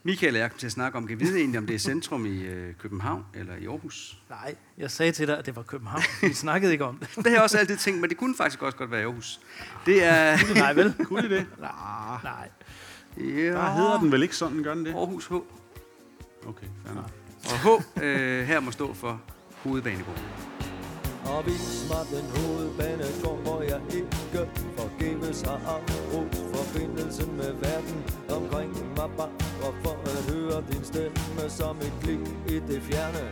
Michael 0.03 0.35
og 0.35 0.41
jeg 0.41 0.51
kom 0.51 0.59
til 0.59 0.67
at 0.67 0.73
snakke 0.73 0.99
om, 0.99 1.07
kan 1.07 1.21
vi 1.21 1.25
vide 1.25 1.39
egentlig, 1.39 1.59
om 1.59 1.67
det 1.67 1.75
er 1.75 1.79
centrum 1.79 2.27
i 2.27 2.43
øh, 2.43 2.75
København 2.75 3.25
eller 3.35 3.57
i 3.57 3.67
Aarhus? 3.67 4.19
Nej, 4.31 4.55
jeg 4.79 4.91
sagde 4.91 5.13
til 5.13 5.27
dig, 5.27 5.39
at 5.39 5.47
det 5.47 5.57
var 5.57 5.63
København. 5.63 6.03
Vi 6.23 6.35
snakkede 6.35 6.73
ikke 6.73 6.85
om 6.85 6.99
det. 6.99 7.09
Det 7.17 7.27
har 7.27 7.33
jeg 7.33 7.43
også 7.43 7.59
altid 7.59 7.77
tænkt, 7.77 8.01
men 8.01 8.11
det 8.11 8.19
kunne 8.19 8.35
faktisk 8.37 8.63
også 8.63 8.79
godt 8.79 8.91
være 8.91 9.03
Aarhus. 9.03 9.41
Det 9.87 10.05
er... 10.05 10.37
Nej, 10.55 10.73
vel? 10.73 10.95
Kunne 11.05 11.23
det 11.23 11.31
det? 11.31 11.47
Nej. 11.59 11.71
Nej. 12.23 12.51
Ja. 13.17 13.53
Der 13.53 13.75
hedder 13.75 13.99
den 14.01 14.13
vel 14.13 14.23
ikke 14.23 14.37
sådan, 14.37 14.63
gør 14.63 14.75
den 14.75 14.85
det? 14.87 14.95
Aarhus 14.95 15.27
H. 15.27 15.33
Okay, 15.33 16.67
fair 16.85 16.95
nok. 16.95 17.11
Og 17.45 17.59
H 17.65 18.03
øh, 18.03 18.47
her 18.47 18.61
må 18.61 18.71
stå 18.71 18.95
for 18.95 19.21
hovedbanegården. 19.65 20.23
Og 21.25 21.47
vis 21.47 21.87
mig 21.91 22.05
den 22.15 22.27
hovedbanegård, 22.37 23.39
hvor 23.43 23.63
jeg 23.63 23.81
ikke 23.95 24.49
forgæves 24.77 25.43
har 25.43 25.61
afbrudt 25.75 26.37
forbindelsen 26.55 27.37
med 27.37 27.53
verden 27.53 27.99
omkring 28.29 28.73
mig 28.97 29.11
bare 29.17 29.73
for 29.83 29.97
at 30.13 30.33
høre 30.33 30.65
din 30.73 30.85
stemme 30.85 31.45
som 31.49 31.77
et 31.77 31.93
klik 32.03 32.21
i 32.49 32.59
det 32.69 32.83
fjerne. 32.83 33.25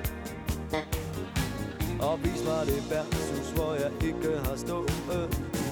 Og 2.00 2.24
vis 2.24 2.44
mig 2.44 2.66
det 2.66 2.90
værtshus, 2.90 3.50
hvor 3.54 3.74
jeg 3.74 3.92
ikke 4.08 4.38
har 4.44 4.56
stået 4.56 4.90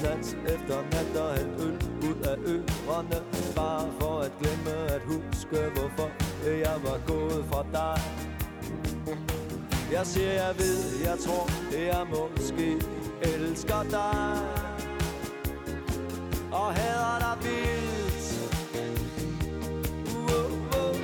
sats 0.04 0.36
efter 0.54 0.78
nat 0.92 1.16
og 1.22 1.34
hældt 1.36 1.60
øl 1.66 1.76
ud 2.08 2.18
af 2.32 2.36
ørerne. 2.52 3.18
Bare 3.56 3.88
for 4.00 4.20
at 4.20 4.32
glemme 4.40 4.74
at 4.94 5.02
huske, 5.02 5.58
hvorfor 5.74 6.08
jeg 6.66 6.76
var 6.86 6.98
gået 7.06 7.44
fra 7.50 7.62
dig. 7.72 7.98
Jeg 9.92 10.06
siger, 10.06 10.32
jeg 10.32 10.54
ved, 10.58 10.80
jeg 11.04 11.18
tror, 11.26 11.44
jeg 11.72 12.06
måske 12.10 12.68
elsker 13.22 13.82
dig. 13.90 14.38
Og 16.52 16.74
hader 16.74 17.18
dig 17.24 17.36
vildt. 17.44 18.26
Uh, 20.16 20.52
uh, 20.80 20.90
uh. 20.90 20.96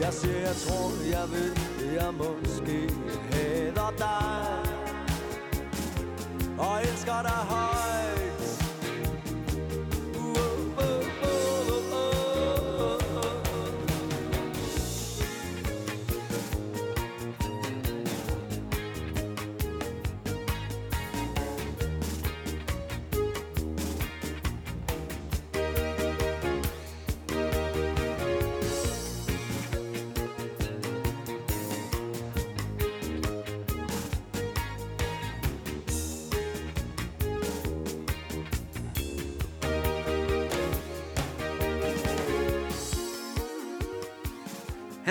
Jeg 0.00 0.12
siger, 0.12 0.38
jeg 0.38 0.56
tror, 0.66 0.86
jeg 1.10 1.26
ved, 1.34 1.52
jeg 1.94 2.14
måske 2.14 2.94
hader 3.32 3.90
dig. 3.98 4.63
Og 6.64 6.80
elsker 6.82 7.22
dig 7.22 7.30
højt. 7.30 8.23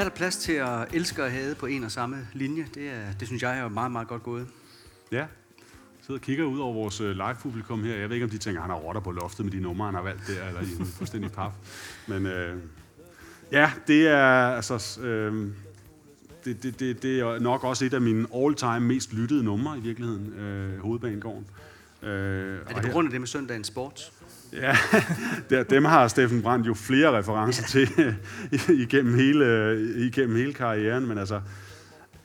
Er 0.03 0.09
der 0.09 0.15
plads 0.15 0.38
til 0.38 0.53
at 0.53 0.93
elske 0.93 1.23
og 1.23 1.31
hade 1.31 1.55
på 1.55 1.65
en 1.65 1.84
og 1.84 1.91
samme 1.91 2.27
linje. 2.34 2.67
Det, 2.73 2.89
er, 2.89 3.13
det 3.19 3.27
synes 3.27 3.43
jeg 3.43 3.57
er 3.59 3.69
meget, 3.69 3.91
meget 3.91 4.07
godt 4.07 4.23
gået. 4.23 4.47
Ja. 5.11 5.25
Sidder 6.01 6.19
og 6.19 6.21
kigger 6.21 6.45
ud 6.45 6.59
over 6.59 6.73
vores 6.73 7.01
øh, 7.01 7.11
live-publikum 7.11 7.84
her. 7.84 7.95
Jeg 7.95 8.09
ved 8.09 8.15
ikke, 8.15 8.23
om 8.23 8.30
de 8.30 8.38
tænker, 8.38 8.61
at 8.61 8.67
han 8.67 8.75
har 8.75 8.81
rotter 8.81 9.01
på 9.01 9.11
loftet 9.11 9.45
med 9.45 9.53
de 9.53 9.59
numre, 9.59 9.85
han 9.85 9.95
har 9.95 10.01
valgt 10.01 10.27
der, 10.27 10.47
eller 10.47 10.61
de 10.61 10.67
er 10.81 10.85
fuldstændig 10.85 11.31
paf. 11.31 11.51
Men 12.07 12.25
øh, 12.25 12.57
ja, 13.51 13.71
det 13.88 14.07
er 14.07 14.55
altså... 14.55 15.01
Øh, 15.01 15.47
det, 16.45 16.63
det, 16.63 16.80
det, 16.80 17.03
det 17.03 17.19
er 17.19 17.39
nok 17.39 17.63
også 17.63 17.85
et 17.85 17.93
af 17.93 18.01
mine 18.01 18.27
all-time 18.35 18.80
mest 18.80 19.13
lyttede 19.13 19.43
numre 19.43 19.77
i 19.77 19.81
virkeligheden, 19.81 20.34
øh, 20.34 20.80
Hovedbanegården. 20.80 21.45
Øh, 22.01 22.09
Er 22.09 22.73
det 22.73 22.84
på 22.84 22.91
grund 22.91 23.07
af 23.07 23.11
det 23.11 23.21
med 23.21 23.27
søndagens 23.27 23.67
sport? 23.67 24.11
Ja, 24.53 24.77
der, 25.49 25.63
dem 25.63 25.85
har 25.85 26.07
Steffen 26.07 26.41
Brandt 26.41 26.67
jo 26.67 26.73
flere 26.73 27.17
referencer 27.17 27.63
til 27.63 28.15
igennem 28.84 29.15
hele, 29.15 29.77
igennem 29.97 30.35
hele 30.35 30.53
karrieren, 30.53 31.07
men 31.07 31.17
altså, 31.17 31.35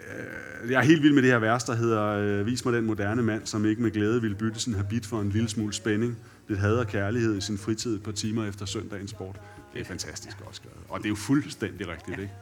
øh, 0.00 0.70
jeg 0.70 0.78
er 0.78 0.84
helt 0.84 1.02
vild 1.02 1.12
med 1.12 1.22
det 1.22 1.30
her 1.30 1.38
vers, 1.38 1.64
der 1.64 1.74
hedder 1.74 2.04
øh, 2.04 2.46
Vis 2.46 2.64
mig 2.64 2.74
den 2.74 2.86
moderne 2.86 3.22
mand, 3.22 3.46
som 3.46 3.66
ikke 3.66 3.82
med 3.82 3.90
glæde 3.90 4.22
vil 4.22 4.34
bytte 4.34 4.60
sin 4.60 4.74
habit 4.74 5.06
for 5.06 5.20
en 5.20 5.28
lille 5.30 5.48
smule 5.48 5.72
spænding, 5.72 6.18
lidt 6.48 6.60
had 6.60 6.74
og 6.74 6.86
kærlighed 6.86 7.36
i 7.36 7.40
sin 7.40 7.58
fritid 7.58 7.94
et 7.94 8.02
par 8.02 8.12
timer 8.12 8.46
efter 8.46 8.66
søndagens 8.66 9.10
sport. 9.10 9.40
Det 9.74 9.80
er 9.80 9.84
fantastisk 9.84 10.44
godt 10.44 10.56
skrevet, 10.56 10.78
og 10.88 10.98
det 10.98 11.04
er 11.04 11.08
jo 11.10 11.16
fuldstændig 11.16 11.88
rigtigt, 11.88 12.18
ikke? 12.18 12.32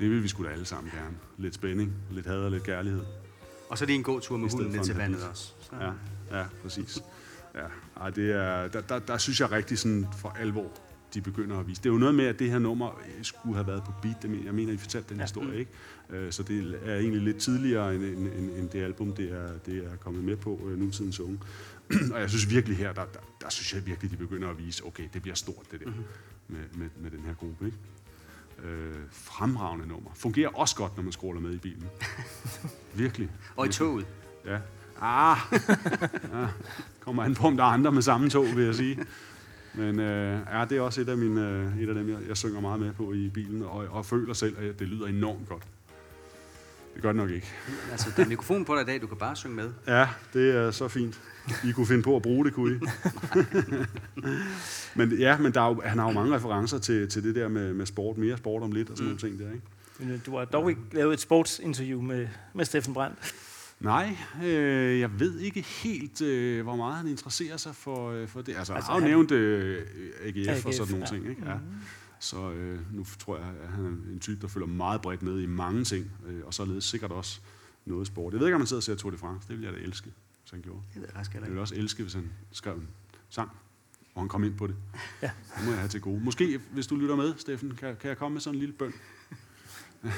Det 0.00 0.10
vil 0.10 0.22
vi 0.22 0.28
sgu 0.28 0.44
da 0.44 0.48
alle 0.48 0.64
sammen 0.64 0.92
gerne. 0.92 1.16
Lidt 1.38 1.54
spænding, 1.54 1.92
lidt 2.10 2.26
had 2.26 2.36
og 2.36 2.50
lidt 2.50 2.62
kærlighed. 2.62 3.02
Og 3.68 3.78
så 3.78 3.86
lige 3.86 3.96
en 3.96 4.02
god 4.02 4.20
tur 4.20 4.36
med 4.36 4.50
hunden 4.50 4.72
ned 4.72 4.84
til 4.84 4.96
vandet 4.96 5.20
også. 5.30 5.52
Så. 5.60 5.76
Ja, 5.80 5.90
ja, 6.38 6.44
præcis. 6.62 7.02
Ja, 7.54 7.60
ej, 8.00 8.10
det 8.10 8.30
er, 8.30 8.68
der, 8.68 8.80
der, 8.80 8.98
der 8.98 9.18
synes 9.18 9.40
jeg 9.40 9.50
rigtig 9.50 9.78
sådan 9.78 10.06
for 10.18 10.28
alvor, 10.28 10.70
de 11.14 11.20
begynder 11.20 11.58
at 11.58 11.66
vise. 11.68 11.82
Det 11.82 11.88
er 11.88 11.92
jo 11.92 11.98
noget 11.98 12.14
med, 12.14 12.24
at 12.26 12.38
det 12.38 12.50
her 12.50 12.58
nummer 12.58 13.00
skulle 13.22 13.54
have 13.56 13.66
været 13.66 13.82
på 13.84 13.92
beat. 14.02 14.22
Det 14.22 14.30
men- 14.30 14.44
Jeg 14.44 14.54
mener, 14.54 14.72
I 14.72 14.76
fortalte 14.76 15.08
den 15.08 15.16
ja. 15.16 15.22
historie, 15.22 15.58
ikke? 15.58 15.70
Øh, 16.10 16.32
Så 16.32 16.42
det 16.42 16.78
er 16.84 16.96
egentlig 16.96 17.22
lidt 17.22 17.36
tidligere 17.36 17.94
end, 17.94 18.04
end, 18.04 18.26
end, 18.32 18.50
end 18.50 18.68
det 18.70 18.82
album, 18.82 19.12
det 19.12 19.32
er, 19.32 19.48
det 19.66 19.84
er 19.84 19.96
kommet 19.96 20.24
med 20.24 20.36
på, 20.36 20.60
øh, 20.70 20.78
Nutidens 20.78 21.20
Unge. 21.20 21.38
og 22.14 22.20
jeg 22.20 22.30
synes 22.30 22.50
virkelig 22.50 22.76
her, 22.76 22.92
der, 22.92 23.04
der, 23.04 23.18
der 23.40 23.48
synes 23.50 23.74
jeg 23.74 23.86
virkelig, 23.86 24.10
de 24.10 24.16
begynder 24.16 24.48
at 24.48 24.58
vise, 24.58 24.86
okay, 24.86 25.04
det 25.14 25.22
bliver 25.22 25.34
stort 25.34 25.64
det 25.72 25.80
der 25.80 25.86
Mhm. 25.86 25.96
med, 26.48 26.58
med, 26.74 26.88
med 27.02 27.10
den 27.10 27.20
her 27.26 27.34
gruppe. 27.34 27.66
Ikke? 27.66 27.76
Øh, 28.64 28.94
fremragende 29.12 29.86
nummer. 29.88 30.10
Fungerer 30.14 30.48
også 30.48 30.76
godt, 30.76 30.96
når 30.96 31.02
man 31.02 31.12
scroller 31.12 31.40
med 31.40 31.52
i 31.54 31.58
bilen. 31.58 31.84
virkelig. 32.94 33.30
Og 33.56 33.66
i 33.66 33.68
toget. 33.72 34.06
Ja. 34.46 34.58
Ah, 35.00 35.36
ja. 35.52 36.46
kommer 37.04 37.22
an 37.22 37.34
på, 37.34 37.46
om 37.46 37.56
der 37.56 37.64
er 37.64 37.68
andre 37.68 37.92
med 37.92 38.02
samme 38.02 38.30
tog, 38.30 38.46
vil 38.56 38.64
jeg 38.64 38.74
sige. 38.74 38.98
Men 39.74 40.00
øh, 40.00 40.40
ja, 40.52 40.64
det 40.64 40.78
er 40.78 40.80
også 40.80 41.00
et 41.00 41.08
af, 41.08 41.16
mine, 41.16 41.48
øh, 41.48 41.82
et 41.82 41.88
af 41.88 41.94
dem, 41.94 42.08
jeg, 42.08 42.18
jeg 42.28 42.36
synger 42.36 42.60
meget 42.60 42.80
med 42.80 42.92
på 42.92 43.12
i 43.12 43.28
bilen, 43.28 43.62
og, 43.62 43.86
og 43.90 44.06
føler 44.06 44.34
selv, 44.34 44.56
at 44.58 44.78
det 44.78 44.88
lyder 44.88 45.06
enormt 45.06 45.48
godt. 45.48 45.62
Det 46.94 47.02
gør 47.02 47.08
det 47.08 47.16
nok 47.16 47.30
ikke. 47.30 47.52
Altså, 47.90 48.10
der 48.16 48.24
er 48.24 48.28
mikrofon 48.28 48.64
på 48.64 48.74
dig 48.74 48.82
i 48.82 48.84
dag, 48.84 49.00
du 49.00 49.06
kan 49.06 49.16
bare 49.16 49.36
synge 49.36 49.56
med. 49.56 49.70
Ja, 49.86 50.08
det 50.32 50.56
er 50.56 50.70
så 50.70 50.88
fint. 50.88 51.20
I 51.64 51.72
kunne 51.72 51.86
finde 51.86 52.02
på 52.02 52.16
at 52.16 52.22
bruge 52.22 52.44
det, 52.44 52.54
kunne 52.54 52.76
I? 52.76 52.78
men 54.98 55.12
ja, 55.12 55.38
men 55.38 55.54
der 55.54 55.60
er 55.60 55.68
jo, 55.68 55.82
han 55.84 55.98
har 55.98 56.06
jo 56.06 56.12
mange 56.12 56.36
referencer 56.36 56.78
til, 56.78 57.08
til 57.08 57.24
det 57.24 57.34
der 57.34 57.48
med, 57.48 57.74
med 57.74 57.86
sport, 57.86 58.18
mere 58.18 58.36
sport 58.36 58.62
om 58.62 58.72
lidt 58.72 58.90
og 58.90 58.96
sådan 58.96 59.12
mm. 59.12 59.18
nogle 59.22 59.36
ting 59.36 59.48
der, 59.48 59.54
ikke? 59.54 59.66
Men 59.98 60.10
øh, 60.10 60.20
du 60.26 60.36
har 60.36 60.44
dog 60.44 60.70
ikke 60.70 60.80
lavet 60.92 61.14
et 61.14 61.20
sportsinterview 61.20 62.00
med, 62.00 62.28
med 62.54 62.64
Steffen 62.64 62.94
Brandt. 62.94 63.34
Nej, 63.80 64.16
øh, 64.44 65.00
jeg 65.00 65.20
ved 65.20 65.38
ikke 65.38 65.60
helt, 65.60 66.22
øh, 66.22 66.62
hvor 66.62 66.76
meget 66.76 66.96
han 66.96 67.06
interesserer 67.06 67.56
sig 67.56 67.74
for, 67.74 68.10
øh, 68.10 68.28
for 68.28 68.42
det. 68.42 68.56
Altså, 68.56 68.72
altså 68.74 68.92
han 68.92 69.02
har 69.02 69.08
jo 69.08 69.14
nævnt 69.14 69.30
øh, 69.30 69.86
AGF, 70.22 70.48
AGF 70.48 70.66
og 70.66 70.74
sådan 70.74 70.90
nogle 70.90 71.06
ja. 71.10 71.14
ting, 71.14 71.30
ikke? 71.30 71.42
Ja. 71.46 71.54
Mhm. 71.54 71.64
Så 72.18 72.50
øh, 72.50 72.94
nu 72.94 73.04
tror 73.18 73.36
jeg, 73.38 73.46
at 73.62 73.68
han 73.68 73.84
er 73.84 73.88
en 74.12 74.20
type, 74.20 74.40
der 74.40 74.48
følger 74.48 74.66
meget 74.68 75.00
bredt 75.00 75.22
med 75.22 75.40
i 75.40 75.46
mange 75.46 75.84
ting, 75.84 76.10
øh, 76.26 76.40
og 76.46 76.54
således 76.54 76.84
sikkert 76.84 77.10
også 77.10 77.40
noget 77.86 78.06
sport. 78.06 78.32
Jeg 78.32 78.40
ved 78.40 78.46
ikke, 78.46 78.54
om 78.54 78.60
han 78.60 78.66
sidder 78.66 78.80
og 78.80 78.84
ser 78.84 78.94
Tour 78.94 79.10
de 79.10 79.18
France. 79.18 79.48
Det 79.48 79.56
ville 79.58 79.72
jeg 79.72 79.80
da 79.80 79.84
elske, 79.86 80.12
hvis 80.42 80.50
han 80.50 80.60
gjorde. 80.62 80.80
Det 80.88 80.96
ved 80.96 81.08
jeg 81.08 81.14
faktisk 81.14 81.32
heller 81.32 81.44
Jeg 81.46 81.48
ikke. 81.48 81.52
ville 81.52 81.62
også 81.62 81.74
elske, 81.74 82.02
hvis 82.02 82.14
han 82.14 82.30
skrev 82.52 82.74
en 82.74 82.88
sang, 83.28 83.50
og 84.14 84.22
han 84.22 84.28
kom 84.28 84.44
ind 84.44 84.54
på 84.58 84.66
det. 84.66 84.76
Ja. 85.22 85.30
Det 85.56 85.64
må 85.64 85.70
jeg 85.70 85.80
have 85.80 85.88
til 85.88 86.00
gode. 86.00 86.20
Måske, 86.24 86.60
hvis 86.72 86.86
du 86.86 86.96
lytter 86.96 87.16
med, 87.16 87.34
Steffen, 87.38 87.74
kan, 87.76 87.96
kan 87.96 88.08
jeg 88.08 88.18
komme 88.18 88.34
med 88.34 88.40
sådan 88.40 88.54
en 88.54 88.60
lille 88.60 88.74
bøn? 88.74 88.92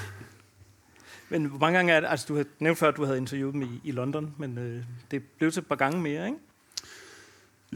Men 1.32 1.44
hvor 1.44 1.58
mange 1.58 1.76
gange 1.76 1.92
er 1.92 2.00
det, 2.00 2.08
altså 2.08 2.26
du 2.28 2.44
nævnte 2.58 2.78
før, 2.78 2.88
at 2.88 2.96
du 2.96 3.04
havde 3.04 3.18
interviewet 3.18 3.54
dem 3.54 3.62
i, 3.62 3.80
i 3.84 3.90
London, 3.90 4.34
men 4.38 4.58
øh, 4.58 4.82
det 5.10 5.22
blev 5.38 5.50
til 5.50 5.60
et 5.60 5.66
par 5.66 5.74
gange 5.74 6.00
mere, 6.00 6.26
ikke? 6.26 6.38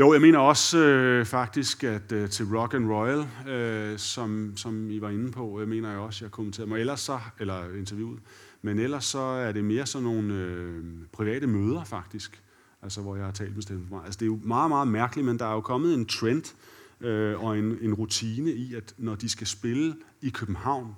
Jo, 0.00 0.12
jeg 0.12 0.20
mener 0.20 0.38
også 0.38 0.78
øh, 0.78 1.26
faktisk, 1.26 1.84
at 1.84 2.12
øh, 2.12 2.30
til 2.30 2.46
Rock 2.56 2.74
and 2.74 2.90
Royal, 2.90 3.26
øh, 3.48 3.98
som, 3.98 4.52
som 4.56 4.90
I 4.90 5.00
var 5.00 5.10
inde 5.10 5.32
på, 5.32 5.60
øh, 5.60 5.68
mener 5.68 5.90
jeg 5.90 5.98
også, 5.98 6.24
jeg 6.24 6.32
kommenterede. 6.32 6.68
Mig 6.68 6.80
ellers 6.80 7.00
så, 7.00 7.18
eller 7.40 7.74
interviewet, 7.78 8.18
men 8.62 8.78
ellers 8.78 9.04
så 9.04 9.18
er 9.18 9.52
det 9.52 9.64
mere 9.64 9.86
sådan 9.86 10.04
nogle 10.04 10.34
øh, 10.34 10.84
private 11.12 11.46
møder 11.46 11.84
faktisk, 11.84 12.42
altså 12.82 13.00
hvor 13.00 13.16
jeg 13.16 13.24
har 13.24 13.32
talt 13.32 13.54
med 13.54 13.62
Steffen 13.62 13.86
Altså 14.04 14.18
det 14.18 14.22
er 14.22 14.30
jo 14.30 14.40
meget, 14.42 14.68
meget 14.70 14.88
mærkeligt, 14.88 15.26
men 15.26 15.38
der 15.38 15.46
er 15.46 15.52
jo 15.52 15.60
kommet 15.60 15.94
en 15.94 16.06
trend 16.06 16.54
øh, 17.00 17.44
og 17.44 17.58
en, 17.58 17.78
en 17.80 17.94
rutine 17.94 18.50
i, 18.50 18.74
at 18.74 18.94
når 18.98 19.14
de 19.14 19.28
skal 19.28 19.46
spille 19.46 19.94
i 20.22 20.30
København, 20.30 20.94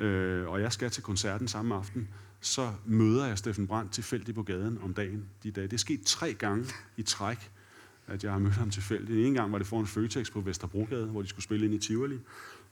øh, 0.00 0.48
og 0.48 0.60
jeg 0.60 0.72
skal 0.72 0.90
til 0.90 1.02
koncerten 1.02 1.48
samme 1.48 1.74
aften, 1.74 2.08
så 2.40 2.70
møder 2.86 3.26
jeg 3.26 3.38
Steffen 3.38 3.66
Brandt 3.66 3.92
tilfældigt 3.92 4.34
på 4.34 4.42
gaden 4.42 4.78
om 4.82 4.94
dagen 4.94 5.24
de 5.42 5.50
dage. 5.50 5.66
Det 5.66 5.72
er 5.72 5.78
sket 5.78 6.00
tre 6.02 6.34
gange 6.34 6.66
i 6.96 7.02
træk, 7.02 7.50
at 8.06 8.24
jeg 8.24 8.32
har 8.32 8.38
mødt 8.38 8.54
ham 8.54 8.70
tilfældigt. 8.70 9.26
En 9.26 9.34
gang 9.34 9.52
var 9.52 9.58
det 9.58 9.66
foran 9.66 9.86
Føtex 9.86 10.32
på 10.32 10.40
Vesterbrogade, 10.40 11.06
hvor 11.06 11.22
de 11.22 11.28
skulle 11.28 11.44
spille 11.44 11.66
ind 11.66 11.74
i 11.74 11.78
Tivoli. 11.78 12.18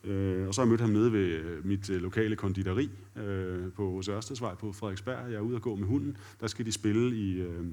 Øh, 0.05 0.49
og 0.49 0.55
så 0.55 0.61
har 0.61 0.67
jeg 0.67 0.71
mødt 0.71 0.81
ham 0.81 0.91
nede 0.91 1.13
ved 1.13 1.27
øh, 1.27 1.67
mit 1.67 1.91
øh, 1.91 2.03
lokale 2.03 2.37
konditori 2.37 2.91
øh, 3.17 3.73
på 3.73 4.03
Ørstedsvej 4.11 4.55
på 4.55 4.73
Frederiksberg. 4.73 5.31
Jeg 5.31 5.37
er 5.37 5.41
ude 5.41 5.57
og 5.57 5.63
gå 5.63 5.75
med 5.75 5.87
hunden. 5.87 6.17
Der 6.41 6.47
skal 6.47 6.67
de 6.67 6.73
spille 6.73 7.17
i... 7.17 7.41
Øh, 7.41 7.65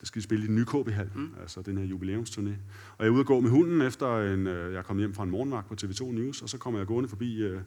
der 0.00 0.06
skal 0.06 0.20
de 0.20 0.24
spille 0.24 0.46
i 0.46 0.50
nye 0.50 0.64
KB-hal, 0.64 1.10
mm. 1.14 1.30
altså 1.40 1.62
den 1.62 1.78
her 1.78 1.84
jubilæumsturné. 1.84 2.50
Og 2.98 3.04
jeg 3.04 3.06
er 3.06 3.10
ude 3.10 3.20
og 3.20 3.26
gå 3.26 3.40
med 3.40 3.50
hunden 3.50 3.82
efter 3.82 4.32
en, 4.32 4.46
øh, 4.46 4.74
jeg 4.74 4.84
kom 4.84 4.98
hjem 4.98 5.14
fra 5.14 5.22
en 5.22 5.30
morgenvagt 5.30 5.68
på 5.68 5.74
TV2 5.82 6.12
News, 6.12 6.42
og 6.42 6.48
så 6.48 6.58
kommer 6.58 6.80
jeg 6.80 6.86
gående 6.86 7.08
forbi 7.08 7.42
øh, 7.42 7.60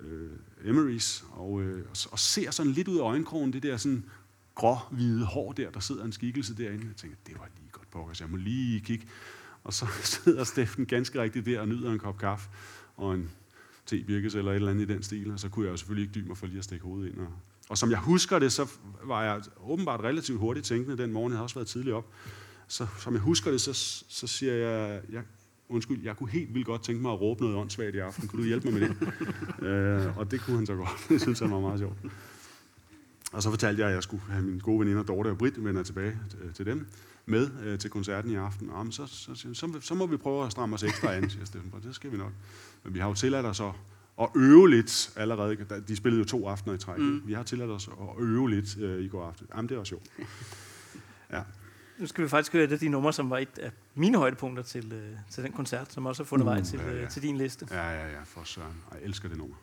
øh, 0.00 0.30
Emery's, 0.64 1.24
og, 1.38 1.62
øh, 1.62 1.86
og, 2.12 2.18
ser 2.18 2.50
sådan 2.50 2.72
lidt 2.72 2.88
ud 2.88 2.98
af 2.98 3.02
øjenkrogen 3.02 3.52
det 3.52 3.62
der 3.62 3.76
sådan 3.76 4.04
grå-hvide 4.54 5.24
hår 5.24 5.52
der, 5.52 5.70
der 5.70 5.80
sidder 5.80 6.04
en 6.04 6.12
skikkelse 6.12 6.56
derinde. 6.56 6.86
Jeg 6.86 6.96
tænker, 6.96 7.16
det 7.26 7.38
var 7.38 7.48
lige 7.56 7.70
godt 7.72 7.90
pokkers, 7.90 8.20
jeg 8.20 8.30
må 8.30 8.36
lige 8.36 8.80
kigge. 8.80 9.06
Og 9.64 9.74
så 9.74 9.86
sidder 10.24 10.44
Steffen 10.44 10.86
ganske 10.86 11.22
rigtigt 11.22 11.46
der 11.46 11.60
og 11.60 11.68
nyder 11.68 11.92
en 11.92 11.98
kop 11.98 12.18
kaffe 12.18 12.48
og 12.96 13.14
en 13.14 13.30
tebirkes 13.86 14.34
eller 14.34 14.50
et 14.50 14.56
eller 14.56 14.70
andet 14.70 14.90
i 14.90 14.92
den 14.92 15.02
stil, 15.02 15.30
og 15.30 15.40
så 15.40 15.48
kunne 15.48 15.64
jeg 15.64 15.72
jo 15.72 15.76
selvfølgelig 15.76 16.02
ikke 16.02 16.14
dybe 16.14 16.28
mig 16.28 16.36
for 16.36 16.46
lige 16.46 16.58
at 16.58 16.64
stikke 16.64 16.84
hovedet 16.84 17.08
ind. 17.08 17.18
Og, 17.18 17.32
og 17.68 17.78
som 17.78 17.90
jeg 17.90 17.98
husker 17.98 18.38
det, 18.38 18.52
så 18.52 18.70
var 19.04 19.24
jeg 19.24 19.42
åbenbart 19.60 20.00
relativt 20.00 20.38
hurtigt 20.38 20.66
tænkende 20.66 21.02
den 21.02 21.12
morgen, 21.12 21.32
jeg 21.32 21.36
havde 21.36 21.44
også 21.44 21.54
været 21.54 21.68
tidligt 21.68 21.94
op. 21.94 22.12
Så 22.68 22.86
som 22.98 23.12
jeg 23.12 23.22
husker 23.22 23.50
det, 23.50 23.60
så, 23.60 23.72
så 24.08 24.26
siger 24.26 24.52
jeg, 24.52 25.00
jeg, 25.10 25.22
undskyld, 25.68 26.02
jeg 26.02 26.16
kunne 26.16 26.30
helt 26.30 26.54
vildt 26.54 26.66
godt 26.66 26.82
tænke 26.82 27.02
mig 27.02 27.12
at 27.12 27.20
råbe 27.20 27.42
noget 27.42 27.56
åndssvagt 27.56 27.94
i 27.94 27.98
aften. 27.98 28.28
Kunne 28.28 28.42
du 28.42 28.46
hjælpe 28.46 28.70
mig 28.70 28.80
med 28.80 28.88
det? 28.88 28.96
øh, 30.06 30.18
og 30.18 30.30
det 30.30 30.40
kunne 30.40 30.56
han 30.56 30.66
så 30.66 30.74
godt. 30.74 31.06
det 31.08 31.20
synes 31.20 31.38
han 31.38 31.50
var 31.50 31.60
meget 31.60 31.78
sjovt. 31.78 31.96
Og 33.32 33.42
så 33.42 33.50
fortalte 33.50 33.80
jeg, 33.80 33.88
at 33.88 33.94
jeg 33.94 34.02
skulle 34.02 34.22
have 34.22 34.42
mine 34.42 34.60
gode 34.60 34.80
veninder 34.80 35.02
Dorte 35.02 35.28
og 35.28 35.38
Britt, 35.38 35.64
vender 35.64 35.82
tilbage 35.82 36.18
øh, 36.42 36.52
til 36.54 36.66
dem, 36.66 36.86
med 37.26 37.50
øh, 37.64 37.78
til 37.78 37.90
koncerten 37.90 38.30
i 38.30 38.34
aften. 38.34 38.70
Og, 38.70 38.86
så, 38.90 39.06
så, 39.06 39.34
så, 39.34 39.54
så, 39.54 39.78
så 39.80 39.94
må 39.94 40.06
vi 40.06 40.16
prøve 40.16 40.44
at 40.44 40.52
stramme 40.52 40.74
os 40.74 40.82
ekstra 40.82 41.14
an, 41.14 41.30
siger 41.30 41.44
Steffen. 41.44 41.72
Det 41.84 41.94
skal 41.94 42.12
vi 42.12 42.16
nok. 42.16 42.32
Men 42.84 42.94
vi 42.94 42.98
har 42.98 43.08
jo 43.08 43.14
tilladt 43.14 43.46
os 43.46 43.60
at, 43.60 43.72
at 44.20 44.28
øve 44.34 44.70
lidt 44.70 45.12
allerede. 45.16 45.56
De 45.88 45.96
spillede 45.96 46.22
jo 46.22 46.24
to 46.24 46.48
aftener 46.48 46.74
i 46.74 46.78
træk. 46.78 46.98
Mm. 46.98 47.22
Vi 47.26 47.32
har 47.32 47.42
tilladt 47.42 47.70
os 47.70 47.88
at 47.88 48.22
øve 48.24 48.50
lidt 48.50 48.78
øh, 48.78 49.04
i 49.04 49.08
går 49.08 49.28
aften. 49.28 49.46
Jamen, 49.56 49.68
det 49.68 49.78
var 49.78 49.84
sjovt. 49.84 50.06
Ja. 51.32 51.42
Nu 51.98 52.06
skal 52.06 52.24
vi 52.24 52.28
faktisk 52.28 52.52
høre 52.52 52.64
et 52.64 52.72
af 52.72 52.78
de 52.78 52.88
numre, 52.88 53.12
som 53.12 53.30
var 53.30 53.38
et 53.38 53.58
af 53.58 53.70
mine 53.94 54.18
højdepunkter 54.18 54.62
til, 54.62 54.92
øh, 54.92 55.16
til 55.30 55.44
den 55.44 55.52
koncert, 55.52 55.92
som 55.92 56.06
også 56.06 56.22
har 56.22 56.26
fundet 56.26 56.46
vej 56.46 56.62
til, 56.62 56.78
ja, 56.78 56.90
ja. 56.90 57.02
øh, 57.02 57.10
til 57.10 57.22
din 57.22 57.36
liste. 57.36 57.66
Ja, 57.70 57.90
ja, 57.90 58.08
ja, 58.08 58.22
for 58.24 58.44
søren. 58.44 58.82
Jeg 58.92 59.02
elsker 59.02 59.28
det 59.28 59.38
nummer. 59.38 59.56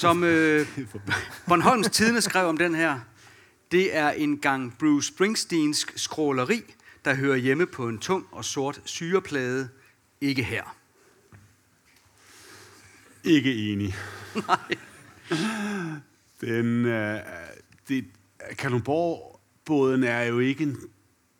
Som 0.00 0.24
øh, 0.24 0.66
Bornholms 1.48 1.90
Tidene 1.90 2.20
skrev 2.20 2.46
om 2.46 2.56
den 2.56 2.74
her, 2.74 3.00
det 3.72 3.96
er 3.96 4.10
en 4.10 4.38
gang 4.38 4.78
Bruce 4.78 5.08
Springsteens 5.08 5.86
skråleri, 5.96 6.74
der 7.04 7.14
hører 7.14 7.36
hjemme 7.36 7.66
på 7.66 7.88
en 7.88 7.98
tung 7.98 8.26
og 8.32 8.44
sort 8.44 8.80
syreplade. 8.84 9.68
Ikke 10.20 10.42
her. 10.42 10.76
Ikke 13.24 13.72
enig. 13.72 13.94
Den, 16.40 16.86
øh, 16.86 17.20
det, 17.88 18.04
Kalundborg-båden 18.58 20.04
er 20.04 20.22
jo 20.22 20.38
ikke 20.38 20.62
en, 20.62 20.76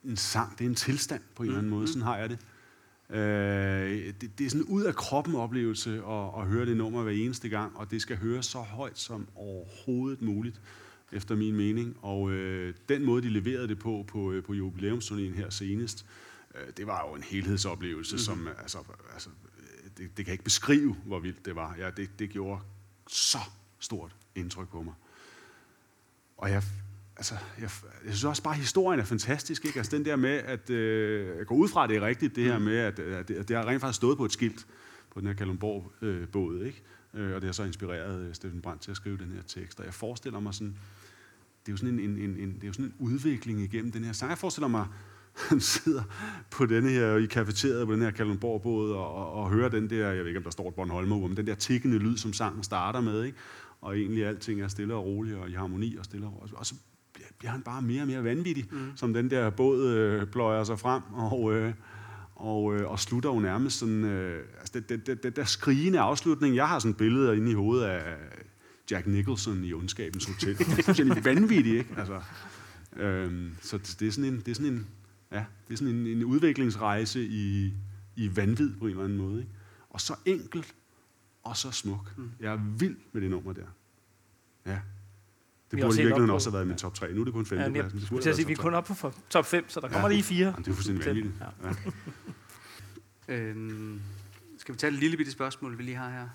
en 0.03 0.17
sang, 0.17 0.57
det 0.57 0.65
er 0.65 0.69
en 0.69 0.75
tilstand 0.75 1.21
på 1.35 1.43
en 1.43 1.47
eller 1.47 1.59
anden 1.59 1.69
måde. 1.69 1.87
Sådan 1.87 2.01
har 2.01 2.17
jeg 2.17 2.29
det. 2.29 2.39
Øh, 3.09 4.13
det, 4.21 4.39
det 4.39 4.45
er 4.45 4.49
sådan 4.49 4.65
ud 4.65 4.83
af 4.83 4.95
kroppen 4.95 5.35
oplevelse 5.35 5.89
at, 5.89 6.41
at 6.41 6.47
høre 6.47 6.65
det 6.65 6.77
nummer 6.77 7.03
hver 7.03 7.11
eneste 7.11 7.49
gang, 7.49 7.77
og 7.77 7.91
det 7.91 8.01
skal 8.01 8.17
høres 8.17 8.45
så 8.45 8.59
højt 8.59 8.99
som 8.99 9.27
overhovedet 9.35 10.21
muligt, 10.21 10.61
efter 11.11 11.35
min 11.35 11.55
mening. 11.55 11.97
Og 12.01 12.31
øh, 12.31 12.73
den 12.89 13.05
måde, 13.05 13.21
de 13.21 13.29
leverede 13.29 13.67
det 13.67 13.79
på 13.79 14.05
på, 14.07 14.31
øh, 14.31 14.43
på 14.43 14.53
jubilæumsturnéen 14.53 15.35
her 15.35 15.49
senest, 15.49 16.05
øh, 16.55 16.73
det 16.77 16.87
var 16.87 17.07
jo 17.07 17.15
en 17.15 17.23
helhedsoplevelse, 17.23 18.15
mm-hmm. 18.15 18.47
som 18.47 18.61
altså, 18.61 18.77
altså, 19.13 19.29
øh, 19.57 19.89
det, 19.97 20.17
det 20.17 20.25
kan 20.25 20.31
ikke 20.31 20.43
beskrive, 20.43 20.95
hvor 21.05 21.19
vildt 21.19 21.45
det 21.45 21.55
var. 21.55 21.75
Ja, 21.79 21.89
det, 21.91 22.19
det 22.19 22.29
gjorde 22.29 22.61
så 23.07 23.39
stort 23.79 24.15
indtryk 24.35 24.69
på 24.69 24.81
mig. 24.81 24.93
Og 26.37 26.51
jeg, 26.51 26.63
altså, 27.19 27.33
jeg, 27.33 27.69
jeg 28.05 28.13
synes 28.13 28.23
også 28.23 28.43
bare, 28.43 28.53
at 28.53 28.59
historien 28.59 28.99
er 28.99 29.03
fantastisk. 29.03 29.65
Ikke? 29.65 29.79
Altså 29.79 29.97
den 29.97 30.05
der 30.05 30.15
med, 30.15 30.29
at 30.29 30.69
øh, 30.69 31.37
jeg 31.37 31.45
går 31.45 31.55
ud 31.55 31.67
fra, 31.67 31.83
at 31.83 31.89
det 31.89 31.97
er 31.97 32.01
rigtigt, 32.01 32.35
det 32.35 32.43
her 32.43 32.59
med, 32.59 32.77
at, 32.77 32.99
at, 32.99 33.27
det, 33.27 33.35
at 33.35 33.47
det 33.47 33.55
har 33.57 33.67
rent 33.67 33.81
faktisk 33.81 33.97
stået 33.97 34.17
på 34.17 34.25
et 34.25 34.31
skilt 34.31 34.67
på 35.11 35.19
den 35.19 35.27
her 35.27 35.35
Kalundborg-båd, 35.35 36.63
ikke? 36.65 36.83
Øh, 37.13 37.35
og 37.35 37.41
det 37.41 37.47
har 37.47 37.51
så 37.51 37.63
inspireret 37.63 38.27
øh, 38.27 38.33
Steffen 38.33 38.61
Brandt 38.61 38.81
til 38.81 38.91
at 38.91 38.97
skrive 38.97 39.17
den 39.17 39.31
her 39.35 39.41
tekst. 39.47 39.79
Og 39.79 39.85
jeg 39.85 39.93
forestiller 39.93 40.39
mig 40.39 40.53
sådan, 40.53 40.75
det 41.65 41.71
er 41.71 41.73
jo 41.73 41.77
sådan 41.77 41.99
en, 41.99 42.09
en, 42.09 42.17
en, 42.17 42.37
en, 42.37 42.55
det 42.55 42.63
er 42.63 42.67
jo 42.67 42.73
sådan 42.73 42.85
en 42.85 42.95
udvikling 42.99 43.61
igennem 43.61 43.91
den 43.91 44.03
her 44.03 44.13
sang. 44.13 44.29
Jeg 44.29 44.37
forestiller 44.37 44.67
mig, 44.67 44.87
han 45.49 45.59
sidder 45.59 46.03
på 46.51 46.65
denne 46.65 46.89
her, 46.89 47.15
i 47.15 47.25
kafeteriet 47.25 47.87
på 47.87 47.93
den 47.93 48.01
her 48.01 48.11
Kalundborg-båd 48.11 48.91
og, 48.91 49.13
og, 49.13 49.31
og 49.31 49.49
hører 49.49 49.69
den 49.69 49.89
der, 49.89 50.11
jeg 50.11 50.19
ved 50.19 50.27
ikke, 50.27 50.37
om 50.37 50.43
der 50.43 50.51
står 50.51 50.69
et 50.69 50.75
Bornholmer, 50.75 51.27
men 51.27 51.37
den 51.37 51.47
der 51.47 51.55
tikkende 51.55 51.97
lyd, 51.97 52.17
som 52.17 52.33
sangen 52.33 52.63
starter 52.63 53.01
med, 53.01 53.23
ikke? 53.23 53.37
og 53.81 53.97
egentlig 53.97 54.25
alting 54.25 54.61
er 54.61 54.67
stille 54.67 54.95
og 54.95 55.05
roligt 55.05 55.37
og 55.37 55.49
i 55.49 55.53
harmoni 55.53 55.95
og 55.95 56.05
stille 56.05 56.25
og 56.25 56.33
roligt. 56.39 56.55
Og 56.55 56.65
så 56.65 56.75
bliver, 57.39 57.51
han 57.51 57.61
bare 57.61 57.81
mere 57.81 58.01
og 58.01 58.07
mere 58.07 58.23
vanvittig, 58.23 58.65
mm. 58.71 58.91
som 58.95 59.13
den 59.13 59.29
der 59.29 59.49
båd 59.49 59.87
øh, 59.87 60.27
pløjer 60.27 60.63
sig 60.63 60.79
frem, 60.79 61.03
og, 61.13 61.53
øh, 61.53 61.73
og, 62.35 62.75
øh, 62.75 62.91
og 62.91 62.99
slutter 62.99 63.29
jo 63.29 63.39
nærmest 63.39 63.79
sådan, 63.79 64.03
øh, 64.03 64.43
altså 64.59 64.71
det, 64.73 64.89
det, 64.89 65.07
det, 65.07 65.23
det 65.23 65.35
der 65.35 65.43
skrigende 65.43 65.99
afslutning, 65.99 66.55
jeg 66.55 66.67
har 66.67 66.79
sådan 66.79 66.91
et 66.91 66.97
billede 66.97 67.37
inde 67.37 67.51
i 67.51 67.53
hovedet 67.53 67.85
af 67.85 68.17
Jack 68.91 69.07
Nicholson 69.07 69.63
i 69.63 69.73
Ondskabens 69.73 70.25
Hotel. 70.25 70.57
Det 70.57 70.67
er 70.67 70.83
fuldstændig 70.83 71.25
vanvittigt, 71.35 71.77
ikke? 71.77 71.95
Altså, 71.97 72.21
øh, 72.95 73.51
så 73.61 73.77
det, 73.77 73.95
det 73.99 74.07
er 74.07 74.11
sådan 74.11 74.33
en, 74.33 74.39
det 74.39 74.47
er 74.47 74.55
sådan 74.55 74.73
en, 74.73 74.87
ja, 75.31 75.45
det 75.67 75.73
er 75.73 75.77
sådan 75.77 75.95
en, 75.95 76.07
en 76.07 76.23
udviklingsrejse 76.23 77.25
i, 77.25 77.73
i 78.15 78.35
vanvid 78.35 78.73
på 78.79 78.85
en 78.85 78.91
eller 78.91 79.03
anden 79.03 79.17
måde, 79.17 79.39
ikke? 79.39 79.51
Og 79.89 80.01
så 80.01 80.15
enkelt, 80.25 80.75
og 81.43 81.57
så 81.57 81.71
smuk. 81.71 82.17
Mm. 82.17 82.31
Jeg 82.39 82.53
er 82.53 82.59
vild 82.77 82.97
med 83.11 83.21
det 83.21 83.29
nummer 83.29 83.53
der. 83.53 83.65
Ja. 84.65 84.79
Det 85.71 85.77
Vi 85.77 85.81
burde 85.81 85.85
har 85.85 85.89
i 85.89 85.95
set 85.95 86.03
virkeligheden 86.03 86.29
op 86.29 86.33
også 86.33 86.49
have 86.49 86.53
været 86.53 86.65
i 86.65 86.67
min 86.67 86.77
top 86.77 86.93
3. 86.93 87.13
Nu 87.13 87.21
er 87.21 87.25
det 87.25 87.33
kun 87.33 87.45
5. 87.45 87.57
Ja, 87.57 87.63
jeg, 87.63 87.73
pladsen. 87.73 87.99
Det 87.99 88.09
burde 88.09 88.27
jeg 88.27 88.35
sige, 88.35 88.47
vi 88.47 88.53
er 88.53 88.57
kun 88.57 88.73
oppe 88.73 88.95
på 88.95 89.13
top 89.29 89.45
5, 89.45 89.69
så 89.69 89.79
der 89.79 89.87
kommer 89.89 90.09
lige 90.09 90.23
fire. 90.23 90.47
Jamen, 90.47 90.63
det 90.63 90.71
er 90.71 90.75
fuldstændig 90.75 91.05
vanvittigt. 91.05 91.35
Ja. 91.39 91.69
Ja. 93.27 93.35
Øhm, 93.35 94.01
skal 94.57 94.73
vi 94.73 94.79
tage 94.79 94.93
et 94.93 94.99
lille 94.99 95.17
bitte 95.17 95.31
spørgsmål, 95.31 95.77
vi 95.77 95.83
lige 95.83 95.95
har 95.95 96.09
her? 96.09 96.27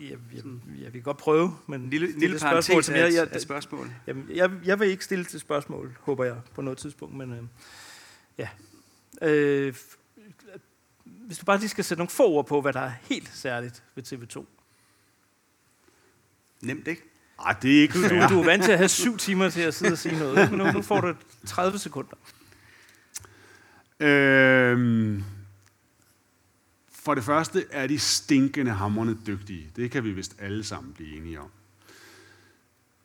Ja, 0.00 0.06
ja, 0.06 0.40
ja, 0.82 0.84
vi 0.84 0.90
kan 0.90 1.02
godt 1.02 1.16
prøve, 1.16 1.56
men 1.66 1.80
En 1.80 1.90
lille, 1.90 2.18
lille 2.18 2.34
et 2.34 2.40
spørgsmål, 2.40 2.84
som 2.84 2.94
af 2.94 2.98
jeg, 2.98 3.22
et, 3.22 3.30
jeg, 3.32 3.40
spørgsmål. 3.40 3.90
Jamen, 4.06 4.30
jeg, 4.34 4.50
jeg 4.64 4.80
vil 4.80 4.88
ikke 4.88 5.04
stille 5.04 5.24
til 5.24 5.40
spørgsmål, 5.40 5.96
håber 6.00 6.24
jeg, 6.24 6.36
på 6.54 6.62
noget 6.62 6.78
tidspunkt, 6.78 7.16
men 7.16 7.32
øh, 7.32 7.42
ja. 8.38 8.48
Øh, 9.22 9.74
hvis 11.04 11.38
du 11.38 11.44
bare 11.44 11.58
lige 11.58 11.68
skal 11.68 11.84
sætte 11.84 11.98
nogle 11.98 12.10
få 12.10 12.28
ord 12.28 12.46
på, 12.46 12.60
hvad 12.60 12.72
der 12.72 12.80
er 12.80 12.92
helt 13.02 13.30
særligt 13.34 13.82
ved 13.94 14.04
TV2. 14.12 14.44
Nemt, 16.60 16.88
ikke? 16.88 17.02
Ej, 17.40 17.56
det 17.62 17.78
er 17.78 17.82
ikke 17.82 17.94
Du, 17.94 18.34
du, 18.34 18.40
er 18.40 18.44
vant 18.44 18.64
til 18.64 18.72
at 18.72 18.78
have 18.78 18.88
syv 18.88 19.16
timer 19.16 19.50
til 19.50 19.60
at 19.60 19.74
sidde 19.74 19.92
og 19.92 19.98
sige 19.98 20.18
noget, 20.18 20.52
nu, 20.52 20.72
nu 20.72 20.82
får 20.82 21.00
du 21.00 21.14
30 21.46 21.78
sekunder. 21.78 22.16
Øhm, 24.00 25.24
for 26.90 27.14
det 27.14 27.24
første 27.24 27.64
er 27.70 27.86
de 27.86 27.98
stinkende 27.98 28.70
hammerne 28.70 29.18
dygtige. 29.26 29.70
Det 29.76 29.90
kan 29.90 30.04
vi 30.04 30.12
vist 30.12 30.36
alle 30.38 30.64
sammen 30.64 30.92
blive 30.92 31.16
enige 31.16 31.40
om. 31.40 31.50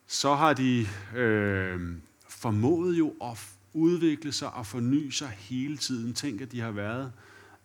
Så 0.06 0.34
har 0.34 0.52
de 0.52 0.86
øh, 1.16 1.80
formået 2.28 2.98
jo 2.98 3.14
at 3.22 3.38
udvikle 3.72 4.32
sig 4.32 4.50
og 4.50 4.66
forny 4.66 5.10
sig 5.10 5.28
hele 5.28 5.76
tiden. 5.76 6.14
Tænk, 6.14 6.40
at 6.40 6.52
de 6.52 6.60
har 6.60 6.70
været 6.70 7.12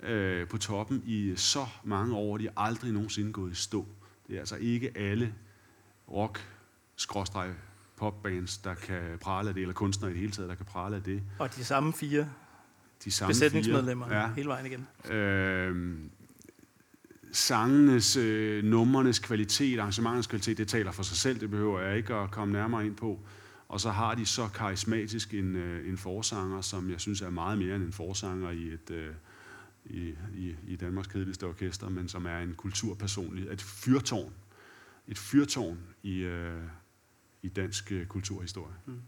øh, 0.04 0.48
på 0.48 0.58
toppen 0.58 1.04
i 1.06 1.34
så 1.36 1.66
mange 1.84 2.16
år, 2.16 2.38
de 2.38 2.48
er 2.48 2.52
aldrig 2.58 2.92
nogensinde 2.92 3.34
gået 3.34 3.52
i 3.52 3.56
stå. 3.56 3.86
Det 4.28 4.36
er 4.36 4.40
altså 4.40 4.56
ikke 4.56 4.92
alle 4.98 5.34
rock 6.12 6.55
popbands, 7.98 8.58
der 8.58 8.74
kan 8.74 9.02
prale 9.22 9.50
af 9.50 9.54
det, 9.54 9.62
eller 9.62 9.74
kunstnere 9.74 10.12
i 10.12 10.14
det 10.14 10.20
hele 10.20 10.32
taget, 10.32 10.50
der 10.50 10.56
kan 10.56 10.66
prale 10.66 10.96
af 10.96 11.04
det. 11.04 11.24
Og 11.40 11.56
de 11.56 11.64
samme 11.64 11.94
fire 11.94 12.30
De 13.04 13.12
samme 13.12 13.30
besætningsmedlemmer 13.30 14.08
fire. 14.08 14.22
ja. 14.22 14.34
hele 14.34 14.48
vejen 14.48 14.66
igen. 14.66 15.12
Øh, 15.16 15.98
sangenes, 17.32 18.18
øh, 18.18 18.64
nummernes 18.64 19.20
kvalitet, 19.20 19.80
arrangementets 19.80 20.28
kvalitet, 20.28 20.58
det 20.58 20.68
taler 20.68 20.92
for 20.92 21.04
sig 21.04 21.18
selv, 21.18 21.40
det 21.40 21.50
behøver 21.52 21.80
jeg 21.80 21.98
ikke 21.98 22.14
at 22.16 22.32
komme 22.32 22.54
nærmere 22.54 22.86
ind 22.86 22.96
på. 22.96 23.20
Og 23.68 23.82
så 23.82 23.92
har 23.92 24.16
de 24.16 24.26
så 24.26 24.48
karismatisk 24.48 25.34
en, 25.34 25.56
øh, 25.56 25.90
en 25.90 25.98
forsanger, 25.98 26.62
som 26.62 26.90
jeg 26.90 27.00
synes 27.00 27.22
er 27.22 27.30
meget 27.30 27.58
mere 27.58 27.76
end 27.76 27.84
en 27.84 27.94
forsanger 27.94 28.52
i, 28.52 28.64
et, 28.68 28.92
øh, 28.92 29.14
i, 29.86 30.14
i, 30.36 30.56
i 30.68 30.76
Danmarks 30.76 31.08
kedeligste 31.08 31.44
orkester, 31.44 31.90
men 31.90 32.08
som 32.08 32.26
er 32.26 32.38
en 32.40 32.54
kulturpersonlig, 32.58 33.48
et 33.52 33.62
fyrtårn. 33.62 34.34
Et 35.08 35.18
fyrtårn 35.18 35.80
i, 36.04 36.18
øh, 36.18 36.62
i 37.46 37.50
dansk 37.50 37.92
øh, 37.92 38.06
kulturhistorie. 38.06 38.76
Mm. 38.86 39.02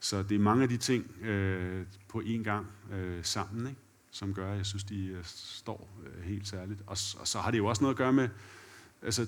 Så 0.00 0.22
det 0.22 0.34
er 0.34 0.38
mange 0.38 0.62
af 0.62 0.68
de 0.68 0.76
ting 0.76 1.10
øh, 1.20 1.86
på 2.08 2.20
én 2.20 2.42
gang 2.42 2.66
øh, 2.92 3.24
sammen, 3.24 3.66
ikke? 3.66 3.80
som 4.10 4.34
gør, 4.34 4.50
at 4.50 4.56
jeg 4.56 4.66
synes, 4.66 4.84
de 4.84 5.06
øh, 5.06 5.24
står 5.24 6.02
øh, 6.06 6.22
helt 6.22 6.48
særligt. 6.48 6.80
Og, 6.80 6.96
og 7.18 7.28
så 7.28 7.38
har 7.38 7.50
det 7.50 7.58
jo 7.58 7.66
også 7.66 7.82
noget 7.82 7.94
at 7.94 7.98
gøre 7.98 8.12
med, 8.12 8.28
altså, 9.02 9.26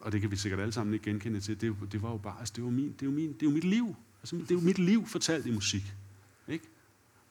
og 0.00 0.12
det 0.12 0.20
kan 0.20 0.30
vi 0.30 0.36
sikkert 0.36 0.60
alle 0.60 0.72
sammen 0.72 0.94
ikke 0.94 1.04
genkende 1.04 1.40
til, 1.40 1.60
det, 1.60 1.76
det 1.92 2.02
var 2.02 2.10
jo 2.10 2.18
bare, 2.18 2.38
altså, 2.38 2.54
det 2.56 2.64
var 2.64 2.70
min, 2.70 2.92
det 3.00 3.06
er 3.06 3.10
min, 3.10 3.32
det 3.32 3.46
er 3.46 3.50
mit 3.50 3.64
liv. 3.64 3.96
Altså, 4.20 4.36
det 4.36 4.50
er 4.50 4.54
jo 4.54 4.60
mit 4.60 4.78
liv 4.78 5.06
fortalt 5.06 5.46
i 5.46 5.50
musik. 5.50 5.94
Ikke? 6.48 6.64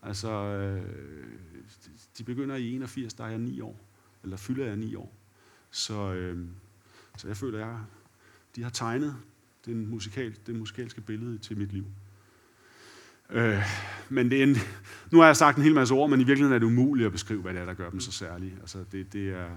Altså, 0.01 0.29
øh, 0.29 0.91
de 2.17 2.23
begynder 2.23 2.55
i 2.55 2.73
81, 2.73 3.13
der 3.13 3.23
er 3.23 3.29
jeg 3.29 3.39
9 3.39 3.61
år, 3.61 3.79
eller 4.23 4.37
fylder 4.37 4.65
jeg 4.65 4.77
9 4.77 4.95
år. 4.95 5.13
Så, 5.71 6.13
øh, 6.13 6.47
så 7.17 7.27
jeg 7.27 7.37
føler, 7.37 7.65
at 7.65 7.67
jeg, 7.67 7.79
de 8.55 8.63
har 8.63 8.69
tegnet 8.69 9.17
den 9.65 9.89
musikal, 9.89 10.35
det 10.47 10.55
musikalske 10.55 11.01
billede 11.01 11.37
til 11.37 11.57
mit 11.57 11.73
liv. 11.73 11.85
Øh, 13.29 13.63
men 14.09 14.31
det 14.31 14.39
er 14.39 14.43
en, 14.43 14.57
nu 15.11 15.19
har 15.19 15.25
jeg 15.25 15.37
sagt 15.37 15.57
en 15.57 15.63
hel 15.63 15.73
masse 15.73 15.93
ord, 15.93 16.09
men 16.09 16.21
i 16.21 16.23
virkeligheden 16.23 16.55
er 16.55 16.59
det 16.59 16.65
umuligt 16.65 17.05
at 17.05 17.11
beskrive, 17.11 17.41
hvad 17.41 17.53
det 17.53 17.61
er, 17.61 17.65
der 17.65 17.73
gør 17.73 17.89
dem 17.89 17.99
så 17.99 18.11
særlige. 18.11 18.55
Altså, 18.61 18.83
det, 18.91 19.13
det 19.13 19.29
er, 19.29 19.49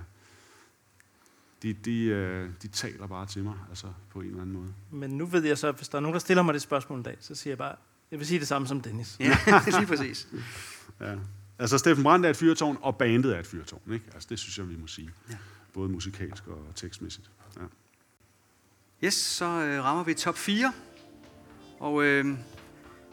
de, 1.63 1.73
de, 1.73 2.05
øh, 2.05 2.51
de 2.63 2.69
taler 2.69 3.07
bare 3.07 3.27
til 3.27 3.45
mig, 3.45 3.55
altså 3.69 3.87
på 4.11 4.21
en 4.21 4.27
eller 4.27 4.41
anden 4.41 4.57
måde. 4.57 4.75
Men 4.91 5.11
nu 5.11 5.27
ved 5.27 5.45
jeg 5.45 5.59
så, 5.59 5.69
at 5.69 5.77
hvis 5.77 5.89
der 5.89 5.99
er 5.99 6.03
nogen, 6.03 6.13
der 6.13 6.21
stiller 6.21 6.43
mig 6.43 6.55
det 6.55 6.63
spørgsmål 6.63 6.99
en 6.99 7.05
dag, 7.05 7.17
så 7.21 7.35
siger 7.35 7.51
jeg 7.51 7.59
bare, 7.59 7.77
jeg 8.11 8.19
vil 8.19 8.27
sige 8.27 8.41
det 8.41 8.49
samme 8.49 8.69
som 8.69 8.81
Dennis. 8.81 9.17
Ja, 9.21 9.39
lige 9.79 9.87
præcis. 9.87 10.29
Ja. 11.01 11.15
Altså, 11.59 11.79
Steffen 11.79 12.03
Brandt 12.03 12.27
er 12.27 12.31
et 12.31 12.37
fyrtårn, 12.37 12.79
og 12.81 12.99
bandet 12.99 13.35
er 13.35 13.39
et 13.39 13.47
fyrtårn. 13.47 13.93
Ikke? 13.93 14.05
Altså, 14.15 14.27
det 14.31 14.39
synes 14.39 14.59
jeg, 14.59 14.69
vi 14.69 14.77
må 14.77 14.87
sige. 14.87 15.11
Ja. 15.31 15.37
Både 15.73 15.89
musikalsk 15.89 16.49
og 16.49 16.73
tekstmæssigt. 16.75 17.31
Ja. 17.57 17.63
Yes, 19.05 19.15
så 19.15 19.45
øh, 19.45 19.85
rammer 19.85 20.05
vi 20.05 20.15
top 20.15 20.39
4. 20.39 20.73
Og 21.81 22.05
øh, 22.05 22.25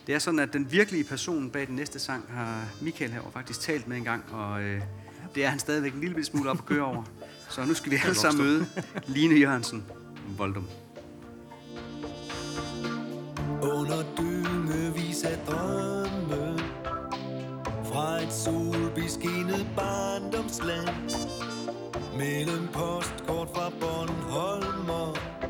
det 0.07 0.15
er 0.15 0.19
sådan, 0.19 0.39
at 0.39 0.53
den 0.53 0.71
virkelige 0.71 1.03
person 1.03 1.49
bag 1.49 1.67
den 1.67 1.75
næste 1.75 1.99
sang 1.99 2.25
har 2.29 2.65
Michael 2.81 3.11
her 3.11 3.21
faktisk 3.33 3.59
talt 3.59 3.87
med 3.87 3.97
en 3.97 4.03
gang, 4.03 4.23
og 4.31 4.61
øh, 4.61 4.81
det 5.35 5.45
er 5.45 5.49
han 5.49 5.59
stadigvæk 5.59 5.93
en 5.93 5.99
lille 5.99 6.25
smule 6.25 6.49
op 6.49 6.57
at 6.57 6.65
køre 6.65 6.83
over. 6.83 7.03
Så 7.49 7.65
nu 7.65 7.73
skal 7.73 7.91
vi 7.91 7.97
alle 8.03 8.15
sammen 8.15 8.45
møde 8.45 8.65
Line 9.07 9.35
Jørgensen, 9.35 9.85
Voldum. 10.37 10.67
Under 13.61 14.15
dyngevis 14.17 15.23
af 15.23 15.37
drømme 15.47 16.59
Fra 17.85 18.21
et 18.21 18.33
solbeskinnet 18.33 19.67
barndomsland 19.75 21.11
Mellem 22.17 22.67
postkort 22.67 23.49
fra 23.53 23.69
Bornholmer 23.79 25.42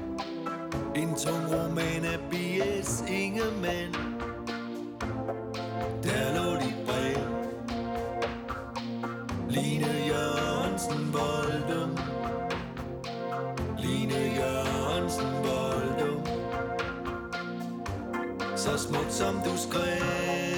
en 0.95 1.15
tung 1.15 1.45
roman 1.52 2.06
af 2.06 2.20
B.S. 2.30 3.03
Ingemann. 3.07 3.94
Der 6.03 6.36
lå 6.36 6.60
dit 6.60 6.76
brev. 6.86 7.18
Line 9.49 9.88
Jørgensen 10.07 11.14
Voldum 11.14 11.98
Line 13.78 14.36
Jørgensen 14.38 15.34
Voldum 15.44 16.26
Så 18.56 18.78
smukt 18.78 19.14
som 19.14 19.36
du 19.45 19.57
skrev. 19.57 20.52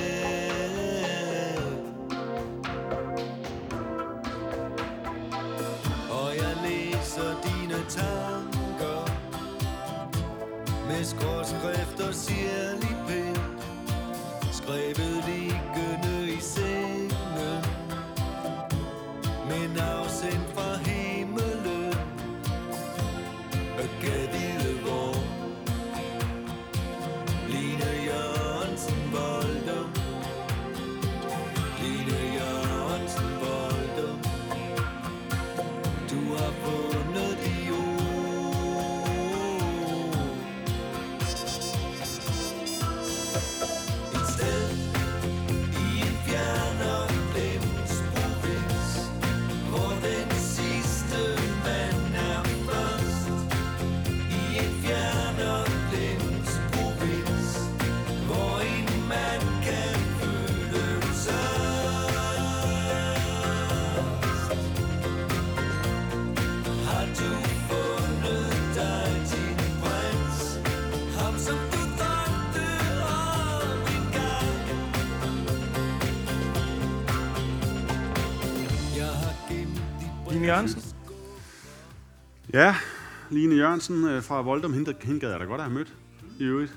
Line 83.36 83.56
Jørgensen 83.56 84.06
øh, 84.06 84.24
fra 84.24 84.42
Voldum, 84.42 84.74
hende, 84.74 84.94
hende 85.04 85.20
gad 85.20 85.30
jeg 85.32 85.40
da 85.40 85.46
godt 85.46 85.62
have 85.62 85.74
mødt 85.74 85.94
i 86.40 86.44
øvrigt. 86.44 86.74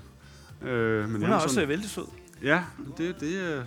Øh, 0.63 1.09
men 1.11 1.21
Hun 1.21 1.31
er 1.31 1.35
også 1.35 1.49
sådan- 1.49 1.63
øh, 1.63 1.69
vældig 1.69 1.91
sød. 1.91 2.05
Ja, 2.43 2.63
det, 2.99 3.21
det, 3.21 3.35
øh, 3.37 3.63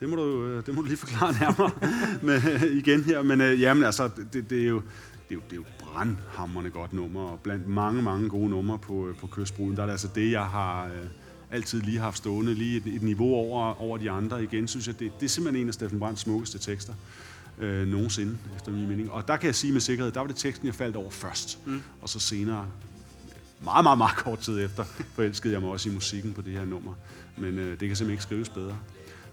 det, 0.00 0.08
må 0.08 0.16
du, 0.16 0.44
øh, 0.46 0.66
det 0.66 0.74
må 0.74 0.80
du 0.80 0.86
lige 0.86 0.96
forklare 0.96 1.32
nærmere 1.40 1.70
med, 2.26 2.70
igen 2.70 3.04
her. 3.04 3.22
Men 3.22 3.40
øh, 3.40 3.60
jamen, 3.60 3.84
altså, 3.84 4.10
det, 4.32 4.50
det, 4.50 4.62
er 4.62 4.68
jo, 4.68 4.76
det, 5.28 5.30
er 5.30 5.34
jo, 5.34 5.40
det 5.50 5.52
er 5.52 5.56
jo 5.56 5.64
brandhammerende 5.80 6.70
godt 6.70 6.92
nummer, 6.92 7.20
og 7.20 7.40
blandt 7.40 7.68
mange, 7.68 8.02
mange 8.02 8.28
gode 8.28 8.48
numre 8.50 8.78
på, 8.78 9.08
på 9.20 9.26
kystbruden, 9.26 9.76
der 9.76 9.82
er 9.82 9.86
det 9.86 9.92
altså 9.92 10.08
det, 10.14 10.30
jeg 10.30 10.44
har 10.44 10.84
øh, 10.86 10.90
altid 11.50 11.80
lige 11.80 11.98
haft 11.98 12.16
stående, 12.18 12.54
lige 12.54 12.76
et, 12.76 12.94
et 12.94 13.02
niveau 13.02 13.34
over, 13.34 13.82
over 13.82 13.98
de 13.98 14.10
andre. 14.10 14.42
Igen 14.42 14.68
synes 14.68 14.86
jeg, 14.86 14.98
det, 15.00 15.12
det 15.20 15.24
er 15.24 15.30
simpelthen 15.30 15.62
en 15.62 15.68
af 15.68 15.74
Steffen 15.74 15.98
Brands 15.98 16.20
smukkeste 16.20 16.58
tekster 16.58 16.92
øh, 17.62 17.88
nogensinde, 17.88 18.38
efter 18.56 18.72
min 18.72 18.88
mening. 18.88 19.12
Og 19.12 19.28
der 19.28 19.36
kan 19.36 19.46
jeg 19.46 19.54
sige 19.54 19.72
med 19.72 19.80
sikkerhed, 19.80 20.12
der 20.12 20.20
var 20.20 20.26
det 20.26 20.36
teksten, 20.36 20.66
jeg 20.66 20.74
faldt 20.74 20.96
over 20.96 21.10
først, 21.10 21.58
mm. 21.66 21.82
og 22.02 22.08
så 22.08 22.20
senere 22.20 22.66
meget, 23.64 23.84
meget, 23.84 23.98
meget 23.98 24.16
kort 24.16 24.38
tid 24.38 24.64
efter 24.64 24.84
forelskede 24.84 25.52
jeg 25.52 25.60
mig 25.60 25.70
også 25.70 25.88
i 25.88 25.92
musikken 25.92 26.32
på 26.32 26.42
det 26.42 26.52
her 26.52 26.64
nummer. 26.64 26.94
Men 27.36 27.58
øh, 27.58 27.70
det 27.70 27.78
kan 27.78 27.96
simpelthen 27.96 28.10
ikke 28.10 28.22
skrives 28.22 28.48
bedre. 28.48 28.78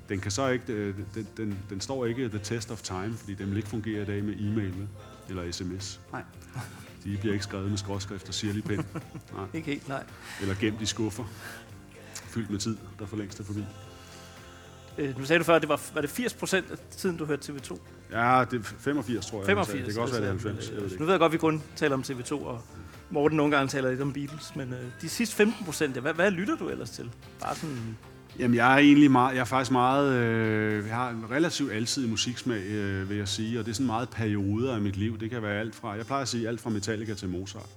Den, 0.10 0.19
kan 0.19 0.31
så 0.31 0.47
ikke, 0.47 0.73
øh, 0.73 0.95
den, 1.15 1.27
den, 1.38 1.57
den 1.69 1.81
står 1.81 2.06
ikke 2.06 2.30
the 2.30 2.39
test 2.43 2.72
of 2.72 2.81
time, 2.81 3.14
fordi 3.18 3.34
den 3.34 3.49
vil 3.49 3.57
ikke 3.57 3.69
fungere 3.69 4.01
i 4.01 4.06
dag 4.06 4.23
med 4.23 4.34
e-mail 4.34 4.88
eller 5.30 5.51
sms. 5.51 5.99
Nej. 6.11 6.23
De 7.03 7.18
bliver 7.18 7.34
ikke 7.34 7.43
skrevet 7.43 7.69
med 7.69 7.77
skråskrift 7.77 8.27
og 8.27 8.34
sirlig 8.34 8.64
pen. 8.64 8.77
Nej. 9.34 9.45
Ikke 9.53 9.72
helt, 9.72 9.88
nej. 9.88 10.03
Eller 10.41 10.56
gemt 10.56 10.81
i 10.81 10.85
skuffer. 10.85 11.23
Fyldt 12.14 12.49
med 12.49 12.60
tid, 12.60 12.77
der 12.99 13.06
for 13.06 13.18
længst 13.18 13.39
er 13.39 13.43
forbi. 13.43 13.64
Øh, 14.99 15.17
nu 15.19 15.26
sagde 15.26 15.39
du 15.39 15.43
før, 15.43 15.55
at 15.55 15.61
det 15.61 15.69
var, 15.69 15.81
var 15.93 16.01
det 16.01 16.09
80 16.09 16.34
procent 16.34 16.71
af 16.71 16.77
tiden, 16.91 17.17
du 17.17 17.26
hørte 17.26 17.53
TV2? 17.53 17.77
Ja, 18.11 18.45
det 18.51 18.59
er 18.59 18.63
85, 18.63 19.26
tror 19.26 19.38
jeg. 19.38 19.47
han 19.47 19.65
85. 19.65 19.67
sagde. 19.67 19.85
Det 19.85 19.93
kan 19.93 20.01
også 20.01 20.13
være, 20.13 20.21
det 20.21 20.27
er 20.27 20.34
altså, 20.34 20.49
90. 20.49 20.69
Jeg 20.69 20.81
ved 20.81 20.89
det 20.89 20.99
Nu 20.99 21.05
ved 21.05 21.13
jeg 21.13 21.19
godt, 21.19 21.30
at 21.30 21.34
vi 21.34 21.38
kun 21.38 21.63
taler 21.76 21.93
om 21.93 22.03
TV2, 22.07 22.34
og 22.34 22.61
Morten 23.09 23.38
nogle 23.38 23.55
gange 23.55 23.69
taler 23.69 23.89
lidt 23.89 24.01
om 24.01 24.13
Beatles, 24.13 24.55
men 24.55 24.73
øh, 24.73 24.80
de 25.01 25.09
sidste 25.09 25.35
15 25.35 25.65
procent, 25.65 25.97
hvad, 25.97 26.13
hvad 26.13 26.31
lytter 26.31 26.57
du 26.57 26.69
ellers 26.69 26.89
til? 26.89 27.11
Bare 27.41 27.55
sådan... 27.55 27.97
Jamen, 28.39 28.55
jeg 28.55 28.73
er 28.73 28.77
egentlig 28.77 29.11
meget, 29.11 29.34
jeg 29.35 29.41
er 29.41 29.45
faktisk 29.45 29.71
meget, 29.71 30.13
øh, 30.13 30.88
jeg 30.88 30.95
har 30.95 31.09
en 31.09 31.31
relativt 31.31 31.71
alsidig 31.71 32.09
musiksmag, 32.09 32.63
øh, 32.63 33.09
vil 33.09 33.17
jeg 33.17 33.27
sige, 33.27 33.59
og 33.59 33.65
det 33.65 33.71
er 33.71 33.76
sådan 33.76 33.85
meget 33.85 34.09
perioder 34.09 34.76
af 34.76 34.81
mit 34.81 34.97
liv. 34.97 35.19
Det 35.19 35.30
kan 35.30 35.41
være 35.43 35.59
alt 35.59 35.76
fra, 35.76 35.91
jeg 35.91 36.05
plejer 36.05 36.21
at 36.21 36.27
sige 36.27 36.47
alt 36.47 36.61
fra 36.61 36.69
Metallica 36.69 37.13
til 37.13 37.30
Mozart. 37.30 37.69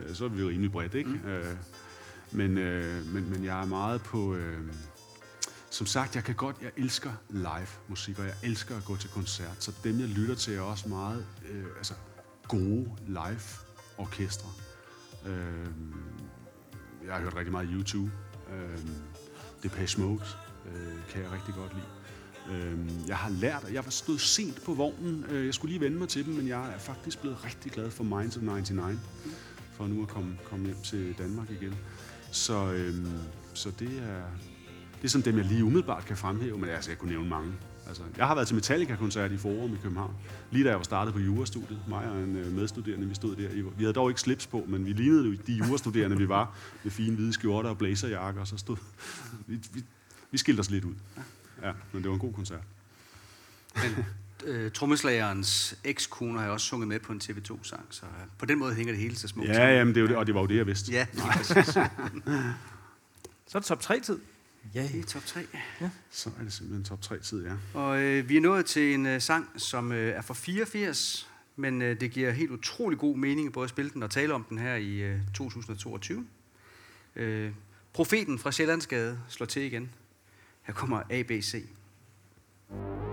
Øh, 0.00 0.14
så 0.14 0.24
er 0.24 0.28
vi 0.28 0.40
jo 0.42 0.48
rimelig 0.48 0.72
bredt, 0.72 0.94
ikke? 0.94 1.10
Mm. 1.10 1.30
Øh, 1.30 1.44
men, 2.32 2.58
øh, 2.58 3.06
men, 3.14 3.30
men 3.30 3.44
jeg 3.44 3.62
er 3.62 3.66
meget 3.66 4.02
på, 4.02 4.34
øh, 4.34 4.58
som 5.70 5.86
sagt, 5.86 6.14
jeg 6.14 6.24
kan 6.24 6.34
godt, 6.34 6.56
jeg 6.62 6.70
elsker 6.76 7.12
live 7.30 7.68
musik, 7.88 8.18
og 8.18 8.24
jeg 8.24 8.34
elsker 8.42 8.76
at 8.76 8.84
gå 8.84 8.96
til 8.96 9.10
koncert, 9.10 9.56
så 9.58 9.72
dem 9.84 10.00
jeg 10.00 10.08
lytter 10.08 10.34
til 10.34 10.54
er 10.54 10.60
også 10.60 10.88
meget, 10.88 11.26
øh, 11.50 11.64
altså 11.76 11.94
gode 12.48 12.90
live 13.06 13.40
orkestre. 13.98 14.48
Øh, 15.26 15.66
jeg 17.06 17.14
har 17.14 17.20
hørt 17.20 17.36
rigtig 17.36 17.52
meget 17.52 17.68
YouTube. 17.72 18.10
Øh, 18.52 18.78
Depeche 19.62 20.02
Mode 20.02 20.24
øh, 20.66 20.94
kan 21.10 21.22
jeg 21.22 21.32
rigtig 21.32 21.54
godt 21.54 21.72
lide. 21.74 21.86
Øh, 22.50 23.08
jeg 23.08 23.16
har 23.16 23.30
lært, 23.30 23.64
at 23.64 23.74
jeg 23.74 23.84
var 23.84 23.90
stået 23.90 24.20
sent 24.20 24.64
på 24.64 24.74
vognen. 24.74 25.24
Øh, 25.28 25.46
jeg 25.46 25.54
skulle 25.54 25.72
lige 25.72 25.80
vende 25.80 25.98
mig 25.98 26.08
til 26.08 26.24
dem, 26.26 26.34
men 26.34 26.48
jeg 26.48 26.72
er 26.74 26.78
faktisk 26.78 27.20
blevet 27.20 27.44
rigtig 27.44 27.72
glad 27.72 27.90
for 27.90 28.04
Minds 28.04 28.36
of 28.36 28.42
99, 28.42 28.98
for 29.76 29.86
nu 29.86 30.02
at 30.02 30.08
komme, 30.08 30.38
komme 30.44 30.66
hjem 30.66 30.82
til 30.84 31.14
Danmark 31.18 31.50
igen. 31.50 31.74
Så, 32.32 32.72
øh, 32.72 32.94
så 33.54 33.70
det 33.78 33.98
er, 33.98 34.22
det 35.02 35.04
er 35.04 35.08
sådan 35.08 35.24
dem, 35.24 35.36
jeg 35.36 35.44
lige 35.44 35.64
umiddelbart 35.64 36.04
kan 36.04 36.16
fremhæve, 36.16 36.58
men 36.58 36.68
altså, 36.70 36.90
jeg 36.90 36.98
kunne 36.98 37.10
nævne 37.10 37.28
mange. 37.28 37.52
Altså, 37.86 38.02
jeg 38.16 38.26
har 38.26 38.34
været 38.34 38.46
til 38.46 38.54
Metallica-koncert 38.54 39.32
i 39.32 39.36
Forum 39.36 39.74
i 39.74 39.76
København, 39.82 40.14
lige 40.50 40.64
da 40.64 40.68
jeg 40.68 40.78
var 40.78 40.82
startet 40.84 41.14
på 41.14 41.20
jurastudiet. 41.20 41.80
Mig 41.88 42.10
og 42.10 42.18
en 42.22 42.36
øh, 42.36 42.52
medstuderende, 42.52 43.06
vi 43.08 43.14
stod 43.14 43.36
der. 43.36 43.48
i- 43.48 43.60
Vi 43.62 43.70
havde 43.84 43.92
dog 43.92 44.10
ikke 44.10 44.20
slips 44.20 44.46
på, 44.46 44.64
men 44.68 44.86
vi 44.86 44.92
lignede 44.92 45.24
jo 45.26 45.36
de 45.46 45.52
jurastuderende, 45.52 46.16
vi 46.16 46.28
var, 46.28 46.54
med 46.84 46.92
fine 46.92 47.14
hvide 47.16 47.32
skjorter 47.32 47.70
og 47.70 47.78
blazerjakker, 47.78 48.40
og 48.40 48.46
så 48.46 48.56
stod... 48.56 48.76
Vi, 49.46 49.54
vi, 49.72 49.84
vi 50.30 50.38
skilte 50.38 50.60
os 50.60 50.70
lidt 50.70 50.84
ud. 50.84 50.94
Ja, 51.62 51.72
men 51.92 52.02
det 52.02 52.08
var 52.08 52.14
en 52.14 52.20
god 52.20 52.32
koncert. 52.32 52.60
Øh, 54.44 54.70
trommeslagerens 54.70 55.78
ekskone 55.84 56.38
har 56.38 56.44
jeg 56.44 56.52
også 56.52 56.66
sunget 56.66 56.88
med 56.88 57.00
på 57.00 57.12
en 57.12 57.20
TV2-sang, 57.24 57.82
så 57.90 58.06
øh, 58.06 58.10
på 58.38 58.46
den 58.46 58.58
måde 58.58 58.74
hænger 58.74 58.92
det 58.92 59.02
hele 59.02 59.16
så 59.16 59.28
smukt 59.28 59.48
Ja, 59.48 59.54
sammen. 59.54 59.74
jamen, 59.76 59.94
det 59.94 60.00
er 60.00 60.02
jo 60.02 60.08
det, 60.08 60.16
og 60.16 60.26
det 60.26 60.34
var 60.34 60.40
jo 60.40 60.46
det, 60.46 60.56
jeg 60.56 60.66
vidste. 60.66 60.92
Ja, 60.92 61.06
præcis. 61.18 61.64
Så 61.64 61.80
er 63.54 63.58
det 63.58 63.64
top 63.64 63.80
3-tid. 63.84 64.18
Ja, 64.74 64.82
det 64.82 65.00
er 65.00 65.04
top 65.04 65.22
3. 65.26 65.40
Ja. 65.80 65.90
Så 66.10 66.30
er 66.40 66.44
det 66.44 66.52
simpelthen 66.52 66.84
top 66.84 66.98
3-tid, 67.04 67.46
ja. 67.46 67.52
Og 67.74 68.00
øh, 68.00 68.28
vi 68.28 68.36
er 68.36 68.40
nået 68.40 68.66
til 68.66 68.94
en 68.94 69.06
øh, 69.06 69.20
sang, 69.20 69.48
som 69.56 69.92
øh, 69.92 70.16
er 70.16 70.22
fra 70.22 70.34
84, 70.34 71.30
men 71.56 71.82
øh, 71.82 72.00
det 72.00 72.10
giver 72.10 72.30
helt 72.30 72.50
utrolig 72.50 72.98
god 72.98 73.16
mening 73.16 73.52
både 73.52 73.64
at 73.64 73.70
spille 73.70 73.90
den 73.90 74.02
og 74.02 74.10
tale 74.10 74.34
om 74.34 74.44
den 74.44 74.58
her 74.58 74.74
i 74.74 74.96
øh, 74.96 75.20
2022. 75.34 76.26
Øh, 77.16 77.52
profeten 77.92 78.38
fra 78.38 78.52
Sjællandsgade 78.52 79.20
slår 79.28 79.46
til 79.46 79.62
igen. 79.62 79.90
Her 80.62 80.74
kommer 80.74 81.02
ABC. 81.10 81.64
Her 82.70 83.09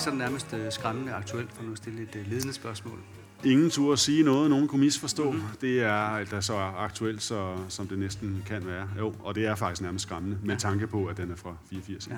ikke 0.00 0.04
sådan 0.04 0.18
nærmest 0.18 0.52
øh, 0.54 0.72
skræmmende 0.72 1.12
aktuelt, 1.12 1.52
for 1.52 1.62
nu 1.62 1.72
at 1.72 1.78
stille 1.78 2.02
et 2.02 2.16
øh, 2.16 2.26
ledende 2.26 2.52
spørgsmål? 2.52 2.98
Ingen 3.44 3.70
tur 3.70 3.92
at 3.92 3.98
sige 3.98 4.22
noget, 4.22 4.50
nogen 4.50 4.68
kunne 4.68 4.80
misforstå. 4.80 5.30
Mm-hmm. 5.30 5.46
Det 5.60 5.82
er 5.82 6.24
da 6.24 6.40
så 6.40 6.54
aktuelt, 6.56 7.22
så, 7.22 7.56
som 7.68 7.88
det 7.88 7.98
næsten 7.98 8.42
kan 8.46 8.66
være. 8.66 8.88
Jo, 8.98 9.14
og 9.22 9.34
det 9.34 9.46
er 9.46 9.54
faktisk 9.54 9.82
nærmest 9.82 10.02
skræmmende, 10.02 10.38
med 10.44 10.56
tanke 10.56 10.86
på, 10.86 11.06
at 11.06 11.16
den 11.16 11.30
er 11.30 11.36
fra 11.36 11.56
84. 11.70 12.08
Ja. 12.08 12.14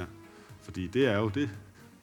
ja. 0.00 0.04
Fordi 0.62 0.86
det 0.86 1.06
er 1.06 1.18
jo 1.18 1.28
det. 1.28 1.50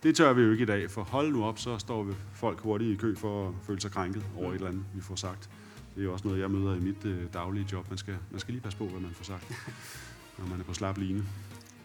Det 0.04 0.16
tør 0.16 0.34
vi 0.34 0.42
jo 0.42 0.52
ikke 0.52 0.62
i 0.64 0.66
dag, 0.66 0.92
for 0.92 1.04
hold 1.04 1.32
nu 1.32 1.44
op, 1.46 1.60
så 1.60 1.78
står 1.78 2.04
vi 2.04 2.14
folk 2.34 2.60
hurtigt 2.60 2.92
i 2.92 2.96
kø 2.96 3.16
for 3.16 3.48
at 3.48 3.54
føle 3.68 3.82
sig 3.82 3.92
krænket 3.92 4.24
over 4.38 4.50
et 4.50 4.56
eller 4.56 4.68
andet, 4.68 4.84
vi 4.96 5.02
får 5.02 5.16
sagt. 5.16 5.50
Det 5.96 6.02
er 6.02 6.06
jo 6.06 6.14
også 6.14 6.28
noget, 6.28 6.42
jeg 6.42 6.52
møder 6.52 6.76
i 6.76 6.80
mit 6.80 7.06
øh, 7.06 7.24
daglige 7.34 7.68
job. 7.72 7.90
Man 7.90 7.98
skal, 7.98 8.16
man 8.32 8.40
skal 8.40 8.52
lige 8.54 8.62
passe 8.62 8.78
på, 8.78 8.86
hvad 8.88 9.00
man 9.02 9.12
får 9.14 9.24
sagt, 9.24 9.52
når 10.38 10.48
man 10.48 10.60
er 10.60 10.64
på 10.64 10.74
slap 10.74 10.98
line 10.98 11.24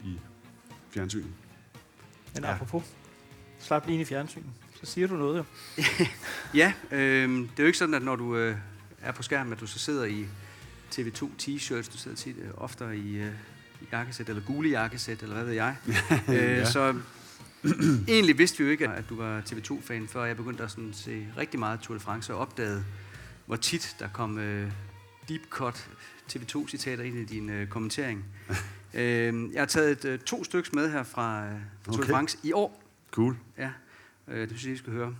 i 0.04 0.18
fjernsynet. 0.90 1.30
Men 2.34 2.44
Ja. 2.44 2.54
apropos, 2.54 2.82
slap 3.60 3.86
lige 3.86 3.94
ind 3.94 4.02
i 4.02 4.04
fjernsynet, 4.04 4.46
så 4.80 4.86
siger 4.86 5.06
du 5.06 5.14
noget 5.16 5.38
jo. 5.38 5.44
Ja, 6.54 6.72
øh, 6.90 7.28
det 7.28 7.48
er 7.56 7.62
jo 7.62 7.66
ikke 7.66 7.78
sådan, 7.78 7.94
at 7.94 8.02
når 8.02 8.16
du 8.16 8.36
øh, 8.36 8.56
er 9.02 9.12
på 9.12 9.22
skærmen, 9.22 9.52
at 9.52 9.60
du 9.60 9.66
så 9.66 9.78
sidder 9.78 10.04
i 10.04 10.26
TV2 10.94 11.28
t-shirts, 11.42 11.92
du 11.92 11.98
sidder 11.98 12.16
tit 12.16 12.36
øh, 12.38 12.50
oftere 12.56 12.96
i, 12.96 13.16
øh, 13.16 13.32
i 13.80 13.84
jakkesæt, 13.92 14.28
eller 14.28 14.42
gule 14.42 14.68
jakkesæt, 14.68 15.22
eller 15.22 15.34
hvad 15.34 15.44
ved 15.44 15.52
jeg. 15.52 15.76
øh, 16.28 16.34
Ja. 16.34 16.64
Så 16.64 16.94
egentlig 18.08 18.38
vidste 18.38 18.58
vi 18.58 18.64
jo 18.64 18.70
ikke, 18.70 18.88
at 18.88 19.04
du 19.08 19.16
var 19.16 19.40
TV2-fan, 19.40 20.08
før 20.08 20.24
jeg 20.24 20.36
begyndte 20.36 20.64
at 20.64 20.70
sådan, 20.70 20.92
se 20.92 21.26
rigtig 21.36 21.60
meget 21.60 21.80
Tour 21.80 21.94
de 21.98 22.00
France, 22.00 22.34
og 22.34 22.40
opdagede, 22.40 22.84
hvor 23.46 23.56
tit 23.56 23.96
der 23.98 24.08
kom 24.12 24.38
øh, 24.38 24.70
deep 25.28 25.40
cut 25.50 25.88
TV2-citater 26.32 27.04
ind 27.04 27.18
i 27.18 27.24
din 27.24 27.50
øh, 27.50 27.68
kommentering. 27.68 28.24
øh, 28.94 29.52
jeg 29.52 29.60
har 29.60 29.66
taget 29.66 29.90
et, 29.90 30.04
øh, 30.04 30.18
to 30.18 30.44
stykker 30.44 30.70
med 30.72 30.92
her 30.92 31.02
fra, 31.02 31.44
øh, 31.46 31.52
fra 31.82 31.92
Tour 31.92 31.96
de 31.96 32.02
Okay. 32.02 32.12
France 32.12 32.38
i 32.42 32.52
år. 32.52 32.79
Cool. 33.10 33.36
Ja, 33.58 33.70
øh, 34.28 34.48
det 34.48 34.58
synes 34.58 34.64
jeg, 34.64 34.74
I 34.74 34.78
skal 34.78 34.92
høre. 34.92 35.14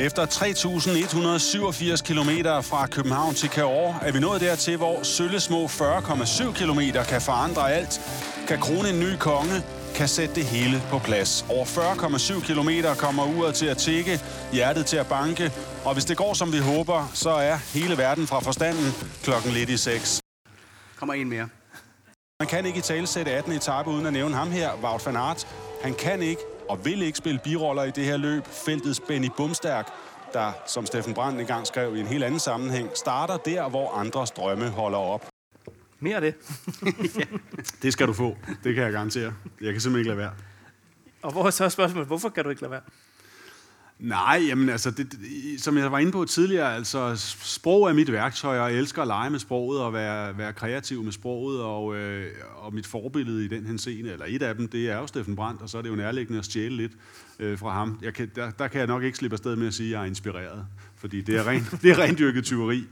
Efter 0.00 0.26
3.187 0.26 2.02
km 2.02 2.30
fra 2.70 2.86
København 2.86 3.34
til 3.34 3.48
Cahors 3.48 3.94
er 4.02 4.12
vi 4.12 4.20
nået 4.20 4.40
dertil, 4.40 4.76
hvor 4.76 5.02
sølle 5.02 5.40
små 5.40 5.66
40,7 5.66 6.52
km 6.52 6.80
kan 7.08 7.20
forandre 7.22 7.72
alt, 7.72 8.00
kan 8.48 8.60
krone 8.60 8.88
en 8.88 9.00
ny 9.00 9.16
konge, 9.20 9.62
kan 9.94 10.08
sætte 10.08 10.34
det 10.34 10.44
hele 10.44 10.82
på 10.90 10.98
plads. 10.98 11.46
Over 11.50 11.64
40,7 11.64 12.52
km 12.52 12.70
kommer 12.98 13.24
uret 13.36 13.54
til 13.54 13.66
at 13.66 13.76
tikke, 13.76 14.20
hjertet 14.52 14.86
til 14.86 14.96
at 14.96 15.06
banke, 15.06 15.52
og 15.84 15.92
hvis 15.92 16.04
det 16.04 16.16
går 16.16 16.34
som 16.34 16.52
vi 16.52 16.58
håber, 16.58 17.10
så 17.14 17.30
er 17.30 17.56
hele 17.56 17.98
verden 17.98 18.26
fra 18.26 18.40
forstanden 18.40 18.92
klokken 19.22 19.52
lidt 19.52 19.70
i 19.70 19.76
6. 19.76 20.20
Kommer 20.96 21.14
en 21.14 21.28
mere. 21.28 21.48
Man 22.40 22.48
kan 22.48 22.66
ikke 22.66 22.78
i 22.78 22.82
tale 22.82 23.06
sætte 23.06 23.32
18 23.32 23.52
etape 23.52 23.90
uden 23.90 24.06
at 24.06 24.12
nævne 24.12 24.34
ham 24.34 24.50
her, 24.50 24.70
Wout 24.82 25.06
van 25.06 25.16
Aert. 25.16 25.48
Han 25.82 25.94
kan 25.94 26.22
ikke 26.22 26.40
og 26.68 26.84
vil 26.84 27.02
ikke 27.02 27.18
spille 27.18 27.40
biroller 27.44 27.82
i 27.82 27.90
det 27.90 28.04
her 28.04 28.16
løb. 28.16 28.46
Feltets 28.46 29.00
Benny 29.00 29.28
Bumstærk, 29.36 29.88
der, 30.32 30.52
som 30.66 30.86
Steffen 30.86 31.14
Brandt 31.14 31.40
engang 31.40 31.66
skrev 31.66 31.96
i 31.96 32.00
en 32.00 32.06
helt 32.06 32.24
anden 32.24 32.40
sammenhæng, 32.40 32.90
starter 32.94 33.36
der, 33.36 33.68
hvor 33.68 33.90
andres 33.94 34.30
drømme 34.30 34.68
holder 34.68 34.98
op. 34.98 35.26
Mere 36.00 36.14
af 36.16 36.20
det. 36.20 36.34
Det 37.82 37.92
skal 37.92 38.06
du 38.06 38.12
få. 38.12 38.36
Det 38.64 38.74
kan 38.74 38.84
jeg 38.84 38.92
garantere. 38.92 39.34
Jeg 39.60 39.72
kan 39.72 39.80
simpelthen 39.80 39.98
ikke 39.98 40.08
lade 40.08 40.18
være. 40.18 40.32
Og 41.22 41.32
hvor 41.32 41.46
er 41.46 41.50
så 41.50 41.68
spørgsmålet, 41.68 42.06
hvorfor 42.06 42.28
kan 42.28 42.44
du 42.44 42.50
ikke 42.50 42.62
lade 42.62 42.70
være? 42.70 42.82
Nej, 43.98 44.42
jamen 44.48 44.68
altså, 44.68 44.90
det, 44.90 45.12
det, 45.12 45.62
som 45.62 45.76
jeg 45.78 45.92
var 45.92 45.98
inde 45.98 46.12
på 46.12 46.24
tidligere, 46.24 46.74
altså 46.74 47.16
sprog 47.42 47.88
er 47.88 47.92
mit 47.92 48.12
værktøj, 48.12 48.58
og 48.58 48.70
jeg 48.70 48.78
elsker 48.78 49.02
at 49.02 49.08
lege 49.08 49.30
med 49.30 49.38
sproget 49.38 49.80
og 49.80 49.92
være, 49.92 50.38
være 50.38 50.52
kreativ 50.52 51.02
med 51.02 51.12
sproget, 51.12 51.62
og, 51.62 51.96
øh, 51.96 52.26
og 52.56 52.74
mit 52.74 52.86
forbillede 52.86 53.44
i 53.44 53.48
den 53.48 53.66
henseende, 53.66 54.12
eller 54.12 54.24
et 54.28 54.42
af 54.42 54.54
dem, 54.54 54.68
det 54.68 54.90
er 54.90 54.96
jo 54.96 55.06
Steffen 55.06 55.36
Brandt, 55.36 55.62
og 55.62 55.68
så 55.68 55.78
er 55.78 55.82
det 55.82 55.88
jo 55.88 55.94
nærliggende 55.94 56.38
at 56.38 56.44
stjæle 56.44 56.76
lidt 56.76 56.92
øh, 57.38 57.58
fra 57.58 57.72
ham. 57.72 57.98
Jeg 58.02 58.14
kan, 58.14 58.30
der, 58.34 58.50
der 58.50 58.68
kan 58.68 58.78
jeg 58.78 58.86
nok 58.86 59.02
ikke 59.02 59.18
slippe 59.18 59.34
afsted 59.34 59.56
med 59.56 59.66
at 59.66 59.74
sige, 59.74 59.86
at 59.86 59.92
jeg 59.92 60.02
er 60.02 60.06
inspireret, 60.06 60.66
fordi 60.96 61.20
det 61.20 61.36
er 61.36 61.48
rent, 61.48 61.70
det 61.82 61.90
er 61.90 61.98
rendyrket 61.98 62.44
tyveri. 62.44 62.84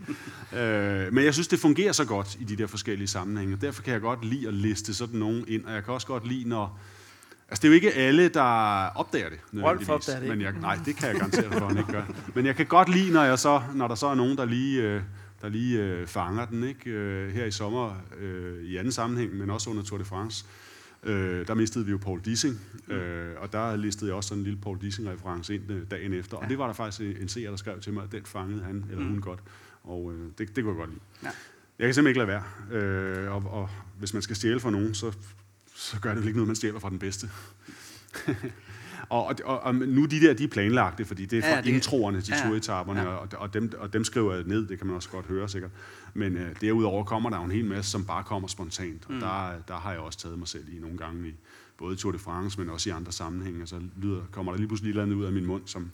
Øh, 0.52 1.12
men 1.12 1.24
jeg 1.24 1.34
synes, 1.34 1.48
det 1.48 1.58
fungerer 1.58 1.92
så 1.92 2.04
godt 2.04 2.36
i 2.40 2.44
de 2.44 2.56
der 2.56 2.66
forskellige 2.66 3.08
sammenhænge, 3.08 3.58
derfor 3.60 3.82
kan 3.82 3.92
jeg 3.92 4.00
godt 4.00 4.24
lide 4.24 4.48
at 4.48 4.54
liste 4.54 4.94
sådan 4.94 5.20
nogen 5.20 5.44
ind, 5.48 5.64
og 5.64 5.72
jeg 5.72 5.84
kan 5.84 5.94
også 5.94 6.06
godt 6.06 6.28
lide, 6.28 6.48
når 6.48 6.80
Altså, 7.48 7.62
det 7.62 7.64
er 7.64 7.68
jo 7.68 7.74
ikke 7.74 7.92
alle, 7.92 8.28
der 8.28 8.86
opdager 8.86 9.28
det. 9.28 9.38
nødvendigvis. 9.52 9.88
opdager 9.88 10.20
det 10.20 10.28
Men 10.28 10.40
jeg, 10.40 10.52
nej, 10.60 10.78
det 10.84 10.96
kan 10.96 11.08
jeg 11.08 11.16
garantere 11.16 11.52
for, 11.52 11.60
at 11.60 11.68
han 11.68 11.78
ikke 11.78 11.92
gør. 11.92 12.04
Men 12.34 12.46
jeg 12.46 12.56
kan 12.56 12.66
godt 12.66 12.88
lide, 12.88 13.12
når, 13.12 13.24
jeg 13.24 13.38
så, 13.38 13.62
når 13.74 13.88
der 13.88 13.94
så 13.94 14.06
er 14.06 14.14
nogen, 14.14 14.36
der 14.36 14.44
lige, 14.44 14.82
øh, 14.82 15.02
der 15.42 15.48
lige 15.48 15.82
øh, 15.82 16.06
fanger 16.06 16.46
den. 16.46 16.64
Ikke? 16.64 16.90
Øh, 16.90 17.32
her 17.32 17.44
i 17.44 17.50
sommer 17.50 18.02
øh, 18.20 18.64
i 18.64 18.76
anden 18.76 18.92
sammenhæng, 18.92 19.34
men 19.34 19.50
også 19.50 19.70
under 19.70 19.82
Tour 19.82 19.98
de 19.98 20.04
France. 20.04 20.44
Øh, 21.02 21.46
der 21.46 21.54
mistede 21.54 21.84
vi 21.84 21.90
jo 21.90 21.98
Paul 21.98 22.20
Dissing, 22.20 22.60
øh, 22.88 23.30
og 23.36 23.52
der 23.52 23.76
listede 23.76 24.08
jeg 24.08 24.16
også 24.16 24.28
sådan 24.28 24.40
en 24.40 24.44
lille 24.44 24.58
Paul 24.60 24.78
Dissing-reference 24.78 25.54
ind 25.54 25.86
dagen 25.86 26.12
efter. 26.12 26.36
Og 26.36 26.48
det 26.48 26.58
var 26.58 26.66
der 26.66 26.74
faktisk 26.74 27.20
en 27.20 27.28
seer, 27.28 27.50
der 27.50 27.56
skrev 27.56 27.80
til 27.80 27.92
mig, 27.92 28.02
at 28.02 28.12
den 28.12 28.24
fangede 28.24 28.62
han 28.62 28.84
eller 28.90 29.04
hun 29.04 29.20
godt. 29.20 29.40
Og 29.82 30.12
øh, 30.12 30.30
det, 30.38 30.56
det 30.56 30.64
kunne 30.64 30.68
jeg 30.68 30.78
godt 30.78 30.90
lide. 30.90 31.00
Ja. 31.22 31.28
Jeg 31.78 31.86
kan 31.86 31.94
simpelthen 31.94 32.24
ikke 32.24 32.32
lade 32.32 32.42
være. 32.70 32.82
Øh, 32.82 33.32
og, 33.32 33.60
og 33.60 33.70
hvis 33.98 34.12
man 34.12 34.22
skal 34.22 34.36
stjæle 34.36 34.60
fra 34.60 34.70
nogen, 34.70 34.94
så, 34.94 35.12
så 35.74 36.00
gør 36.00 36.10
det 36.10 36.18
vel 36.18 36.26
ikke 36.26 36.38
noget, 36.38 36.46
man 36.46 36.56
stjæler 36.56 36.78
fra 36.80 36.90
den 36.90 36.98
bedste. 36.98 37.30
og, 39.08 39.24
og, 39.26 39.34
og, 39.44 39.60
og 39.60 39.74
nu 39.74 40.04
de 40.04 40.20
der, 40.20 40.34
de 40.34 40.44
er 40.44 40.48
planlagte, 40.48 41.04
fordi 41.04 41.26
det 41.26 41.38
er 41.38 41.42
fra 41.42 41.48
Ja, 41.48 41.60
det- 41.60 41.66
introerne 41.66 42.20
til 42.22 42.34
ja, 42.42 42.48
turetaperne, 42.48 43.00
ja. 43.00 43.06
og, 43.06 43.28
og, 43.36 43.54
dem, 43.54 43.72
og 43.78 43.92
dem 43.92 44.04
skriver 44.04 44.34
jeg 44.34 44.44
ned, 44.46 44.66
det 44.66 44.78
kan 44.78 44.86
man 44.86 44.96
også 44.96 45.08
godt 45.08 45.26
høre 45.26 45.48
sikkert. 45.48 45.70
Men 46.14 46.36
øh, 46.36 46.60
derudover 46.60 47.04
kommer 47.04 47.30
der 47.30 47.36
jo 47.38 47.44
en 47.44 47.50
hel 47.50 47.64
masse, 47.64 47.90
som 47.90 48.04
bare 48.04 48.24
kommer 48.24 48.48
spontant, 48.48 49.02
og 49.06 49.12
mm. 49.14 49.20
der, 49.20 49.52
der 49.68 49.74
har 49.76 49.90
jeg 49.90 50.00
også 50.00 50.18
taget 50.18 50.38
mig 50.38 50.48
selv 50.48 50.64
i 50.76 50.80
nogle 50.80 50.98
gange, 50.98 51.28
i 51.28 51.32
både 51.78 51.94
i 51.94 51.96
Tour 51.96 52.12
de 52.12 52.18
France, 52.18 52.60
men 52.60 52.70
også 52.70 52.88
i 52.88 52.92
andre 52.92 53.12
sammenhænge, 53.12 53.66
så 53.66 53.80
lyder, 54.02 54.20
kommer 54.32 54.52
der 54.52 54.58
lige 54.58 54.68
pludselig 54.68 54.88
et 54.88 54.92
eller 54.92 55.02
andet 55.02 55.16
ud 55.16 55.24
af 55.24 55.32
min 55.32 55.46
mund, 55.46 55.62
som, 55.66 55.90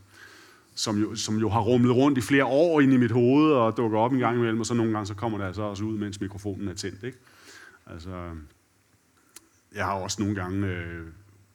som 0.74 0.98
jo, 1.00 1.14
som 1.14 1.36
jo 1.36 1.48
har 1.48 1.60
rumlet 1.60 1.92
rundt 1.96 2.18
i 2.18 2.20
flere 2.20 2.44
år 2.44 2.80
ind 2.80 2.92
i 2.92 2.96
mit 2.96 3.10
hoved 3.10 3.52
og 3.52 3.76
dukker 3.76 3.98
op 3.98 4.12
en 4.12 4.18
gang 4.18 4.36
imellem, 4.38 4.60
og 4.60 4.66
så 4.66 4.74
nogle 4.74 4.92
gange 4.92 5.06
så 5.06 5.14
kommer 5.14 5.38
det 5.38 5.44
altså 5.44 5.62
også 5.62 5.84
ud, 5.84 5.98
mens 5.98 6.20
mikrofonen 6.20 6.68
er 6.68 6.74
tændt. 6.74 7.02
Ikke? 7.02 7.18
Altså, 7.86 8.30
jeg 9.74 9.84
har 9.84 9.92
også 9.92 10.22
nogle 10.22 10.36
gange, 10.36 10.66
øh, 10.66 11.06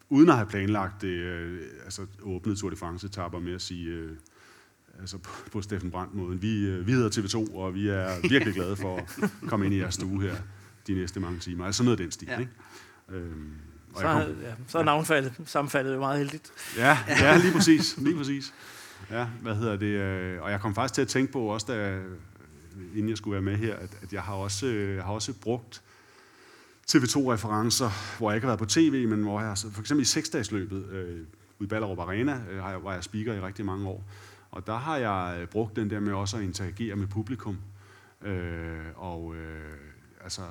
uden 0.09 0.29
at 0.29 0.35
have 0.35 0.47
planlagt 0.47 1.01
det, 1.01 1.07
øh, 1.07 1.61
altså 1.85 2.05
åbnet 2.21 2.57
Tour 2.57 2.69
de 2.69 2.75
France-etapper 2.75 3.39
med 3.39 3.53
at 3.55 3.61
sige, 3.61 3.89
øh, 3.89 4.11
altså 4.99 5.17
på, 5.17 5.29
på 5.51 5.61
Steffen 5.61 5.91
Brandt-måden, 5.91 6.41
vi, 6.41 6.65
øh, 6.65 6.87
vi 6.87 6.91
hedder 6.91 7.09
TV2, 7.21 7.55
og 7.55 7.73
vi 7.73 7.87
er 7.87 8.27
virkelig 8.29 8.53
glade 8.53 8.75
for 8.75 8.97
at 8.97 9.29
komme 9.47 9.65
ind 9.65 9.75
i 9.75 9.79
jeres 9.79 9.93
stue 9.93 10.21
her 10.21 10.35
de 10.87 10.93
næste 10.93 11.19
mange 11.19 11.39
timer. 11.39 11.65
Altså 11.65 11.83
noget 11.83 11.99
af 11.99 12.03
den 12.03 12.11
stil, 12.11 12.27
Ja. 12.27 12.33
ja. 12.33 12.39
ikke? 12.39 12.51
Øhm, 13.09 13.51
og 13.93 14.01
Så, 14.01 14.07
er- 14.07 14.19
ja, 14.27 14.53
så 14.67 14.77
er 14.79 14.83
navnfaldet, 14.83 15.33
sammenfaldet 15.45 15.93
jo 15.93 15.99
meget 15.99 16.17
heldigt. 16.19 16.51
Ja, 16.77 16.97
ja, 17.07 17.37
lige 17.37 17.53
præcis. 17.53 17.97
Lige 17.97 18.15
præcis. 18.17 18.53
Ja, 19.11 19.27
hvad 19.41 19.55
hedder 19.55 19.75
det? 19.75 19.85
øh, 19.85 20.41
Og 20.41 20.51
jeg 20.51 20.59
kom 20.61 20.75
faktisk 20.75 20.93
til 20.93 21.01
at 21.01 21.07
tænke 21.07 21.31
på 21.33 21.39
også, 21.41 21.65
da, 21.73 21.99
inden 22.95 23.09
jeg 23.09 23.17
skulle 23.17 23.33
være 23.33 23.41
med 23.41 23.55
her, 23.55 23.75
at, 23.75 23.97
at 24.01 24.13
jeg 24.13 24.21
har 24.21 24.33
også, 24.33 24.67
øh, 24.67 24.95
jeg 24.95 25.03
har 25.03 25.11
også 25.13 25.33
brugt 25.33 25.81
TV2-referencer, 26.89 28.17
hvor 28.17 28.31
jeg 28.31 28.37
ikke 28.37 28.45
har 28.45 28.49
været 28.49 28.59
på 28.59 28.65
tv, 28.65 29.07
men 29.07 29.23
hvor 29.23 29.41
jeg 29.41 29.57
for 29.71 29.81
eksempel 29.81 30.01
i 30.01 30.05
seksdagsløbet 30.05 30.85
øh, 30.91 31.15
ude 31.59 31.65
i 31.65 31.67
Ballerup 31.67 31.99
Arena, 31.99 32.41
øh, 32.51 32.63
har 32.63 32.71
jeg, 32.71 32.83
var 32.83 32.93
jeg 32.93 33.03
speaker 33.03 33.33
i 33.33 33.39
rigtig 33.39 33.65
mange 33.65 33.87
år. 33.87 34.03
Og 34.51 34.67
der 34.67 34.77
har 34.77 34.97
jeg 34.97 35.37
øh, 35.41 35.47
brugt 35.47 35.75
den 35.75 35.89
der 35.89 35.99
med 35.99 36.13
også 36.13 36.37
at 36.37 36.43
interagere 36.43 36.95
med 36.95 37.07
publikum. 37.07 37.57
Øh, 38.25 38.77
og 38.95 39.35
øh, 39.35 39.73
altså, 40.23 40.41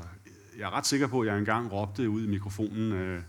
jeg 0.59 0.65
er 0.65 0.77
ret 0.77 0.87
sikker 0.87 1.07
på, 1.07 1.21
at 1.21 1.27
jeg 1.27 1.39
engang 1.39 1.73
råbte 1.73 2.11
ud 2.11 2.23
i 2.23 2.29
mikrofonen, 2.29 2.93
øh, 2.93 3.21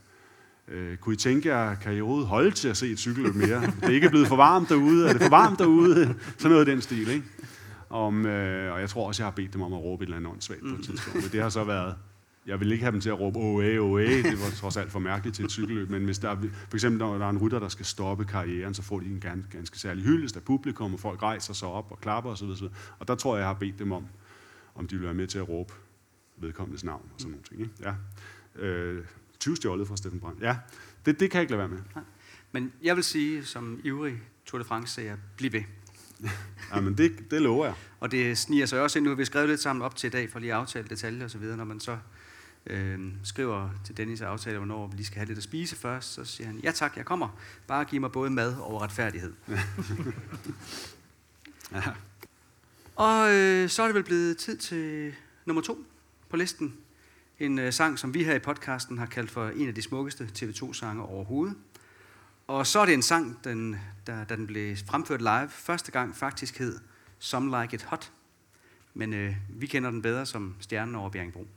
Øh, 0.67 0.97
kunne 0.97 1.13
I 1.13 1.17
tænke 1.17 1.49
jer, 1.49 1.75
kan 1.75 1.93
I 1.95 2.01
overhovedet 2.01 2.27
holde 2.27 2.51
til 2.51 2.67
at 2.67 2.77
se 2.77 2.87
et 2.87 2.99
cykelløb 2.99 3.35
mere? 3.35 3.61
Det 3.61 3.83
er 3.83 3.89
ikke 3.89 4.09
blevet 4.09 4.27
for 4.27 4.35
varmt 4.35 4.69
derude, 4.69 5.09
er 5.09 5.13
det 5.13 5.21
for 5.21 5.29
varmt 5.29 5.59
derude? 5.59 6.15
Sådan 6.37 6.51
noget 6.51 6.67
i 6.67 6.71
den 6.71 6.81
stil, 6.81 7.09
ikke? 7.09 7.25
Om, 7.89 8.25
øh, 8.25 8.73
og 8.73 8.79
jeg 8.79 8.89
tror 8.89 9.07
også, 9.07 9.23
jeg 9.23 9.25
har 9.25 9.31
bedt 9.35 9.53
dem 9.53 9.61
om 9.61 9.73
at 9.73 9.79
råbe 9.79 10.03
et 10.03 10.07
eller 10.07 10.17
andet 10.17 10.31
åndssvagt 10.31 10.61
på 10.61 10.75
et 10.75 10.85
tidspunkt. 10.85 11.21
Men 11.21 11.31
det 11.31 11.41
har 11.41 11.49
så 11.49 11.63
været, 11.63 11.95
jeg 12.45 12.59
vil 12.59 12.71
ikke 12.71 12.83
have 12.83 12.91
dem 12.91 13.01
til 13.01 13.09
at 13.09 13.19
råbe 13.19 13.39
OA, 13.39 13.77
OA, 13.77 14.05
det 14.05 14.39
var 14.39 14.49
trods 14.55 14.77
alt 14.77 14.91
for 14.91 14.99
mærkeligt 14.99 15.35
til 15.35 15.45
et 15.45 15.51
cykelløb, 15.51 15.89
men 15.89 16.05
hvis 16.05 16.19
der 16.19 16.29
er, 16.29 16.37
for 16.69 16.77
eksempel 16.77 16.99
når 16.99 17.17
der 17.17 17.25
er 17.25 17.29
en 17.29 17.37
rytter, 17.37 17.59
der 17.59 17.69
skal 17.69 17.85
stoppe 17.85 18.25
karrieren, 18.25 18.73
så 18.73 18.81
får 18.81 18.99
de 18.99 19.05
en 19.05 19.19
ganske, 19.19 19.51
ganske 19.51 19.79
særlig 19.79 20.03
hyldest 20.03 20.35
af 20.35 20.43
publikum, 20.43 20.93
og 20.93 20.99
folk 20.99 21.23
rejser 21.23 21.53
sig 21.53 21.67
op 21.67 21.91
og 21.91 21.99
klapper 22.01 22.31
osv. 22.31 22.45
Og, 22.47 22.57
og 22.99 23.07
der 23.07 23.15
tror 23.15 23.35
jeg, 23.35 23.39
jeg 23.39 23.47
har 23.47 23.53
bedt 23.53 23.79
dem 23.79 23.91
om, 23.91 24.05
om 24.75 24.87
de 24.87 24.95
vil 24.95 25.05
være 25.05 25.13
med 25.13 25.27
til 25.27 25.37
at 25.37 25.49
råbe 25.49 25.73
vedkommendes 26.37 26.83
navn 26.83 27.09
og 27.13 27.21
sådan 27.21 27.31
nogle 27.31 27.43
ting. 27.43 27.61
Ikke? 27.61 27.73
Ja. 28.59 28.65
Øh, 28.65 29.05
20 29.39 29.55
stjålet 29.55 29.87
fra 29.87 29.97
Steffen 29.97 30.19
Brandt. 30.19 30.41
Ja, 30.41 30.57
det, 31.05 31.19
det 31.19 31.31
kan 31.31 31.37
jeg 31.37 31.41
ikke 31.41 31.51
lade 31.51 31.59
være 31.59 31.67
med. 31.67 32.03
Men 32.51 32.73
jeg 32.83 32.95
vil 32.95 33.03
sige, 33.03 33.45
som 33.45 33.79
ivrig 33.83 34.21
Tour 34.45 34.59
de 34.59 34.65
France, 34.65 35.01
jeg 35.01 35.17
bliver 35.37 35.51
ved. 35.51 35.63
Ja, 36.73 36.81
men 36.81 36.97
det, 36.97 37.31
det 37.31 37.41
lover 37.41 37.65
jeg. 37.65 37.75
Og 37.99 38.11
det 38.11 38.37
sniger 38.37 38.65
sig 38.65 38.81
også 38.81 38.99
ind. 38.99 39.03
Nu 39.03 39.09
har 39.09 39.15
vi 39.15 39.25
skrevet 39.25 39.49
lidt 39.49 39.61
sammen 39.61 39.81
op 39.83 39.95
til 39.95 40.07
i 40.07 40.11
dag, 40.11 40.29
for 40.31 40.39
lige 40.39 40.53
at 40.53 40.59
aftale 40.59 40.87
detaljer 40.87 41.23
og 41.23 41.31
så 41.31 41.37
videre. 41.37 41.57
Når 41.57 41.63
man 41.63 41.79
så 41.79 41.97
øh, 42.67 42.99
skriver 43.23 43.69
til 43.85 43.97
Dennis 43.97 44.21
og 44.21 44.31
aftaler, 44.31 44.57
hvornår 44.57 44.87
vi 44.87 44.95
lige 44.95 45.05
skal 45.05 45.17
have 45.17 45.27
lidt 45.27 45.37
at 45.37 45.43
spise 45.43 45.75
først. 45.75 46.13
Så 46.13 46.25
siger 46.25 46.47
han, 46.47 46.59
ja 46.59 46.71
tak, 46.71 46.97
jeg 46.97 47.05
kommer. 47.05 47.29
Bare 47.67 47.85
giv 47.85 48.01
mig 48.01 48.11
både 48.11 48.29
mad 48.29 48.55
og 48.55 48.81
retfærdighed. 48.81 49.33
ja. 51.71 51.81
Og 52.95 53.33
øh, 53.33 53.69
så 53.69 53.83
er 53.83 53.87
det 53.87 53.95
vel 53.95 54.03
blevet 54.03 54.37
tid 54.37 54.57
til 54.57 55.13
nummer 55.45 55.61
to 55.61 55.85
på 56.29 56.37
listen. 56.37 56.77
En 57.39 57.59
øh, 57.59 57.73
sang, 57.73 57.99
som 57.99 58.13
vi 58.13 58.23
her 58.23 58.35
i 58.35 58.39
podcasten 58.39 58.97
har 58.97 59.05
kaldt 59.05 59.31
for 59.31 59.49
en 59.49 59.67
af 59.67 59.75
de 59.75 59.81
smukkeste 59.81 60.29
TV2-sange 60.37 61.03
overhovedet. 61.03 61.55
Og 62.47 62.67
så 62.67 62.79
er 62.79 62.85
det 62.85 62.93
en 62.93 63.01
sang, 63.01 63.39
den, 63.43 63.75
der, 64.07 64.23
da 64.23 64.35
den 64.35 64.47
blev 64.47 64.77
fremført 64.87 65.21
live 65.21 65.49
første 65.49 65.91
gang, 65.91 66.15
faktisk 66.15 66.59
hed 66.59 66.79
Some 67.19 67.61
Like 67.61 67.75
It 67.75 67.83
Hot. 67.83 68.11
Men 68.93 69.13
øh, 69.13 69.35
vi 69.49 69.67
kender 69.67 69.91
den 69.91 70.01
bedre 70.01 70.25
som 70.25 70.55
Stjernen 70.59 70.95
over 70.95 71.09
Bjerringbro. 71.09 71.47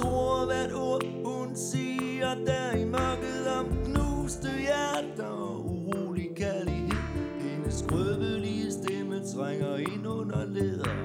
tror 0.00 0.46
hvert 0.46 0.72
ord 0.74 1.02
hun 1.24 1.56
siger 1.56 2.34
Der 2.46 2.76
i 2.76 2.84
mørket 2.84 3.46
om 3.58 3.66
knuste 3.84 4.48
hjerter 4.58 5.24
og 5.24 5.70
urolig 5.70 6.28
kærlighed. 6.36 6.98
Hendes 7.40 7.74
skrøbelige 7.74 8.72
stemme 8.72 9.20
trænger 9.34 9.76
ind 9.76 10.06
under 10.06 10.44
leder 10.46 10.96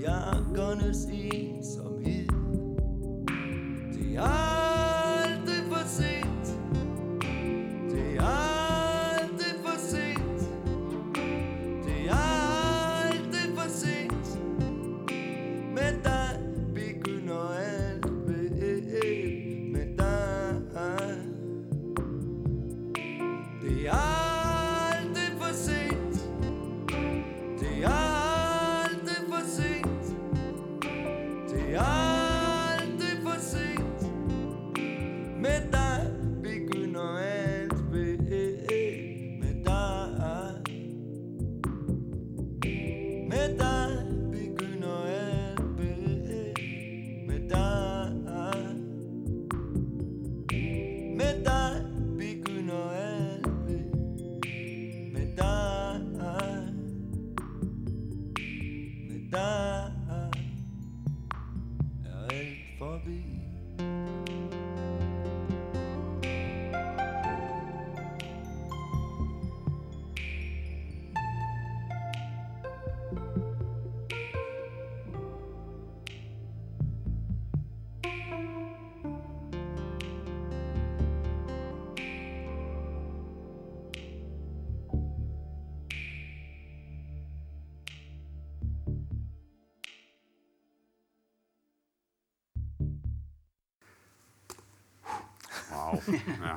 Jakkernes 0.00 1.04
i 1.12 1.51
Ja. 96.08 96.56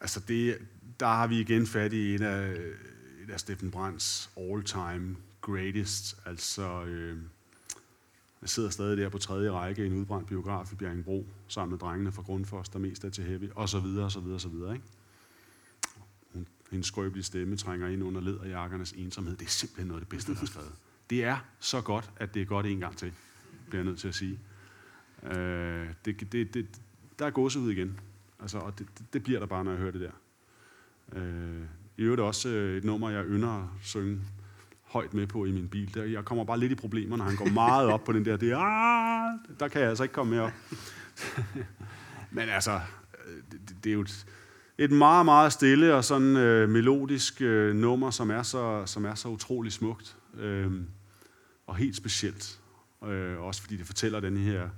Altså, 0.00 0.20
det, 0.20 0.58
der 1.00 1.06
har 1.06 1.26
vi 1.26 1.40
igen 1.40 1.66
fat 1.66 1.92
i 1.92 2.14
en 2.14 2.22
af, 2.22 2.56
en 3.24 3.30
af 3.30 3.40
Steffen 3.40 3.70
Brands 3.70 4.30
all-time 4.36 5.16
greatest. 5.40 6.16
Altså, 6.26 6.84
øh, 6.84 7.18
jeg 8.42 8.48
sidder 8.48 8.70
stadig 8.70 8.96
der 8.96 9.08
på 9.08 9.18
tredje 9.18 9.50
række 9.50 9.84
i 9.84 9.86
en 9.86 9.92
udbrændt 9.92 10.28
biograf 10.28 10.72
i 10.72 10.74
Bjerringbro, 10.74 11.26
sammen 11.48 11.70
med 11.70 11.78
drengene 11.78 12.12
fra 12.12 12.22
Grundfos, 12.22 12.68
der 12.68 12.78
mest 12.78 13.04
er 13.04 13.10
til 13.10 13.24
heavy, 13.24 13.50
og 13.54 13.68
så 13.68 13.80
videre, 13.80 14.04
og 14.04 14.12
så 14.12 14.20
videre, 14.20 14.34
og 14.34 14.40
så 14.40 14.48
videre. 14.48 14.74
Ikke? 14.74 14.86
Hun, 16.32 16.46
hendes 16.70 16.86
skrøbelige 16.86 17.24
stemme 17.24 17.56
trænger 17.56 17.88
ind 17.88 18.02
under 18.02 18.20
lederjakkernes 18.20 18.92
ensomhed. 18.92 19.36
Det 19.36 19.46
er 19.46 19.50
simpelthen 19.50 19.86
noget 19.86 20.00
af 20.00 20.06
det 20.06 20.08
bedste, 20.08 20.34
der 20.34 20.42
er 20.42 20.46
skrevet. 20.46 20.72
Det 21.10 21.24
er 21.24 21.38
så 21.60 21.80
godt, 21.80 22.10
at 22.16 22.34
det 22.34 22.42
er 22.42 22.46
godt 22.46 22.66
en 22.66 22.80
gang 22.80 22.96
til, 22.96 23.12
bliver 23.68 23.82
jeg 23.82 23.84
nødt 23.84 23.98
til 23.98 24.08
at 24.08 24.14
sige. 24.14 24.38
Øh, 25.22 25.88
det, 26.04 26.32
det, 26.32 26.54
det, 26.54 26.80
der 27.18 27.26
er 27.26 27.30
gåsehud 27.30 27.70
igen. 27.70 28.00
Altså, 28.40 28.58
og 28.58 28.78
det, 28.78 28.86
det, 29.12 29.22
bliver 29.22 29.38
der 29.38 29.46
bare, 29.46 29.64
når 29.64 29.70
jeg 29.70 29.80
hører 29.80 29.92
det 29.92 30.00
der. 30.00 30.10
Øh, 31.20 31.62
I 31.96 32.02
øvrigt 32.02 32.20
også 32.20 32.48
øh, 32.48 32.76
et 32.76 32.84
nummer, 32.84 33.10
jeg 33.10 33.24
ynder 33.26 33.62
at 33.62 33.68
synge 33.82 34.20
højt 34.82 35.14
med 35.14 35.26
på 35.26 35.44
i 35.44 35.52
min 35.52 35.68
bil. 35.68 35.94
Der, 35.94 36.04
jeg 36.04 36.24
kommer 36.24 36.44
bare 36.44 36.58
lidt 36.58 36.72
i 36.72 36.74
problemer, 36.74 37.16
når 37.16 37.24
han 37.24 37.36
går 37.36 37.50
meget 37.50 37.88
op 37.88 38.04
på 38.04 38.12
den 38.12 38.24
der. 38.24 38.36
Det, 38.36 38.50
er, 38.50 38.58
ah! 38.58 39.38
der 39.60 39.68
kan 39.68 39.80
jeg 39.80 39.88
altså 39.88 40.02
ikke 40.02 40.12
komme 40.12 40.30
med 40.30 40.40
op. 40.40 40.52
Men 42.36 42.48
altså, 42.48 42.80
øh, 43.26 43.42
det, 43.52 43.76
det 43.84 43.90
er 43.90 43.94
jo 43.94 44.00
et, 44.00 44.26
et 44.78 44.90
meget, 44.90 45.24
meget 45.24 45.52
stille 45.52 45.94
og 45.94 46.04
sådan 46.04 46.36
øh, 46.36 46.68
melodisk 46.68 47.42
øh, 47.42 47.76
nummer, 47.76 48.10
som 48.10 48.30
er 48.30 48.42
så, 48.42 48.82
som 48.86 49.04
er 49.04 49.14
så 49.14 49.28
utrolig 49.28 49.72
smukt. 49.72 50.16
Øh, 50.38 50.72
og 51.66 51.76
helt 51.76 51.96
specielt. 51.96 52.60
Øh, 53.04 53.40
også 53.40 53.62
fordi 53.62 53.76
det 53.76 53.86
fortæller 53.86 54.20
den 54.20 54.36
her 54.36 54.62
øh, 54.62 54.68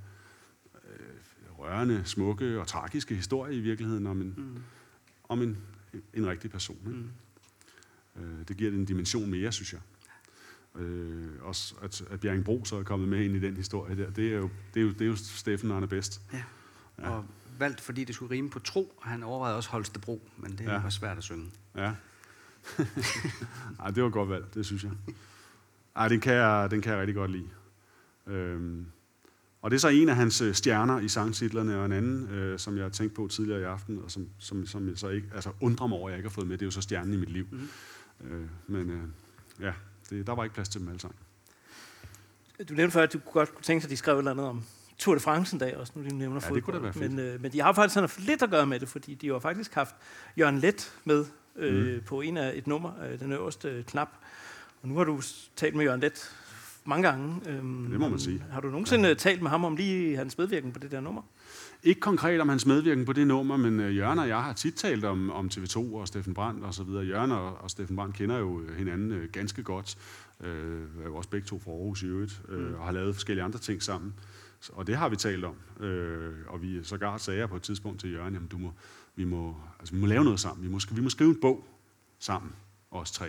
rørende, 1.68 2.02
smukke 2.04 2.60
og 2.60 2.66
tragiske 2.66 3.14
historie 3.14 3.56
i 3.56 3.60
virkeligheden 3.60 4.06
om 4.06 4.20
en, 4.20 4.34
mm. 4.36 4.62
om 5.28 5.42
en, 5.42 5.56
en 6.14 6.26
rigtig 6.26 6.50
person. 6.50 6.78
Ikke? 6.86 6.98
Mm. 6.98 7.10
Øh, 8.22 8.48
det 8.48 8.56
giver 8.56 8.70
det 8.70 8.78
en 8.78 8.84
dimension 8.84 9.30
mere, 9.30 9.52
synes 9.52 9.72
jeg. 9.72 9.80
Øh, 10.82 11.28
også 11.42 11.74
at, 11.82 12.02
at 12.10 12.20
Bjerringbro 12.20 12.64
så 12.64 12.76
er 12.76 12.82
kommet 12.82 13.08
med 13.08 13.24
ind 13.24 13.36
i 13.36 13.40
den 13.40 13.56
historie 13.56 13.96
der, 13.96 14.10
det 14.10 14.32
er 14.32 14.36
jo, 14.36 14.50
det 14.74 14.80
er 14.80 14.84
jo, 14.84 14.92
det 14.92 15.00
er 15.00 15.06
jo 15.06 15.16
Steffen 15.16 15.70
Arne 15.70 15.86
Bedst. 15.88 16.20
Ja. 16.32 16.42
Ja. 16.98 17.10
Og 17.10 17.24
valgt, 17.58 17.80
fordi 17.80 18.04
det 18.04 18.14
skulle 18.14 18.34
rime 18.34 18.50
på 18.50 18.58
tro, 18.58 18.92
og 18.96 19.08
han 19.08 19.22
overvejede 19.22 19.56
også 19.56 19.70
Holstebro, 19.70 20.28
men 20.36 20.52
det 20.52 20.60
Ja. 20.64 20.80
var 20.82 20.90
svært 20.90 21.18
at 21.18 21.24
synge. 21.24 21.50
Ja. 21.76 21.94
Ej, 23.80 23.90
det 23.90 24.02
var 24.02 24.10
godt 24.10 24.28
valgt, 24.28 24.54
det 24.54 24.66
synes 24.66 24.84
jeg. 24.84 24.92
Ej, 25.96 26.08
den 26.08 26.20
kan 26.20 26.34
jeg, 26.34 26.70
den 26.70 26.80
kan 26.80 26.92
jeg 26.92 27.00
rigtig 27.00 27.14
godt 27.14 27.30
lide. 27.30 27.48
Øhm, 28.26 28.86
og 29.62 29.70
det 29.70 29.76
er 29.76 29.80
så 29.80 29.88
en 29.88 30.08
af 30.08 30.16
hans 30.16 30.40
øh, 30.40 30.54
stjerner 30.54 31.00
i 31.00 31.08
sangtitlerne, 31.08 31.78
og 31.78 31.86
en 31.86 31.92
anden, 31.92 32.28
øh, 32.28 32.58
som 32.58 32.76
jeg 32.76 32.84
har 32.84 32.90
tænkt 32.90 33.14
på 33.14 33.28
tidligere 33.30 33.60
i 33.60 33.64
aften, 33.64 34.00
og 34.04 34.10
som, 34.10 34.28
som, 34.38 34.66
som 34.66 34.88
jeg 34.88 34.98
så 34.98 35.08
ikke, 35.08 35.28
altså 35.34 35.50
undrer 35.60 35.86
mig 35.86 35.98
over, 35.98 36.08
at 36.08 36.12
jeg 36.12 36.18
ikke 36.18 36.28
har 36.28 36.34
fået 36.34 36.46
med, 36.46 36.58
det 36.58 36.62
er 36.62 36.66
jo 36.66 36.70
så 36.70 36.80
stjernen 36.80 37.14
i 37.14 37.16
mit 37.16 37.30
liv. 37.30 37.46
Mm. 37.50 37.68
Øh, 38.30 38.46
men 38.66 38.90
øh, 38.90 39.02
ja, 39.60 39.72
det, 40.10 40.26
der 40.26 40.34
var 40.34 40.44
ikke 40.44 40.54
plads 40.54 40.68
til 40.68 40.80
dem 40.80 40.88
alle 40.88 41.00
sammen. 41.00 41.16
Du 42.68 42.74
nævnte 42.74 42.92
før, 42.92 43.02
at 43.02 43.12
du 43.12 43.18
godt 43.32 43.54
kunne 43.54 43.62
tænke 43.62 43.80
sig, 43.80 43.86
at 43.86 43.90
de 43.90 43.96
skrev 43.96 44.14
et 44.14 44.18
eller 44.18 44.30
andet 44.30 44.46
om 44.46 44.62
Tour 44.98 45.14
de 45.14 45.20
France 45.20 45.54
en 45.54 45.58
dag 45.58 45.76
også, 45.76 45.92
nu 45.96 46.04
de 46.04 46.14
nævner 46.14 46.34
Ja, 46.34 46.34
det 46.34 46.42
fodbold. 46.42 46.62
kunne 46.62 46.82
være 46.82 46.92
fedt. 46.92 47.12
Men, 47.12 47.18
øh, 47.18 47.42
men 47.42 47.52
de 47.52 47.60
har 47.60 47.72
faktisk 47.72 47.94
sådan 47.94 48.10
lidt 48.18 48.42
at 48.42 48.50
gøre 48.50 48.66
med 48.66 48.80
det, 48.80 48.88
fordi 48.88 49.14
de 49.14 49.28
har 49.28 49.38
faktisk 49.38 49.74
haft 49.74 49.94
Jørgen 50.38 50.58
Let 50.58 50.92
med 51.04 51.24
øh, 51.56 51.94
mm. 51.94 52.02
på 52.06 52.20
en 52.20 52.36
af 52.36 52.52
et 52.54 52.66
nummer, 52.66 52.92
øh, 53.04 53.20
den 53.20 53.32
øverste 53.32 53.68
øh, 53.68 53.84
knap. 53.84 54.08
Og 54.82 54.88
nu 54.88 54.96
har 54.96 55.04
du 55.04 55.22
talt 55.56 55.74
med 55.74 55.84
Jørgen 55.84 56.00
Let 56.00 56.36
mange 56.88 57.08
gange. 57.08 57.40
Øhm, 57.48 57.90
Det 57.90 58.00
må 58.00 58.08
man 58.08 58.18
sige. 58.18 58.44
Har 58.50 58.60
du 58.60 58.68
nogensinde 58.68 59.08
ja. 59.08 59.14
talt 59.14 59.42
med 59.42 59.50
ham 59.50 59.64
om 59.64 59.76
lige 59.76 60.16
hans 60.16 60.38
medvirken 60.38 60.72
på 60.72 60.78
det 60.78 60.90
der 60.90 61.00
nummer? 61.00 61.22
Ikke 61.82 62.00
konkret 62.00 62.40
om 62.40 62.48
hans 62.48 62.66
medvirken 62.66 63.04
på 63.04 63.12
det 63.12 63.26
nummer, 63.26 63.56
men 63.56 63.80
øh, 63.80 63.96
Jørgen 63.96 64.18
og 64.18 64.28
jeg 64.28 64.42
har 64.42 64.52
tit 64.52 64.74
talt 64.74 65.04
om, 65.04 65.30
om 65.30 65.50
TV2 65.54 65.78
og 65.94 66.08
Steffen 66.08 66.34
Brandt 66.34 66.64
og 66.64 66.74
så 66.74 66.82
videre. 66.82 67.04
Jørgen 67.04 67.32
og, 67.32 67.56
og 67.62 67.70
Steffen 67.70 67.96
Brandt 67.96 68.16
kender 68.16 68.38
jo 68.38 68.60
øh, 68.60 68.76
hinanden 68.76 69.12
øh, 69.12 69.28
ganske 69.32 69.62
godt. 69.62 69.98
Øh, 70.44 70.82
er 71.02 71.04
jo 71.06 71.16
også 71.16 71.30
begge 71.30 71.46
to 71.46 71.58
fra 71.58 71.70
Aarhus 71.70 72.02
i 72.02 72.06
øvrigt, 72.06 72.42
øh, 72.48 72.68
Mm. 72.68 72.74
og 72.74 72.84
har 72.84 72.92
lavet 72.92 73.14
forskellige 73.14 73.44
andre 73.44 73.58
ting 73.58 73.82
sammen. 73.82 74.14
Og 74.72 74.86
det 74.86 74.96
har 74.96 75.08
vi 75.08 75.16
talt 75.16 75.44
om. 75.44 75.54
Øh, 75.86 76.32
og 76.46 76.62
vi 76.62 76.84
sågar 76.84 77.16
sagde 77.18 77.40
jeg 77.40 77.48
på 77.48 77.56
et 77.56 77.62
tidspunkt 77.62 78.00
til 78.00 78.12
Jørgen, 78.12 78.34
jamen 78.34 78.48
du 78.48 78.58
må, 78.58 78.72
vi, 79.16 79.24
må, 79.24 79.56
altså, 79.80 79.94
vi 79.94 80.00
må 80.00 80.06
lave 80.06 80.24
noget 80.24 80.40
sammen. 80.40 80.64
Vi 80.66 80.70
må, 80.70 80.80
vi 80.90 81.00
må 81.00 81.08
skrive 81.10 81.30
en 81.30 81.40
bog 81.40 81.64
sammen, 82.18 82.52
os 82.90 83.10
tre. 83.12 83.26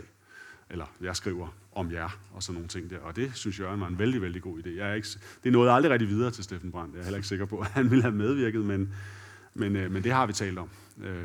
Eller 0.69 0.85
jeg 1.01 1.15
skriver 1.15 1.47
om 1.75 1.91
jer 1.91 2.19
og 2.33 2.43
sådan 2.43 2.53
nogle 2.53 2.67
ting 2.67 2.89
der. 2.89 2.99
Og 2.99 3.15
det 3.15 3.31
synes 3.33 3.59
Jørgen 3.59 3.81
var 3.81 3.87
en 3.87 3.99
vældig, 3.99 4.21
vældig 4.21 4.41
god 4.41 4.59
idé. 4.59 4.69
Jeg 4.69 4.89
er 4.89 4.93
ikke, 4.93 5.07
det 5.43 5.51
nåede 5.51 5.71
aldrig 5.71 5.91
rigtig 5.91 6.09
videre 6.09 6.31
til 6.31 6.43
Steffen 6.43 6.71
Brandt. 6.71 6.93
Jeg 6.93 6.99
er 6.99 7.03
heller 7.03 7.17
ikke 7.17 7.27
sikker 7.27 7.45
på, 7.45 7.57
at 7.57 7.67
han 7.67 7.91
ville 7.91 8.01
have 8.01 8.15
medvirket, 8.15 8.65
men, 8.65 8.93
men, 9.53 9.75
øh, 9.75 9.91
men 9.91 10.03
det 10.03 10.11
har 10.11 10.25
vi 10.25 10.33
talt 10.33 10.57
om. 10.57 10.69
Øh, 11.03 11.23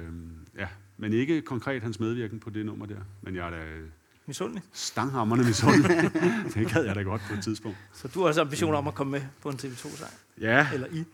ja. 0.59 0.67
Men 0.97 1.13
ikke 1.13 1.43
konkret 1.43 1.83
hans 1.83 2.01
medvirken 2.01 2.41
på 2.41 2.51
det 2.51 2.67
nummer 2.67 2.87
der. 2.87 2.99
Men 3.23 3.37
jeg 3.37 3.47
er 3.47 3.51
da 3.51 3.57
øh, 3.57 3.89
Misundelig. 4.27 4.63
stanghammerne 4.73 5.45
misundelig. 5.45 5.91
det 6.55 6.73
gad 6.73 6.85
jeg 6.85 6.95
da 6.95 7.03
godt 7.03 7.23
på 7.29 7.35
et 7.35 7.43
tidspunkt. 7.43 7.79
Så 7.93 8.09
du 8.09 8.21
har 8.21 8.27
også 8.27 8.41
ambitioner 8.41 8.79
om 8.79 8.89
at 8.89 8.95
komme 8.95 9.11
med 9.11 9.21
på 9.43 9.49
en 9.49 9.57
TV2-sang? 9.63 10.13
Ja. 10.41 10.69
Eller 10.75 10.87
i? 10.93 11.05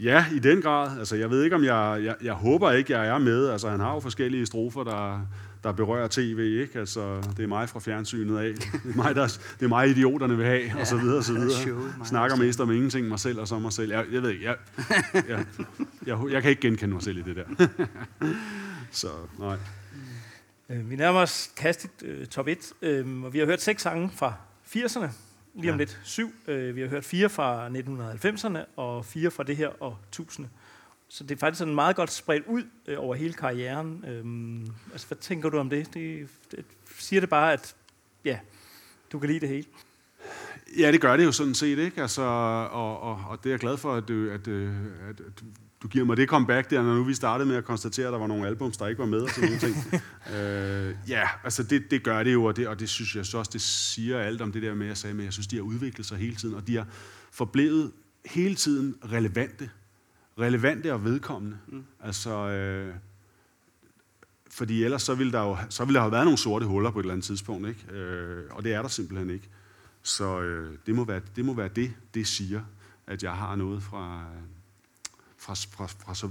Ja, 0.00 0.26
i 0.34 0.38
den 0.38 0.62
grad. 0.62 0.98
Altså, 0.98 1.16
jeg 1.16 1.30
ved 1.30 1.42
ikke, 1.42 1.56
om 1.56 1.64
jeg, 1.64 2.00
jeg... 2.04 2.16
Jeg 2.22 2.32
håber 2.34 2.70
ikke, 2.70 2.98
jeg 2.98 3.08
er 3.08 3.18
med. 3.18 3.48
Altså, 3.48 3.70
han 3.70 3.80
har 3.80 3.94
jo 3.94 4.00
forskellige 4.00 4.46
strofer, 4.46 4.84
der, 4.84 5.26
der 5.64 5.72
berører 5.72 6.08
tv, 6.10 6.38
ikke? 6.62 6.78
Altså, 6.78 7.16
det 7.36 7.42
er 7.42 7.46
mig 7.46 7.68
fra 7.68 7.80
fjernsynet 7.80 8.38
af. 8.38 8.54
Det 8.54 8.92
er 8.92 8.96
mig, 8.96 9.14
der, 9.14 9.26
det 9.58 9.64
er 9.64 9.68
mig 9.68 9.88
idioterne 9.88 10.36
vil 10.36 10.46
have, 10.46 10.80
og 10.80 10.86
så 10.86 10.96
videre, 10.96 11.18
og 11.18 11.24
så 11.24 11.32
Ja, 11.32 11.38
videre. 11.38 11.60
showet, 11.62 11.94
Snakker 12.04 12.36
mest 12.36 12.60
om 12.60 12.70
ingenting, 12.72 13.08
mig 13.08 13.20
selv 13.20 13.40
og 13.40 13.48
så 13.48 13.58
mig 13.58 13.72
selv. 13.72 13.92
Jeg, 13.92 14.04
jeg 14.12 14.22
ved 14.22 14.30
ikke, 14.30 14.44
jeg, 14.44 14.56
jeg, 15.28 15.44
jeg, 16.06 16.18
jeg 16.30 16.42
kan 16.42 16.50
ikke 16.50 16.62
genkende 16.62 16.94
mig 16.94 17.02
selv 17.02 17.18
i 17.18 17.22
det 17.22 17.36
der. 17.36 17.66
så, 18.90 19.08
nej. 19.38 19.56
Øh, 20.70 20.90
vi 20.90 20.96
nærmer 20.96 21.20
os 21.20 21.50
kastet 21.56 21.90
øh, 22.02 22.26
top 22.26 22.48
1, 22.48 22.58
øh, 22.82 23.22
og 23.22 23.32
vi 23.32 23.38
har 23.38 23.46
hørt 23.46 23.62
seks 23.62 23.82
sange 23.82 24.10
fra 24.16 24.32
80'erne, 24.76 25.08
lige 25.54 25.72
om 25.72 25.78
Ja. 25.78 25.84
lidt 25.84 26.00
syv. 26.04 26.32
Øh, 26.48 26.76
vi 26.76 26.80
har 26.80 26.88
hørt 26.88 27.04
fire 27.04 27.28
fra 27.28 27.68
1990'erne, 27.68 28.58
og 28.76 29.04
fire 29.04 29.30
fra 29.30 29.42
det 29.42 29.56
her 29.56 29.82
årtusinde. 29.82 30.48
Så 31.14 31.24
det 31.24 31.34
er 31.34 31.38
faktisk 31.38 31.58
sådan 31.58 31.74
meget 31.74 31.96
godt 31.96 32.12
spredt 32.12 32.46
ud 32.46 32.62
øh, 32.86 32.96
over 32.98 33.14
hele 33.14 33.32
karrieren. 33.32 34.04
Øh, 34.08 34.66
altså, 34.92 35.06
hvad 35.06 35.18
tænker 35.18 35.48
du 35.48 35.58
om 35.58 35.70
det? 35.70 35.94
det? 35.94 36.28
Det 36.50 36.64
siger 36.98 37.20
det 37.20 37.28
bare, 37.28 37.52
at 37.52 37.76
ja, 38.24 38.38
du 39.12 39.18
kan 39.18 39.28
lide 39.28 39.40
det 39.40 39.48
hele. 39.48 39.64
Ja, 40.78 40.92
det 40.92 41.00
gør 41.00 41.16
det 41.16 41.24
jo 41.24 41.32
sådan 41.32 41.54
set, 41.54 41.78
ikke? 41.78 42.02
Altså, 42.02 42.22
og, 42.22 43.00
og, 43.00 43.24
og 43.28 43.38
det 43.44 43.46
er 43.46 43.52
jeg 43.52 43.60
glad 43.60 43.76
for, 43.76 43.94
at 43.94 44.08
du, 44.08 44.30
at, 44.30 44.48
øh, 44.48 44.74
at, 45.08 45.20
at 45.20 45.40
du- 45.40 45.88
giver 45.88 46.04
mig 46.04 46.16
det 46.16 46.28
comeback 46.28 46.70
der, 46.70 46.82
når 46.82 46.94
nu 46.94 47.04
vi 47.04 47.14
startede 47.14 47.48
med 47.48 47.56
at 47.56 47.64
konstatere, 47.64 48.06
at 48.06 48.12
der 48.12 48.18
var 48.18 48.26
nogle 48.26 48.46
albums, 48.46 48.76
der 48.76 48.86
ikke 48.86 48.98
var 48.98 49.06
med 49.06 49.20
og 49.20 49.30
sådan 49.30 49.48
nogle 49.48 49.60
ting. 49.60 49.76
øh, 50.36 50.94
ja, 51.08 51.28
altså 51.44 51.62
det, 51.62 51.90
det 51.90 52.02
gør 52.02 52.22
det 52.22 52.32
jo, 52.32 52.44
og 52.44 52.56
det, 52.56 52.68
og 52.68 52.80
det 52.80 52.88
synes 52.88 53.16
jeg 53.16 53.26
så 53.26 53.38
også, 53.38 53.50
det 53.52 53.60
siger 53.60 54.18
alt 54.18 54.40
om 54.40 54.52
det 54.52 54.62
der 54.62 54.74
med, 54.74 54.86
jeg 54.86 54.96
sagde, 54.96 55.14
men 55.14 55.24
jeg 55.24 55.32
synes, 55.32 55.46
de 55.46 55.56
har 55.56 55.62
udviklet 55.62 56.06
sig 56.06 56.18
hele 56.18 56.36
tiden, 56.36 56.54
og 56.54 56.66
de 56.66 56.76
har 56.76 56.86
forblevet 57.30 57.92
hele 58.24 58.54
tiden 58.54 58.96
relevante. 59.12 59.70
Relevante 60.40 60.92
og 60.92 61.04
vedkommende. 61.04 61.56
Mm. 61.68 61.84
Altså, 62.00 62.30
øh, 62.48 62.94
fordi 64.50 64.84
ellers 64.84 65.02
så 65.02 65.14
ville, 65.14 65.32
der 65.32 65.40
jo, 65.42 65.56
så 65.68 65.84
ville 65.84 65.94
der 65.94 66.00
have 66.00 66.12
været 66.12 66.24
nogle 66.24 66.38
sorte 66.38 66.66
huller 66.66 66.90
på 66.90 66.98
et 66.98 67.02
eller 67.02 67.12
andet 67.12 67.24
tidspunkt, 67.26 67.68
ikke? 67.68 67.92
Øh, 67.98 68.44
og 68.50 68.64
det 68.64 68.72
er 68.74 68.82
der 68.82 68.88
simpelthen 68.88 69.30
ikke. 69.30 69.48
Så 70.02 70.40
øh, 70.40 70.78
det, 70.86 70.94
må 70.94 71.04
være, 71.04 71.20
det 71.36 71.44
må 71.44 71.54
være 71.54 71.68
det, 71.68 71.92
det 72.14 72.26
siger, 72.26 72.60
at 73.06 73.22
jeg 73.22 73.32
har 73.32 73.56
noget 73.56 73.82
fra, 73.82 74.24
fra, 75.38 75.54
fra, 75.54 75.86
fra 75.86 76.14
så, 76.14 76.30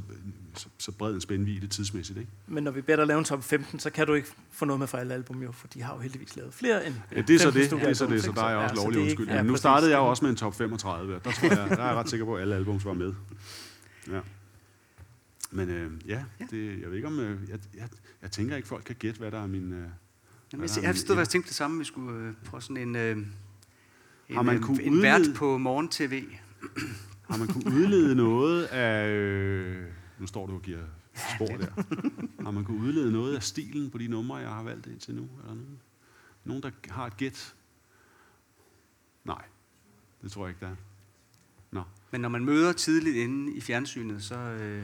så, 0.55 0.67
så 0.77 0.91
bred 0.91 1.13
en 1.13 1.21
spændvidde 1.21 1.67
tidsmæssigt. 1.67 2.19
Ikke? 2.19 2.31
Men 2.47 2.63
når 2.63 2.71
vi 2.71 2.81
beder 2.81 2.95
dig 2.97 3.07
lave 3.07 3.17
en 3.19 3.25
top 3.25 3.43
15, 3.43 3.80
så 3.80 3.89
kan 3.89 4.07
du 4.07 4.13
ikke 4.13 4.27
få 4.51 4.65
noget 4.65 4.80
med 4.80 4.88
fra 4.88 4.99
alle 4.99 5.13
album, 5.13 5.41
jo, 5.43 5.51
for 5.51 5.67
de 5.67 5.81
har 5.81 5.93
jo 5.95 5.99
heldigvis 5.99 6.35
lavet 6.35 6.53
flere 6.53 6.88
end 6.88 6.95
Ja, 7.15 7.21
det 7.21 7.35
er 7.35 7.39
så 7.39 7.51
15 7.51 7.61
det, 7.80 7.85
det, 7.85 7.89
er 7.89 7.93
så 7.93 8.05
det, 8.07 8.23
så 8.23 8.31
der 8.31 8.43
er 8.43 8.49
jeg 8.49 8.57
Ja, 8.57 8.63
også 8.63 8.75
lovlig 8.75 8.99
ikke- 8.99 9.11
undskyld. 9.11 9.27
ja, 9.27 9.43
Men 9.43 9.51
nu 9.51 9.57
startede 9.57 9.91
jeg 9.91 9.97
jo 9.97 10.05
også 10.05 10.25
med 10.25 10.30
en 10.31 10.35
top 10.38 10.55
35, 10.55 11.15
og 11.15 11.23
der, 11.25 11.31
tror 11.31 11.47
jeg, 11.47 11.57
der 11.69 11.84
er 11.84 11.88
jeg 11.88 11.95
ret 11.95 12.09
sikker 12.09 12.25
på, 12.25 12.35
at 12.35 12.41
alle 12.41 12.55
albums 12.55 12.85
var 12.85 12.93
med. 12.93 13.13
Ja. 14.07 14.21
Men 15.51 15.69
øh, 15.69 15.91
ja, 16.07 16.25
det, 16.51 16.81
jeg 16.81 16.89
ved 16.89 16.95
ikke 16.95 17.07
om... 17.07 17.19
Øh, 17.19 17.49
jeg, 17.49 17.59
jeg, 17.75 17.89
jeg 18.21 18.31
tænker 18.31 18.55
ikke, 18.55 18.67
folk 18.67 18.84
kan 18.84 18.95
gætte, 18.95 19.19
hvad 19.19 19.31
der 19.31 19.43
er 19.43 19.47
min... 19.47 19.71
Øh, 19.73 19.89
Jamen, 20.53 20.67
jeg, 20.69 20.77
jeg 20.81 20.89
har 20.89 20.93
stået 20.93 21.19
og 21.19 21.30
tænkt 21.30 21.47
det 21.47 21.55
samme, 21.55 21.80
vi 21.80 21.84
skulle 21.84 22.27
øh, 22.27 22.34
prøve 22.45 22.61
sådan 22.61 22.77
en, 22.77 22.95
øh, 22.95 23.17
en, 23.17 24.35
Har 24.35 24.41
man 24.41 24.55
øh, 24.55 24.61
kunne 24.61 24.84
en 24.84 25.01
vært 25.01 25.21
udlede- 25.21 25.35
på 25.35 25.57
morgen-tv. 25.57 26.23
Har 27.30 27.38
man 27.38 27.47
kunne 27.47 27.65
udlede 27.75 28.15
noget 28.15 28.63
af... 28.65 29.07
Øh, 29.09 29.85
nu 30.19 30.27
står 30.27 30.47
du 30.47 30.53
og 30.53 30.61
giver 30.61 30.84
spor 31.35 31.45
der. 31.47 31.71
Har 32.43 32.51
man 32.51 32.65
kunne 32.65 32.80
udlede 32.81 33.11
noget 33.11 33.35
af 33.35 33.43
stilen 33.43 33.89
på 33.91 33.97
de 33.97 34.07
numre, 34.07 34.35
jeg 34.38 34.49
har 34.49 34.63
valgt 34.63 34.88
indtil 34.88 35.15
nu? 35.15 35.21
Eller 35.41 35.53
nogen? 35.53 35.80
nogen, 36.43 36.63
der 36.63 36.71
har 36.89 37.07
et 37.07 37.17
gæt? 37.17 37.55
Nej, 39.23 39.41
det 40.21 40.31
tror 40.31 40.45
jeg 40.45 40.49
ikke, 40.49 40.65
der 40.65 40.71
er. 40.71 40.75
Men 42.14 42.22
når 42.22 42.30
man 42.30 42.45
møder 42.45 42.73
tidligt 42.73 43.15
inde 43.15 43.53
i 43.53 43.61
fjernsynet, 43.61 44.23
så 44.23 44.35
øh, 44.35 44.84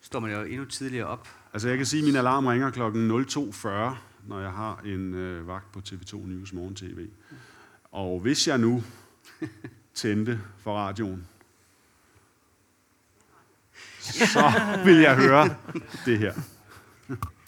står 0.00 0.20
man 0.20 0.32
jo 0.32 0.42
endnu 0.42 0.64
tidligere 0.64 1.06
op. 1.06 1.28
Altså 1.52 1.68
jeg 1.68 1.76
kan 1.76 1.86
sige, 1.86 2.00
at 2.00 2.06
min 2.06 2.16
alarm 2.16 2.46
ringer 2.46 2.70
kl. 2.70 2.80
02.40, 2.80 3.68
når 4.28 4.40
jeg 4.40 4.50
har 4.50 4.80
en 4.84 5.14
øh, 5.14 5.46
vagt 5.46 5.72
på 5.72 5.80
TV2 5.88 6.26
News 6.26 6.52
Morgen 6.52 6.74
TV. 6.74 7.08
Og 7.92 8.20
hvis 8.20 8.48
jeg 8.48 8.58
nu 8.58 8.82
tændte 9.94 10.40
for 10.58 10.76
radioen, 10.76 11.26
så 14.00 14.52
vil 14.84 14.96
jeg 14.96 15.16
høre 15.16 15.56
det 16.06 16.18
her. 16.18 16.34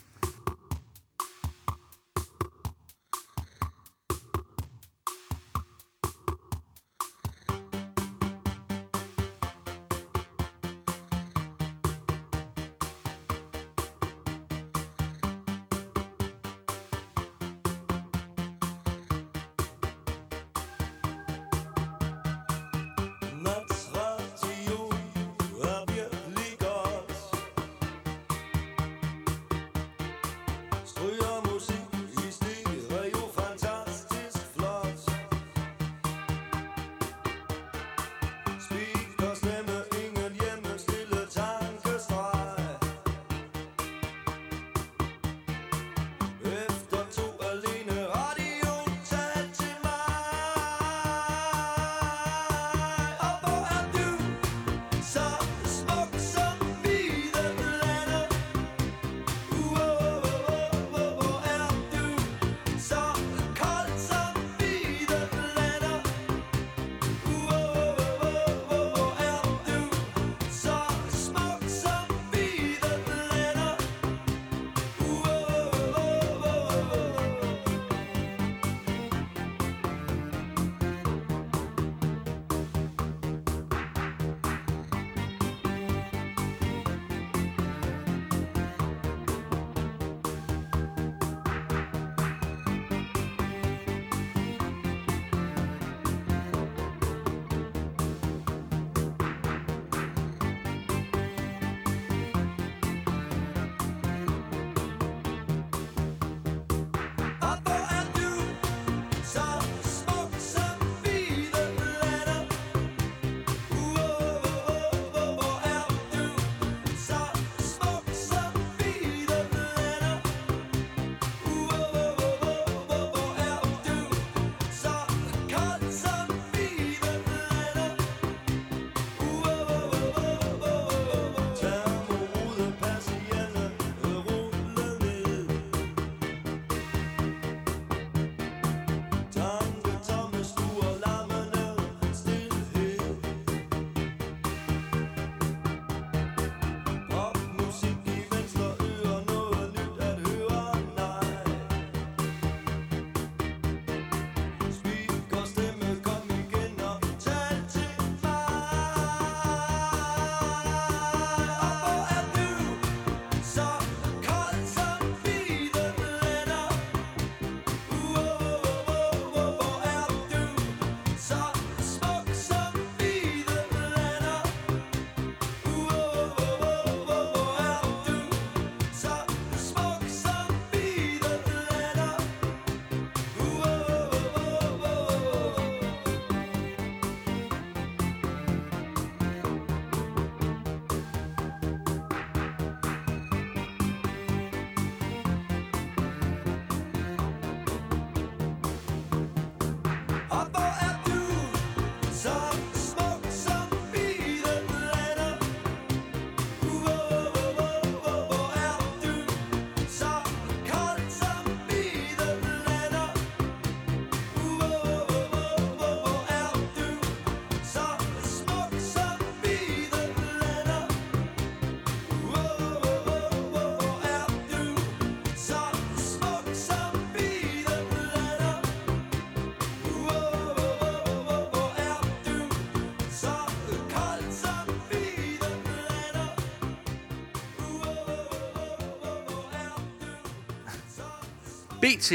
BT 241.82 242.12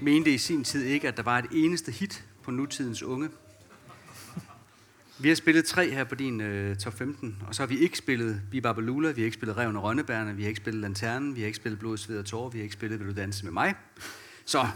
mente 0.00 0.34
i 0.34 0.38
sin 0.38 0.64
tid 0.64 0.84
ikke, 0.84 1.08
at 1.08 1.16
der 1.16 1.22
var 1.22 1.38
et 1.38 1.46
eneste 1.52 1.92
hit 1.92 2.24
på 2.42 2.50
nutidens 2.50 3.02
unge. 3.02 3.28
Vi 5.18 5.28
har 5.28 5.34
spillet 5.34 5.64
tre 5.64 5.90
her 5.90 6.04
på 6.04 6.14
din 6.14 6.40
øh, 6.40 6.76
top 6.76 6.98
15, 6.98 7.42
og 7.48 7.54
så 7.54 7.62
har 7.62 7.66
vi 7.66 7.78
ikke 7.78 7.98
spillet 7.98 8.42
Bibabalula, 8.50 9.10
vi 9.10 9.20
har 9.20 9.24
ikke 9.24 9.34
spillet 9.34 9.56
Reven 9.56 9.76
og 9.76 9.82
Rønnebærne, 9.82 10.36
vi 10.36 10.42
har 10.42 10.48
ikke 10.48 10.60
spillet 10.60 10.80
Lanternen, 10.80 11.36
vi 11.36 11.40
har 11.40 11.46
ikke 11.46 11.56
spillet 11.56 11.78
Blod, 11.78 11.96
Sved 11.96 12.18
og 12.18 12.24
Tårer, 12.24 12.50
vi 12.50 12.58
har 12.58 12.62
ikke 12.62 12.74
spillet 12.74 13.00
Vil 13.00 13.08
du 13.08 13.12
danse 13.12 13.44
med 13.44 13.52
mig. 13.52 13.74
Så 14.44 14.66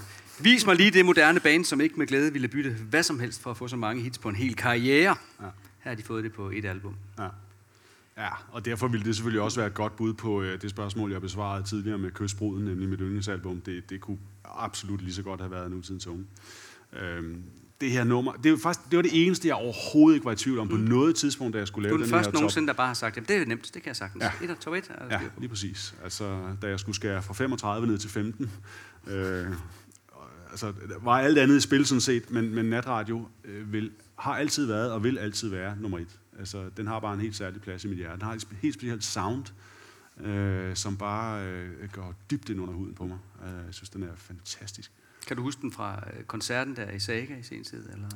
vis 0.40 0.66
mig 0.66 0.76
lige 0.76 0.90
det 0.90 1.04
moderne 1.04 1.40
band, 1.40 1.64
som 1.64 1.80
ikke 1.80 1.96
med 1.96 2.06
glæde 2.06 2.32
ville 2.32 2.48
bytte 2.48 2.70
hvad 2.70 3.02
som 3.02 3.20
helst 3.20 3.42
for 3.42 3.50
at 3.50 3.56
få 3.56 3.68
så 3.68 3.76
mange 3.76 4.02
hits 4.02 4.18
på 4.18 4.28
en 4.28 4.36
hel 4.36 4.56
karriere. 4.56 5.16
Ja. 5.40 5.46
Her 5.78 5.90
har 5.90 5.94
de 5.94 6.02
fået 6.02 6.24
det 6.24 6.32
på 6.32 6.50
et 6.50 6.64
album. 6.64 6.96
Ja. 7.18 7.28
Ja, 8.16 8.28
og 8.52 8.64
derfor 8.64 8.88
ville 8.88 9.06
det 9.06 9.16
selvfølgelig 9.16 9.40
også 9.42 9.60
være 9.60 9.66
et 9.66 9.74
godt 9.74 9.96
bud 9.96 10.14
på 10.14 10.42
øh, 10.42 10.62
det 10.62 10.70
spørgsmål, 10.70 11.12
jeg 11.12 11.20
besvarede 11.20 11.64
tidligere 11.64 11.98
med 11.98 12.10
Kystbruden, 12.10 12.64
nemlig 12.64 12.88
mit 12.88 13.00
yndlingsalbum. 13.00 13.60
Det, 13.60 13.90
det 13.90 14.00
kunne 14.00 14.18
absolut 14.44 15.02
lige 15.02 15.14
så 15.14 15.22
godt 15.22 15.40
have 15.40 15.50
været 15.50 15.70
nutidens 15.70 16.06
unge. 16.06 16.26
Øhm, 16.92 17.42
det 17.80 17.90
her 17.90 18.04
nummer, 18.04 18.32
det, 18.32 18.46
er 18.46 18.50
jo 18.50 18.56
faktisk, 18.56 18.90
det 18.90 18.96
var 18.96 19.02
det 19.02 19.26
eneste, 19.26 19.48
jeg 19.48 19.54
overhovedet 19.56 20.16
ikke 20.16 20.24
var 20.24 20.32
i 20.32 20.36
tvivl 20.36 20.58
om 20.58 20.68
på 20.68 20.76
noget 20.76 21.16
tidspunkt, 21.16 21.54
da 21.54 21.58
jeg 21.58 21.68
skulle 21.68 21.88
Du 21.88 21.94
er 21.94 21.98
lave 21.98 22.04
den 22.04 22.04
den 22.04 22.10
her 22.14 22.16
første 22.18 22.32
top. 22.32 22.40
nogensinde, 22.40 22.68
der 22.68 22.74
bare 22.74 22.86
har 22.86 22.94
sagt, 22.94 23.16
at 23.16 23.28
det 23.28 23.36
er 23.36 23.46
nemt, 23.46 23.64
det 23.74 23.82
kan 23.82 23.86
jeg 23.86 23.96
sagtens. 23.96 24.24
Ja. 24.24 24.44
Et 24.44 24.50
og 24.50 24.60
top 24.60 24.74
1. 24.74 24.90
Ja, 25.10 25.20
lige 25.38 25.48
præcis. 25.48 25.94
Altså, 26.04 26.40
da 26.62 26.68
jeg 26.68 26.80
skulle 26.80 26.96
skære 26.96 27.22
fra 27.22 27.34
35 27.34 27.86
ned 27.86 27.98
til 27.98 28.10
15, 28.10 28.50
øh, 29.06 29.46
altså, 30.50 30.72
var 31.02 31.12
alt 31.18 31.38
andet 31.38 31.56
i 31.56 31.60
spil 31.60 31.86
sådan 31.86 32.00
set, 32.00 32.30
men, 32.30 32.54
men 32.54 32.66
natradio 32.66 33.28
øh, 33.44 33.72
vil, 33.72 33.90
har 34.18 34.34
altid 34.34 34.66
været 34.66 34.92
og 34.92 35.04
vil 35.04 35.18
altid 35.18 35.48
være 35.48 35.76
nummer 35.80 35.98
et. 35.98 36.18
Altså, 36.38 36.70
den 36.76 36.86
har 36.86 37.00
bare 37.00 37.14
en 37.14 37.20
helt 37.20 37.36
særlig 37.36 37.60
plads 37.60 37.84
i 37.84 37.88
mit 37.88 37.98
hjerte. 37.98 38.14
Den 38.14 38.22
har 38.22 38.34
et 38.34 38.48
helt 38.62 38.74
specielt 38.74 39.04
sound, 39.04 39.44
øh, 40.20 40.76
som 40.76 40.96
bare 40.96 41.46
øh, 41.46 41.92
går 41.92 42.14
dybt 42.30 42.48
ind 42.48 42.60
under 42.60 42.74
huden 42.74 42.94
på 42.94 43.06
mig. 43.06 43.18
Øh, 43.42 43.66
jeg 43.66 43.74
synes, 43.74 43.90
den 43.90 44.02
er 44.02 44.16
fantastisk. 44.16 44.92
Kan 45.26 45.36
du 45.36 45.42
huske 45.42 45.62
den 45.62 45.72
fra 45.72 46.04
øh, 46.16 46.24
koncerten 46.24 46.76
der 46.76 46.90
i 46.90 46.98
Saga 46.98 47.38
i 47.38 47.42
sin 47.42 47.64
tid? 47.64 47.88
Eller? 47.92 48.08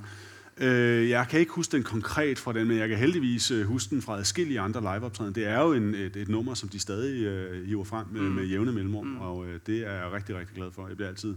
Øh, 0.60 1.08
jeg 1.08 1.28
kan 1.28 1.40
ikke 1.40 1.52
huske 1.52 1.72
den 1.72 1.82
konkret 1.82 2.38
fra 2.38 2.52
den, 2.52 2.68
men 2.68 2.78
jeg 2.78 2.88
kan 2.88 2.98
heldigvis 2.98 3.50
øh, 3.50 3.66
huske 3.66 3.90
den 3.90 4.02
fra 4.02 4.18
adskillige 4.18 4.60
andre 4.60 4.80
liveoptræden. 4.80 5.34
Det 5.34 5.46
er 5.46 5.60
jo 5.60 5.72
en, 5.72 5.94
et, 5.94 6.16
et 6.16 6.28
nummer, 6.28 6.54
som 6.54 6.68
de 6.68 6.78
stadig 6.78 7.22
øh, 7.22 7.66
hiver 7.66 7.84
frem 7.84 8.06
med, 8.10 8.20
mm. 8.20 8.26
med 8.26 8.44
jævne 8.44 8.72
mellemrum, 8.72 9.06
mm. 9.06 9.20
og 9.20 9.46
øh, 9.46 9.60
det 9.66 9.86
er 9.86 9.92
jeg 9.92 10.12
rigtig, 10.12 10.36
rigtig 10.36 10.56
glad 10.56 10.70
for. 10.70 10.88
Jeg 10.88 10.96
bliver 10.96 11.08
altid, 11.08 11.34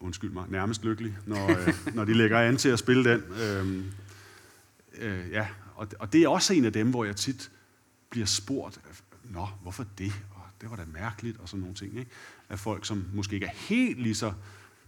undskyld 0.00 0.30
mig, 0.30 0.44
nærmest 0.48 0.84
lykkelig, 0.84 1.16
når, 1.26 1.50
øh, 1.50 1.74
når 1.96 2.04
de 2.04 2.14
lægger 2.14 2.38
an 2.38 2.56
til 2.56 2.68
at 2.68 2.78
spille 2.78 3.04
den. 3.04 3.22
Øh, 3.42 3.82
øh, 4.98 5.30
ja, 5.30 5.48
og, 5.74 5.88
og 5.98 6.12
det 6.12 6.22
er 6.22 6.28
også 6.28 6.54
en 6.54 6.64
af 6.64 6.72
dem, 6.72 6.90
hvor 6.90 7.04
jeg 7.04 7.16
tit 7.16 7.50
bliver 8.10 8.26
spurgt, 8.26 8.80
nå, 9.24 9.46
hvorfor 9.62 9.86
det? 9.98 10.12
Og 10.34 10.42
det 10.60 10.70
var 10.70 10.76
da 10.76 10.84
mærkeligt, 10.92 11.38
og 11.38 11.48
sådan 11.48 11.60
nogle 11.60 11.74
ting. 11.74 11.98
Ikke? 11.98 12.10
Af 12.48 12.58
folk, 12.58 12.86
som 12.86 13.04
måske 13.14 13.34
ikke 13.34 13.46
er 13.46 13.54
helt 13.54 14.02
lige 14.02 14.14
så 14.14 14.32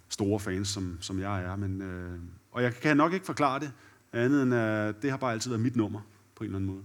store 0.08 0.40
fans, 0.40 0.68
som, 0.68 0.98
som 1.00 1.20
jeg 1.20 1.42
er. 1.42 1.56
Men, 1.56 1.82
øh, 1.82 2.18
og 2.52 2.62
jeg 2.62 2.74
kan 2.74 2.96
nok 2.96 3.12
ikke 3.12 3.26
forklare 3.26 3.60
det, 3.60 3.72
andet 4.12 4.42
end 4.42 4.54
at 4.54 5.02
det 5.02 5.10
har 5.10 5.16
bare 5.16 5.32
altid 5.32 5.50
været 5.50 5.62
mit 5.62 5.76
nummer, 5.76 6.00
på 6.34 6.44
en 6.44 6.46
eller 6.46 6.58
anden 6.58 6.70
måde. 6.70 6.84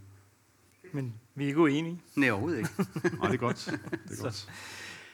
Men 0.93 1.13
vi 1.35 1.43
er 1.43 1.47
ikke 1.47 1.59
uenige. 1.59 2.01
Nej, 2.15 2.29
overhovedet 2.29 2.57
ikke. 2.57 2.69
Nej, 3.19 3.27
det 3.27 3.33
er 3.33 3.37
godt. 3.37 3.65
Det 4.09 4.19
er 4.19 4.21
godt. 4.23 4.35
Så, 4.35 4.47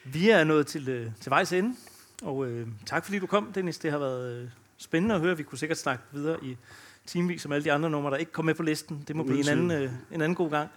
vi 0.05 0.29
er 0.29 0.43
nået 0.43 0.67
til, 0.67 0.89
øh, 0.89 1.11
til 1.19 1.29
vejs 1.29 1.53
ende, 1.53 1.75
og 2.21 2.47
øh, 2.47 2.67
tak 2.85 3.05
fordi 3.05 3.19
du 3.19 3.25
kom, 3.25 3.53
Dennis. 3.53 3.77
Det 3.77 3.91
har 3.91 3.99
været 3.99 4.43
øh, 4.43 4.49
spændende 4.77 5.15
at 5.15 5.21
høre. 5.21 5.37
Vi 5.37 5.43
kunne 5.43 5.57
sikkert 5.57 5.77
snakke 5.77 6.03
videre 6.11 6.45
i 6.45 6.57
timevis 7.07 7.45
om 7.45 7.51
alle 7.51 7.63
de 7.63 7.71
andre 7.71 7.89
numre, 7.89 8.11
der 8.11 8.17
ikke 8.17 8.31
kom 8.31 8.45
med 8.45 8.53
på 8.55 8.63
listen. 8.63 9.03
Det 9.07 9.15
må 9.15 9.23
blive 9.23 9.39
en 9.39 9.49
anden, 9.49 9.71
øh, 9.71 9.91
en 10.11 10.21
anden 10.21 10.35
god 10.35 10.49
gang. 10.49 10.69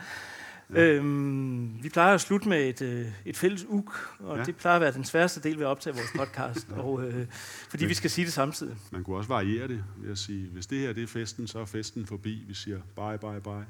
Ja. 0.75 0.87
Øhm, 0.87 1.83
vi 1.83 1.89
plejer 1.89 2.15
at 2.15 2.21
slutte 2.21 2.49
med 2.49 2.69
et, 2.69 2.83
øh, 2.83 3.07
et 3.27 3.37
fælles 3.37 3.65
uk, 3.69 4.17
og 4.19 4.35
ja. 4.35 4.41
Ja. 4.41 4.45
det 4.45 4.57
plejer 4.57 4.77
at 4.77 4.81
være 4.81 4.93
den 4.93 5.05
sværeste 5.05 5.41
del 5.41 5.57
ved 5.59 5.65
at 5.65 5.69
optage 5.69 5.97
vores 5.97 6.11
podcast, 6.17 6.69
og, 6.71 7.05
øh, 7.05 7.27
fordi 7.71 7.87
vi 7.87 7.95
skal 7.95 8.11
sige 8.11 8.25
det 8.25 8.33
samtidig. 8.33 8.77
Man 8.93 9.05
kunne 9.05 9.17
også 9.17 9.29
variere 9.29 9.69
det 9.69 9.85
ved 9.97 10.13
at 10.13 10.19
sige, 10.19 10.49
hvis 10.53 10.67
det 10.67 10.79
her 10.79 10.93
det 10.93 11.03
er 11.03 11.07
festen, 11.07 11.47
så 11.47 11.59
er 11.59 11.65
festen 11.65 12.07
forbi. 12.07 12.45
Vi 12.49 12.55
siger 12.55 12.79
bye, 12.97 13.19
bye, 13.31 13.41
bye. 13.41 13.67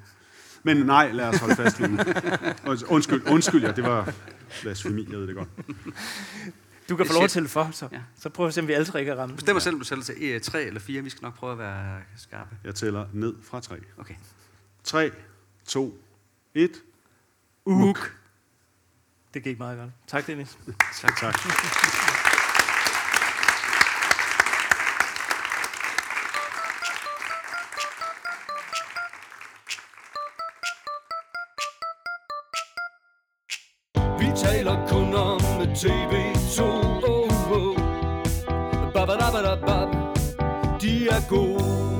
Men 0.62 0.76
nej, 0.76 1.12
lad 1.12 1.28
os 1.28 1.38
holde 1.38 1.56
fast 1.56 1.80
ved 1.80 1.88
Undskyld, 2.94 3.22
undskyld 3.30 3.64
ja, 3.64 3.72
det 3.72 3.84
var 3.84 4.14
blasfemi, 4.62 5.06
jeg 5.10 5.18
ved 5.18 5.26
det 5.26 5.34
godt. 5.36 5.48
Du 6.88 6.96
kan 6.96 7.06
få 7.06 7.12
lov 7.12 7.24
at 7.24 7.30
tælle 7.30 7.48
for, 7.48 7.68
så, 7.72 7.88
Ja. 7.92 8.00
så 8.20 8.28
prøv 8.28 8.46
at 8.46 8.54
se, 8.54 8.60
om 8.60 8.68
vi 8.68 8.72
alle 8.72 8.86
tre 8.86 9.04
kan 9.04 9.18
ramme. 9.18 9.36
Bestemmer 9.36 9.60
selv, 9.60 9.74
om 9.74 9.78
du 9.80 9.84
sælger 9.84 10.02
til 10.04 10.34
eh, 10.34 10.40
3 10.40 10.62
eller 10.64 10.80
4. 10.80 11.02
Vi 11.02 11.10
skal 11.10 11.22
nok 11.22 11.34
prøve 11.34 11.52
at 11.52 11.58
være 11.58 12.00
skarpe. 12.16 12.56
Jeg 12.64 12.74
tæller 12.74 13.06
ned 13.12 13.34
fra 13.42 13.60
tre. 13.60 13.76
Okay. 13.98 14.14
3, 14.84 15.10
2, 15.66 15.98
1. 16.54 16.70
Uk. 17.64 18.16
Det 19.34 19.42
gik 19.44 19.58
meget 19.58 19.78
godt. 19.78 19.90
Tak, 20.06 20.26
Dennis. 20.26 20.58
Tak. 21.00 21.18
Tak. 21.20 21.34
Vi 34.18 34.26
taler 34.36 34.86
kun 34.88 35.14
om 35.14 35.40
TV2 35.80 36.73
oh, 39.34 39.38
oh. 39.38 39.54
Babadabadabab. 39.54 40.78
De 40.78 41.08
er 41.08 41.28
gode 41.28 41.93